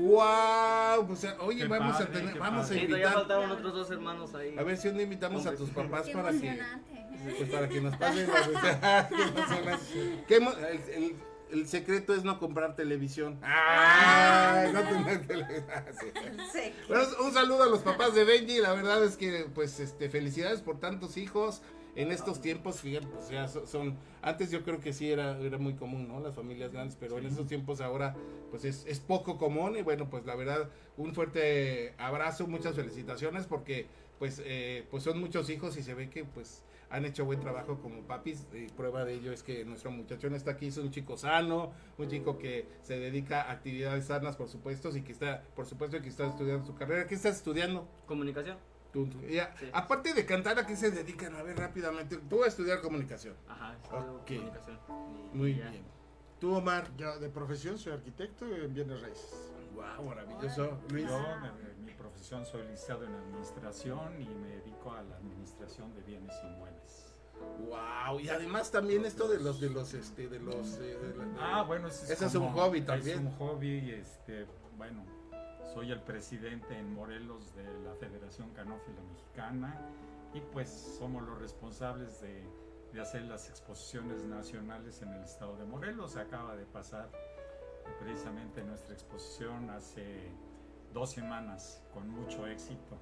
¡Wow! 0.00 1.06
Pues, 1.06 1.26
oye, 1.40 1.62
Qué 1.62 1.68
vamos 1.68 1.94
a 1.96 1.98
padre, 1.98 2.12
tener, 2.12 2.32
qué 2.34 2.38
vamos 2.38 2.64
a. 2.64 2.68
Sí, 2.68 2.74
todavía 2.74 2.94
invitar. 2.96 3.12
faltaban 3.14 3.50
otros 3.50 3.72
dos 3.74 3.90
hermanos 3.90 4.34
ahí. 4.34 4.56
A 4.58 4.62
ver 4.62 4.76
si 4.76 4.88
un 4.88 4.94
día 4.94 5.02
invitamos 5.04 5.46
a 5.46 5.54
tus 5.54 5.70
papás 5.70 6.06
Qué 6.06 6.12
para 6.12 6.30
que. 6.30 6.36
emocionante. 6.48 7.06
Pues 7.38 7.50
para 7.50 7.68
que 7.68 7.80
nos 7.80 7.96
pasen 7.96 8.28
la 8.28 8.34
receta. 9.08 9.08
Qué. 9.08 10.24
Qué 10.26 10.36
el, 10.36 11.02
el- 11.04 11.16
el 11.52 11.68
secreto 11.68 12.14
es 12.14 12.24
no 12.24 12.38
comprar 12.38 12.74
televisión. 12.76 13.38
¡Ay! 13.42 14.72
No 14.72 14.80
tener 14.82 15.26
televisión. 15.26 15.66
Sí. 16.52 16.72
Bueno, 16.88 17.04
un 17.22 17.32
saludo 17.34 17.64
a 17.64 17.66
los 17.66 17.80
papás 17.80 18.14
de 18.14 18.24
Benji. 18.24 18.58
La 18.58 18.72
verdad 18.72 19.04
es 19.04 19.18
que, 19.18 19.46
pues, 19.54 19.78
este, 19.78 20.08
felicidades 20.08 20.62
por 20.62 20.80
tantos 20.80 21.18
hijos. 21.18 21.60
En 21.94 22.10
estos 22.10 22.40
tiempos, 22.40 22.80
fíjate, 22.80 23.06
pues 23.08 23.28
ya 23.28 23.46
so- 23.48 23.66
son. 23.66 23.98
Antes 24.22 24.50
yo 24.50 24.62
creo 24.62 24.80
que 24.80 24.94
sí 24.94 25.10
era, 25.10 25.38
era 25.38 25.58
muy 25.58 25.74
común, 25.74 26.08
¿no? 26.08 26.20
Las 26.20 26.34
familias 26.34 26.72
grandes, 26.72 26.96
pero 26.98 27.18
en 27.18 27.26
estos 27.26 27.46
tiempos 27.46 27.82
ahora, 27.82 28.16
pues 28.50 28.64
es, 28.64 28.86
es 28.86 28.98
poco 28.98 29.36
común. 29.36 29.76
Y 29.76 29.82
bueno, 29.82 30.08
pues 30.08 30.24
la 30.24 30.34
verdad, 30.34 30.70
un 30.96 31.12
fuerte 31.14 31.94
abrazo, 31.98 32.46
muchas 32.46 32.74
felicitaciones, 32.76 33.46
porque, 33.46 33.86
pues, 34.18 34.40
eh, 34.44 34.86
pues 34.90 35.02
son 35.02 35.20
muchos 35.20 35.50
hijos 35.50 35.76
y 35.76 35.82
se 35.82 35.92
ve 35.92 36.08
que, 36.08 36.24
pues, 36.24 36.64
han 36.88 37.04
hecho 37.04 37.26
buen 37.26 37.40
trabajo 37.40 37.78
como 37.82 38.00
papis. 38.02 38.46
Y 38.54 38.68
prueba 38.72 39.04
de 39.04 39.14
ello 39.14 39.30
es 39.30 39.42
que 39.42 39.64
nuestro 39.66 39.90
muchachón 39.90 40.34
está 40.34 40.52
aquí, 40.52 40.68
es 40.68 40.78
un 40.78 40.90
chico 40.90 41.18
sano, 41.18 41.72
un 41.98 42.08
chico 42.08 42.38
que 42.38 42.66
se 42.82 42.98
dedica 42.98 43.42
a 43.42 43.52
actividades 43.52 44.06
sanas, 44.06 44.36
por 44.36 44.48
supuesto, 44.48 44.96
y 44.96 45.02
que 45.02 45.12
está, 45.12 45.42
por 45.54 45.66
supuesto, 45.66 46.00
que 46.00 46.08
está 46.08 46.26
estudiando 46.26 46.64
su 46.64 46.74
carrera. 46.74 47.06
¿Qué 47.06 47.14
estás 47.14 47.36
estudiando? 47.36 47.86
Comunicación. 48.06 48.56
Tú- 48.92 49.06
tú- 49.06 49.20
ya. 49.22 49.54
Sí. 49.58 49.66
Aparte 49.72 50.12
de 50.14 50.26
cantar, 50.26 50.58
¿a 50.58 50.66
qué 50.66 50.76
se 50.76 50.90
dedican? 50.90 51.34
A 51.34 51.42
ver, 51.42 51.56
rápidamente. 51.58 52.18
Tú 52.28 52.36
vas 52.38 52.46
a 52.46 52.48
estudiar 52.48 52.80
comunicación. 52.82 53.34
Ajá, 53.48 53.74
estudio 53.82 54.14
Ok. 54.16 54.26
comunicación. 54.26 54.78
Y 55.32 55.36
Muy 55.36 55.54
ya. 55.56 55.70
bien. 55.70 55.84
Tú, 56.38 56.54
Omar. 56.54 56.90
Yo 56.96 57.18
de 57.18 57.28
profesión 57.30 57.78
soy 57.78 57.92
arquitecto 57.94 58.46
en 58.46 58.74
bienes 58.74 59.00
raíces. 59.00 59.50
Wow, 59.74 60.06
maravilloso. 60.06 60.78
Luis. 60.90 61.06
Yo, 61.08 61.18
de- 61.18 61.74
mi 61.84 61.92
profesión, 61.94 62.44
soy 62.44 62.62
licenciado 62.62 63.04
en 63.04 63.14
administración 63.14 64.20
y 64.20 64.26
me 64.28 64.48
dedico 64.56 64.92
a 64.92 65.02
la 65.02 65.16
administración 65.16 65.94
de 65.94 66.02
bienes 66.02 66.34
inmuebles. 66.44 67.14
Wow, 67.68 68.20
y 68.20 68.28
además 68.28 68.70
también 68.70 69.04
esto 69.04 69.26
de 69.28 69.40
los 69.40 69.60
de 69.60 69.70
los 69.70 69.94
este 69.94 70.28
de 70.28 70.38
los 70.38 70.74
eh, 70.78 70.96
de 70.96 71.16
la- 71.16 71.24
de- 71.24 71.40
Ah, 71.40 71.62
bueno, 71.62 71.88
ese 71.88 72.12
es, 72.12 72.22
es 72.22 72.34
un 72.34 72.50
hobby 72.52 72.80
Es 72.80 72.86
también. 72.86 73.26
un 73.26 73.32
hobby, 73.36 73.90
este, 73.90 74.46
bueno, 74.76 75.04
soy 75.72 75.90
el 75.90 76.00
presidente 76.00 76.76
en 76.78 76.92
Morelos 76.94 77.54
de 77.54 77.64
la 77.84 77.94
Federación 77.94 78.50
Canófila 78.50 79.00
Mexicana 79.12 79.80
y 80.34 80.40
pues 80.40 80.68
somos 80.98 81.22
los 81.22 81.38
responsables 81.38 82.20
de, 82.20 82.42
de 82.92 83.00
hacer 83.00 83.22
las 83.22 83.48
exposiciones 83.48 84.22
nacionales 84.24 85.00
en 85.02 85.12
el 85.12 85.22
estado 85.22 85.56
de 85.56 85.64
Morelos. 85.64 86.16
Acaba 86.16 86.56
de 86.56 86.64
pasar 86.66 87.10
precisamente 88.00 88.62
nuestra 88.64 88.92
exposición 88.94 89.70
hace 89.70 90.30
dos 90.92 91.10
semanas 91.12 91.82
con 91.92 92.08
mucho 92.08 92.46
éxito. 92.46 92.96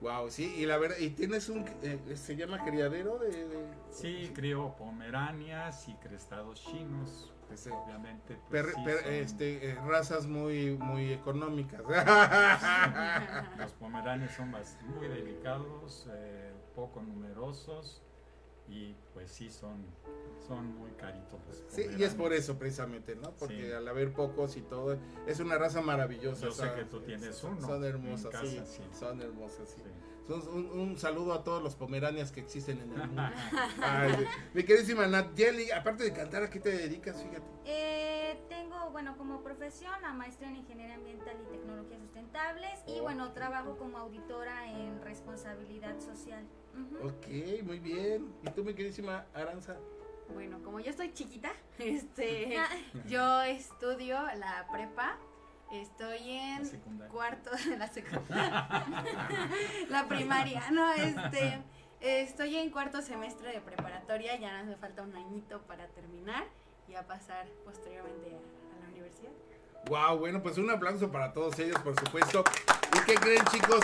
Wow, 0.00 0.30
sí, 0.30 0.52
y 0.56 0.66
la 0.66 0.78
verdad, 0.78 0.96
y 0.98 1.10
tienes 1.10 1.48
un 1.48 1.64
eh, 1.82 2.16
se 2.16 2.34
llama 2.34 2.64
criadero 2.64 3.18
de, 3.18 3.28
de- 3.48 3.66
Sí, 3.90 4.32
crío 4.34 4.74
pomeranias 4.76 5.88
y 5.88 5.94
crestados 5.94 6.60
chinos. 6.64 7.32
Obviamente, 7.72 8.38
pues, 8.48 8.62
per- 8.64 8.74
sí, 8.74 8.84
per- 8.84 9.02
son- 9.04 9.12
este 9.12 9.70
eh, 9.70 9.74
razas 9.86 10.26
muy 10.26 10.76
muy 10.78 11.12
económicas. 11.12 11.82
Los 13.58 13.72
pomeranias 13.72 14.34
son 14.34 14.52
bas- 14.52 14.80
muy 14.82 15.08
delicados, 15.08 16.08
eh, 16.12 16.52
poco 16.74 17.02
numerosos 17.02 18.02
y 18.68 18.94
pues 19.12 19.30
sí 19.30 19.50
son, 19.50 19.84
son 20.46 20.74
muy 20.78 20.90
caritos 20.92 21.40
Sí, 21.68 21.82
y 21.98 22.02
es 22.04 22.14
por 22.14 22.32
eso 22.32 22.58
precisamente, 22.58 23.14
¿no? 23.16 23.32
Porque 23.32 23.66
Sí. 23.66 23.72
al 23.72 23.86
haber 23.88 24.12
pocos 24.12 24.56
y 24.56 24.62
todo, 24.62 24.96
es 25.26 25.40
una 25.40 25.58
raza 25.58 25.80
maravillosa. 25.82 26.46
Yo 26.46 26.52
sé 26.52 26.72
que 26.74 26.84
tú 26.84 27.00
tienes 27.00 27.36
son, 27.36 27.58
uno 27.58 27.66
Son 27.66 27.84
hermosas, 27.84 28.30
casa, 28.30 28.46
sí, 28.46 28.62
sí. 28.64 28.82
Son 28.98 29.20
hermosas, 29.20 29.68
sí. 29.68 29.82
Un, 30.28 30.70
un 30.70 30.98
saludo 30.98 31.32
a 31.32 31.42
todos 31.42 31.62
los 31.62 31.74
pomeranias 31.74 32.30
que 32.30 32.40
existen 32.40 32.80
en 32.80 32.92
el 32.92 33.08
mundo. 33.08 33.22
Ay, 33.82 34.26
mi 34.54 34.62
queridísima 34.62 35.06
Nat 35.06 35.36
Jelly, 35.36 35.70
aparte 35.70 36.04
de 36.04 36.12
cantar, 36.12 36.44
¿a 36.44 36.50
qué 36.50 36.60
te 36.60 36.70
dedicas? 36.70 37.22
Fíjate. 37.22 37.46
Eh, 37.64 38.40
tengo, 38.48 38.90
bueno, 38.90 39.16
como 39.18 39.42
profesión 39.42 39.92
la 40.00 40.12
maestría 40.12 40.48
en 40.48 40.56
Ingeniería 40.56 40.94
Ambiental 40.94 41.36
y 41.42 41.50
Tecnologías 41.50 42.00
Sustentables 42.02 42.80
y 42.86 43.00
bueno, 43.00 43.32
trabajo 43.32 43.76
como 43.76 43.98
auditora 43.98 44.70
en 44.70 45.02
responsabilidad 45.02 45.98
social. 46.00 46.44
Ujú. 46.74 47.08
Ok, 47.08 47.62
muy 47.64 47.80
bien. 47.80 48.32
¿Y 48.42 48.50
tú, 48.50 48.64
mi 48.64 48.74
queridísima 48.74 49.26
Aranza? 49.34 49.76
Bueno, 50.32 50.62
como 50.62 50.80
yo 50.80 50.90
estoy 50.90 51.12
chiquita, 51.12 51.52
este, 51.78 52.56
yo 53.06 53.42
estudio 53.42 54.18
la 54.36 54.66
prepa. 54.72 55.18
Estoy 55.72 56.30
en 56.30 56.68
cuarto 57.10 57.50
de 57.68 57.76
la 57.78 57.86
secundaria. 57.88 58.68
la 59.88 60.06
primaria, 60.06 60.70
no, 60.70 60.92
este, 60.92 61.62
estoy 62.00 62.56
en 62.58 62.70
cuarto 62.70 63.00
semestre 63.00 63.52
de 63.52 63.60
preparatoria, 63.60 64.36
ya 64.38 64.62
me 64.64 64.76
falta 64.76 65.02
un 65.02 65.16
añito 65.16 65.62
para 65.62 65.86
terminar 65.88 66.44
y 66.88 66.94
a 66.94 67.06
pasar 67.06 67.46
posteriormente 67.64 68.28
a, 68.30 68.76
a 68.76 68.80
la 68.84 68.88
universidad. 68.92 69.30
Wow, 69.86 70.18
bueno, 70.18 70.42
pues 70.42 70.58
un 70.58 70.70
aplauso 70.70 71.10
para 71.10 71.32
todos 71.32 71.58
ellos, 71.58 71.78
por 71.80 71.98
supuesto. 71.98 72.44
¿Y 72.96 73.00
qué 73.06 73.14
creen, 73.14 73.44
chicos? 73.46 73.80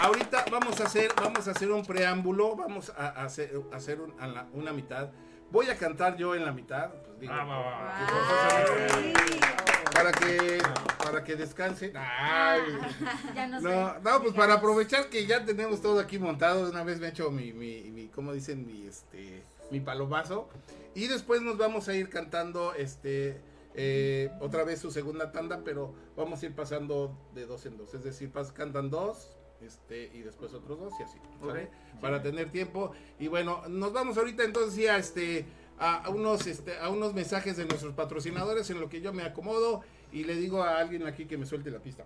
Ahorita 0.00 0.44
vamos 0.50 0.80
a 0.80 0.84
hacer, 0.84 1.12
vamos 1.16 1.48
a 1.48 1.50
hacer 1.50 1.70
un 1.72 1.84
preámbulo, 1.84 2.54
vamos 2.54 2.90
a, 2.96 3.08
a 3.08 3.24
hacer, 3.24 3.50
a 3.72 3.76
hacer 3.76 4.00
un- 4.00 4.14
a 4.20 4.26
la- 4.28 4.46
una 4.52 4.72
mitad. 4.72 5.10
Voy 5.50 5.68
a 5.70 5.76
cantar 5.76 6.16
yo 6.16 6.34
en 6.34 6.44
la 6.44 6.52
mitad, 6.52 6.90
pues 6.90 7.18
digo, 7.20 7.32
Ah, 7.34 7.44
va, 7.44 7.58
va, 7.58 7.70
va. 7.70 9.65
Para 9.96 10.12
que 10.12 10.58
para 10.98 11.24
que 11.24 11.36
descansen. 11.36 11.92
Ay. 11.96 12.60
Ya 13.34 13.46
no, 13.48 13.60
No, 13.60 13.94
sé. 13.94 14.00
no, 14.02 14.22
pues 14.22 14.34
para 14.34 14.54
aprovechar 14.54 15.08
que 15.08 15.26
ya 15.26 15.44
tenemos 15.44 15.80
todo 15.80 16.00
aquí 16.00 16.18
montado, 16.18 16.68
una 16.70 16.82
vez 16.84 16.98
me 17.00 17.06
he 17.06 17.10
hecho 17.10 17.30
mi, 17.30 17.52
mi, 17.52 17.82
mi 17.90 18.08
¿cómo 18.08 18.32
dicen? 18.32 18.66
Mi, 18.66 18.86
este, 18.86 19.42
mi 19.70 19.80
palomazo. 19.80 20.48
Y 20.94 21.06
después 21.08 21.42
nos 21.42 21.58
vamos 21.58 21.88
a 21.88 21.94
ir 21.94 22.08
cantando, 22.08 22.72
este, 22.74 23.38
eh, 23.74 24.30
otra 24.40 24.64
vez 24.64 24.80
su 24.80 24.90
segunda 24.90 25.30
tanda, 25.32 25.60
pero 25.64 25.94
vamos 26.16 26.42
a 26.42 26.46
ir 26.46 26.54
pasando 26.54 27.16
de 27.34 27.46
dos 27.46 27.66
en 27.66 27.76
dos. 27.76 27.92
Es 27.94 28.02
decir, 28.02 28.32
pas- 28.32 28.52
cantan 28.52 28.88
dos, 28.90 29.36
este, 29.60 30.10
y 30.14 30.22
después 30.22 30.52
otros 30.54 30.78
dos 30.80 30.92
y 30.98 31.02
así, 31.02 31.18
¿sale? 31.46 31.68
Para 32.00 32.22
tener 32.22 32.50
tiempo. 32.50 32.92
Y 33.18 33.28
bueno, 33.28 33.62
nos 33.68 33.92
vamos 33.92 34.16
ahorita 34.16 34.42
entonces 34.44 34.74
sí, 34.74 34.86
a 34.86 34.96
este, 34.96 35.44
a, 35.78 36.08
unos, 36.10 36.46
este, 36.46 36.78
a 36.78 36.88
unos 36.88 37.14
mensajes 37.14 37.56
de 37.56 37.66
nuestros 37.66 37.94
patrocinadores 37.94 38.68
en 38.70 38.80
lo 38.80 38.88
que 38.88 39.00
yo 39.00 39.12
me 39.12 39.22
acomodo 39.22 39.82
y 40.12 40.24
le 40.24 40.36
digo 40.36 40.62
a 40.62 40.78
alguien 40.78 41.06
aquí 41.06 41.26
que 41.26 41.36
me 41.36 41.46
suelte 41.46 41.70
la 41.70 41.80
pista. 41.80 42.04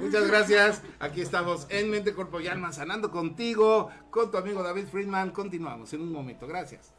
Muchas 0.00 0.28
gracias. 0.28 0.82
Aquí 1.00 1.20
estamos 1.20 1.66
en 1.70 1.90
Mente, 1.90 2.14
Cuerpo 2.14 2.40
y 2.40 2.46
Alma, 2.46 2.72
sanando 2.72 3.10
contigo, 3.10 3.90
con 4.10 4.30
tu 4.30 4.36
amigo 4.36 4.62
David 4.62 4.86
Friedman. 4.90 5.30
Continuamos 5.30 5.92
en 5.92 6.02
un 6.02 6.12
momento. 6.12 6.46
Gracias. 6.46 6.92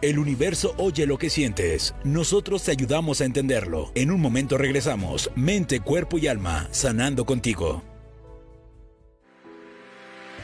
El 0.00 0.20
universo 0.20 0.74
oye 0.78 1.06
lo 1.06 1.18
que 1.18 1.30
sientes. 1.30 1.94
Nosotros 2.04 2.62
te 2.62 2.70
ayudamos 2.70 3.20
a 3.20 3.24
entenderlo. 3.24 3.90
En 3.96 4.12
un 4.12 4.20
momento 4.20 4.56
regresamos. 4.56 5.30
Mente, 5.34 5.80
cuerpo 5.80 6.18
y 6.18 6.28
alma, 6.28 6.68
sanando 6.70 7.24
contigo. 7.24 7.82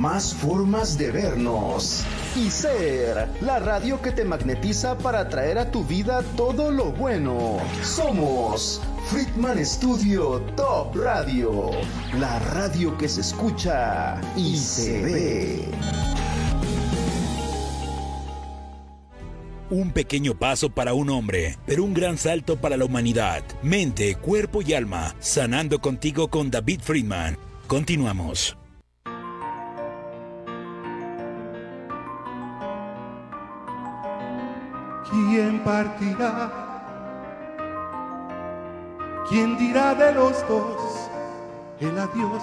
más 0.00 0.34
formas 0.34 0.96
de 0.96 1.10
vernos 1.10 2.06
y 2.34 2.50
ser 2.50 3.28
la 3.42 3.58
radio 3.58 4.00
que 4.00 4.12
te 4.12 4.24
magnetiza 4.24 4.96
para 4.96 5.28
traer 5.28 5.58
a 5.58 5.70
tu 5.70 5.84
vida 5.84 6.22
todo 6.38 6.70
lo 6.70 6.90
bueno. 6.92 7.58
Somos 7.82 8.80
Friedman 9.10 9.62
Studio 9.64 10.40
Top 10.56 10.96
Radio, 10.96 11.72
la 12.18 12.38
radio 12.38 12.96
que 12.96 13.10
se 13.10 13.20
escucha 13.20 14.18
y 14.36 14.56
se 14.56 15.02
ve. 15.02 15.68
Un 19.68 19.92
pequeño 19.92 20.34
paso 20.34 20.70
para 20.70 20.94
un 20.94 21.10
hombre, 21.10 21.58
pero 21.66 21.84
un 21.84 21.92
gran 21.92 22.16
salto 22.16 22.56
para 22.56 22.78
la 22.78 22.86
humanidad. 22.86 23.44
Mente, 23.62 24.14
cuerpo 24.14 24.62
y 24.62 24.72
alma, 24.72 25.14
sanando 25.20 25.78
contigo 25.78 26.28
con 26.30 26.50
David 26.50 26.80
Friedman. 26.82 27.36
Continuamos. 27.66 28.59
¿Quién 35.28 35.58
partirá? 35.60 36.50
¿Quién 39.28 39.58
dirá 39.58 39.94
de 39.94 40.14
los 40.14 40.48
dos 40.48 41.10
el 41.78 41.98
adiós? 41.98 42.42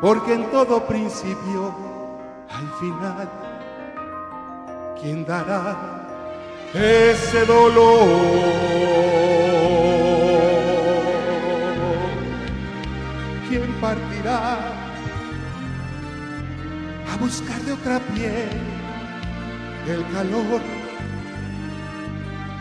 Porque 0.00 0.34
en 0.34 0.48
todo 0.50 0.86
principio, 0.86 1.74
al 2.48 2.68
final, 2.78 3.28
¿quién 5.00 5.26
dará 5.26 5.76
ese 6.72 7.44
dolor? 7.44 8.08
¿Quién 13.48 13.72
partirá 13.80 14.58
a 17.12 17.16
buscar 17.20 17.60
de 17.62 17.72
otra 17.72 17.98
piel 18.14 18.71
el 19.88 20.04
calor? 20.12 20.60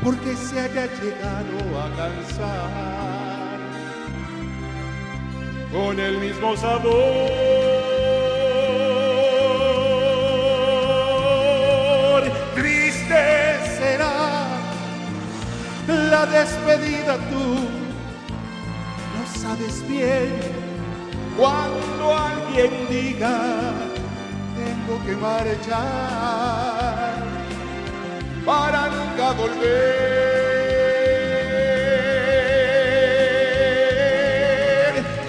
Porque 0.04 0.36
se 0.36 0.60
haya 0.60 0.88
llegado 0.88 1.80
a 1.80 1.90
cansar 1.96 3.60
con 5.72 6.00
el 6.00 6.18
mismo 6.18 6.58
sabor. 6.58 6.92
Triste 12.56 13.60
será 13.78 14.48
la 15.88 16.26
despedida 16.26 17.18
tú, 17.30 17.58
lo 19.14 19.24
sabes 19.40 19.88
bien. 19.88 20.62
Cuando 21.38 22.18
alguien 22.18 22.72
diga, 22.90 23.36
tengo 24.58 25.04
que 25.06 25.16
marchar 25.16 27.11
para 28.46 28.88
nunca 28.90 29.32
volver. 29.34 30.02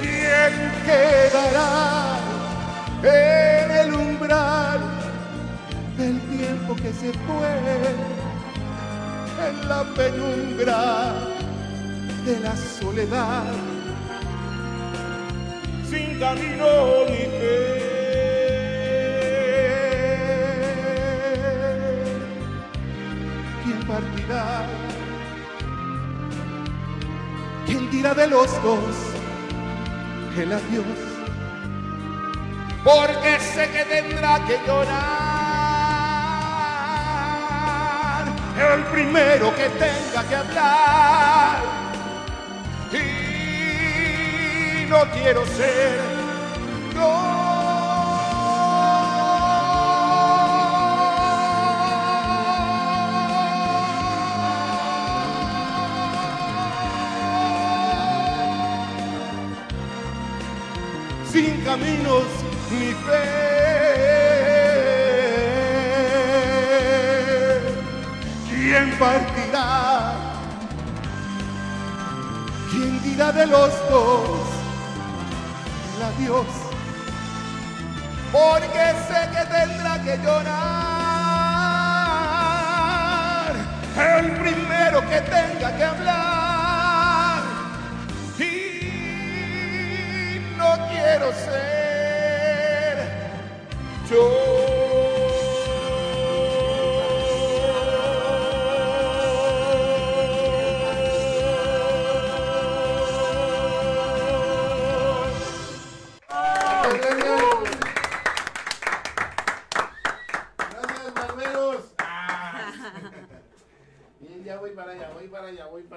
¿Quién 0.00 0.52
quedará 0.86 2.18
en 3.02 3.70
el 3.70 3.94
umbral 3.94 4.80
del 5.96 6.20
tiempo 6.28 6.74
que 6.76 6.92
se 6.92 7.12
fue? 7.12 8.22
en 9.48 9.68
la 9.68 9.82
penumbra 9.94 11.14
de 12.24 12.40
la 12.40 12.56
soledad, 12.56 13.52
sin 15.88 16.18
camino 16.18 17.04
ni 17.08 17.24
fe. 17.38 17.91
Partirá? 23.92 24.66
¿Quién 27.66 27.90
dirá 27.90 28.14
de 28.14 28.26
los 28.26 28.50
dos 28.62 28.94
el 30.36 30.52
adiós? 30.52 31.00
Porque 32.84 33.38
sé 33.38 33.70
que 33.70 33.84
tendrá 33.84 34.44
que 34.46 34.58
llorar 34.66 35.32
el 38.74 38.82
primero 38.84 39.54
que 39.54 39.68
tenga 39.70 40.28
que 40.28 40.36
hablar. 40.36 41.58
Y 42.92 44.86
no 44.88 45.04
quiero 45.10 45.44
ser, 45.46 46.00
sin 46.92 47.41
caminos 61.72 62.28
ni 62.70 62.90
fe. 63.04 63.24
¿Quién 68.48 68.86
partirá? 68.98 69.70
¿Quién 72.70 72.92
dirá 73.02 73.28
de 73.32 73.46
los 73.46 73.72
dos 73.88 74.48
adiós? 76.10 76.52
Porque 78.32 78.84
sé 79.08 79.20
que 79.34 79.42
tendrá 79.56 79.94
que 80.04 80.14
llorar 80.24 80.52
el 84.18 84.26
primero 84.42 84.96
que 85.08 85.20
tenga 85.36 85.68
que 85.76 85.84
hablar. 85.84 87.40
Y 88.38 88.50
no 90.58 90.70
quiero 90.90 91.26
ser 91.44 91.61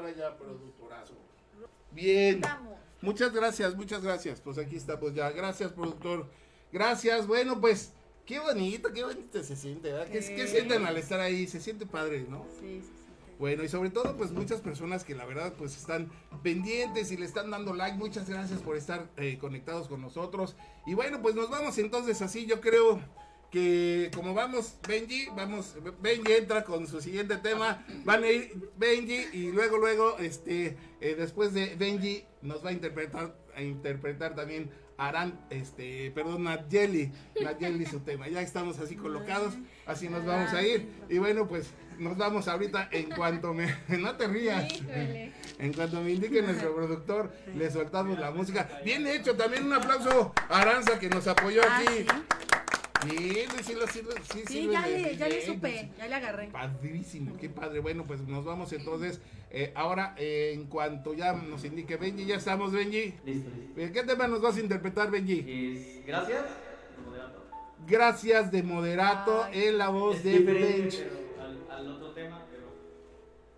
allá, 0.05 0.37
productorazo. 0.37 1.13
Bien. 1.91 2.41
Muchas 3.01 3.31
gracias, 3.33 3.75
muchas 3.75 4.01
gracias. 4.01 4.41
Pues 4.41 4.57
aquí 4.57 4.75
estamos 4.75 5.13
ya. 5.13 5.29
Gracias, 5.31 5.71
productor. 5.71 6.29
Gracias. 6.71 7.27
Bueno, 7.27 7.59
pues 7.59 7.93
qué 8.25 8.39
bonito, 8.39 8.91
qué 8.91 9.03
bonito 9.03 9.43
se 9.43 9.55
siente, 9.55 9.91
¿verdad? 9.91 10.07
¿Qué, 10.07 10.19
qué 10.19 10.47
sienten 10.47 10.85
al 10.85 10.97
estar 10.97 11.19
ahí? 11.19 11.47
Se 11.47 11.59
siente 11.59 11.85
padre, 11.85 12.25
¿no? 12.29 12.45
Sí, 12.59 12.81
sí, 12.81 12.91
sí. 12.97 13.05
Bueno, 13.37 13.63
y 13.63 13.67
sobre 13.67 13.89
todo, 13.89 14.15
pues 14.15 14.31
muchas 14.31 14.61
personas 14.61 15.03
que 15.03 15.13
la 15.13 15.25
verdad, 15.25 15.53
pues 15.57 15.75
están 15.75 16.09
pendientes 16.41 17.11
y 17.11 17.17
le 17.17 17.25
están 17.25 17.51
dando 17.51 17.73
like. 17.73 17.97
Muchas 17.97 18.29
gracias 18.29 18.61
por 18.61 18.77
estar 18.77 19.09
eh, 19.17 19.37
conectados 19.39 19.87
con 19.87 20.01
nosotros. 20.01 20.55
Y 20.85 20.93
bueno, 20.93 21.21
pues 21.21 21.35
nos 21.35 21.49
vamos 21.49 21.77
entonces 21.77 22.21
así. 22.21 22.45
Yo 22.45 22.61
creo 22.61 23.01
que 23.51 24.09
como 24.15 24.33
vamos, 24.33 24.75
Benji, 24.87 25.27
vamos, 25.35 25.75
Benji 26.01 26.33
entra 26.33 26.63
con 26.63 26.87
su 26.87 27.01
siguiente 27.01 27.37
tema. 27.37 27.85
Van 28.05 28.23
a 28.23 28.29
ir 28.29 28.71
Benji 28.77 29.27
y 29.33 29.51
luego, 29.51 29.77
luego, 29.77 30.17
este, 30.19 30.77
eh, 31.01 31.15
después 31.17 31.53
de 31.53 31.75
Benji 31.75 32.23
nos 32.41 32.63
va 32.65 32.69
a 32.69 32.73
interpretar, 32.73 33.35
a 33.53 33.61
interpretar 33.61 34.35
también 34.35 34.71
Aran, 34.97 35.39
este, 35.49 36.11
perdón, 36.11 36.43
Nayeli, 36.43 37.11
Nayeli 37.41 37.85
su 37.85 37.99
tema. 37.99 38.27
Ya 38.27 38.41
estamos 38.41 38.79
así 38.79 38.95
colocados, 38.95 39.53
así 39.85 40.07
nos 40.09 40.25
vamos 40.25 40.53
a 40.53 40.61
ir. 40.61 40.89
Y 41.09 41.17
bueno, 41.17 41.47
pues 41.47 41.73
nos 41.99 42.17
vamos 42.17 42.47
ahorita 42.47 42.89
en 42.91 43.09
cuanto 43.09 43.53
me, 43.53 43.73
no 43.99 44.15
te 44.15 44.27
rías, 44.27 44.67
en 45.59 45.73
cuanto 45.73 46.01
me 46.01 46.11
indique 46.11 46.41
nuestro 46.41 46.75
productor, 46.75 47.33
le 47.55 47.69
soltamos 47.71 48.19
la 48.19 48.31
música. 48.31 48.69
Bien 48.83 49.05
hecho, 49.07 49.35
también 49.35 49.65
un 49.65 49.73
aplauso 49.73 50.33
a 50.49 50.61
Aranza 50.61 50.99
que 50.99 51.09
nos 51.09 51.27
apoyó 51.27 51.61
aquí. 51.61 52.05
Sí, 53.09 53.45
sí, 53.63 53.73
lo- 53.73 53.87
sí, 53.87 54.01
Sí, 54.33 54.43
sí, 54.47 54.69
ya 54.71 54.85
bien, 54.87 55.03
le, 55.03 55.17
ya 55.17 55.27
le 55.27 55.45
supe, 55.45 55.89
ya 55.97 56.07
le 56.07 56.15
agarré. 56.15 56.47
Padrísimo, 56.47 57.35
qué 57.37 57.49
padre. 57.49 57.79
Bueno, 57.79 58.03
pues 58.05 58.21
nos 58.21 58.45
vamos 58.45 58.71
entonces. 58.73 59.19
eh, 59.51 59.71
ahora, 59.75 60.15
eh, 60.17 60.51
en 60.53 60.65
cuanto 60.65 61.13
ya 61.13 61.31
nos 61.33 61.63
indique 61.63 61.95
Benji, 61.95 62.25
ya 62.25 62.35
estamos, 62.35 62.71
Benji. 62.73 63.13
Listo, 63.25 63.49
Eh, 63.77 63.91
¿Qué 63.93 64.03
tema 64.03 64.27
nos 64.27 64.41
vas 64.41 64.57
a 64.57 64.59
interpretar, 64.59 65.09
Benji? 65.11 66.03
Gracias. 66.05 66.43
moderato. 67.05 67.45
Gracias 67.87 68.51
de 68.51 68.63
Moderato 68.63 69.47
en 69.53 69.77
la 69.77 69.89
voz 69.89 70.17
Es 70.17 70.23
de 70.23 70.39
Benji. 70.39 70.97
al, 71.39 71.65
al 71.69 71.87
otro 71.91 72.11
tema, 72.11 72.43
pero. 72.51 72.65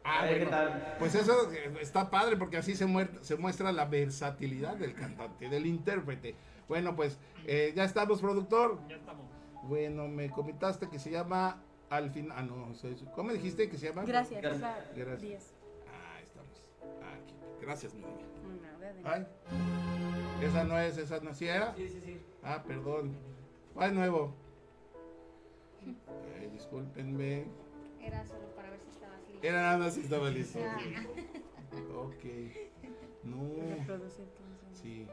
Ah, 0.04 0.20
A 0.22 0.26
ver 0.26 0.40
qué 0.40 0.46
bueno, 0.46 0.58
tal. 0.58 0.96
Pues 1.00 1.16
eso 1.16 1.52
eh, 1.52 1.74
está 1.82 2.10
padre 2.12 2.38
porque 2.38 2.58
así 2.58 2.76
se, 2.76 2.86
muer- 2.86 3.20
se 3.22 3.36
muestra 3.36 3.72
la 3.72 3.86
versatilidad 3.86 4.76
del 4.76 4.94
cantante, 4.94 5.50
del 5.50 5.66
intérprete. 5.66 6.36
Bueno, 6.68 6.96
pues 6.96 7.18
eh, 7.48 7.72
ya 7.76 7.86
estamos, 7.86 8.20
productor. 8.22 8.78
Ya 8.90 8.98
estamos. 8.98 9.26
Bueno, 9.68 10.08
me 10.08 10.30
comentaste 10.30 10.90
que 10.90 10.98
se 10.98 11.12
llama 11.12 11.62
al 11.90 12.10
fin. 12.10 12.30
Ah, 12.32 12.42
no, 12.42 12.74
¿cómo 13.14 13.34
dijiste 13.34 13.70
que 13.70 13.78
se 13.78 13.88
llama? 13.88 14.04
Gracias, 14.06 14.42
Gracias. 14.42 14.96
Gracias. 14.96 15.54
Ah, 15.88 16.22
estamos. 16.24 16.64
Ah, 17.04 17.14
aquí. 17.22 17.36
Gracias, 17.62 17.94
mi 17.94 18.02
niña. 18.02 18.26
Nada 18.62 18.94
de 18.94 19.02
Ay, 19.04 19.28
esa 20.42 20.64
no 20.64 20.80
es, 20.80 20.98
esa 20.98 21.20
no 21.20 21.34
sí 21.34 21.48
era. 21.48 21.76
Sí, 21.76 21.90
sí, 21.90 22.02
sí. 22.04 22.22
Ah, 22.44 22.64
perdón. 22.66 23.16
Va 23.78 23.90
de 23.90 23.94
nuevo. 23.96 24.34
Eh, 26.40 26.50
discúlpenme. 26.52 27.46
Era 28.02 28.26
solo 28.26 28.48
para 28.56 28.70
ver 28.70 28.80
si 28.82 28.90
estabas 28.90 29.20
listo. 29.28 29.48
Era 29.48 29.62
nada 29.62 29.78
más 29.78 29.94
si 29.94 30.02
estaba 30.02 30.30
listo. 30.30 30.60
Ah. 30.64 30.78
Ok. 31.96 32.24
No. 33.24 33.44
Sí. 34.72 35.06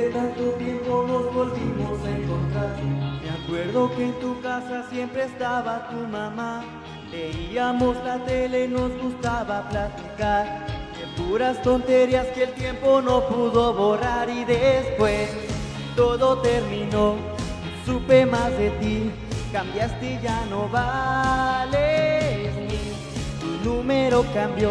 De 0.00 0.08
tanto 0.10 0.42
tiempo 0.52 1.04
nos 1.06 1.34
volvimos 1.34 1.98
a 2.04 2.10
encontrar. 2.10 2.76
Me 3.22 3.30
acuerdo 3.30 3.94
que 3.94 4.04
en 4.04 4.20
tu 4.20 4.40
casa 4.40 4.86
siempre 4.90 5.24
estaba 5.24 5.88
tu 5.90 5.96
mamá. 6.06 6.64
Veíamos 7.10 7.96
la 8.04 8.24
tele, 8.24 8.68
nos 8.68 8.90
gustaba 9.02 9.68
platicar. 9.68 10.66
De 10.96 11.22
puras 11.22 11.60
tonterías 11.62 12.26
que 12.28 12.44
el 12.44 12.52
tiempo 12.52 13.02
no 13.02 13.26
pudo 13.26 13.74
borrar. 13.74 14.30
Y 14.30 14.44
después 14.44 15.28
todo 15.96 16.38
terminó. 16.38 17.16
Supe 17.84 18.24
más 18.24 18.50
de 18.56 18.70
ti. 18.80 19.10
Cambiaste 19.52 20.14
y 20.14 20.20
ya 20.22 20.46
no 20.46 20.68
vales 20.68 22.54
mil. 22.56 22.92
Tu 23.40 23.68
número 23.68 24.24
cambió. 24.32 24.70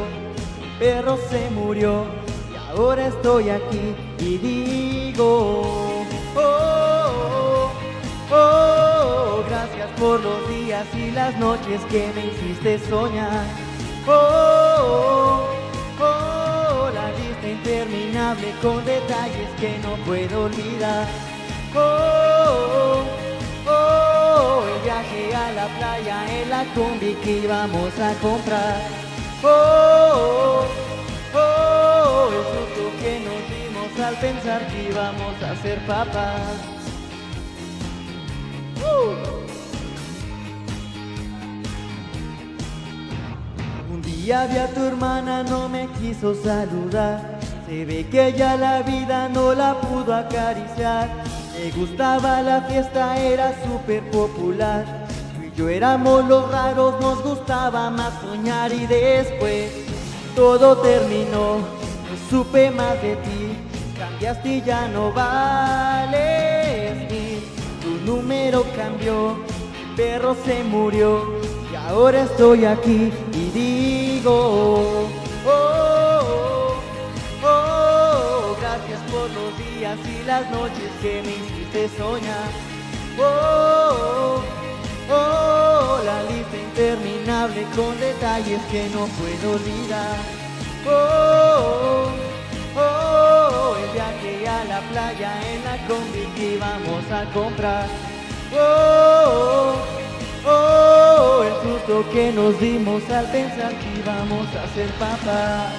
Mi 0.60 0.80
perro 0.80 1.18
se 1.30 1.50
murió. 1.52 2.06
Y 2.52 2.56
ahora 2.72 3.08
estoy 3.08 3.50
aquí 3.50 3.96
y 4.20 4.38
digo, 4.38 4.99
oh, 5.20 6.06
oh, 6.36 7.72
oh, 8.32 8.32
oh, 8.32 9.44
gracias 9.48 9.90
por 10.00 10.20
los 10.22 10.50
días 10.50 10.86
y 10.96 11.12
las 11.12 11.38
noches 11.38 11.82
que 11.90 12.12
me 12.16 12.28
hiciste 12.28 12.80
soñar. 12.80 13.46
Oh, 14.08 15.46
oh, 16.00 16.04
oh, 16.04 16.90
la 16.94 17.12
lista 17.12 17.48
interminable 17.48 18.54
con 18.62 18.84
detalles 18.86 19.50
que 19.60 19.78
no 19.80 19.96
puedo 20.06 20.46
olvidar. 20.46 21.08
Oh, 21.76 23.04
oh, 23.68 24.64
el 24.74 24.82
viaje 24.84 25.36
a 25.36 25.52
la 25.52 25.68
playa 25.78 26.42
en 26.42 26.50
la 26.50 26.66
combi 26.74 27.14
que 27.16 27.40
íbamos 27.40 28.00
a 28.00 28.14
comprar. 28.22 28.82
Oh, 29.44 30.66
oh, 31.34 31.38
oh, 31.38 32.30
el 32.32 32.44
susto 32.44 32.92
que 33.02 33.20
nos 33.20 33.59
al 33.98 34.16
pensar 34.16 34.68
que 34.68 34.90
íbamos 34.90 35.42
a 35.42 35.56
ser 35.62 35.80
papás. 35.86 36.40
Uh. 38.78 39.40
Un 43.94 44.02
día 44.02 44.46
vi 44.48 44.58
a 44.58 44.68
tu 44.68 44.84
hermana, 44.84 45.44
no 45.44 45.68
me 45.68 45.88
quiso 46.00 46.36
saludar. 46.36 47.40
Se 47.68 47.86
ve 47.86 48.08
que 48.10 48.34
ya 48.34 48.56
la 48.56 48.82
vida 48.84 49.28
no 49.30 49.54
la 49.54 49.80
pudo 49.82 50.14
acariciar. 50.14 51.10
Le 51.58 51.72
gustaba 51.72 52.42
la 52.42 52.62
fiesta, 52.62 53.18
era 53.18 53.54
súper 53.66 54.10
popular. 54.12 55.08
Tú 55.36 55.44
y 55.44 55.52
yo 55.58 55.70
éramos 55.70 56.26
los 56.26 56.50
raros, 56.52 57.00
nos 57.02 57.22
gustaba 57.24 57.90
más 57.90 58.14
soñar 58.22 58.72
y 58.72 58.86
después 58.86 59.72
todo 60.36 60.78
terminó. 60.78 61.58
No 61.58 62.16
supe 62.30 62.72
más 62.72 63.02
de 63.02 63.18
ti, 63.18 63.49
cambiaste 64.00 64.50
y 64.50 64.62
ya 64.62 64.88
no 64.88 65.12
vales 65.12 66.96
ni. 67.12 67.44
Tu 67.84 67.92
número 68.06 68.66
cambió, 68.76 69.38
el 69.82 69.96
perro 69.96 70.36
se 70.46 70.64
murió 70.64 71.40
y 71.72 71.76
ahora 71.76 72.24
estoy 72.24 72.66
aquí 72.66 73.12
y 73.34 73.50
digo, 73.52 74.32
oh, 74.32 75.10
oh, 75.46 76.76
oh, 77.44 78.56
gracias 78.60 79.02
por 79.12 79.30
los 79.38 79.58
días 79.58 79.98
y 80.08 80.26
las 80.26 80.50
noches 80.50 80.92
que 81.02 81.22
me 81.22 81.36
hiciste 81.36 81.90
soñar. 81.98 82.50
Oh, 83.20 84.42
oh, 85.10 85.14
oh, 85.14 86.00
la 86.06 86.24
lista 86.24 86.58
interminable 86.58 87.64
con 87.76 88.00
detalles 88.00 88.62
que 88.72 88.90
no 88.90 89.08
puedo 89.20 89.56
olvidar. 89.56 90.18
Oh, 90.88 92.06
oh, 92.06 92.29
el 93.90 93.94
viaje 93.94 94.48
a 94.48 94.64
la 94.66 94.82
playa 94.82 95.32
en 95.52 95.64
la 95.64 95.78
combi 95.88 96.26
que 96.36 96.56
íbamos 96.56 97.10
a 97.12 97.26
comprar. 97.34 97.88
Oh, 98.54 99.76
oh, 100.46 100.50
oh, 100.50 101.44
el 101.44 101.54
susto 101.62 102.06
que 102.12 102.32
nos 102.32 102.60
dimos 102.60 103.08
al 103.10 103.26
pensar 103.32 103.74
que 103.80 104.00
íbamos 104.00 104.48
a 104.56 104.68
ser 104.74 104.90
papás. 104.94 105.74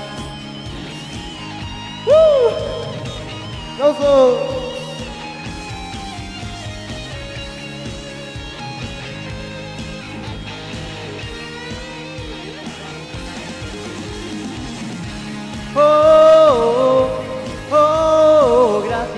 ¡Uh! 2.06 4.69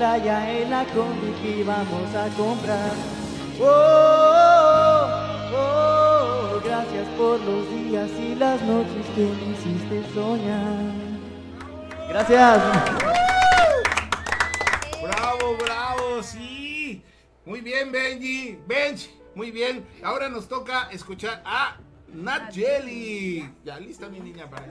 Playa 0.00 0.50
en 0.50 0.70
la 0.70 0.86
combi 0.94 1.60
íbamos 1.60 2.14
a 2.14 2.26
comprar. 2.34 2.92
Oh, 3.60 5.04
oh, 5.52 6.54
oh, 6.54 6.60
gracias 6.64 7.06
por 7.18 7.38
los 7.40 7.68
días 7.68 8.08
y 8.18 8.34
las 8.34 8.62
noches 8.62 9.04
que 9.14 9.26
me 9.26 9.52
hiciste 9.52 10.14
soñar. 10.14 10.94
Gracias. 12.08 12.62
Bravo, 15.02 15.58
bravo, 15.62 16.22
sí. 16.22 17.04
Muy 17.44 17.60
bien, 17.60 17.92
Benji. 17.92 18.58
Benji, 18.66 19.10
muy 19.34 19.50
bien. 19.50 19.86
Ahora 20.02 20.30
nos 20.30 20.48
toca 20.48 20.88
escuchar 20.90 21.42
a 21.44 21.76
Nat 22.08 22.54
Jelly. 22.54 23.54
Ya 23.66 23.78
lista, 23.78 24.08
mi 24.08 24.20
niña. 24.20 24.48
Para... 24.48 24.64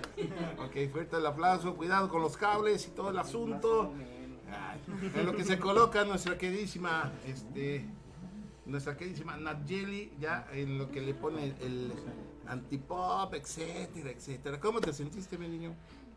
Ok, 0.58 0.92
fuerte 0.92 1.18
el 1.18 1.26
aplauso. 1.28 1.76
Cuidado 1.76 2.10
con 2.10 2.24
los 2.24 2.36
cables 2.36 2.88
y 2.88 2.90
todo 2.90 3.12
el 3.12 3.20
asunto. 3.20 3.94
Ay, 4.52 4.80
en 5.16 5.26
lo 5.26 5.36
que 5.36 5.44
se 5.44 5.60
coloca 5.60 6.04
nuestra 6.06 6.38
queridísima, 6.38 7.12
este, 7.28 7.86
nuestra 8.66 8.96
queridísima 8.98 9.38
Nat 9.38 9.68
Jelly, 9.68 10.12
ya 10.20 10.48
en 10.54 10.78
lo 10.78 10.92
que 10.92 11.02
le 11.02 11.14
pone 11.14 11.54
el 11.62 11.92
antipop, 12.48 13.34
etcétera, 13.34 14.10
etcétera. 14.12 14.60
¿Cómo 14.60 14.82
te 14.82 14.94
sentiste, 14.94 15.38
mi 15.38 15.48
niño? 15.48 15.76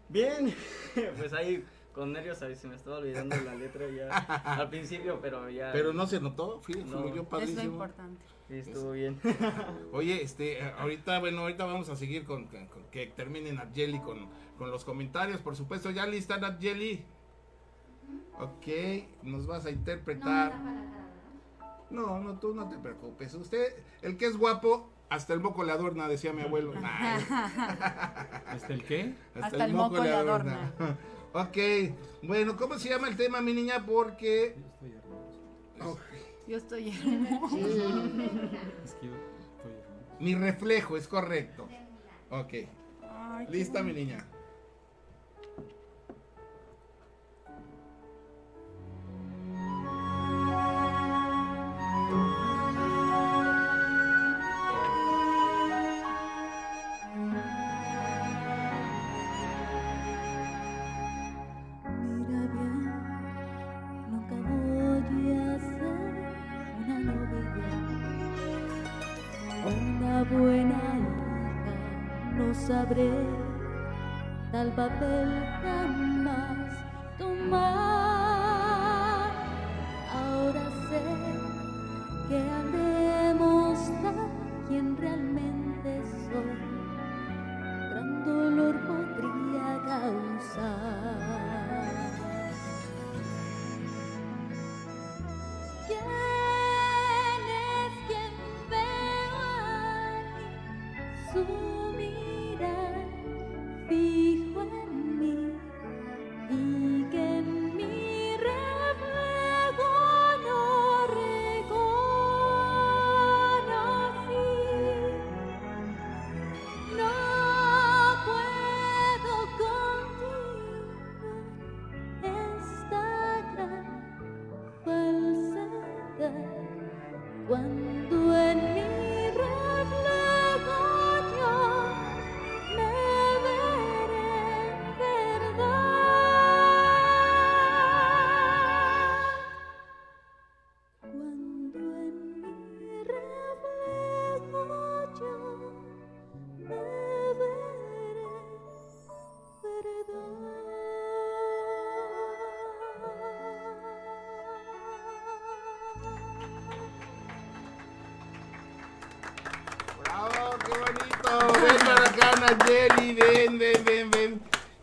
Bien, 0.09 0.55
pues 1.19 1.33
ahí 1.33 1.65
con 1.93 2.13
nervios 2.13 2.41
a 2.43 2.47
ver 2.47 2.57
si 2.57 2.67
me 2.67 2.75
estaba 2.75 2.99
olvidando 2.99 3.37
la 3.45 3.55
letra 3.55 3.87
ya 3.91 4.09
al 4.45 4.71
principio, 4.71 5.19
pero 5.21 5.49
ya. 5.51 5.73
Pero 5.73 5.93
no 5.93 6.07
se 6.07 6.21
notó, 6.21 6.61
fui, 6.61 6.83
No. 6.85 7.01
fluyó 7.03 7.25
padrísimo. 7.25 7.61
Es 7.61 7.67
lo 7.67 7.73
importante. 7.73 8.23
Sí, 8.49 8.55
estuvo 8.59 8.93
bien. 8.93 9.19
Oye, 9.93 10.23
este, 10.23 10.63
ahorita, 10.79 11.19
bueno, 11.21 11.41
ahorita 11.43 11.65
vamos 11.65 11.89
a 11.89 11.97
seguir 11.97 12.25
con, 12.25 12.47
con- 12.47 12.67
con 12.67 12.85
que 12.91 13.07
termine 13.07 13.53
Nat 13.53 13.75
Jelly 13.75 14.01
con, 14.01 14.27
con 14.59 14.71
los 14.71 14.85
comentarios, 14.85 15.41
por 15.41 15.57
supuesto. 15.57 15.91
¿Ya 15.91 16.07
lista 16.07 16.37
Nat 16.39 16.61
Jelly? 16.61 17.05
Ok, 18.39 18.67
nos 19.23 19.47
vas 19.47 19.67
a 19.67 19.71
interpretar. 19.71 20.53
No, 21.91 22.19
no, 22.21 22.39
tú 22.39 22.55
no 22.55 22.69
te 22.69 22.79
preocupes. 22.79 23.35
Usted, 23.35 23.75
el 24.01 24.17
que 24.17 24.27
es 24.27 24.37
guapo, 24.37 24.89
hasta 25.11 25.35
el 25.35 25.41
moco 25.41 25.63
le 25.63 25.73
adorna, 25.73 26.09
decía 26.09 26.33
mi 26.33 26.43
abuelo. 26.43 26.75
Nah, 26.75 27.17
¿Hasta 28.47 28.73
el 28.73 28.83
qué? 28.85 29.15
Hasta 29.41 29.67
el 29.67 29.75
moco 29.75 30.03
le 30.03 30.13
ok, 31.35 31.59
bueno, 32.23 32.57
¿cómo 32.57 32.79
se 32.79 32.89
llama 32.89 33.09
el 33.09 33.17
tema, 33.17 33.41
mi 33.41 33.53
niña? 33.53 33.85
Porque... 33.85 34.57
Yo 36.49 36.57
estoy 36.57 36.89
hermosa. 36.89 37.57
Es 37.57 38.95
que 38.95 39.07
yo 39.07 39.15
estoy 39.15 39.73
hermoso. 39.73 40.17
mi 40.19 40.35
reflejo, 40.35 40.97
es 40.97 41.07
correcto. 41.07 41.69
Ok, 42.31 42.55
Ay, 43.03 43.47
lista, 43.51 43.83
mi 43.83 43.93
bonito. 43.93 44.13
niña. 44.13 44.27
Sabré 72.93 73.11
tal 74.53 74.71
papel 74.77 75.42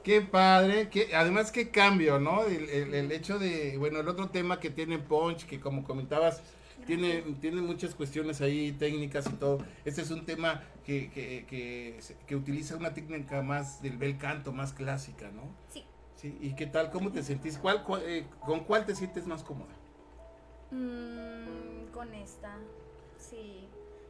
Qué 0.10 0.22
padre, 0.22 0.90
que 0.90 1.16
además 1.16 1.52
qué 1.52 1.70
cambio, 1.70 2.20
¿no? 2.20 2.44
El, 2.46 2.68
el- 2.72 2.96
el 2.96 3.12
hecho 3.12 3.38
de, 3.38 3.78
bueno, 3.78 4.00
el 4.00 4.08
otro 4.08 4.30
tema 4.30 4.60
que 4.60 4.72
tiene 4.72 4.98
Punch, 4.98 5.46
que 5.46 5.60
como 5.60 5.84
comentabas, 5.84 6.42
tiene, 6.88 7.22
tiene 7.40 7.62
muchas 7.62 7.94
cuestiones 7.94 8.42
ahí 8.42 8.72
técnicas 8.72 9.28
y 9.28 9.34
todo. 9.34 9.60
Este 9.86 10.02
es 10.02 10.10
un 10.10 10.26
tema 10.26 10.64
que, 10.84 11.12
que, 11.12 11.46
que, 11.48 12.00
que 12.26 12.36
utiliza 12.36 12.76
una 12.76 12.92
técnica 12.96 13.44
más 13.44 13.84
del 13.84 13.98
bel 13.98 14.18
canto, 14.18 14.52
más 14.52 14.74
clásica, 14.74 15.30
¿no? 15.30 15.44
Sí. 15.72 15.86
Sí, 16.16 16.36
¿y 16.42 16.56
qué 16.56 16.66
tal? 16.66 16.90
¿Cómo 16.90 17.12
te 17.12 17.22
sentís? 17.22 17.60
¿Cuál, 17.60 17.84
cuál, 17.84 18.02
eh, 18.04 18.26
¿Con 18.48 18.62
cuál 18.62 18.88
te 18.88 18.96
sientes 18.96 19.28
más 19.28 19.44
cómoda? 19.44 19.76
Mm, 20.72 21.92
con 21.94 22.12
esta, 22.16 22.58
sí. 23.20 23.68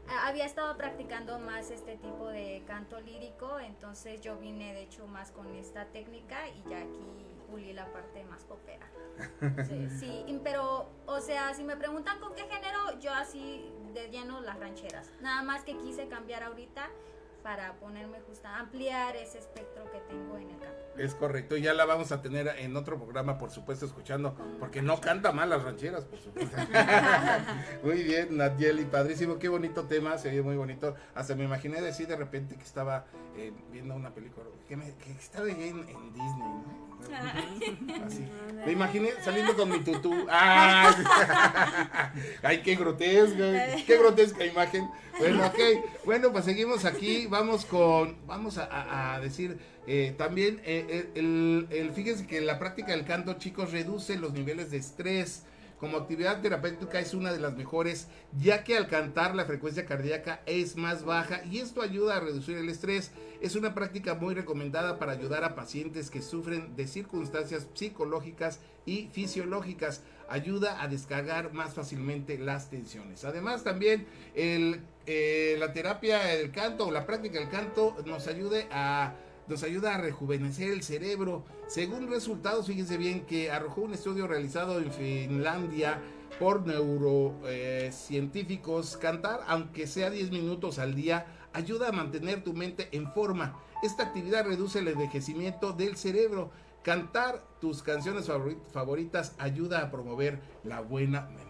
A- 0.09 0.27
Había 0.27 0.45
estado 0.45 0.75
practicando 0.77 1.39
más 1.39 1.69
este 1.71 1.97
tipo 1.97 2.27
de 2.29 2.63
canto 2.67 2.99
lírico, 3.01 3.59
entonces 3.59 4.21
yo 4.21 4.37
vine 4.37 4.73
de 4.73 4.83
hecho 4.83 5.07
más 5.07 5.31
con 5.31 5.53
esta 5.55 5.85
técnica 5.85 6.47
y 6.49 6.63
ya 6.69 6.79
aquí 6.79 7.25
pulí 7.49 7.73
la 7.73 7.91
parte 7.91 8.23
más 8.25 8.43
popera. 8.45 8.87
Sí, 9.67 9.89
sí, 9.99 10.39
pero, 10.43 10.87
o 11.05 11.19
sea, 11.19 11.53
si 11.53 11.63
me 11.63 11.75
preguntan 11.75 12.19
con 12.19 12.33
qué 12.35 12.43
género, 12.43 12.99
yo 12.99 13.11
así 13.13 13.71
de 13.93 14.09
lleno 14.09 14.41
las 14.41 14.59
rancheras. 14.59 15.11
Nada 15.21 15.41
más 15.43 15.63
que 15.63 15.77
quise 15.77 16.07
cambiar 16.07 16.43
ahorita 16.43 16.89
para 17.43 17.73
ponerme 17.75 18.19
justa, 18.21 18.57
ampliar 18.57 19.15
ese 19.15 19.39
espectro 19.39 19.89
que 19.91 19.99
tengo 20.01 20.37
en 20.37 20.49
el 20.51 20.59
canto. 20.59 20.85
Es 20.99 21.15
correcto, 21.15 21.55
y 21.55 21.61
ya 21.61 21.73
la 21.73 21.85
vamos 21.85 22.11
a 22.11 22.21
tener 22.21 22.47
en 22.59 22.75
otro 22.75 22.97
programa, 22.97 23.37
por 23.37 23.51
supuesto, 23.51 23.85
escuchando, 23.85 24.35
porque 24.59 24.81
no 24.81 24.99
canta 24.99 25.31
mal 25.31 25.49
las 25.49 25.63
rancheras, 25.63 26.03
por 26.03 26.19
supuesto. 26.19 26.57
muy 27.83 28.03
bien, 28.03 28.35
Nadieli, 28.37 28.83
padrísimo, 28.85 29.39
qué 29.39 29.47
bonito 29.47 29.85
tema, 29.85 30.17
se 30.17 30.29
ve 30.29 30.41
muy 30.41 30.57
bonito. 30.57 30.95
Hasta 31.15 31.35
me 31.35 31.45
imaginé 31.45 31.81
decir 31.81 32.07
de 32.07 32.17
repente 32.17 32.55
que 32.57 32.63
estaba 32.63 33.05
eh, 33.37 33.53
viendo 33.71 33.95
una 33.95 34.13
película, 34.13 34.45
que, 34.67 34.75
me- 34.75 34.93
que 34.95 35.11
estaba 35.11 35.47
en, 35.47 35.59
en 35.61 36.13
Disney, 36.13 36.37
¿no? 36.37 36.89
Así. 38.05 38.27
Me 38.65 38.73
imaginé 38.73 39.11
saliendo 39.23 39.55
con 39.55 39.69
mi 39.69 39.79
tutú. 39.79 40.13
¡Ah! 40.29 42.11
¡Ay, 42.43 42.61
qué 42.61 42.75
grotesca! 42.75 43.75
¡Qué 43.87 43.97
grotesca 43.97 44.45
imagen! 44.45 44.89
Bueno, 45.17 45.45
ok. 45.47 45.59
Bueno, 46.03 46.31
pues 46.33 46.43
seguimos 46.43 46.83
aquí. 46.83 47.25
Vamos 47.27 47.63
con. 47.65 48.17
Vamos 48.27 48.57
a, 48.57 48.65
a- 48.65 49.15
a 49.15 49.19
decir. 49.21 49.57
Eh, 49.91 50.13
también, 50.17 50.61
eh, 50.63 51.09
el, 51.15 51.67
el- 51.71 51.91
fíjense 51.91 52.27
que 52.27 52.41
la 52.41 52.59
práctica 52.59 52.91
del 52.91 53.05
canto, 53.05 53.33
chicos, 53.33 53.71
reduce 53.71 54.17
los 54.17 54.33
niveles 54.33 54.69
de 54.69 54.77
estrés. 54.77 55.43
Como 55.79 55.95
actividad 55.97 56.41
terapéutica 56.41 56.99
es 56.99 57.13
una 57.13 57.31
de 57.31 57.39
las 57.39 57.55
mejores, 57.55 58.07
ya 58.37 58.65
que 58.65 58.75
al 58.75 58.87
cantar 58.87 59.33
la 59.33 59.45
frecuencia 59.45 59.85
cardíaca 59.85 60.41
es 60.45 60.75
más 60.75 61.05
baja 61.05 61.41
y 61.49 61.59
esto 61.59 61.81
ayuda 61.81 62.17
a 62.17 62.19
reducir 62.19 62.57
el 62.57 62.67
estrés. 62.67 63.11
Es 63.39 63.55
una 63.55 63.73
práctica 63.73 64.13
muy 64.13 64.33
recomendada 64.35 64.99
para 64.99 65.13
ayudar 65.13 65.45
a 65.45 65.55
pacientes 65.55 66.09
que 66.09 66.21
sufren 66.21 66.75
de 66.75 66.85
circunstancias 66.85 67.65
psicológicas 67.73 68.59
y 68.85 69.07
fisiológicas. 69.13 70.01
Ayuda 70.27 70.83
a 70.83 70.89
descargar 70.89 71.53
más 71.53 71.73
fácilmente 71.73 72.37
las 72.37 72.69
tensiones. 72.69 73.23
Además 73.23 73.63
también 73.63 74.05
el, 74.35 74.81
eh, 75.07 75.55
la 75.59 75.71
terapia 75.71 76.19
del 76.19 76.51
canto 76.51 76.87
o 76.87 76.91
la 76.91 77.05
práctica 77.05 77.39
del 77.39 77.47
canto 77.49 77.95
nos 78.05 78.27
ayude 78.27 78.67
a 78.69 79.13
nos 79.49 79.63
ayuda 79.63 79.95
a 79.95 79.97
rejuvenecer 79.97 80.69
el 80.71 80.83
cerebro. 80.83 81.43
Según 81.67 82.09
resultados, 82.09 82.67
fíjense 82.67 82.97
bien 82.97 83.25
que 83.25 83.51
arrojó 83.51 83.81
un 83.81 83.93
estudio 83.93 84.27
realizado 84.27 84.79
en 84.79 84.89
Finlandia 84.91 85.99
por 86.39 86.65
neurocientíficos, 86.65 88.95
cantar, 88.97 89.41
aunque 89.47 89.87
sea 89.87 90.09
10 90.09 90.31
minutos 90.31 90.79
al 90.79 90.95
día, 90.95 91.25
ayuda 91.53 91.89
a 91.89 91.91
mantener 91.91 92.43
tu 92.43 92.53
mente 92.53 92.87
en 92.91 93.11
forma. 93.11 93.59
Esta 93.83 94.03
actividad 94.03 94.45
reduce 94.45 94.79
el 94.79 94.87
envejecimiento 94.87 95.73
del 95.73 95.97
cerebro. 95.97 96.49
Cantar 96.83 97.43
tus 97.59 97.83
canciones 97.83 98.29
favori- 98.29 98.57
favoritas 98.71 99.35
ayuda 99.37 99.81
a 99.81 99.91
promover 99.91 100.39
la 100.63 100.79
buena 100.81 101.21
memoria. 101.23 101.48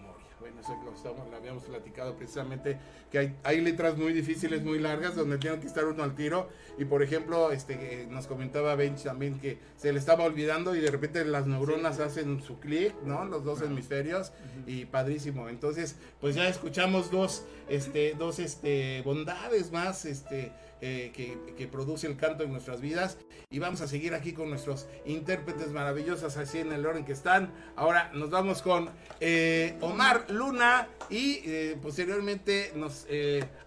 Eso 0.59 0.77
lo, 0.83 0.93
estamos, 0.93 1.29
lo 1.29 1.35
habíamos 1.35 1.63
platicado 1.63 2.15
precisamente, 2.15 2.77
que 3.11 3.19
hay, 3.19 3.35
hay 3.43 3.61
letras 3.61 3.97
muy 3.97 4.13
difíciles, 4.13 4.63
muy 4.63 4.79
largas, 4.79 5.15
donde 5.15 5.37
tiene 5.37 5.59
que 5.59 5.67
estar 5.67 5.85
uno 5.85 6.03
al 6.03 6.15
tiro. 6.15 6.49
Y 6.77 6.85
por 6.85 7.03
ejemplo, 7.03 7.51
este, 7.51 8.03
eh, 8.03 8.07
nos 8.09 8.27
comentaba 8.27 8.75
Bench 8.75 9.03
también 9.03 9.39
que 9.39 9.57
se 9.77 9.91
le 9.91 9.99
estaba 9.99 10.23
olvidando 10.23 10.75
y 10.75 10.79
de 10.79 10.91
repente 10.91 11.23
las 11.25 11.47
neuronas 11.47 11.99
hacen 11.99 12.41
su 12.41 12.59
clic, 12.59 12.93
¿no? 13.03 13.25
Los 13.25 13.43
dos 13.43 13.61
hemisferios 13.61 14.31
y 14.67 14.85
padrísimo. 14.85 15.49
Entonces, 15.49 15.95
pues 16.21 16.35
ya 16.35 16.47
escuchamos 16.47 17.11
dos, 17.11 17.43
este, 17.67 18.15
dos 18.17 18.39
este, 18.39 19.01
bondades 19.03 19.71
más 19.71 20.05
este, 20.05 20.51
eh, 20.81 21.11
que, 21.13 21.37
que 21.57 21.67
produce 21.67 22.07
el 22.07 22.17
canto 22.17 22.43
en 22.43 22.51
nuestras 22.51 22.81
vidas. 22.81 23.17
Y 23.49 23.59
vamos 23.59 23.81
a 23.81 23.87
seguir 23.87 24.13
aquí 24.13 24.33
con 24.33 24.49
nuestros 24.49 24.87
intérpretes 25.05 25.71
maravillosos, 25.71 26.37
así 26.37 26.59
en 26.59 26.71
el 26.71 26.85
orden 26.85 27.05
que 27.05 27.13
están. 27.13 27.51
Ahora 27.75 28.11
nos 28.13 28.29
vamos 28.29 28.61
con 28.61 28.89
eh, 29.19 29.77
Omar 29.81 30.25
Luna 30.29 30.87
y 31.09 31.41
eh, 31.45 31.77
posteriormente 31.81 32.71
nos 32.75 33.07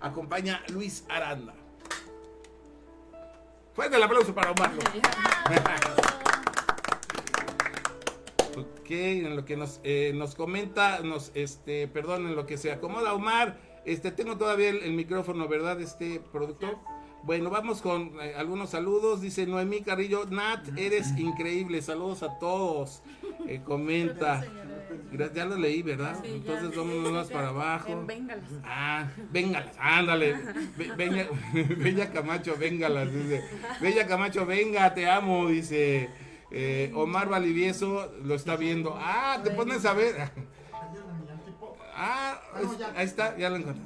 acompaña 0.01 0.63
Luis 0.69 1.05
Aranda. 1.09 1.55
Fuerte 3.75 3.97
el 3.97 4.03
aplauso 4.03 4.35
para 4.35 4.51
Omar 4.51 4.71
Luna. 4.73 4.93
Ok, 8.57 8.91
en 8.91 9.37
lo 9.37 9.45
que 9.45 9.57
nos, 9.57 9.81
eh, 9.85 10.13
nos 10.15 10.35
comenta, 10.35 11.01
nos, 11.01 11.31
este, 11.35 11.89
perdón, 11.89 12.27
en 12.27 12.37
lo 12.37 12.47
que 12.47 12.59
se 12.59 12.73
acomoda 12.73 13.15
Omar, 13.15 13.59
este, 13.87 14.11
tengo 14.11 14.37
todavía 14.37 14.71
el, 14.71 14.83
el 14.83 14.93
micrófono, 14.93 15.49
¿verdad? 15.49 15.81
Este 15.81 16.21
productor. 16.33 16.79
Bueno, 17.25 17.51
vamos 17.51 17.81
con 17.83 18.13
eh, 18.21 18.35
algunos 18.37 18.71
saludos. 18.71 19.21
Dice 19.21 19.47
Noemí 19.47 19.83
Carrillo, 19.83 20.27
Nat, 20.27 20.67
eres 20.77 21.17
increíble. 21.19 21.81
Saludos 21.81 22.23
a 22.23 22.39
todos. 22.39 23.03
Eh, 23.47 23.61
comenta. 23.65 24.45
Ya 25.35 25.45
lo 25.45 25.57
leí, 25.57 25.83
¿verdad? 25.83 26.19
Sí. 26.23 26.31
Entonces 26.35 26.77
vámonos 26.77 27.13
más 27.13 27.29
para 27.29 27.49
abajo. 27.49 28.05
Véngalas. 28.07 28.45
Ah, 28.65 29.09
véngalas, 29.31 29.75
ándale. 29.79 30.37
Be- 30.77 30.93
Bella, 30.97 31.27
Bella 31.79 32.11
Camacho, 32.13 32.57
véngalas. 32.59 33.13
Dice. 33.13 33.45
Bella 33.81 34.07
Camacho, 34.07 34.45
venga, 34.45 34.93
te 34.95 35.09
amo, 35.09 35.49
dice. 35.49 36.11
Eh, 36.51 36.93
Omar 36.95 37.29
Valivieso 37.29 38.13
lo 38.25 38.35
está 38.35 38.57
viendo. 38.57 38.95
Ah, 38.99 39.41
te 39.43 39.51
pones 39.51 39.85
a 39.85 39.93
ver. 39.95 40.31
Ah, 41.95 42.41
ahí 42.97 43.05
está, 43.05 43.37
ya 43.37 43.51
lo 43.51 43.57
encontré. 43.57 43.83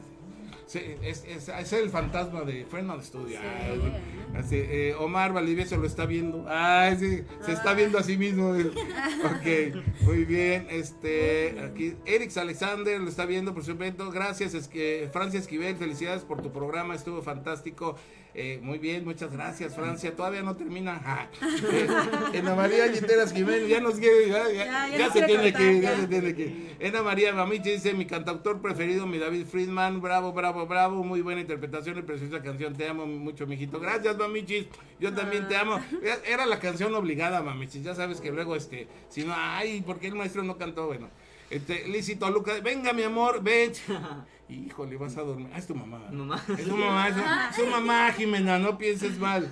Sí, 0.67 0.81
es, 1.03 1.25
es- 1.29 1.49
es 1.49 1.73
el 1.73 1.91
fantasma 1.91 2.41
de 2.43 2.65
Friend 2.67 2.91
on 2.91 3.03
Studio. 3.03 3.39
Ah, 3.41 4.39
así, 4.39 4.57
eh, 4.57 4.95
Omar 4.99 5.33
Valivieso 5.33 5.77
lo 5.77 5.87
está 5.87 6.07
viendo. 6.07 6.45
Ah, 6.49 6.93
sí, 6.99 7.23
se 7.45 7.53
está 7.53 7.73
viendo 7.73 7.99
a 7.99 8.03
sí 8.03 8.17
mismo. 8.19 8.53
Ok, 9.27 9.77
muy 10.03 10.25
bien. 10.25 10.67
Este, 10.71 11.61
aquí, 11.61 11.95
Erix 12.05 12.37
Alexander 12.37 13.01
lo 13.01 13.09
está 13.09 13.27
viendo 13.27 13.55
por 13.55 13.65
su 13.65 13.71
evento. 13.73 14.11
Gracias, 14.11 14.55
es 14.55 14.67
que 14.69 15.09
Francia 15.13 15.39
Esquivel, 15.39 15.77
felicidades 15.77 16.23
por 16.25 16.43
tu 16.43 16.51
programa, 16.53 16.95
estuvo 16.95 17.23
fantástico. 17.23 17.97
Eh, 18.39 18.61
muy 18.63 18.77
bien, 18.79 19.03
muchas 19.03 19.33
gracias, 19.33 19.75
Francia. 19.75 20.15
Todavía 20.15 20.43
no 20.43 20.55
termina. 20.57 21.01
Ah, 21.07 21.27
eh, 21.73 22.39
Ana 22.41 22.55
María 22.55 22.93
Giteras 22.93 23.33
Jiménez, 23.33 23.67
ya 23.69 23.81
nos 23.81 23.95
quiere, 23.95 24.29
ya, 24.29 24.47
ya- 24.51 24.53
Ya, 24.53 24.89
ya 24.91 24.99
ya 24.99 25.05
nos 25.07 25.13
se 25.15 25.23
tiene 25.23 25.43
cortar, 25.45 25.61
que 25.63 25.73
ir, 25.73 25.83
ya 25.83 25.91
ya. 25.95 26.01
se 26.01 26.07
tiene 26.07 26.35
que 26.35 26.43
ir. 26.43 26.77
Ana 26.89 27.03
María 27.03 27.33
Mamichi 27.33 27.71
dice, 27.71 27.95
mi 27.95 28.05
cantautor 28.07 28.61
preferido, 28.61 29.07
mi 29.07 29.19
David 29.19 29.47
Friedman, 29.47 30.03
bravo, 30.03 30.33
bravo, 30.35 30.67
bravo, 30.67 31.03
muy 31.03 31.23
buena 31.23 31.41
interpretación 31.41 31.99
y 31.99 32.03
preciosa 32.03 32.43
canción, 32.43 32.75
te 32.77 32.87
amo 32.87 33.07
mucho, 33.07 33.47
mijito. 33.47 33.81
Gracias, 33.81 34.19
Mamichis, 34.19 34.67
yo 35.01 35.15
también 35.15 35.49
te 35.49 35.57
amo. 35.57 35.81
Era- 36.27 36.45
la 36.45 36.59
canción 36.61 36.95
obligada, 36.95 37.43
Mamichis, 37.43 37.83
ya 37.85 37.95
sabes 37.95 38.21
que 38.21 38.31
luego, 38.31 38.55
este, 38.55 38.87
si 39.09 39.25
no, 39.25 39.33
ay, 39.35 39.81
¿por 39.81 39.99
qué 39.99 40.09
el 40.09 40.15
maestro 40.15 40.43
no 40.43 40.59
cantó? 40.59 40.87
Bueno, 40.89 41.09
este, 41.49 41.89
Licito 41.89 42.29
Lucas, 42.31 42.63
venga, 42.63 42.93
mi 42.93 43.03
amor, 43.03 43.43
ven. 43.43 43.73
Híjole, 44.48 44.97
vas 44.97 45.16
a 45.16 45.23
dormir. 45.23 45.48
Ah, 45.52 45.59
es 45.59 45.66
tu 45.66 45.74
mamá. 45.74 46.09
Es 46.56 46.64
tu 46.68 46.77
mamá, 46.77 47.09
es 47.09 47.14
tu, 47.16 47.20
es 47.20 47.56
tu 47.66 47.70
mamá, 47.70 48.12
Jimena, 48.12 48.59
no 48.60 48.78
pienses 48.78 49.18
mal. 49.18 49.51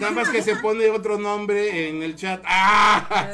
Nada 0.00 0.10
más 0.12 0.30
que 0.30 0.40
se 0.42 0.56
pone 0.56 0.88
otro 0.88 1.18
nombre 1.18 1.88
en 1.90 2.02
el 2.02 2.16
chat. 2.16 2.42
¡Ah! 2.46 3.28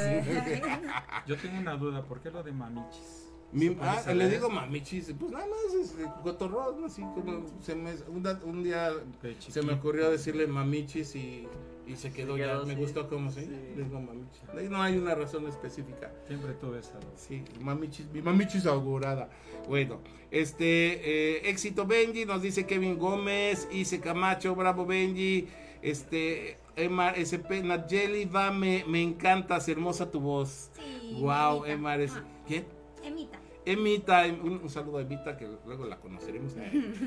Yo 1.26 1.36
tengo 1.36 1.58
una 1.60 1.76
duda, 1.76 2.02
¿por 2.02 2.20
qué 2.20 2.30
lo 2.30 2.42
de 2.42 2.50
mamichis? 2.52 3.30
Mi- 3.52 3.68
¿Se 3.68 3.74
puede 3.76 3.90
ah, 3.90 3.98
saber? 4.00 4.16
le 4.16 4.28
digo 4.28 4.50
mamichis, 4.50 5.14
pues 5.18 5.30
nada 5.32 5.46
más 5.46 5.74
es 5.80 5.92
eh, 5.98 6.06
cotorrón, 6.22 6.84
así 6.84 7.00
como 7.00 7.46
se 7.62 7.74
me, 7.74 7.92
un, 8.08 8.22
da- 8.22 8.40
un 8.44 8.62
día 8.62 8.90
se 9.38 9.62
me 9.62 9.72
ocurrió 9.74 10.10
decirle 10.10 10.46
mamichis 10.46 11.14
y, 11.14 11.46
y 11.88 11.96
se 11.96 12.12
quedó 12.12 12.34
Se 12.36 12.40
ya, 12.40 12.60
me 12.64 12.74
gustó 12.74 13.08
como 13.08 13.30
se 13.30 13.42
Sí. 13.44 13.50
le 13.76 13.84
digo 13.84 14.00
mamichis. 14.00 14.42
No 14.70 14.82
hay 14.82 14.96
una 14.98 15.14
razón 15.14 15.46
específica. 15.48 16.12
Siempre 16.26 16.52
tuve 16.54 16.80
esa. 16.80 16.98
Sí, 17.16 17.42
mamichis, 17.60 18.06
mi 18.12 18.20
mamichis 18.22 18.66
augurada. 18.66 19.30
Bueno, 19.66 20.00
este, 20.30 21.36
eh, 21.36 21.50
éxito 21.50 21.86
Benji, 21.86 22.24
nos 22.26 22.42
dice 22.42 22.66
Kevin 22.66 22.98
Gómez, 22.98 23.68
Ise 23.72 24.00
Camacho, 24.00 24.54
bravo 24.54 24.84
Benji. 24.86 25.48
Este, 25.80 26.58
Emar 26.76 27.18
SP 27.18 27.62
Nayeli 27.62 28.24
va, 28.24 28.50
me, 28.50 28.84
me 28.86 29.00
encantas, 29.02 29.68
hermosa 29.68 30.10
tu 30.10 30.20
voz. 30.20 30.70
Sí, 30.74 31.16
Wow, 31.20 31.64
es. 32.00 32.12
Ah. 32.14 32.24
¿Quién? 32.46 32.64
Emita. 33.02 33.37
Emita, 33.72 34.26
em- 34.26 34.40
un, 34.42 34.60
un 34.62 34.70
saludo 34.70 34.98
a 34.98 35.02
Emita 35.02 35.36
que 35.36 35.46
luego 35.66 35.84
la 35.84 35.98
conoceremos. 35.98 36.54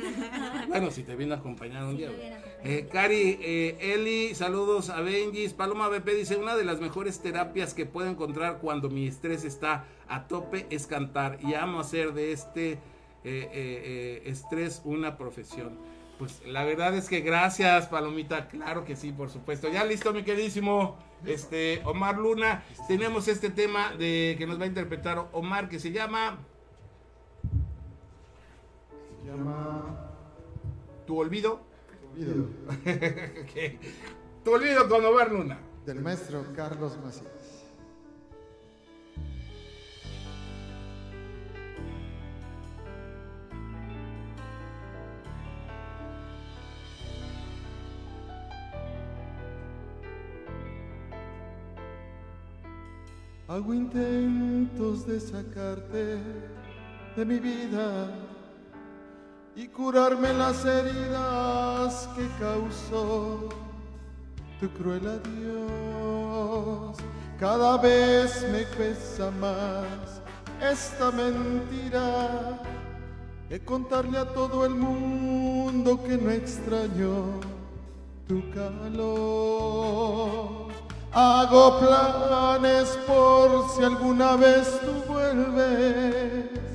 bueno, 0.67 0.91
si 0.91 1.03
te 1.03 1.15
viene 1.15 1.33
a 1.33 1.37
acompañar 1.37 1.83
un 1.83 1.91
Sí, 1.97 1.97
día. 1.97 2.11
Eh, 2.63 2.87
Cari, 2.91 3.39
eh, 3.41 3.77
Eli, 3.95 4.35
saludos 4.35 4.89
a 4.89 5.01
Benjis. 5.01 5.53
Paloma 5.53 5.87
BP 5.89 6.07
dice, 6.09 6.37
una 6.37 6.55
de 6.55 6.63
las 6.63 6.79
mejores 6.79 7.21
terapias 7.21 7.73
que 7.73 7.85
puedo 7.85 8.07
encontrar 8.09 8.59
cuando 8.59 8.89
mi 8.89 9.07
estrés 9.07 9.43
está 9.43 9.85
a 10.07 10.27
tope 10.27 10.67
es 10.69 10.87
cantar 10.87 11.39
y 11.41 11.53
amo 11.55 11.79
hacer 11.79 12.13
de 12.13 12.31
este 12.31 12.71
eh, 12.73 12.79
eh, 13.23 13.51
eh, 13.53 14.21
estrés 14.25 14.81
una 14.85 15.17
profesión. 15.17 15.77
Pues 16.19 16.43
la 16.45 16.63
verdad 16.63 16.95
es 16.95 17.09
que 17.09 17.21
gracias, 17.21 17.87
Palomita. 17.87 18.47
Claro 18.47 18.85
que 18.85 18.95
sí, 18.95 19.11
por 19.11 19.31
supuesto. 19.31 19.69
Ya 19.69 19.83
listo, 19.83 20.13
mi 20.13 20.21
queridísimo 20.21 20.95
este, 21.25 21.81
Omar 21.83 22.19
Luna. 22.19 22.63
Tenemos 22.87 23.27
este 23.27 23.49
tema 23.49 23.95
de 23.95 24.35
que 24.37 24.45
nos 24.45 24.59
va 24.59 24.65
a 24.65 24.67
interpretar 24.67 25.27
Omar 25.31 25.67
que 25.67 25.79
se 25.79 25.91
llama 25.91 26.37
Se 29.21 29.27
llama 29.29 30.09
Tu 31.05 31.17
Olvido. 31.17 31.59
Olvido. 32.13 32.47
Ok. 33.43 33.79
Tu 34.43 34.51
Olvido 34.51 34.89
con 34.89 35.05
Omar 35.05 35.31
Luna. 35.31 35.59
del 35.85 35.99
maestro 36.01 36.43
Carlos 36.55 36.97
Macías. 37.03 37.65
Hago 53.47 53.73
intentos 53.73 55.05
de 55.05 55.19
sacarte 55.19 56.17
de 57.15 57.25
mi 57.25 57.39
vida 57.39 58.09
y 59.61 59.67
curarme 59.67 60.33
las 60.33 60.65
heridas 60.65 62.09
que 62.15 62.27
causó 62.39 63.47
tu 64.59 64.67
cruel 64.71 65.07
adiós. 65.07 66.97
Cada 67.39 67.77
vez 67.77 68.43
me 68.51 68.63
pesa 68.75 69.29
más 69.39 70.19
esta 70.59 71.11
mentira 71.11 72.59
que 73.49 73.63
contarle 73.63 74.17
a 74.17 74.25
todo 74.25 74.65
el 74.65 74.73
mundo 74.73 76.01
que 76.05 76.17
no 76.17 76.31
extraño 76.31 77.39
tu 78.27 78.41
calor. 78.55 79.11
Hago 81.11 81.79
planes 81.79 82.97
por 83.05 83.69
si 83.75 83.83
alguna 83.83 84.35
vez 84.37 84.79
tú 84.81 85.03
vuelves. 85.13 86.70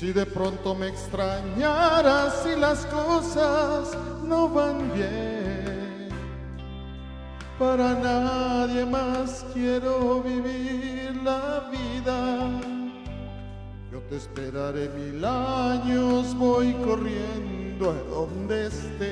Si 0.00 0.14
de 0.14 0.24
pronto 0.24 0.74
me 0.74 0.88
extrañaras 0.88 2.46
y 2.46 2.58
las 2.58 2.86
cosas 2.86 3.90
no 4.24 4.48
van 4.48 4.90
bien. 4.94 6.08
Para 7.58 7.92
nadie 7.92 8.86
más 8.86 9.44
quiero 9.52 10.22
vivir 10.22 11.20
la 11.22 11.68
vida. 11.70 12.48
Yo 13.92 14.00
te 14.08 14.16
esperaré 14.16 14.88
mil 14.88 15.22
años, 15.22 16.34
voy 16.34 16.72
corriendo 16.82 17.90
a 17.90 17.98
donde 18.08 18.68
estés. 18.68 19.04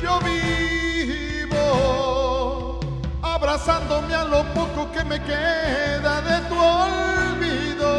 Yo 0.00 0.20
vivo 0.20 2.13
abrazándome 3.44 4.14
a 4.14 4.24
lo 4.24 4.42
poco 4.54 4.90
que 4.90 5.04
me 5.04 5.20
queda 5.20 6.22
de 6.22 6.40
tu 6.48 6.58
olvido, 6.58 7.92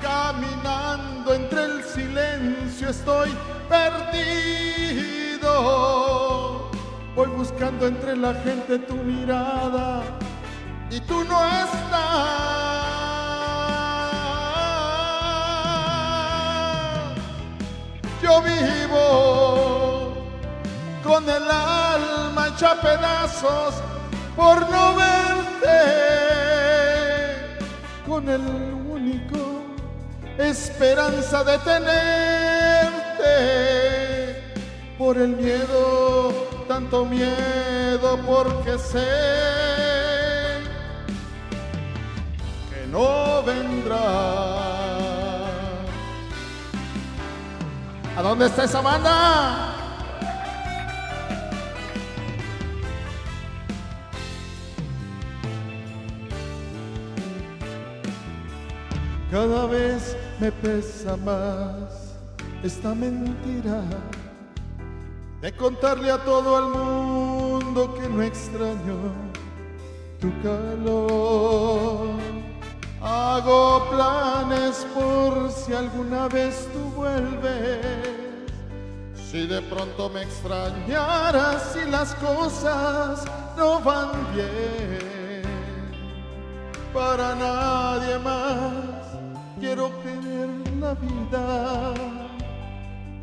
caminando 0.00 1.34
entre 1.34 1.64
el 1.64 1.84
silencio 1.84 2.88
estoy 2.88 3.36
perdido. 3.68 5.50
Voy 7.14 7.28
buscando 7.36 7.86
entre 7.86 8.16
la 8.16 8.32
gente 8.32 8.78
tu 8.78 8.94
mirada 8.94 10.02
y 10.90 11.00
tú 11.00 11.22
no 11.24 11.38
estás. 11.44 12.14
Yo 18.22 18.40
vivo 18.40 20.14
con 21.04 21.28
el 21.28 21.42
alma 21.50 22.33
hecha 22.54 22.80
pedazos 22.80 23.74
por 24.36 24.60
no 24.70 24.94
verte, 24.94 25.68
con 28.06 28.28
el 28.28 28.42
único 28.88 29.64
esperanza 30.38 31.42
de 31.44 31.58
tenerte, 31.58 32.12
por 34.98 35.16
el 35.18 35.36
miedo, 35.36 36.32
tanto 36.68 37.04
miedo 37.04 38.18
porque 38.26 38.78
sé 38.78 39.04
que 42.70 42.86
no 42.88 43.42
vendrá. 43.42 43.96
¿A 48.16 48.22
dónde 48.22 48.46
está 48.46 48.62
esa 48.62 48.80
banda? 48.80 49.63
Cada 59.34 59.66
vez 59.66 60.16
me 60.38 60.52
pesa 60.52 61.16
más 61.16 62.14
esta 62.62 62.94
mentira 62.94 63.82
de 65.40 65.52
contarle 65.56 66.08
a 66.12 66.18
todo 66.18 66.56
el 66.60 66.72
mundo 66.72 67.92
que 67.94 68.08
no 68.08 68.22
extraño 68.22 68.94
tu 70.20 70.30
calor. 70.40 72.10
Hago 73.02 73.90
planes 73.90 74.86
por 74.94 75.50
si 75.50 75.72
alguna 75.72 76.28
vez 76.28 76.68
tú 76.72 76.78
vuelves. 76.94 77.84
Si 79.16 79.48
de 79.48 79.60
pronto 79.62 80.10
me 80.10 80.22
extrañaras 80.22 81.76
y 81.84 81.90
las 81.90 82.14
cosas 82.14 83.24
no 83.56 83.80
van 83.80 84.12
bien 84.32 85.42
para 86.92 87.34
nadie 87.34 88.18
más. 88.20 88.93
Quiero 89.60 89.88
tener 90.02 90.48
la 90.80 90.94
vida. 90.94 91.94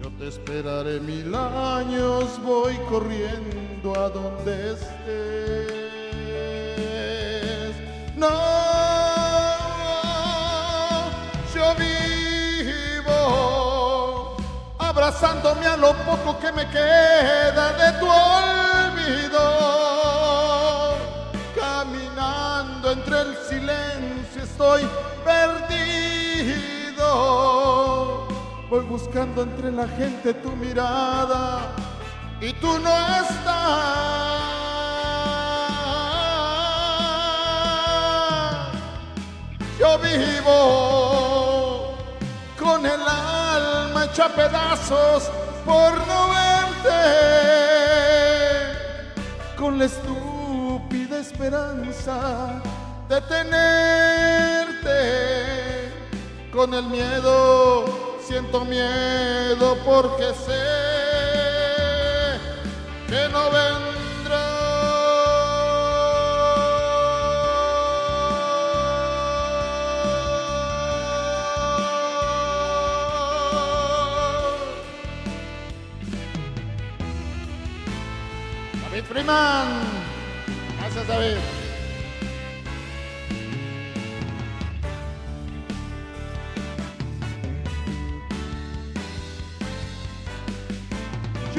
Yo 0.01 0.09
te 0.17 0.27
esperaré 0.29 0.99
mil 0.99 1.35
años, 1.35 2.41
voy 2.43 2.75
corriendo 2.89 3.93
a 3.99 4.09
donde 4.09 4.73
estés. 4.73 5.01
No, 8.15 8.29
yo 11.53 11.75
vivo 11.75 13.17
abrazándome 14.79 15.65
a 15.67 15.77
lo 15.77 15.93
poco 16.05 16.39
que 16.39 16.51
me 16.51 16.67
queda 16.69 17.73
de 17.73 17.99
tu 17.99 18.07
olvido 18.07 19.41
caminando 21.55 22.91
entre 22.91 23.21
el 23.21 23.35
silencio 23.49 24.43
estoy 24.43 24.87
perdido. 25.25 26.20
Voy 28.69 28.85
buscando 28.85 29.43
entre 29.43 29.71
la 29.71 29.87
gente 29.87 30.33
tu 30.33 30.51
mirada 30.55 31.73
y 32.39 32.53
tú 32.53 32.79
no 32.79 32.89
estás. 33.21 34.01
Yo 39.77 39.99
vivo 39.99 41.97
con 42.57 42.85
el 42.85 43.01
alma 43.01 44.05
hecha 44.05 44.29
pedazos 44.29 45.29
por 45.65 45.91
no 46.07 46.29
verte 46.29 46.61
con 49.57 49.77
la 49.77 49.85
estúpida 49.85 51.19
esperanza 51.19 52.61
de 53.09 53.21
tenerte 53.21 54.71
con 56.51 56.73
el 56.73 56.85
miedo, 56.87 57.85
siento 58.21 58.65
miedo 58.65 59.77
porque 59.85 60.33
sé 60.33 60.51
que 63.07 63.29
no 63.29 63.45
vendrá. 63.45 63.81
David 78.83 79.03
Freeman, 79.05 79.67
gracias 80.79 81.07
David. 81.07 81.60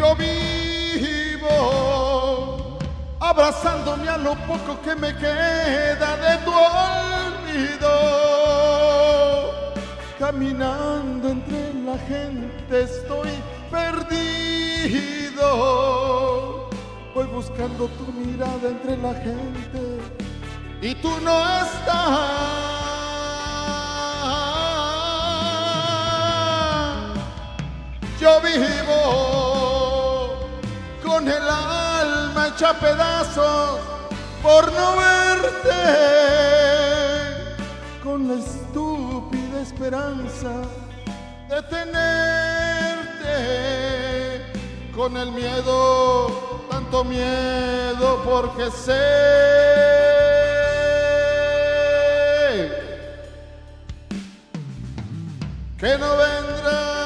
Yo 0.03 0.17
vivo 0.17 1.57
abrazándome 3.21 4.09
a 4.09 4.19
lo 4.19 4.35
poco 4.49 4.83
que 4.83 4.97
me 4.97 5.17
queda 5.17 6.17
de 6.17 6.39
tu 6.45 6.51
olvido. 6.51 7.93
Caminando 10.19 11.29
entre 11.29 11.73
la 11.87 11.97
gente 11.99 12.83
estoy 12.83 13.31
perdido. 13.71 15.47
Voy 17.15 17.27
buscando 17.27 17.87
tu 17.87 18.07
mirada 18.13 18.71
entre 18.71 18.97
la 18.97 19.15
gente 19.15 20.01
y 20.81 20.97
tú 20.97 21.11
no 21.21 21.39
estás. 21.63 22.19
Yo 28.19 28.41
vivo 28.41 29.52
con 31.23 31.31
el 31.31 31.49
alma 31.49 32.49
hecha 32.49 32.75
pedazos 32.75 33.79
por 34.43 34.73
no 34.73 34.97
verte, 34.97 35.71
con 38.03 38.27
la 38.27 38.35
estúpida 38.35 39.61
esperanza 39.63 40.51
de 41.49 41.63
tenerte, 41.63 42.03
con 44.97 45.17
el 45.17 45.31
miedo, 45.31 46.65
tanto 46.69 47.05
miedo 47.05 48.23
porque 48.25 48.69
sé 48.73 49.53
que 55.79 55.99
no 55.99 56.17
vendrás, 56.17 57.02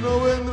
que 0.00 0.47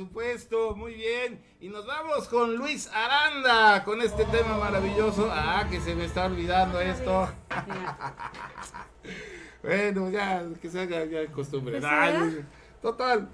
supuesto, 0.00 0.74
muy 0.74 0.94
bien. 0.94 1.38
Y 1.60 1.68
nos 1.68 1.86
vamos 1.86 2.26
con 2.26 2.56
Luis 2.56 2.88
Aranda, 2.90 3.84
con 3.84 4.00
este 4.00 4.24
tema 4.24 4.56
maravilloso. 4.56 5.28
Ah, 5.30 5.66
que 5.70 5.78
se 5.78 5.94
me 5.94 6.06
está 6.06 6.24
olvidando 6.24 6.80
esto. 6.80 7.28
bueno, 9.62 10.08
ya, 10.08 10.42
que 10.62 10.70
se 10.70 10.80
haga 10.80 11.04
ya 11.04 11.30
costumbre. 11.30 11.80
Ay, 11.84 12.42
total. 12.80 13.28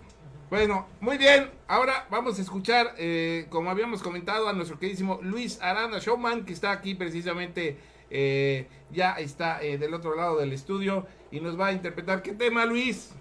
Bueno, 0.51 0.88
muy 1.01 1.18
bien. 1.18 1.52
Ahora 1.68 2.09
vamos 2.10 2.36
a 2.40 2.43
escuchar, 2.43 2.94
eh, 2.98 3.47
como 3.48 3.70
habíamos 3.70 4.02
comentado, 4.02 4.48
a 4.48 4.52
nuestro 4.52 4.80
queridísimo 4.80 5.20
Luis 5.22 5.62
Aranda 5.62 6.01
Showman, 6.01 6.44
que 6.44 6.52
está 6.52 6.72
aquí 6.72 6.97
precisamente, 6.97 7.78
eh, 8.10 8.66
ya 8.90 9.12
está 9.12 9.62
eh, 9.62 9.78
del 9.78 9.94
otro 9.94 10.16
lado 10.16 10.38
del 10.38 10.52
estudio 10.52 11.06
y 11.30 11.38
nos 11.38 11.59
va 11.59 11.68
a 11.68 11.72
interpretar. 11.72 12.22
¿Qué 12.22 12.32
tema, 12.32 12.66
Luis? 12.66 13.14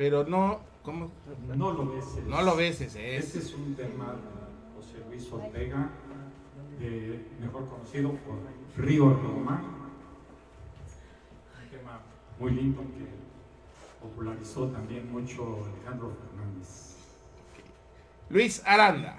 Pero 0.00 0.24
no, 0.24 0.60
¿cómo? 0.82 1.10
No 1.46 1.72
lo 1.72 1.84
beses. 1.84 2.24
No 2.24 2.40
lo 2.40 2.56
beses, 2.56 2.96
es. 2.96 3.22
Este 3.26 3.38
es 3.40 3.52
un 3.54 3.74
tema 3.74 4.14
de 4.14 4.74
José 4.74 5.04
Luis 5.06 5.30
Ortega, 5.30 5.90
eh, 6.80 7.26
mejor 7.38 7.68
conocido 7.68 8.12
por 8.12 8.38
Río 8.82 9.10
Roma. 9.10 9.62
Un 11.62 11.70
tema 11.70 12.00
muy 12.38 12.52
lindo 12.52 12.80
que 12.80 14.00
popularizó 14.00 14.68
también 14.68 15.12
mucho 15.12 15.66
Alejandro 15.66 16.16
Fernández. 16.16 16.96
Luis 18.30 18.62
Aranda. 18.64 19.18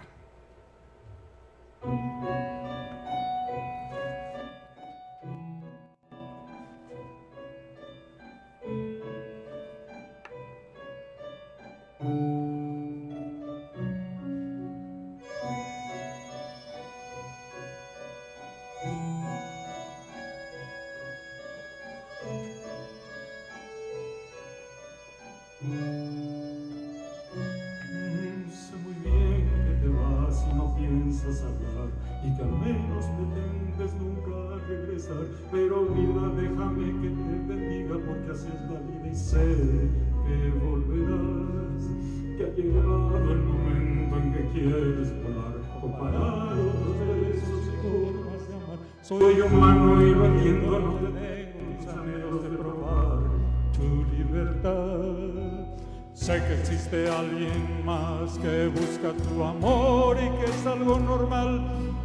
Existe 56.91 57.09
alguien 57.09 57.85
más 57.85 58.37
que 58.39 58.67
busca 58.67 59.13
tu 59.29 59.43
amor 59.43 60.17
y 60.17 60.29
que 60.39 60.51
es 60.51 60.65
algo 60.65 60.99
normal, 60.99 61.61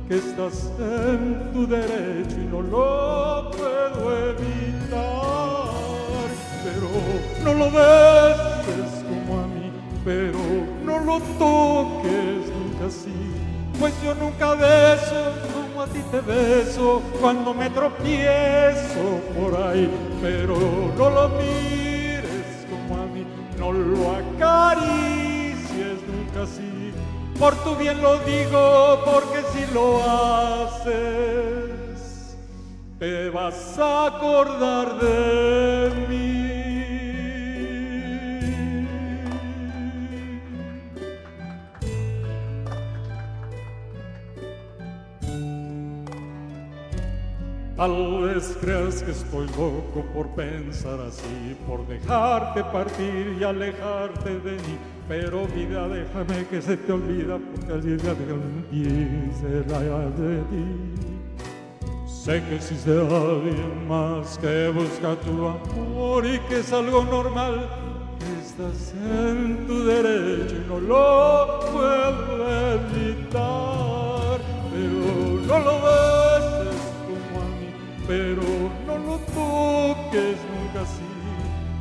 que 0.09 0.17
estás 0.17 0.71
en 0.79 1.53
tu 1.53 1.67
derecho 1.67 2.37
y 2.37 2.47
no 2.47 2.63
lo 2.63 3.51
puedo 3.51 4.31
evitar. 4.31 5.67
Pero 6.65 6.89
no 7.45 7.55
lo 7.55 7.65
beses 7.71 9.05
como 9.05 9.41
a 9.41 9.47
mí, 9.49 9.73
pero 10.05 10.39
no 10.85 11.01
lo 11.01 11.21
toques 11.39 12.51
nunca 12.55 12.87
así. 12.87 13.15
Pues 13.79 13.93
yo 14.03 14.15
nunca 14.15 14.55
beso 14.55 15.33
como 15.53 15.83
a 15.83 15.87
ti 15.87 16.01
te 16.11 16.21
beso 16.21 17.03
cuando 17.21 17.53
me 17.53 17.69
tropiezo 17.71 19.21
por 19.37 19.61
ahí, 19.63 19.91
pero 20.23 20.57
no 20.97 21.11
lo 21.11 21.29
mí, 21.31 21.96
no 23.67 23.73
lo 23.73 24.13
acaricies 24.17 25.99
nunca 26.07 26.43
así. 26.43 26.93
Por 27.39 27.55
tu 27.65 27.75
bien 27.77 28.01
lo 28.01 28.19
digo, 28.21 29.03
porque 29.05 29.43
si 29.53 29.67
lo 29.75 30.03
haces, 30.03 30.87
te 32.99 33.29
vas 33.31 33.79
a 33.79 34.07
acordar 34.07 34.99
de 35.01 36.07
mí. 36.09 36.36
Tal 47.77 48.23
vez 48.23 48.57
creas 48.59 49.03
que 49.03 49.11
estoy 49.11 49.47
loco 49.49 50.03
por 50.15 50.29
pensar 50.29 50.99
así, 50.99 51.55
por 51.67 51.87
dejarte 51.87 52.65
partir 52.65 53.37
y 53.39 53.45
alejarte 53.45 54.31
de 54.41 54.53
mí. 54.53 54.79
Pero 55.07 55.47
vida, 55.49 55.87
déjame 55.87 56.47
que 56.47 56.63
se 56.63 56.79
te 56.79 56.91
olvida, 56.91 57.39
porque 57.39 57.73
al 57.73 57.83
día 57.83 57.97
de 58.15 58.33
alguien 58.33 59.31
será 59.39 59.81
de 60.09 60.39
ti. 60.39 61.07
Sé 62.09 62.43
que 62.49 62.57
existe 62.57 62.91
alguien 62.93 63.87
más 63.87 64.39
que 64.39 64.71
busca 64.71 65.15
tu 65.21 65.47
amor 65.47 66.25
y 66.25 66.39
que 66.49 66.61
es 66.61 66.73
algo 66.73 67.05
normal. 67.05 67.69
Estás 68.41 68.95
en 68.95 69.67
tu 69.67 69.85
derecho 69.85 70.57
y 70.57 70.67
no 70.67 70.81
lo 70.81 71.46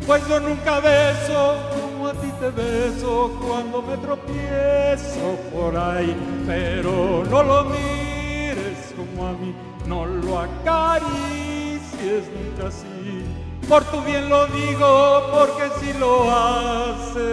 Pues 0.06 0.28
yo 0.28 0.40
nunca 0.40 0.80
beso 0.80 1.56
como 1.74 2.08
a 2.08 2.14
ti 2.14 2.32
te 2.40 2.50
beso 2.52 3.32
cuando 3.42 3.82
me 3.82 3.98
tropiezo 3.98 5.36
por 5.52 5.76
ahí. 5.76 6.16
Pero 6.46 7.24
no 7.30 7.42
lo 7.42 7.64
mires 7.66 8.94
como 8.96 9.28
a 9.28 9.32
mí, 9.34 9.56
no 9.88 10.06
lo 10.06 10.40
acaricies 10.40 12.24
nunca 12.36 12.68
así. 12.68 13.26
Por 13.68 13.84
tu 13.86 14.00
bien 14.02 14.30
lo 14.30 14.46
digo, 14.48 15.24
porque 15.34 15.72
si 15.80 15.92
lo 15.98 16.30
haces, 16.32 17.26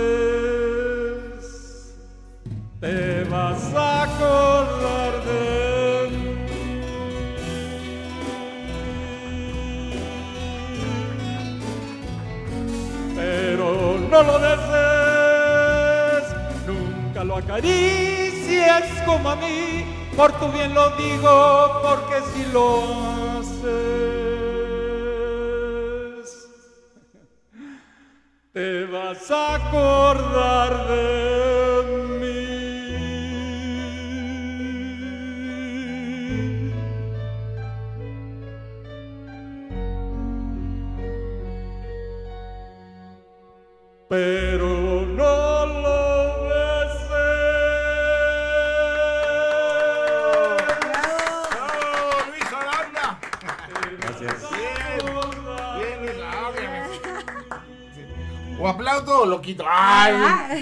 te 2.80 3.24
vas 3.24 3.74
a 3.74 4.02
acordar 4.04 4.81
lo 14.24 14.38
desees, 14.38 16.24
nunca 16.66 17.24
lo 17.24 17.36
acaricies 17.36 18.84
como 19.04 19.30
a 19.30 19.36
mí. 19.36 19.84
Por 20.16 20.32
tu 20.32 20.48
bien 20.48 20.74
lo 20.74 20.90
digo, 20.96 21.80
porque 21.82 22.20
si 22.32 22.44
lo 22.52 22.82
haces, 23.38 23.68
te 28.52 28.84
vas 28.86 29.30
a 29.30 29.54
acordar 29.54 30.88
de 30.88 31.31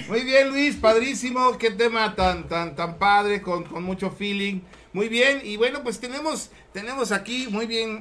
muy 0.09 0.23
bien, 0.23 0.49
Luis, 0.49 0.77
padrísimo. 0.77 1.59
Qué 1.59 1.71
tema 1.71 2.15
tan, 2.15 2.49
tan, 2.49 2.75
tan 2.77 2.99
padre, 2.99 3.43
con, 3.43 3.65
con 3.65 3.83
mucho 3.83 4.11
feeling. 4.11 4.61
Muy 4.93 5.09
bien, 5.09 5.41
y 5.45 5.57
bueno, 5.57 5.83
pues 5.85 6.01
tenemos, 6.01 6.51
tenemos 6.73 7.13
aquí, 7.13 7.47
muy 7.49 7.67
bien, 7.67 8.01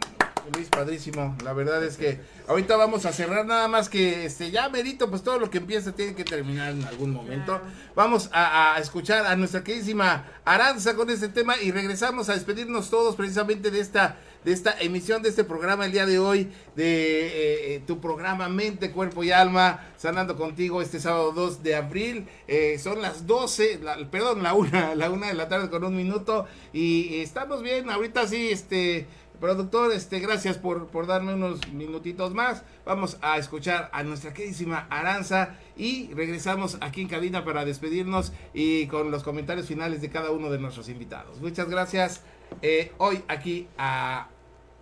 Luis, 0.55 0.69
padrísimo. 0.69 1.35
La 1.43 1.53
verdad 1.53 1.83
es 1.83 1.97
que 1.97 2.19
ahorita 2.47 2.75
vamos 2.77 3.05
a 3.05 3.13
cerrar 3.13 3.45
nada 3.45 3.67
más 3.67 3.89
que 3.89 4.25
este 4.25 4.49
ya 4.49 4.69
merito, 4.69 5.09
pues 5.09 5.21
todo 5.21 5.37
lo 5.37 5.51
que 5.51 5.59
empieza 5.59 5.91
tiene 5.91 6.15
que 6.15 6.23
terminar 6.23 6.71
en 6.71 6.83
algún 6.85 7.11
momento. 7.11 7.61
Vamos 7.95 8.29
a, 8.33 8.73
a 8.73 8.79
escuchar 8.79 9.27
a 9.27 9.35
nuestra 9.35 9.63
queridísima 9.63 10.25
Aranza 10.45 10.95
con 10.95 11.09
este 11.11 11.29
tema 11.29 11.57
y 11.61 11.71
regresamos 11.71 12.29
a 12.29 12.33
despedirnos 12.33 12.89
todos 12.89 13.15
precisamente 13.15 13.69
de 13.69 13.81
esta 13.81 14.17
de 14.45 14.51
esta 14.53 14.75
emisión 14.79 15.21
de 15.21 15.29
este 15.29 15.43
programa 15.43 15.85
el 15.85 15.91
día 15.91 16.05
de 16.05 16.19
hoy 16.19 16.49
de 16.75 17.27
eh, 17.27 17.75
eh, 17.75 17.81
tu 17.85 17.99
programa 17.99 18.47
Mente, 18.49 18.91
Cuerpo 18.91 19.23
y 19.23 19.31
Alma 19.31 19.87
sanando 19.97 20.35
contigo 20.37 20.81
este 20.81 20.99
sábado 20.99 21.31
2 21.33 21.61
de 21.63 21.75
abril 21.75 22.27
Eh, 22.47 22.79
son 22.79 23.01
las 23.01 23.27
12 23.27 23.79
la- 23.83 23.97
perdón 24.09 24.41
la 24.43 24.53
una 24.53 24.95
la 24.95 25.09
una 25.09 25.27
de 25.27 25.33
la 25.33 25.49
tarde 25.49 25.69
con 25.69 25.83
un 25.83 25.95
minuto 25.95 26.45
y 26.73 27.19
estamos 27.21 27.61
bien 27.61 27.89
ahorita 27.89 28.27
sí 28.27 28.49
este 28.49 29.07
Productor, 29.39 29.93
este, 29.93 30.19
gracias 30.19 30.57
por, 30.57 30.87
por 30.87 31.07
darme 31.07 31.33
unos 31.33 31.65
minutitos 31.71 32.33
más. 32.33 32.63
Vamos 32.85 33.17
a 33.21 33.37
escuchar 33.37 33.89
a 33.93 34.03
nuestra 34.03 34.33
queridísima 34.33 34.85
Aranza 34.89 35.55
y 35.77 36.13
regresamos 36.13 36.77
aquí 36.81 36.99
en 37.03 37.07
cabina 37.07 37.45
para 37.45 37.63
despedirnos 37.63 38.33
y 38.53 38.87
con 38.87 39.11
los 39.11 39.23
comentarios 39.23 39.65
finales 39.67 40.01
de 40.01 40.09
cada 40.09 40.31
uno 40.31 40.49
de 40.51 40.59
nuestros 40.59 40.89
invitados. 40.89 41.39
Muchas 41.39 41.69
gracias. 41.69 42.21
Eh, 42.61 42.91
hoy 42.97 43.23
aquí 43.27 43.67
a, 43.77 44.27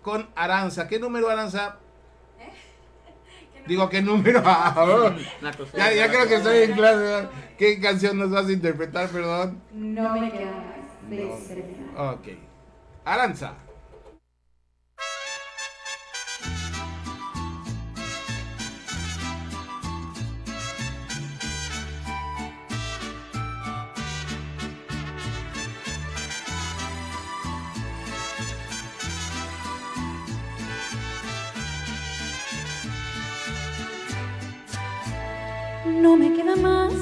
con 0.02 0.28
Aranza. 0.34 0.88
¿Qué 0.88 0.98
número, 0.98 1.28
Aranza? 1.28 1.78
Digo, 3.66 3.88
¿qué 3.88 4.00
número? 4.00 4.42
Ah, 4.46 4.74
oh. 4.78 5.10
ya, 5.76 5.92
ya 5.92 6.08
creo 6.08 6.26
que 6.26 6.36
estoy 6.36 6.58
en 6.62 6.72
clase. 6.72 7.28
¿Qué 7.58 7.80
canción 7.80 8.18
nos 8.18 8.30
vas 8.30 8.46
a 8.46 8.52
interpretar, 8.52 9.08
perdón? 9.10 9.60
No 9.72 10.18
me 10.18 10.30
queda 10.32 10.52
más 10.52 11.10
de 11.10 11.36
Serena. 11.46 12.12
Ok. 12.12 12.28
Aranza. 13.04 13.54
No 36.00 36.16
me 36.16 36.32
queda 36.32 36.54
más 36.56 36.92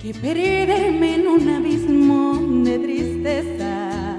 que 0.00 0.14
perderme 0.14 1.16
en 1.16 1.28
un 1.28 1.48
abismo 1.48 2.38
de 2.64 2.78
tristeza 2.78 4.16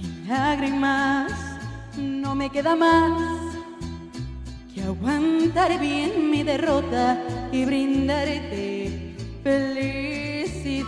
y 0.00 0.28
lágrimas. 0.28 1.32
No 1.98 2.34
me 2.36 2.50
queda 2.50 2.76
más 2.76 3.20
que 4.72 4.82
aguantar 4.82 5.80
bien 5.80 6.30
mi 6.30 6.42
derrota 6.44 7.20
y 7.50 7.64
brindarte 7.64 9.16
felicidad. 9.42 10.84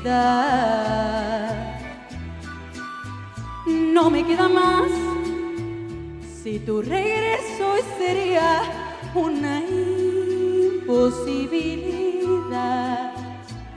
No 3.67 4.11
me 4.11 4.25
queda 4.25 4.49
más 4.49 4.89
si 6.43 6.61
tu 6.61 6.81
regreso 6.83 7.75
sería 7.99 8.63
una 9.15 9.61
imposibilidad. 10.87 13.13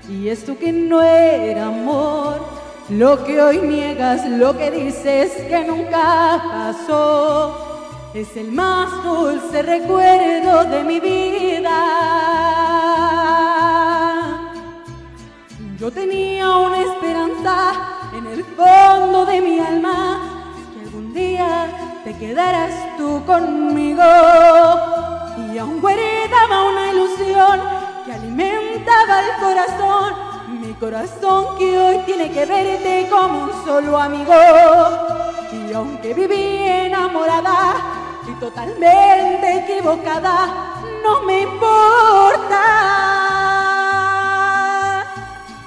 Y 0.07 0.29
esto 0.29 0.57
que 0.57 0.71
no 0.71 1.01
era 1.01 1.65
amor, 1.67 2.39
lo 2.89 3.25
que 3.25 3.41
hoy 3.41 3.57
niegas, 3.59 4.25
lo 4.27 4.57
que 4.57 4.71
dices 4.71 5.31
que 5.47 5.65
nunca 5.65 6.41
pasó, 6.51 7.55
es 8.13 8.35
el 8.35 8.51
más 8.51 9.03
dulce 9.03 9.61
recuerdo 9.61 10.65
de 10.65 10.83
mi 10.83 10.99
vida. 10.99 11.69
Yo 15.79 15.91
tenía 15.91 16.57
una 16.57 16.81
esperanza 16.81 17.71
en 18.17 18.25
el 18.27 18.43
fondo 18.43 19.25
de 19.25 19.41
mi 19.41 19.59
alma, 19.59 20.19
que 20.73 20.81
algún 20.85 21.13
día 21.13 22.01
te 22.03 22.17
quedarás 22.17 22.97
tú 22.97 23.23
conmigo. 23.25 24.03
Y 25.53 25.57
aún 25.57 25.79
guardaba 25.79 26.69
una 26.69 26.89
corazón 30.79 31.57
que 31.57 31.77
hoy 31.77 31.97
tiene 32.05 32.31
que 32.31 32.45
verte 32.45 33.07
como 33.09 33.43
un 33.43 33.65
solo 33.65 33.99
amigo. 33.99 34.33
Y 35.51 35.73
aunque 35.73 36.13
viví 36.13 36.57
enamorada 36.57 37.75
y 38.27 38.39
totalmente 38.39 39.65
equivocada, 39.65 40.81
no 41.03 41.23
me 41.23 41.41
importa. 41.41 42.63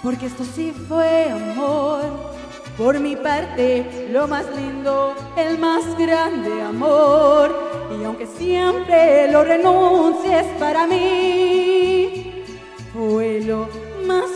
Porque 0.03 0.27
esto 0.27 0.45
sí 0.45 0.73
fue 0.89 1.31
amor. 1.31 2.33
Por 2.79 2.99
mi 2.99 3.17
parte, 3.17 4.09
lo 4.11 4.27
más 4.27 4.47
lindo, 4.57 5.15
el 5.37 5.59
más 5.59 5.85
grande 5.99 6.63
amor. 6.63 7.55
Y 8.01 8.05
aunque 8.05 8.27
siempre 8.27 9.31
lo 9.31 9.45
renuncies 9.45 10.47
para 10.59 10.87
mí, 10.87 12.45
fue 12.95 13.43
lo 13.43 13.69
más 14.07 14.32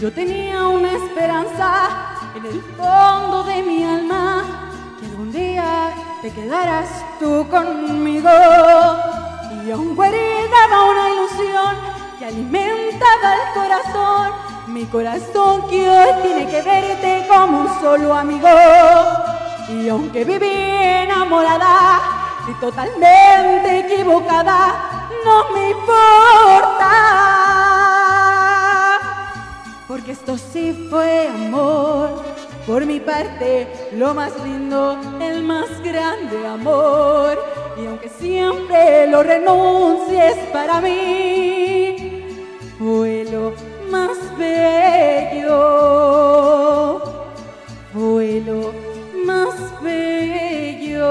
Yo 0.00 0.12
tenía 0.12 0.64
una 0.68 0.92
esperanza 0.92 1.88
en 2.36 2.46
el 2.46 2.60
fondo 2.76 3.42
de 3.42 3.62
mi 3.64 3.82
alma, 3.82 4.44
que 5.00 5.06
algún 5.06 5.32
día 5.32 5.87
te 6.22 6.32
quedarás 6.32 6.88
tú 7.18 7.46
conmigo. 7.48 8.30
Y 9.64 9.70
aún 9.70 9.94
guardaba 9.94 10.84
una 10.90 11.10
ilusión 11.10 11.76
que 12.18 12.26
alimentaba 12.26 13.34
el 13.34 13.54
corazón, 13.54 14.32
Mi 14.66 14.84
corazón 14.84 15.66
que 15.68 15.88
hoy 15.88 16.22
tiene 16.22 16.46
que 16.46 16.62
verte 16.62 17.26
como 17.28 17.60
un 17.60 17.80
solo 17.80 18.14
amigo. 18.14 18.48
Y 19.68 19.88
aunque 19.88 20.24
viví 20.24 20.46
enamorada 20.46 22.00
y 22.48 22.52
totalmente 22.54 23.80
equivocada, 23.80 25.08
no 25.24 25.50
me 25.54 25.70
importa. 25.70 26.92
Porque 29.86 30.12
esto 30.12 30.36
sí 30.36 30.86
fue 30.90 31.28
amor. 31.28 32.37
Por 32.68 32.84
mi 32.84 33.00
parte, 33.00 33.66
lo 33.94 34.12
más 34.12 34.32
lindo, 34.44 35.00
el 35.22 35.42
más 35.42 35.82
grande 35.82 36.46
amor. 36.46 37.42
Y 37.78 37.86
aunque 37.86 38.10
siempre 38.10 39.06
lo 39.06 39.22
renuncies 39.22 40.36
para 40.52 40.78
mí, 40.82 42.26
fue 42.78 43.24
lo 43.32 43.54
más 43.90 44.18
bello. 44.36 45.48
Fue 47.94 48.42
lo 48.44 48.74
más 49.24 49.82
bello. 49.82 51.08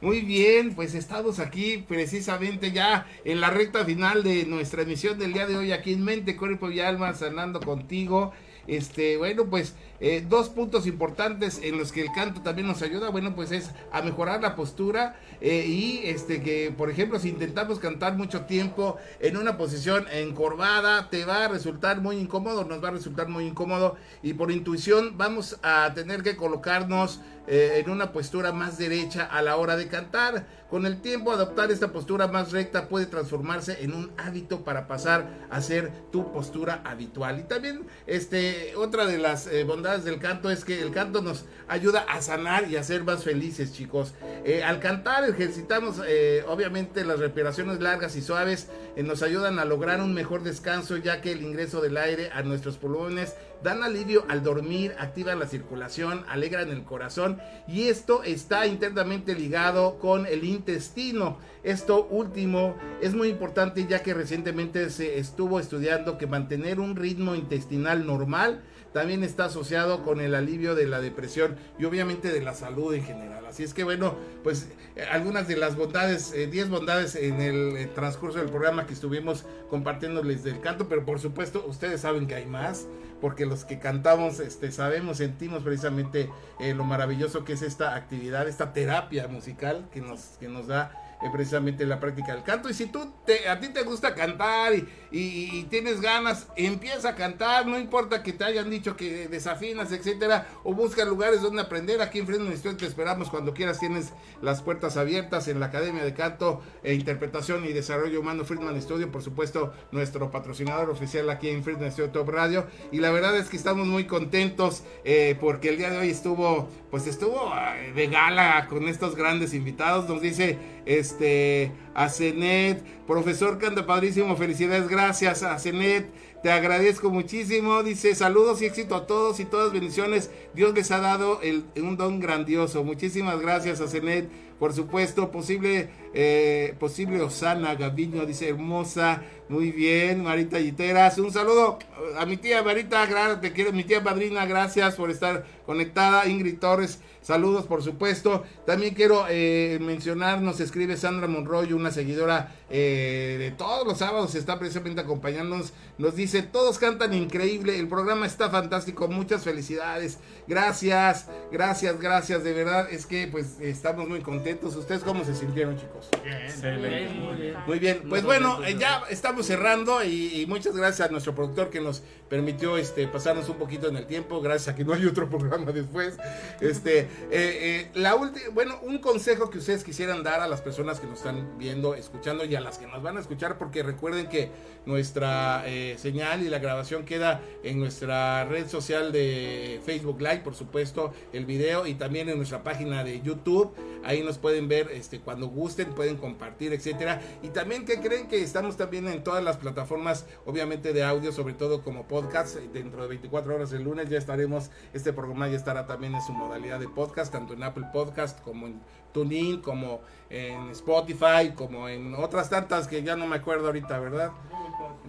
Muy 0.00 0.20
bien, 0.20 0.74
pues 0.76 0.94
estamos 0.94 1.40
aquí 1.40 1.84
precisamente 1.88 2.70
ya 2.70 3.06
en 3.24 3.40
la 3.40 3.50
recta 3.50 3.84
final 3.84 4.22
de 4.22 4.46
nuestra 4.46 4.82
emisión 4.82 5.18
del 5.18 5.32
día 5.32 5.46
de 5.46 5.56
hoy 5.56 5.72
aquí 5.72 5.92
en 5.92 6.04
Mente, 6.04 6.36
Cuerpo 6.36 6.70
y 6.70 6.78
Alma, 6.78 7.12
sanando 7.14 7.58
contigo. 7.60 8.32
Este, 8.68 9.16
bueno, 9.16 9.46
pues 9.46 9.74
eh, 9.98 10.24
dos 10.28 10.50
puntos 10.50 10.86
importantes 10.86 11.58
en 11.62 11.78
los 11.78 11.90
que 11.90 12.02
el 12.02 12.12
canto 12.12 12.42
también 12.42 12.68
nos 12.68 12.82
ayuda, 12.82 13.08
bueno, 13.08 13.34
pues 13.34 13.50
es 13.50 13.70
a 13.90 14.02
mejorar 14.02 14.42
la 14.42 14.54
postura 14.54 15.18
eh, 15.40 15.64
y 15.66 16.02
este 16.04 16.42
que, 16.42 16.72
por 16.76 16.90
ejemplo, 16.90 17.18
si 17.18 17.30
intentamos 17.30 17.78
cantar 17.78 18.16
mucho 18.16 18.42
tiempo 18.42 18.98
en 19.20 19.38
una 19.38 19.56
posición 19.56 20.06
encorvada, 20.12 21.08
te 21.08 21.24
va 21.24 21.46
a 21.46 21.48
resultar 21.48 22.02
muy 22.02 22.18
incómodo, 22.18 22.64
nos 22.64 22.84
va 22.84 22.88
a 22.88 22.92
resultar 22.92 23.28
muy 23.28 23.46
incómodo 23.46 23.96
y 24.22 24.34
por 24.34 24.50
intuición 24.50 25.16
vamos 25.16 25.58
a 25.62 25.92
tener 25.94 26.22
que 26.22 26.36
colocarnos 26.36 27.20
eh, 27.50 27.82
en 27.82 27.88
una 27.90 28.12
postura 28.12 28.52
más 28.52 28.76
derecha 28.76 29.24
a 29.24 29.40
la 29.40 29.56
hora 29.56 29.76
de 29.76 29.88
cantar. 29.88 30.46
Con 30.68 30.84
el 30.84 31.00
tiempo, 31.00 31.32
adoptar 31.32 31.70
esta 31.70 31.92
postura 31.92 32.26
más 32.26 32.52
recta 32.52 32.88
puede 32.88 33.06
transformarse 33.06 33.82
en 33.82 33.94
un 33.94 34.12
hábito 34.18 34.64
para 34.64 34.86
pasar 34.86 35.30
a 35.48 35.62
ser 35.62 35.90
tu 36.12 36.30
postura 36.30 36.82
habitual. 36.84 37.38
Y 37.38 37.44
también, 37.44 37.86
este, 38.06 38.76
otra 38.76 39.06
de 39.06 39.16
las 39.16 39.46
eh, 39.46 39.64
bondades 39.64 40.04
del 40.04 40.18
canto 40.18 40.50
es 40.50 40.66
que 40.66 40.82
el 40.82 40.90
canto 40.90 41.22
nos 41.22 41.46
ayuda 41.68 42.00
a 42.00 42.20
sanar 42.20 42.68
y 42.68 42.76
a 42.76 42.82
ser 42.82 43.02
más 43.02 43.24
felices, 43.24 43.72
chicos. 43.72 44.12
Eh, 44.44 44.62
al 44.62 44.78
cantar 44.78 45.24
ejercitamos, 45.24 46.02
obviamente, 46.46 47.02
las 47.04 47.18
respiraciones 47.18 47.80
largas 47.80 48.14
y 48.16 48.20
suaves 48.20 48.68
nos 48.96 49.22
ayudan 49.22 49.58
a 49.58 49.64
lograr 49.64 50.02
un 50.02 50.12
mejor 50.12 50.42
descanso, 50.42 50.98
ya 50.98 51.22
que 51.22 51.32
el 51.32 51.40
ingreso 51.40 51.80
del 51.80 51.96
aire 51.96 52.30
a 52.30 52.42
nuestros 52.42 52.76
pulmones 52.76 53.34
dan 53.62 53.82
alivio 53.82 54.24
al 54.28 54.42
dormir, 54.42 54.94
activan 54.98 55.38
la 55.38 55.46
circulación, 55.46 56.24
alegran 56.28 56.70
el 56.70 56.84
corazón 56.84 57.38
y 57.66 57.88
esto 57.88 58.22
está 58.22 58.66
internamente 58.66 59.34
ligado 59.34 59.98
con 59.98 60.26
el 60.26 60.44
intestino. 60.44 61.38
Esto 61.62 62.06
último 62.06 62.76
es 63.00 63.14
muy 63.14 63.28
importante 63.28 63.86
ya 63.86 64.02
que 64.02 64.14
recientemente 64.14 64.90
se 64.90 65.18
estuvo 65.18 65.60
estudiando 65.60 66.18
que 66.18 66.26
mantener 66.26 66.80
un 66.80 66.96
ritmo 66.96 67.34
intestinal 67.34 68.06
normal 68.06 68.62
también 68.92 69.22
está 69.22 69.46
asociado 69.46 70.02
con 70.02 70.20
el 70.20 70.34
alivio 70.34 70.74
de 70.74 70.86
la 70.86 71.00
depresión 71.00 71.56
y 71.78 71.84
obviamente 71.84 72.32
de 72.32 72.40
la 72.40 72.54
salud 72.54 72.94
en 72.94 73.04
general. 73.04 73.44
Así 73.46 73.62
es 73.62 73.74
que 73.74 73.84
bueno, 73.84 74.16
pues 74.42 74.68
eh, 74.96 75.04
algunas 75.10 75.46
de 75.48 75.56
las 75.56 75.76
bondades, 75.76 76.32
10 76.32 76.54
eh, 76.54 76.64
bondades 76.70 77.14
en 77.14 77.40
el 77.40 77.76
eh, 77.76 77.86
transcurso 77.94 78.38
del 78.38 78.48
programa 78.48 78.86
que 78.86 78.94
estuvimos 78.94 79.44
compartiéndoles 79.68 80.42
del 80.42 80.60
canto, 80.60 80.88
pero 80.88 81.04
por 81.04 81.20
supuesto 81.20 81.64
ustedes 81.66 82.00
saben 82.00 82.26
que 82.26 82.34
hay 82.34 82.46
más, 82.46 82.86
porque 83.20 83.46
los 83.46 83.64
que 83.64 83.78
cantamos 83.78 84.40
este, 84.40 84.70
sabemos, 84.70 85.18
sentimos 85.18 85.62
precisamente 85.62 86.30
lo 86.74 86.84
maravilloso 86.84 87.44
que 87.44 87.54
es 87.54 87.62
esta 87.62 87.94
actividad, 87.94 88.48
esta 88.48 88.72
terapia 88.72 89.28
musical 89.28 89.88
que 89.92 90.00
nos, 90.00 90.20
que 90.38 90.48
nos 90.48 90.66
da 90.66 91.07
eh, 91.20 91.28
precisamente 91.32 91.84
la 91.84 91.98
práctica 91.98 92.32
del 92.32 92.44
canto. 92.44 92.68
Y 92.68 92.74
si 92.74 92.86
tú 92.86 93.12
te, 93.26 93.48
a 93.48 93.58
ti 93.58 93.68
te 93.68 93.82
gusta 93.82 94.14
cantar 94.14 94.72
y, 95.10 95.64
tienes 95.64 96.00
ganas, 96.00 96.46
empieza 96.56 97.10
a 97.10 97.14
cantar, 97.16 97.66
no 97.66 97.78
importa 97.78 98.22
que 98.22 98.32
te 98.32 98.44
hayan 98.44 98.70
dicho 98.70 98.96
que 98.96 99.26
desafinas, 99.28 99.90
etcétera, 99.90 100.46
o 100.62 100.74
busca 100.74 101.04
lugares 101.04 101.42
donde 101.42 101.62
aprender. 101.62 102.00
Aquí 102.00 102.20
en 102.20 102.26
Fresno 102.26 102.50
te 102.76 102.86
esperamos 102.86 103.30
cuando 103.30 103.52
quieras, 103.52 103.80
tienes 103.80 104.12
las 104.42 104.62
puertas 104.62 104.96
abiertas 104.96 105.48
en 105.48 105.58
la 105.58 105.66
Academia 105.66 106.04
de 106.04 106.14
Canto 106.14 106.62
e 106.82 106.94
Interpretación 106.94 107.64
y 107.64 107.72
Desarrollo 107.72 108.20
Humano 108.20 108.44
Friedman 108.44 108.80
Studio, 108.80 109.10
por 109.10 109.22
supuesto, 109.22 109.72
nuestro 109.90 110.30
patrocinador 110.30 110.90
oficial 110.90 111.28
aquí 111.30 111.48
en 111.48 111.64
Friedman 111.64 111.90
Studio 111.90 112.10
Top 112.10 112.28
Radio. 112.28 112.66
Y 112.92 112.98
la 112.98 113.10
verdad 113.10 113.36
es 113.36 113.48
que 113.48 113.56
estamos 113.56 113.86
muy 113.86 114.06
contentos 114.06 114.84
eh, 115.04 115.36
porque 115.40 115.70
el 115.70 115.78
día 115.78 115.90
de 115.90 115.98
hoy 115.98 116.10
estuvo, 116.10 116.68
pues 116.90 117.06
estuvo 117.06 117.52
eh, 117.54 117.92
de 117.92 118.06
gala 118.06 118.66
con 118.68 118.88
estos 118.88 119.14
grandes 119.14 119.54
invitados. 119.54 120.08
Nos 120.08 120.22
dice 120.22 120.58
este, 120.86 121.72
a 121.98 122.08
Cenet, 122.08 122.80
profesor 123.08 123.58
canta 123.58 123.84
padrísimo, 123.84 124.36
felicidades, 124.36 124.86
gracias 124.86 125.42
a 125.42 125.58
Cenet, 125.58 126.08
te 126.44 126.52
agradezco 126.52 127.10
muchísimo, 127.10 127.82
dice 127.82 128.14
saludos 128.14 128.62
y 128.62 128.66
éxito 128.66 128.94
a 128.94 129.08
todos 129.08 129.40
y 129.40 129.44
todas 129.44 129.72
bendiciones, 129.72 130.30
Dios 130.54 130.72
les 130.74 130.92
ha 130.92 131.00
dado 131.00 131.40
un 131.76 131.96
don 131.96 132.20
grandioso, 132.20 132.84
muchísimas 132.84 133.40
gracias 133.40 133.80
a 133.80 133.88
Cenet, 133.88 134.28
por 134.60 134.72
supuesto, 134.74 135.32
posible, 135.32 135.90
eh, 136.14 136.76
posible 136.78 137.20
Osana 137.20 137.74
Gaviño, 137.74 138.26
dice 138.26 138.48
hermosa, 138.48 139.24
muy 139.48 139.72
bien, 139.72 140.22
Marita 140.22 140.60
Yiteras, 140.60 141.18
un 141.18 141.32
saludo 141.32 141.80
a 142.16 142.26
mi 142.26 142.36
tía 142.36 142.62
Marita, 142.62 143.40
te 143.40 143.52
quiero, 143.52 143.72
mi 143.72 143.82
tía 143.82 144.04
padrina, 144.04 144.46
gracias 144.46 144.94
por 144.94 145.10
estar 145.10 145.44
conectada, 145.66 146.28
Ingrid 146.28 146.60
Torres, 146.60 147.00
Saludos, 147.28 147.66
por 147.66 147.82
supuesto. 147.82 148.44
También 148.64 148.94
quiero 148.94 149.26
eh, 149.28 149.78
mencionar, 149.82 150.40
nos 150.40 150.60
escribe 150.60 150.96
Sandra 150.96 151.28
Monroy, 151.28 151.74
una 151.74 151.87
seguidora 151.90 152.48
eh, 152.70 153.36
de 153.38 153.50
todos 153.50 153.86
los 153.86 153.98
sábados, 153.98 154.34
está 154.34 154.58
precisamente 154.58 155.00
acompañándonos. 155.00 155.72
Nos 155.96 156.14
dice, 156.14 156.42
todos 156.42 156.78
cantan 156.78 157.14
increíble, 157.14 157.78
el 157.78 157.88
programa 157.88 158.26
está 158.26 158.50
fantástico, 158.50 159.08
muchas 159.08 159.44
felicidades. 159.44 160.18
Gracias, 160.46 161.26
gracias, 161.50 162.00
gracias, 162.00 162.44
de 162.44 162.52
verdad. 162.52 162.88
Es 162.90 163.06
que 163.06 163.26
pues 163.26 163.60
estamos 163.60 164.08
muy 164.08 164.20
contentos. 164.20 164.76
¿Ustedes 164.76 165.02
cómo 165.02 165.24
se 165.24 165.34
sintieron, 165.34 165.76
chicos? 165.76 166.08
Bien, 166.22 167.20
muy 167.20 167.36
bien. 167.36 167.56
Muy 167.66 167.78
bien, 167.78 168.02
pues 168.08 168.24
bueno, 168.24 168.64
eh, 168.64 168.76
ya 168.78 169.02
estamos 169.10 169.46
cerrando 169.46 170.02
y, 170.04 170.44
muchas 170.48 170.76
gracias 170.76 171.08
a 171.08 171.10
nuestro 171.10 171.34
productor 171.34 171.70
que 171.70 171.80
nos 171.80 172.02
permitió 172.28 172.76
este, 172.76 173.06
pasarnos 173.06 173.48
un 173.48 173.56
poquito 173.56 173.88
en 173.88 173.96
el 173.96 174.06
tiempo, 174.06 174.40
gracias 174.40 174.68
a 174.68 174.76
que 174.76 174.84
no 174.84 174.92
hay 174.92 175.06
otro 175.06 175.28
programa 175.28 175.72
después. 175.72 176.16
Este, 176.60 177.00
eh, 177.00 177.08
eh, 177.30 177.90
la 177.94 178.14
última, 178.14 178.46
bueno, 178.52 178.78
un 178.82 178.98
consejo 178.98 179.50
que 179.50 179.58
ustedes 179.58 179.84
quisieran 179.84 180.22
dar 180.22 180.40
a 180.40 180.48
las 180.48 180.60
personas 180.60 181.00
que 181.00 181.06
nos 181.06 181.18
están 181.18 181.58
viendo, 181.58 181.94
escuchando 181.94 182.44
y 182.44 182.54
a 182.58 182.60
las 182.60 182.78
que 182.78 182.86
nos 182.86 183.02
van 183.02 183.16
a 183.16 183.20
escuchar, 183.20 183.56
porque 183.56 183.82
recuerden 183.82 184.28
que 184.28 184.50
nuestra 184.84 185.62
eh, 185.66 185.96
señal 185.98 186.42
y 186.42 186.48
la 186.48 186.58
grabación 186.58 187.04
queda 187.04 187.40
en 187.62 187.78
nuestra 187.78 188.44
red 188.44 188.68
social 188.68 189.12
de 189.12 189.80
Facebook 189.84 190.20
Live, 190.20 190.40
por 190.40 190.54
supuesto, 190.54 191.12
el 191.32 191.46
video 191.46 191.86
y 191.86 191.94
también 191.94 192.28
en 192.28 192.36
nuestra 192.36 192.62
página 192.62 193.04
de 193.04 193.20
YouTube. 193.22 193.74
Ahí 194.04 194.22
nos 194.22 194.38
pueden 194.38 194.68
ver 194.68 194.90
este, 194.92 195.20
cuando 195.20 195.48
gusten, 195.48 195.94
pueden 195.94 196.16
compartir, 196.16 196.72
etcétera. 196.72 197.20
Y 197.42 197.48
también 197.48 197.84
que 197.84 198.00
creen 198.00 198.28
que 198.28 198.42
estamos 198.42 198.76
también 198.76 199.08
en 199.08 199.22
todas 199.22 199.42
las 199.42 199.56
plataformas, 199.56 200.26
obviamente 200.46 200.92
de 200.92 201.02
audio, 201.02 201.32
sobre 201.32 201.54
todo 201.54 201.82
como 201.82 202.06
podcast. 202.06 202.56
Dentro 202.56 203.02
de 203.02 203.08
24 203.08 203.54
horas 203.54 203.72
el 203.72 203.82
lunes 203.82 204.08
ya 204.08 204.18
estaremos, 204.18 204.70
este 204.92 205.12
programa 205.12 205.48
ya 205.48 205.56
estará 205.56 205.86
también 205.86 206.14
en 206.14 206.22
su 206.22 206.32
modalidad 206.32 206.80
de 206.80 206.88
podcast, 206.88 207.32
tanto 207.32 207.54
en 207.54 207.62
Apple 207.62 207.86
Podcast 207.92 208.40
como 208.40 208.66
en 208.66 208.80
TuneIn, 209.18 209.60
como 209.60 210.00
en 210.30 210.70
Spotify, 210.70 211.52
como 211.54 211.88
en 211.88 212.14
otras 212.14 212.50
tantas 212.50 212.86
que 212.86 213.02
ya 213.02 213.16
no 213.16 213.26
me 213.26 213.36
acuerdo 213.36 213.66
ahorita, 213.66 213.98
¿verdad? 213.98 214.30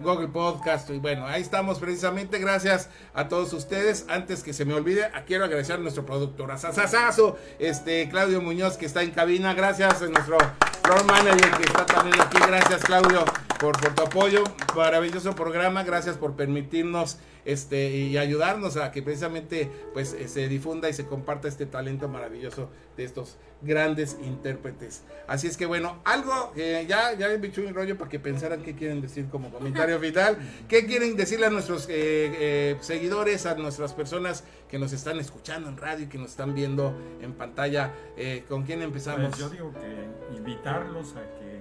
Google 0.02 0.28
Podcast 0.28 0.90
y 0.90 0.98
bueno, 0.98 1.26
ahí 1.26 1.42
estamos 1.42 1.78
precisamente, 1.78 2.38
gracias 2.38 2.88
a 3.14 3.28
todos 3.28 3.52
ustedes. 3.52 4.06
Antes 4.08 4.42
que 4.42 4.52
se 4.52 4.64
me 4.64 4.74
olvide, 4.74 5.08
quiero 5.26 5.44
agradecer 5.44 5.76
a 5.76 5.78
nuestro 5.78 6.04
productor, 6.04 6.50
a 6.50 6.58
Sasasazo, 6.58 7.36
este 7.58 8.08
Claudio 8.08 8.40
Muñoz 8.40 8.76
que 8.76 8.86
está 8.86 9.02
en 9.02 9.12
cabina, 9.12 9.54
gracias 9.54 10.02
a 10.02 10.06
nuestro 10.06 10.38
floor 10.82 11.04
manager 11.04 11.50
que 11.52 11.62
está 11.62 11.86
también 11.86 12.20
aquí, 12.20 12.38
gracias 12.38 12.82
Claudio. 12.82 13.24
por 13.60 13.76
tu 13.76 14.02
apoyo, 14.02 14.42
maravilloso 14.74 15.34
programa, 15.34 15.84
gracias 15.84 16.16
por 16.16 16.34
permitirnos 16.34 17.18
este 17.44 17.90
y 17.90 18.18
ayudarnos 18.18 18.76
a 18.76 18.90
que 18.90 19.02
precisamente 19.02 19.70
pues 19.92 20.12
eh, 20.12 20.28
se 20.28 20.48
difunda 20.48 20.88
y 20.88 20.92
se 20.92 21.06
comparta 21.06 21.48
este 21.48 21.66
talento 21.66 22.08
maravilloso 22.08 22.68
de 22.96 23.04
estos 23.04 23.38
grandes 23.62 24.16
intérpretes. 24.22 25.04
Así 25.26 25.46
es 25.46 25.56
que 25.56 25.66
bueno, 25.66 26.00
algo 26.04 26.52
que 26.54 26.86
ya 26.86 27.12
ya 27.14 27.28
me 27.38 27.46
echó 27.46 27.62
un 27.62 27.74
rollo 27.74 27.96
para 27.98 28.10
que 28.10 28.18
pensaran 28.18 28.62
qué 28.62 28.74
quieren 28.74 29.00
decir 29.00 29.28
como 29.28 29.50
comentario 29.50 29.98
final, 30.00 30.38
qué 30.68 30.86
quieren 30.86 31.16
decirle 31.16 31.46
a 31.46 31.50
nuestros 31.50 31.86
eh, 31.88 31.92
eh, 31.92 32.76
seguidores, 32.80 33.46
a 33.46 33.54
nuestras 33.54 33.92
personas 33.92 34.44
que 34.68 34.78
nos 34.78 34.92
están 34.92 35.18
escuchando 35.18 35.68
en 35.68 35.76
radio 35.76 36.04
y 36.04 36.08
que 36.08 36.18
nos 36.18 36.30
están 36.30 36.54
viendo 36.54 36.94
en 37.20 37.32
pantalla. 37.34 37.92
Eh, 38.16 38.44
¿Con 38.48 38.64
quién 38.64 38.82
empezamos? 38.82 39.30
Pues 39.30 39.38
yo 39.38 39.50
digo 39.50 39.72
que 39.72 40.36
invitarlos 40.36 41.16
a 41.16 41.22
que 41.38 41.60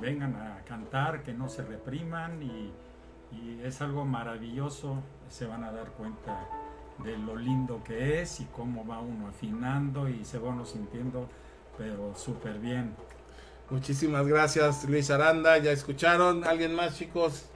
vengan 0.00 0.34
a 0.36 0.62
cantar, 0.64 1.22
que 1.22 1.32
no 1.32 1.48
se 1.48 1.62
repriman 1.62 2.42
y, 2.42 2.72
y 3.32 3.60
es 3.62 3.80
algo 3.80 4.04
maravilloso, 4.04 4.96
se 5.28 5.46
van 5.46 5.64
a 5.64 5.72
dar 5.72 5.88
cuenta 5.92 6.48
de 7.04 7.16
lo 7.18 7.36
lindo 7.36 7.82
que 7.84 8.22
es 8.22 8.40
y 8.40 8.44
cómo 8.46 8.86
va 8.86 9.00
uno 9.00 9.28
afinando 9.28 10.08
y 10.08 10.24
se 10.24 10.38
va 10.38 10.48
uno 10.48 10.64
sintiendo 10.64 11.28
pero 11.76 12.14
súper 12.16 12.58
bien. 12.58 12.94
Muchísimas 13.68 14.26
gracias 14.26 14.84
Luis 14.88 15.10
Aranda, 15.10 15.58
ya 15.58 15.72
escucharon, 15.72 16.44
¿alguien 16.44 16.74
más 16.74 16.96
chicos? 16.96 17.46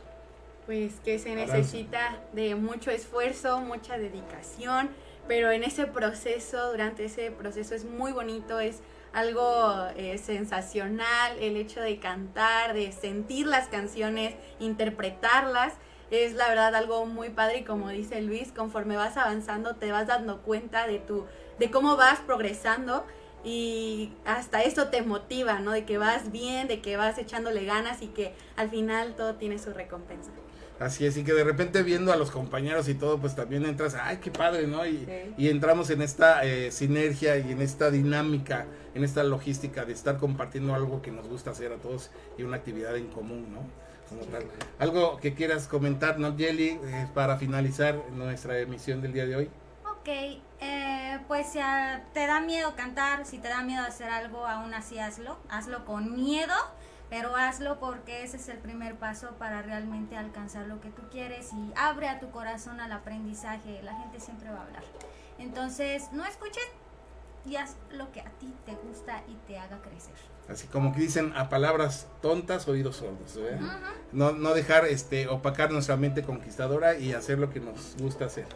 Pues 0.66 0.94
que 1.04 1.18
se 1.18 1.34
necesita 1.34 2.20
de 2.32 2.54
mucho 2.54 2.90
esfuerzo, 2.90 3.60
mucha 3.60 3.96
dedicación, 3.96 4.90
pero 5.26 5.50
en 5.50 5.64
ese 5.64 5.86
proceso, 5.86 6.70
durante 6.70 7.04
ese 7.04 7.30
proceso 7.30 7.74
es 7.74 7.84
muy 7.84 8.12
bonito, 8.12 8.60
es 8.60 8.80
algo 9.12 9.86
eh, 9.96 10.18
sensacional 10.18 11.38
el 11.38 11.56
hecho 11.56 11.80
de 11.80 11.98
cantar, 11.98 12.74
de 12.74 12.92
sentir 12.92 13.46
las 13.46 13.68
canciones, 13.68 14.34
interpretarlas. 14.58 15.74
Es 16.10 16.34
la 16.34 16.48
verdad 16.48 16.74
algo 16.74 17.06
muy 17.06 17.30
padre 17.30 17.58
y 17.58 17.64
como 17.64 17.88
dice 17.88 18.20
Luis, 18.20 18.52
conforme 18.52 18.96
vas 18.96 19.16
avanzando 19.16 19.76
te 19.76 19.92
vas 19.92 20.06
dando 20.08 20.42
cuenta 20.42 20.86
de 20.86 20.98
tu 20.98 21.26
de 21.58 21.70
cómo 21.70 21.96
vas 21.96 22.20
progresando 22.20 23.04
y 23.44 24.12
hasta 24.24 24.62
eso 24.62 24.88
te 24.88 25.02
motiva, 25.02 25.60
¿no? 25.60 25.70
De 25.72 25.84
que 25.84 25.98
vas 25.98 26.30
bien, 26.30 26.68
de 26.68 26.80
que 26.80 26.96
vas 26.96 27.18
echándole 27.18 27.64
ganas 27.64 28.02
y 28.02 28.08
que 28.08 28.34
al 28.56 28.70
final 28.70 29.14
todo 29.14 29.36
tiene 29.36 29.58
su 29.58 29.72
recompensa. 29.72 30.30
Así 30.80 31.04
es, 31.04 31.16
y 31.18 31.24
que 31.24 31.34
de 31.34 31.44
repente 31.44 31.82
viendo 31.82 32.10
a 32.10 32.16
los 32.16 32.30
compañeros 32.30 32.88
y 32.88 32.94
todo, 32.94 33.18
pues 33.18 33.36
también 33.36 33.66
entras, 33.66 33.94
ay, 34.00 34.16
qué 34.16 34.30
padre, 34.30 34.66
¿no? 34.66 34.86
Y, 34.86 34.96
Sí. 35.04 35.34
y 35.36 35.48
entramos 35.50 35.90
en 35.90 36.00
esta 36.00 36.42
eh, 36.44 36.72
sinergia 36.72 37.36
y 37.36 37.52
en 37.52 37.60
esta 37.60 37.90
dinámica, 37.90 38.64
en 38.94 39.04
esta 39.04 39.22
logística 39.22 39.84
de 39.84 39.92
estar 39.92 40.16
compartiendo 40.16 40.74
algo 40.74 41.02
que 41.02 41.10
nos 41.10 41.28
gusta 41.28 41.50
hacer 41.50 41.70
a 41.72 41.76
todos 41.76 42.10
y 42.38 42.44
una 42.44 42.56
actividad 42.56 42.96
en 42.96 43.08
común, 43.08 43.52
¿no? 43.52 43.60
Como 44.08 44.22
tal. 44.32 44.44
Algo 44.78 45.18
que 45.18 45.34
quieras 45.34 45.68
comentar, 45.68 46.18
¿no, 46.18 46.34
Jelly, 46.36 46.80
eh, 46.82 47.06
para 47.14 47.36
finalizar 47.36 47.96
nuestra 48.14 48.58
emisión 48.58 49.02
del 49.02 49.12
día 49.12 49.26
de 49.26 49.36
hoy? 49.36 49.50
Ok, 49.84 50.08
eh, 50.60 51.18
pues 51.28 51.46
si 51.48 51.58
te 52.14 52.26
da 52.26 52.40
miedo 52.40 52.74
cantar, 52.74 53.26
si 53.26 53.36
te 53.38 53.48
da 53.48 53.62
miedo 53.62 53.84
hacer 53.84 54.08
algo, 54.08 54.46
aún 54.46 54.72
así 54.72 54.98
hazlo. 54.98 55.36
Hazlo 55.50 55.84
con 55.84 56.16
miedo, 56.16 56.54
pero 57.10 57.36
hazlo 57.36 57.80
porque 57.80 58.22
ese 58.22 58.36
es 58.36 58.48
el 58.48 58.58
primer 58.58 58.94
paso 58.94 59.34
para 59.38 59.60
realmente 59.62 60.16
alcanzar 60.16 60.66
lo 60.66 60.80
que 60.80 60.90
tú 60.90 61.02
quieres 61.10 61.52
y 61.52 61.72
abre 61.76 62.08
a 62.08 62.20
tu 62.20 62.30
corazón 62.30 62.80
al 62.80 62.92
aprendizaje. 62.92 63.82
La 63.82 63.96
gente 63.96 64.20
siempre 64.20 64.48
va 64.48 64.60
a 64.60 64.62
hablar. 64.62 64.84
Entonces, 65.38 66.12
no 66.12 66.24
escuches 66.24 66.62
y 67.44 67.56
haz 67.56 67.76
lo 67.90 68.12
que 68.12 68.20
a 68.20 68.30
ti 68.38 68.54
te 68.64 68.74
gusta 68.76 69.22
y 69.26 69.34
te 69.46 69.58
haga 69.58 69.80
crecer. 69.82 70.14
Así 70.48 70.66
como 70.66 70.92
que 70.92 71.00
dicen 71.00 71.32
a 71.36 71.48
palabras 71.48 72.06
tontas, 72.22 72.66
oídos 72.68 72.96
sordos, 72.96 73.36
¿eh? 73.36 73.58
no, 74.12 74.32
no 74.32 74.52
dejar 74.52 74.84
este 74.84 75.28
opacar 75.28 75.70
nuestra 75.70 75.96
mente 75.96 76.22
conquistadora 76.22 76.96
y 76.98 77.12
hacer 77.12 77.38
lo 77.38 77.50
que 77.50 77.60
nos 77.60 77.96
gusta 77.98 78.24
hacer. 78.26 78.46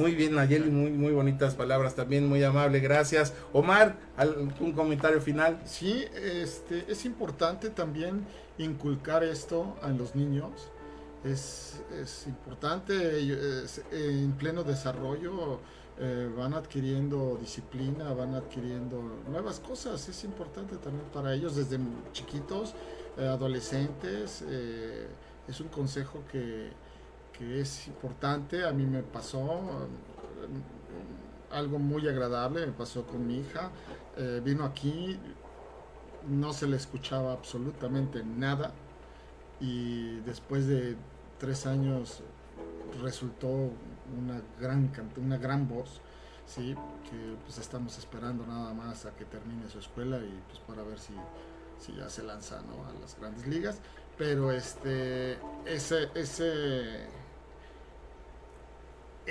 Muy 0.00 0.14
bien, 0.14 0.34
Nayeli, 0.34 0.70
muy, 0.70 0.90
muy 0.90 1.12
bonitas 1.12 1.54
palabras 1.54 1.94
también, 1.94 2.26
muy 2.26 2.42
amable, 2.42 2.80
gracias. 2.80 3.34
Omar, 3.52 3.98
¿algún 4.16 4.72
comentario 4.72 5.20
final? 5.20 5.60
Sí, 5.66 6.06
este, 6.14 6.90
es 6.90 7.04
importante 7.04 7.68
también 7.68 8.24
inculcar 8.56 9.22
esto 9.22 9.76
a 9.82 9.90
los 9.90 10.14
niños. 10.14 10.52
Es, 11.22 11.82
es 12.00 12.26
importante, 12.26 13.18
ellos, 13.18 13.82
en 13.92 14.32
pleno 14.32 14.64
desarrollo 14.64 15.60
eh, 15.98 16.30
van 16.34 16.54
adquiriendo 16.54 17.36
disciplina, 17.38 18.14
van 18.14 18.34
adquiriendo 18.34 19.02
nuevas 19.28 19.60
cosas. 19.60 20.08
Es 20.08 20.24
importante 20.24 20.76
también 20.76 21.04
para 21.12 21.34
ellos 21.34 21.56
desde 21.56 21.78
chiquitos, 22.14 22.74
eh, 23.18 23.26
adolescentes. 23.26 24.42
eh, 24.48 25.08
es 25.46 25.60
un 25.60 25.68
consejo 25.68 26.22
que, 26.32 26.70
que 27.40 27.60
es 27.60 27.88
importante. 27.88 28.64
A 28.66 28.72
mí 28.72 28.84
me 28.84 29.02
pasó 29.02 29.40
eh, 29.40 29.88
algo 31.50 31.78
muy 31.78 32.06
agradable, 32.06 32.66
me 32.66 32.72
pasó 32.72 33.06
con 33.06 33.26
mi 33.26 33.38
hija. 33.38 33.70
Eh, 34.16 34.42
vino 34.44 34.64
aquí, 34.64 35.18
no 36.28 36.52
se 36.52 36.66
le 36.68 36.76
escuchaba 36.76 37.32
absolutamente 37.32 38.22
nada 38.22 38.72
y 39.58 40.20
después 40.20 40.66
de 40.66 40.96
tres 41.38 41.66
años 41.66 42.22
resultó 43.02 43.48
una 43.48 44.42
gran 44.60 44.90
una 45.16 45.38
gran 45.38 45.68
voz 45.68 46.00
sí 46.46 46.74
que 47.08 47.36
pues 47.44 47.58
estamos 47.58 47.96
esperando 47.98 48.44
nada 48.46 48.74
más 48.74 49.06
a 49.06 49.14
que 49.14 49.24
termine 49.24 49.68
su 49.68 49.78
escuela 49.78 50.18
y 50.18 50.42
pues 50.48 50.58
para 50.66 50.82
ver 50.82 50.98
si, 50.98 51.14
si 51.78 51.94
ya 51.94 52.08
se 52.08 52.22
lanza 52.22 52.60
¿no? 52.62 52.84
a 52.86 53.00
las 53.00 53.18
grandes 53.18 53.46
ligas 53.46 53.78
pero 54.18 54.50
este 54.50 55.38
ese 55.64 56.08
ese 56.14 57.06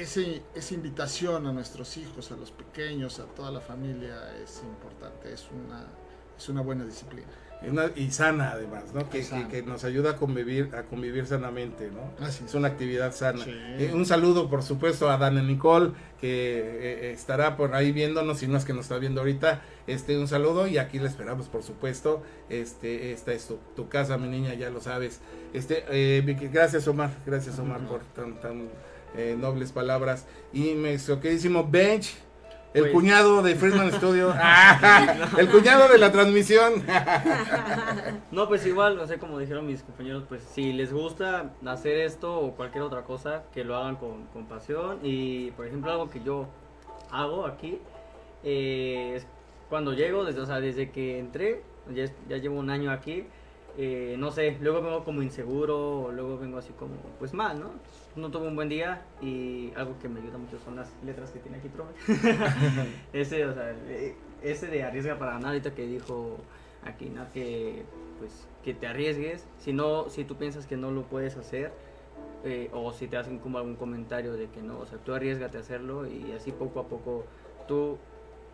ese, 0.01 0.41
esa 0.55 0.73
invitación 0.73 1.45
a 1.47 1.51
nuestros 1.53 1.97
hijos, 1.97 2.31
a 2.31 2.35
los 2.35 2.51
pequeños, 2.51 3.19
a 3.19 3.25
toda 3.25 3.51
la 3.51 3.61
familia 3.61 4.15
es 4.43 4.61
importante, 4.63 5.33
es 5.33 5.47
una, 5.51 5.85
es 6.37 6.49
una 6.49 6.61
buena 6.61 6.85
disciplina. 6.85 7.27
Una- 7.61 7.91
y 7.93 8.09
sana 8.11 8.51
además, 8.53 8.93
¿no? 8.93 9.09
Que, 9.09 9.21
Sana. 9.21 9.49
que- 9.49 9.59
que 9.59 9.67
nos 9.67 9.83
ayuda 9.83 10.11
a 10.11 10.15
convivir, 10.15 10.73
a 10.73 10.83
convivir 10.83 11.27
sanamente, 11.27 11.91
¿no? 11.91 12.25
Así 12.25 12.45
es 12.45 12.53
una 12.55 12.69
actividad 12.69 13.13
sana. 13.13 13.43
Sí. 13.43 13.51
Eh, 13.53 13.91
un 13.93 14.05
saludo, 14.05 14.49
por 14.49 14.63
supuesto, 14.63 15.09
a 15.09 15.17
Dana 15.17 15.43
Nicole, 15.43 15.91
que 16.21 16.29
eh, 16.29 17.11
estará 17.11 17.57
por 17.57 17.75
ahí 17.75 17.91
viéndonos, 17.91 18.37
si 18.39 18.47
no 18.47 18.57
es 18.57 18.63
que 18.63 18.71
nos 18.71 18.85
está 18.85 18.97
viendo 18.97 19.19
ahorita. 19.19 19.61
Este, 19.87 20.17
un 20.17 20.29
saludo 20.29 20.67
y 20.67 20.77
aquí 20.77 20.99
la 20.99 21.09
esperamos, 21.09 21.49
por 21.49 21.63
supuesto. 21.63 22.23
Este, 22.47 23.11
esta 23.11 23.33
es 23.33 23.45
tu, 23.49 23.57
tu 23.75 23.89
casa, 23.89 24.17
mi 24.17 24.29
niña, 24.29 24.53
ya 24.53 24.69
lo 24.69 24.79
sabes. 24.79 25.19
Este, 25.51 25.83
eh, 25.89 26.21
gracias, 26.53 26.87
Omar, 26.87 27.11
gracias, 27.25 27.59
Omar, 27.59 27.81
por 27.87 28.03
tan, 28.15 28.39
tan 28.39 28.69
eh, 29.15 29.35
nobles 29.37 29.71
palabras. 29.71 30.25
Y 30.53 30.73
nuestro 30.73 31.19
queridísimo 31.19 31.67
Bench. 31.69 32.15
El 32.71 32.81
Pues- 32.83 32.93
cuñado 32.93 33.41
de 33.41 33.55
Friedman 33.55 33.91
Studio. 33.93 34.31
Ah, 34.35 35.29
el 35.39 35.49
cuñado 35.49 35.87
de 35.87 35.97
la 35.97 36.11
transmisión. 36.11 36.83
No, 38.31 38.47
pues 38.47 38.65
igual, 38.65 38.95
no 38.95 39.07
sé, 39.07 39.17
como 39.17 39.39
dijeron 39.39 39.65
mis 39.65 39.81
compañeros, 39.81 40.23
pues 40.29 40.43
si 40.53 40.71
les 40.73 40.93
gusta 40.93 41.51
hacer 41.65 41.97
esto 41.97 42.39
o 42.39 42.51
cualquier 42.55 42.83
otra 42.83 43.01
cosa, 43.03 43.43
que 43.53 43.63
lo 43.63 43.75
hagan 43.75 43.95
con, 43.95 44.25
con 44.27 44.45
pasión. 44.45 44.99
Y, 45.01 45.49
por 45.51 45.65
ejemplo, 45.65 45.91
algo 45.91 46.09
que 46.11 46.21
yo 46.23 46.47
hago 47.11 47.47
aquí, 47.47 47.79
eh, 48.43 49.13
es 49.15 49.25
cuando 49.67 49.93
llego, 49.93 50.23
desde, 50.25 50.41
o 50.41 50.45
sea, 50.45 50.59
desde 50.59 50.91
que 50.91 51.17
entré, 51.19 51.63
ya, 51.93 52.05
ya 52.27 52.37
llevo 52.37 52.59
un 52.59 52.69
año 52.69 52.91
aquí, 52.91 53.25
eh, 53.77 54.15
no 54.17 54.31
sé, 54.31 54.57
luego 54.61 54.81
vengo 54.81 55.03
como 55.03 55.21
inseguro, 55.21 56.03
o 56.03 56.11
luego 56.11 56.37
vengo 56.37 56.57
así 56.57 56.73
como, 56.73 56.95
pues 57.17 57.33
mal, 57.33 57.59
¿no? 57.59 57.71
No 58.15 58.29
tuve 58.29 58.47
un 58.47 58.55
buen 58.55 58.69
día 58.69 59.05
y 59.21 59.71
algo 59.75 59.97
que 59.99 60.09
me 60.09 60.19
ayuda 60.19 60.37
mucho 60.37 60.59
son 60.59 60.75
las 60.75 60.91
letras 61.03 61.31
que 61.31 61.39
tiene 61.39 61.57
aquí, 61.57 61.69
profe. 61.69 61.93
ese, 63.13 63.45
o 63.45 63.53
sea, 63.53 63.75
eh, 63.87 64.15
ese 64.41 64.67
de 64.67 64.83
arriesga 64.83 65.17
para 65.17 65.35
nada, 65.35 65.49
ahorita 65.49 65.73
que 65.73 65.85
dijo 65.85 66.37
aquí, 66.83 67.09
¿no? 67.09 67.31
Que, 67.31 67.85
pues, 68.17 68.47
que 68.63 68.73
te 68.73 68.87
arriesgues, 68.87 69.47
si 69.59 69.73
no, 69.73 70.09
si 70.09 70.25
tú 70.25 70.35
piensas 70.35 70.65
que 70.65 70.75
no 70.75 70.91
lo 70.91 71.03
puedes 71.03 71.37
hacer, 71.37 71.71
eh, 72.43 72.69
o 72.73 72.91
si 72.93 73.07
te 73.07 73.17
hacen 73.17 73.39
como 73.39 73.57
algún 73.57 73.75
comentario 73.75 74.33
de 74.33 74.47
que 74.49 74.61
no, 74.61 74.79
o 74.79 74.85
sea, 74.85 74.97
tú 74.99 75.13
arriesgate 75.13 75.57
a 75.57 75.61
hacerlo 75.61 76.07
y 76.07 76.31
así 76.31 76.51
poco 76.51 76.79
a 76.79 76.87
poco 76.87 77.25
tú, 77.67 77.97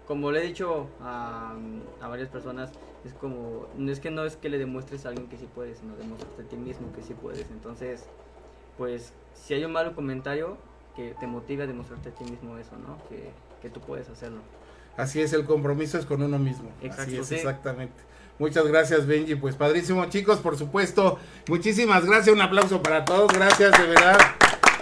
como 0.08 0.32
le 0.32 0.40
he 0.42 0.48
dicho 0.48 0.88
a, 1.02 1.56
a 2.02 2.08
varias 2.08 2.30
personas, 2.30 2.72
es 3.06 3.14
como, 3.14 3.68
no 3.78 3.92
es 3.92 4.00
que 4.00 4.12
no 4.12 4.26
es 4.26 4.36
que 4.36 4.50
le 4.50 4.58
demuestres 4.58 5.06
a 5.06 5.10
alguien 5.10 5.28
que 5.28 5.38
sí 5.38 5.48
puedes, 5.54 5.80
sino 5.80 5.96
demuéstrate 5.96 6.42
a 6.42 6.46
ti 6.46 6.58
mismo 6.58 6.92
que 6.94 7.04
sí 7.04 7.14
puedes. 7.14 7.50
Entonces, 7.52 8.06
pues, 8.78 9.14
si 9.34 9.54
hay 9.54 9.64
un 9.64 9.72
malo 9.72 9.96
comentario, 9.96 10.58
que 10.96 11.14
te 11.20 11.28
motive 11.28 11.64
a 11.64 11.68
demostrarte 11.68 12.10
a 12.10 12.12
ti 12.14 12.24
mismo 12.24 12.58
eso, 12.58 12.72
¿no? 12.78 12.98
Que, 13.10 13.30
que 13.62 13.70
tú 13.70 13.80
puedes 13.82 14.10
hacerlo. 14.10 14.40
Así 14.98 15.22
es, 15.22 15.34
el 15.34 15.46
compromiso 15.46 15.98
es 15.98 16.06
con 16.06 16.22
uno 16.22 16.40
mismo. 16.40 16.72
Así 16.80 16.88
Exacto, 16.88 17.22
es, 17.22 17.28
sí. 17.28 17.36
exactamente. 17.36 18.02
Muchas 18.40 18.66
gracias, 18.68 19.06
Benji. 19.06 19.36
Pues 19.36 19.56
padrísimo, 19.56 20.06
chicos, 20.06 20.40
por 20.40 20.58
supuesto. 20.58 21.20
Muchísimas 21.48 22.06
gracias. 22.06 22.36
Un 22.36 22.42
aplauso 22.42 22.82
para 22.82 23.06
todos. 23.06 23.32
Gracias, 23.32 23.72
de 23.78 23.88
verdad. 23.88 24.18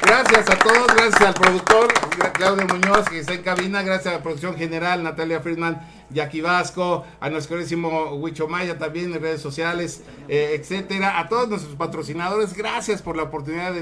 Gracias 0.01 0.49
a 0.49 0.59
todos. 0.59 0.87
Gracias 0.87 1.21
al 1.21 1.33
productor 1.33 1.93
Claudio 2.33 2.67
Muñoz, 2.67 3.07
que 3.09 3.19
está 3.19 3.33
en 3.33 3.43
cabina. 3.43 3.83
Gracias 3.83 4.13
a 4.13 4.17
la 4.17 4.23
producción 4.23 4.55
general, 4.55 5.03
Natalia 5.03 5.39
Friedman. 5.39 5.79
Jackie 6.13 6.41
Vasco, 6.41 7.05
a 7.19 7.29
nuestro 7.29 7.55
queridísimo 7.55 8.13
Huicho 8.15 8.47
Maya 8.47 8.77
también 8.77 9.13
en 9.13 9.21
redes 9.21 9.41
sociales, 9.41 10.03
eh, 10.27 10.57
etcétera, 10.59 11.19
a 11.19 11.27
todos 11.29 11.49
nuestros 11.49 11.75
patrocinadores, 11.75 12.53
gracias 12.53 13.01
por 13.01 13.17
la 13.17 13.23
oportunidad 13.23 13.73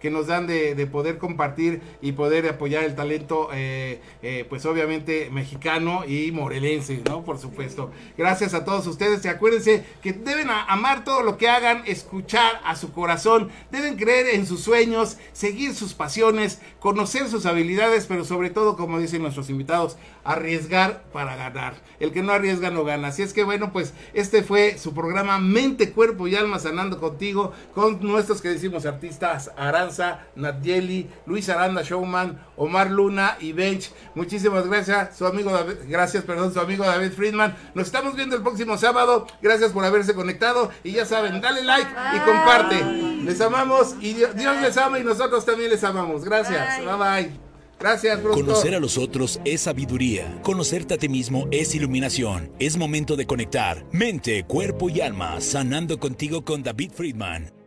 que 0.00 0.10
nos 0.10 0.26
dan 0.26 0.46
de, 0.46 0.88
poder 0.90 1.18
compartir 1.18 1.80
y 2.00 2.12
poder 2.12 2.48
apoyar 2.48 2.84
el 2.84 2.94
talento, 2.94 3.50
eh, 3.52 4.00
eh, 4.22 4.46
pues 4.48 4.64
obviamente 4.66 5.28
mexicano 5.30 6.04
y 6.06 6.32
morelense, 6.32 7.02
¿no? 7.04 7.22
Por 7.22 7.38
supuesto. 7.38 7.90
Gracias 8.16 8.54
a 8.54 8.64
todos 8.64 8.86
ustedes 8.86 9.24
y 9.24 9.28
acuérdense 9.28 9.84
que 10.02 10.12
deben 10.12 10.48
amar 10.50 11.04
todo 11.04 11.22
lo 11.22 11.36
que 11.36 11.48
hagan, 11.48 11.82
escuchar 11.86 12.60
a 12.64 12.76
su 12.76 12.92
corazón, 12.92 13.50
deben 13.70 13.96
creer 13.96 14.34
en 14.34 14.46
sus 14.46 14.62
sueños, 14.62 15.18
seguir 15.32 15.74
sus 15.74 15.94
pasiones, 15.94 16.60
conocer 16.80 17.28
sus 17.28 17.46
habilidades, 17.46 18.06
pero 18.06 18.24
sobre 18.24 18.50
todo, 18.50 18.76
como 18.76 18.98
dicen 18.98 19.22
nuestros 19.22 19.50
invitados, 19.50 19.96
arriesgar 20.24 21.02
para 21.12 21.36
ganar. 21.36 21.74
El 21.98 22.12
que 22.12 22.22
no 22.22 22.32
arriesga 22.32 22.70
no 22.70 22.84
gana. 22.84 23.08
Así 23.08 23.22
es 23.22 23.32
que 23.32 23.44
bueno, 23.44 23.72
pues 23.72 23.92
este 24.14 24.42
fue 24.42 24.78
su 24.78 24.94
programa 24.94 25.38
Mente, 25.38 25.92
Cuerpo 25.92 26.28
y 26.28 26.36
Alma 26.36 26.58
Sanando 26.58 26.98
contigo, 26.98 27.52
con 27.74 27.98
nuestros 28.02 28.40
que 28.40 28.48
decimos 28.48 28.86
artistas 28.86 29.50
Aranza, 29.56 30.20
Nadieli, 30.36 31.08
Luis 31.26 31.48
Aranda 31.48 31.82
Showman, 31.82 32.40
Omar 32.56 32.90
Luna 32.90 33.36
y 33.40 33.52
Bench. 33.52 33.92
Muchísimas 34.14 34.66
gracias, 34.66 35.16
su 35.16 35.26
amigo 35.26 35.50
David, 35.50 35.74
gracias, 35.88 36.24
perdón, 36.24 36.52
su 36.52 36.60
amigo 36.60 36.84
David 36.84 37.12
Friedman. 37.12 37.56
Nos 37.74 37.86
estamos 37.86 38.14
viendo 38.14 38.36
el 38.36 38.42
próximo 38.42 38.76
sábado. 38.78 39.26
Gracias 39.42 39.72
por 39.72 39.84
haberse 39.84 40.14
conectado 40.14 40.70
y 40.84 40.92
ya 40.92 41.04
saben, 41.04 41.40
dale 41.40 41.62
like 41.64 41.90
y 42.14 42.18
comparte. 42.20 42.82
Les 43.24 43.40
amamos 43.40 43.96
y 44.00 44.14
Dios, 44.14 44.34
les 44.36 44.76
ama 44.76 44.98
y 44.98 45.04
nosotros 45.04 45.44
también 45.44 45.70
les 45.70 45.84
amamos. 45.84 46.24
Gracias. 46.24 46.78
bye. 46.78 46.96
bye. 46.96 47.49
Gracias, 47.80 48.20
Conocer 48.20 48.74
a 48.74 48.80
los 48.80 48.98
otros 48.98 49.40
es 49.46 49.62
sabiduría. 49.62 50.38
Conocerte 50.42 50.94
a 50.94 50.98
ti 50.98 51.08
mismo 51.08 51.48
es 51.50 51.74
iluminación. 51.74 52.52
Es 52.58 52.76
momento 52.76 53.16
de 53.16 53.26
conectar 53.26 53.86
mente, 53.90 54.44
cuerpo 54.44 54.90
y 54.90 55.00
alma, 55.00 55.40
sanando 55.40 55.98
contigo 55.98 56.44
con 56.44 56.62
David 56.62 56.92
Friedman. 56.94 57.59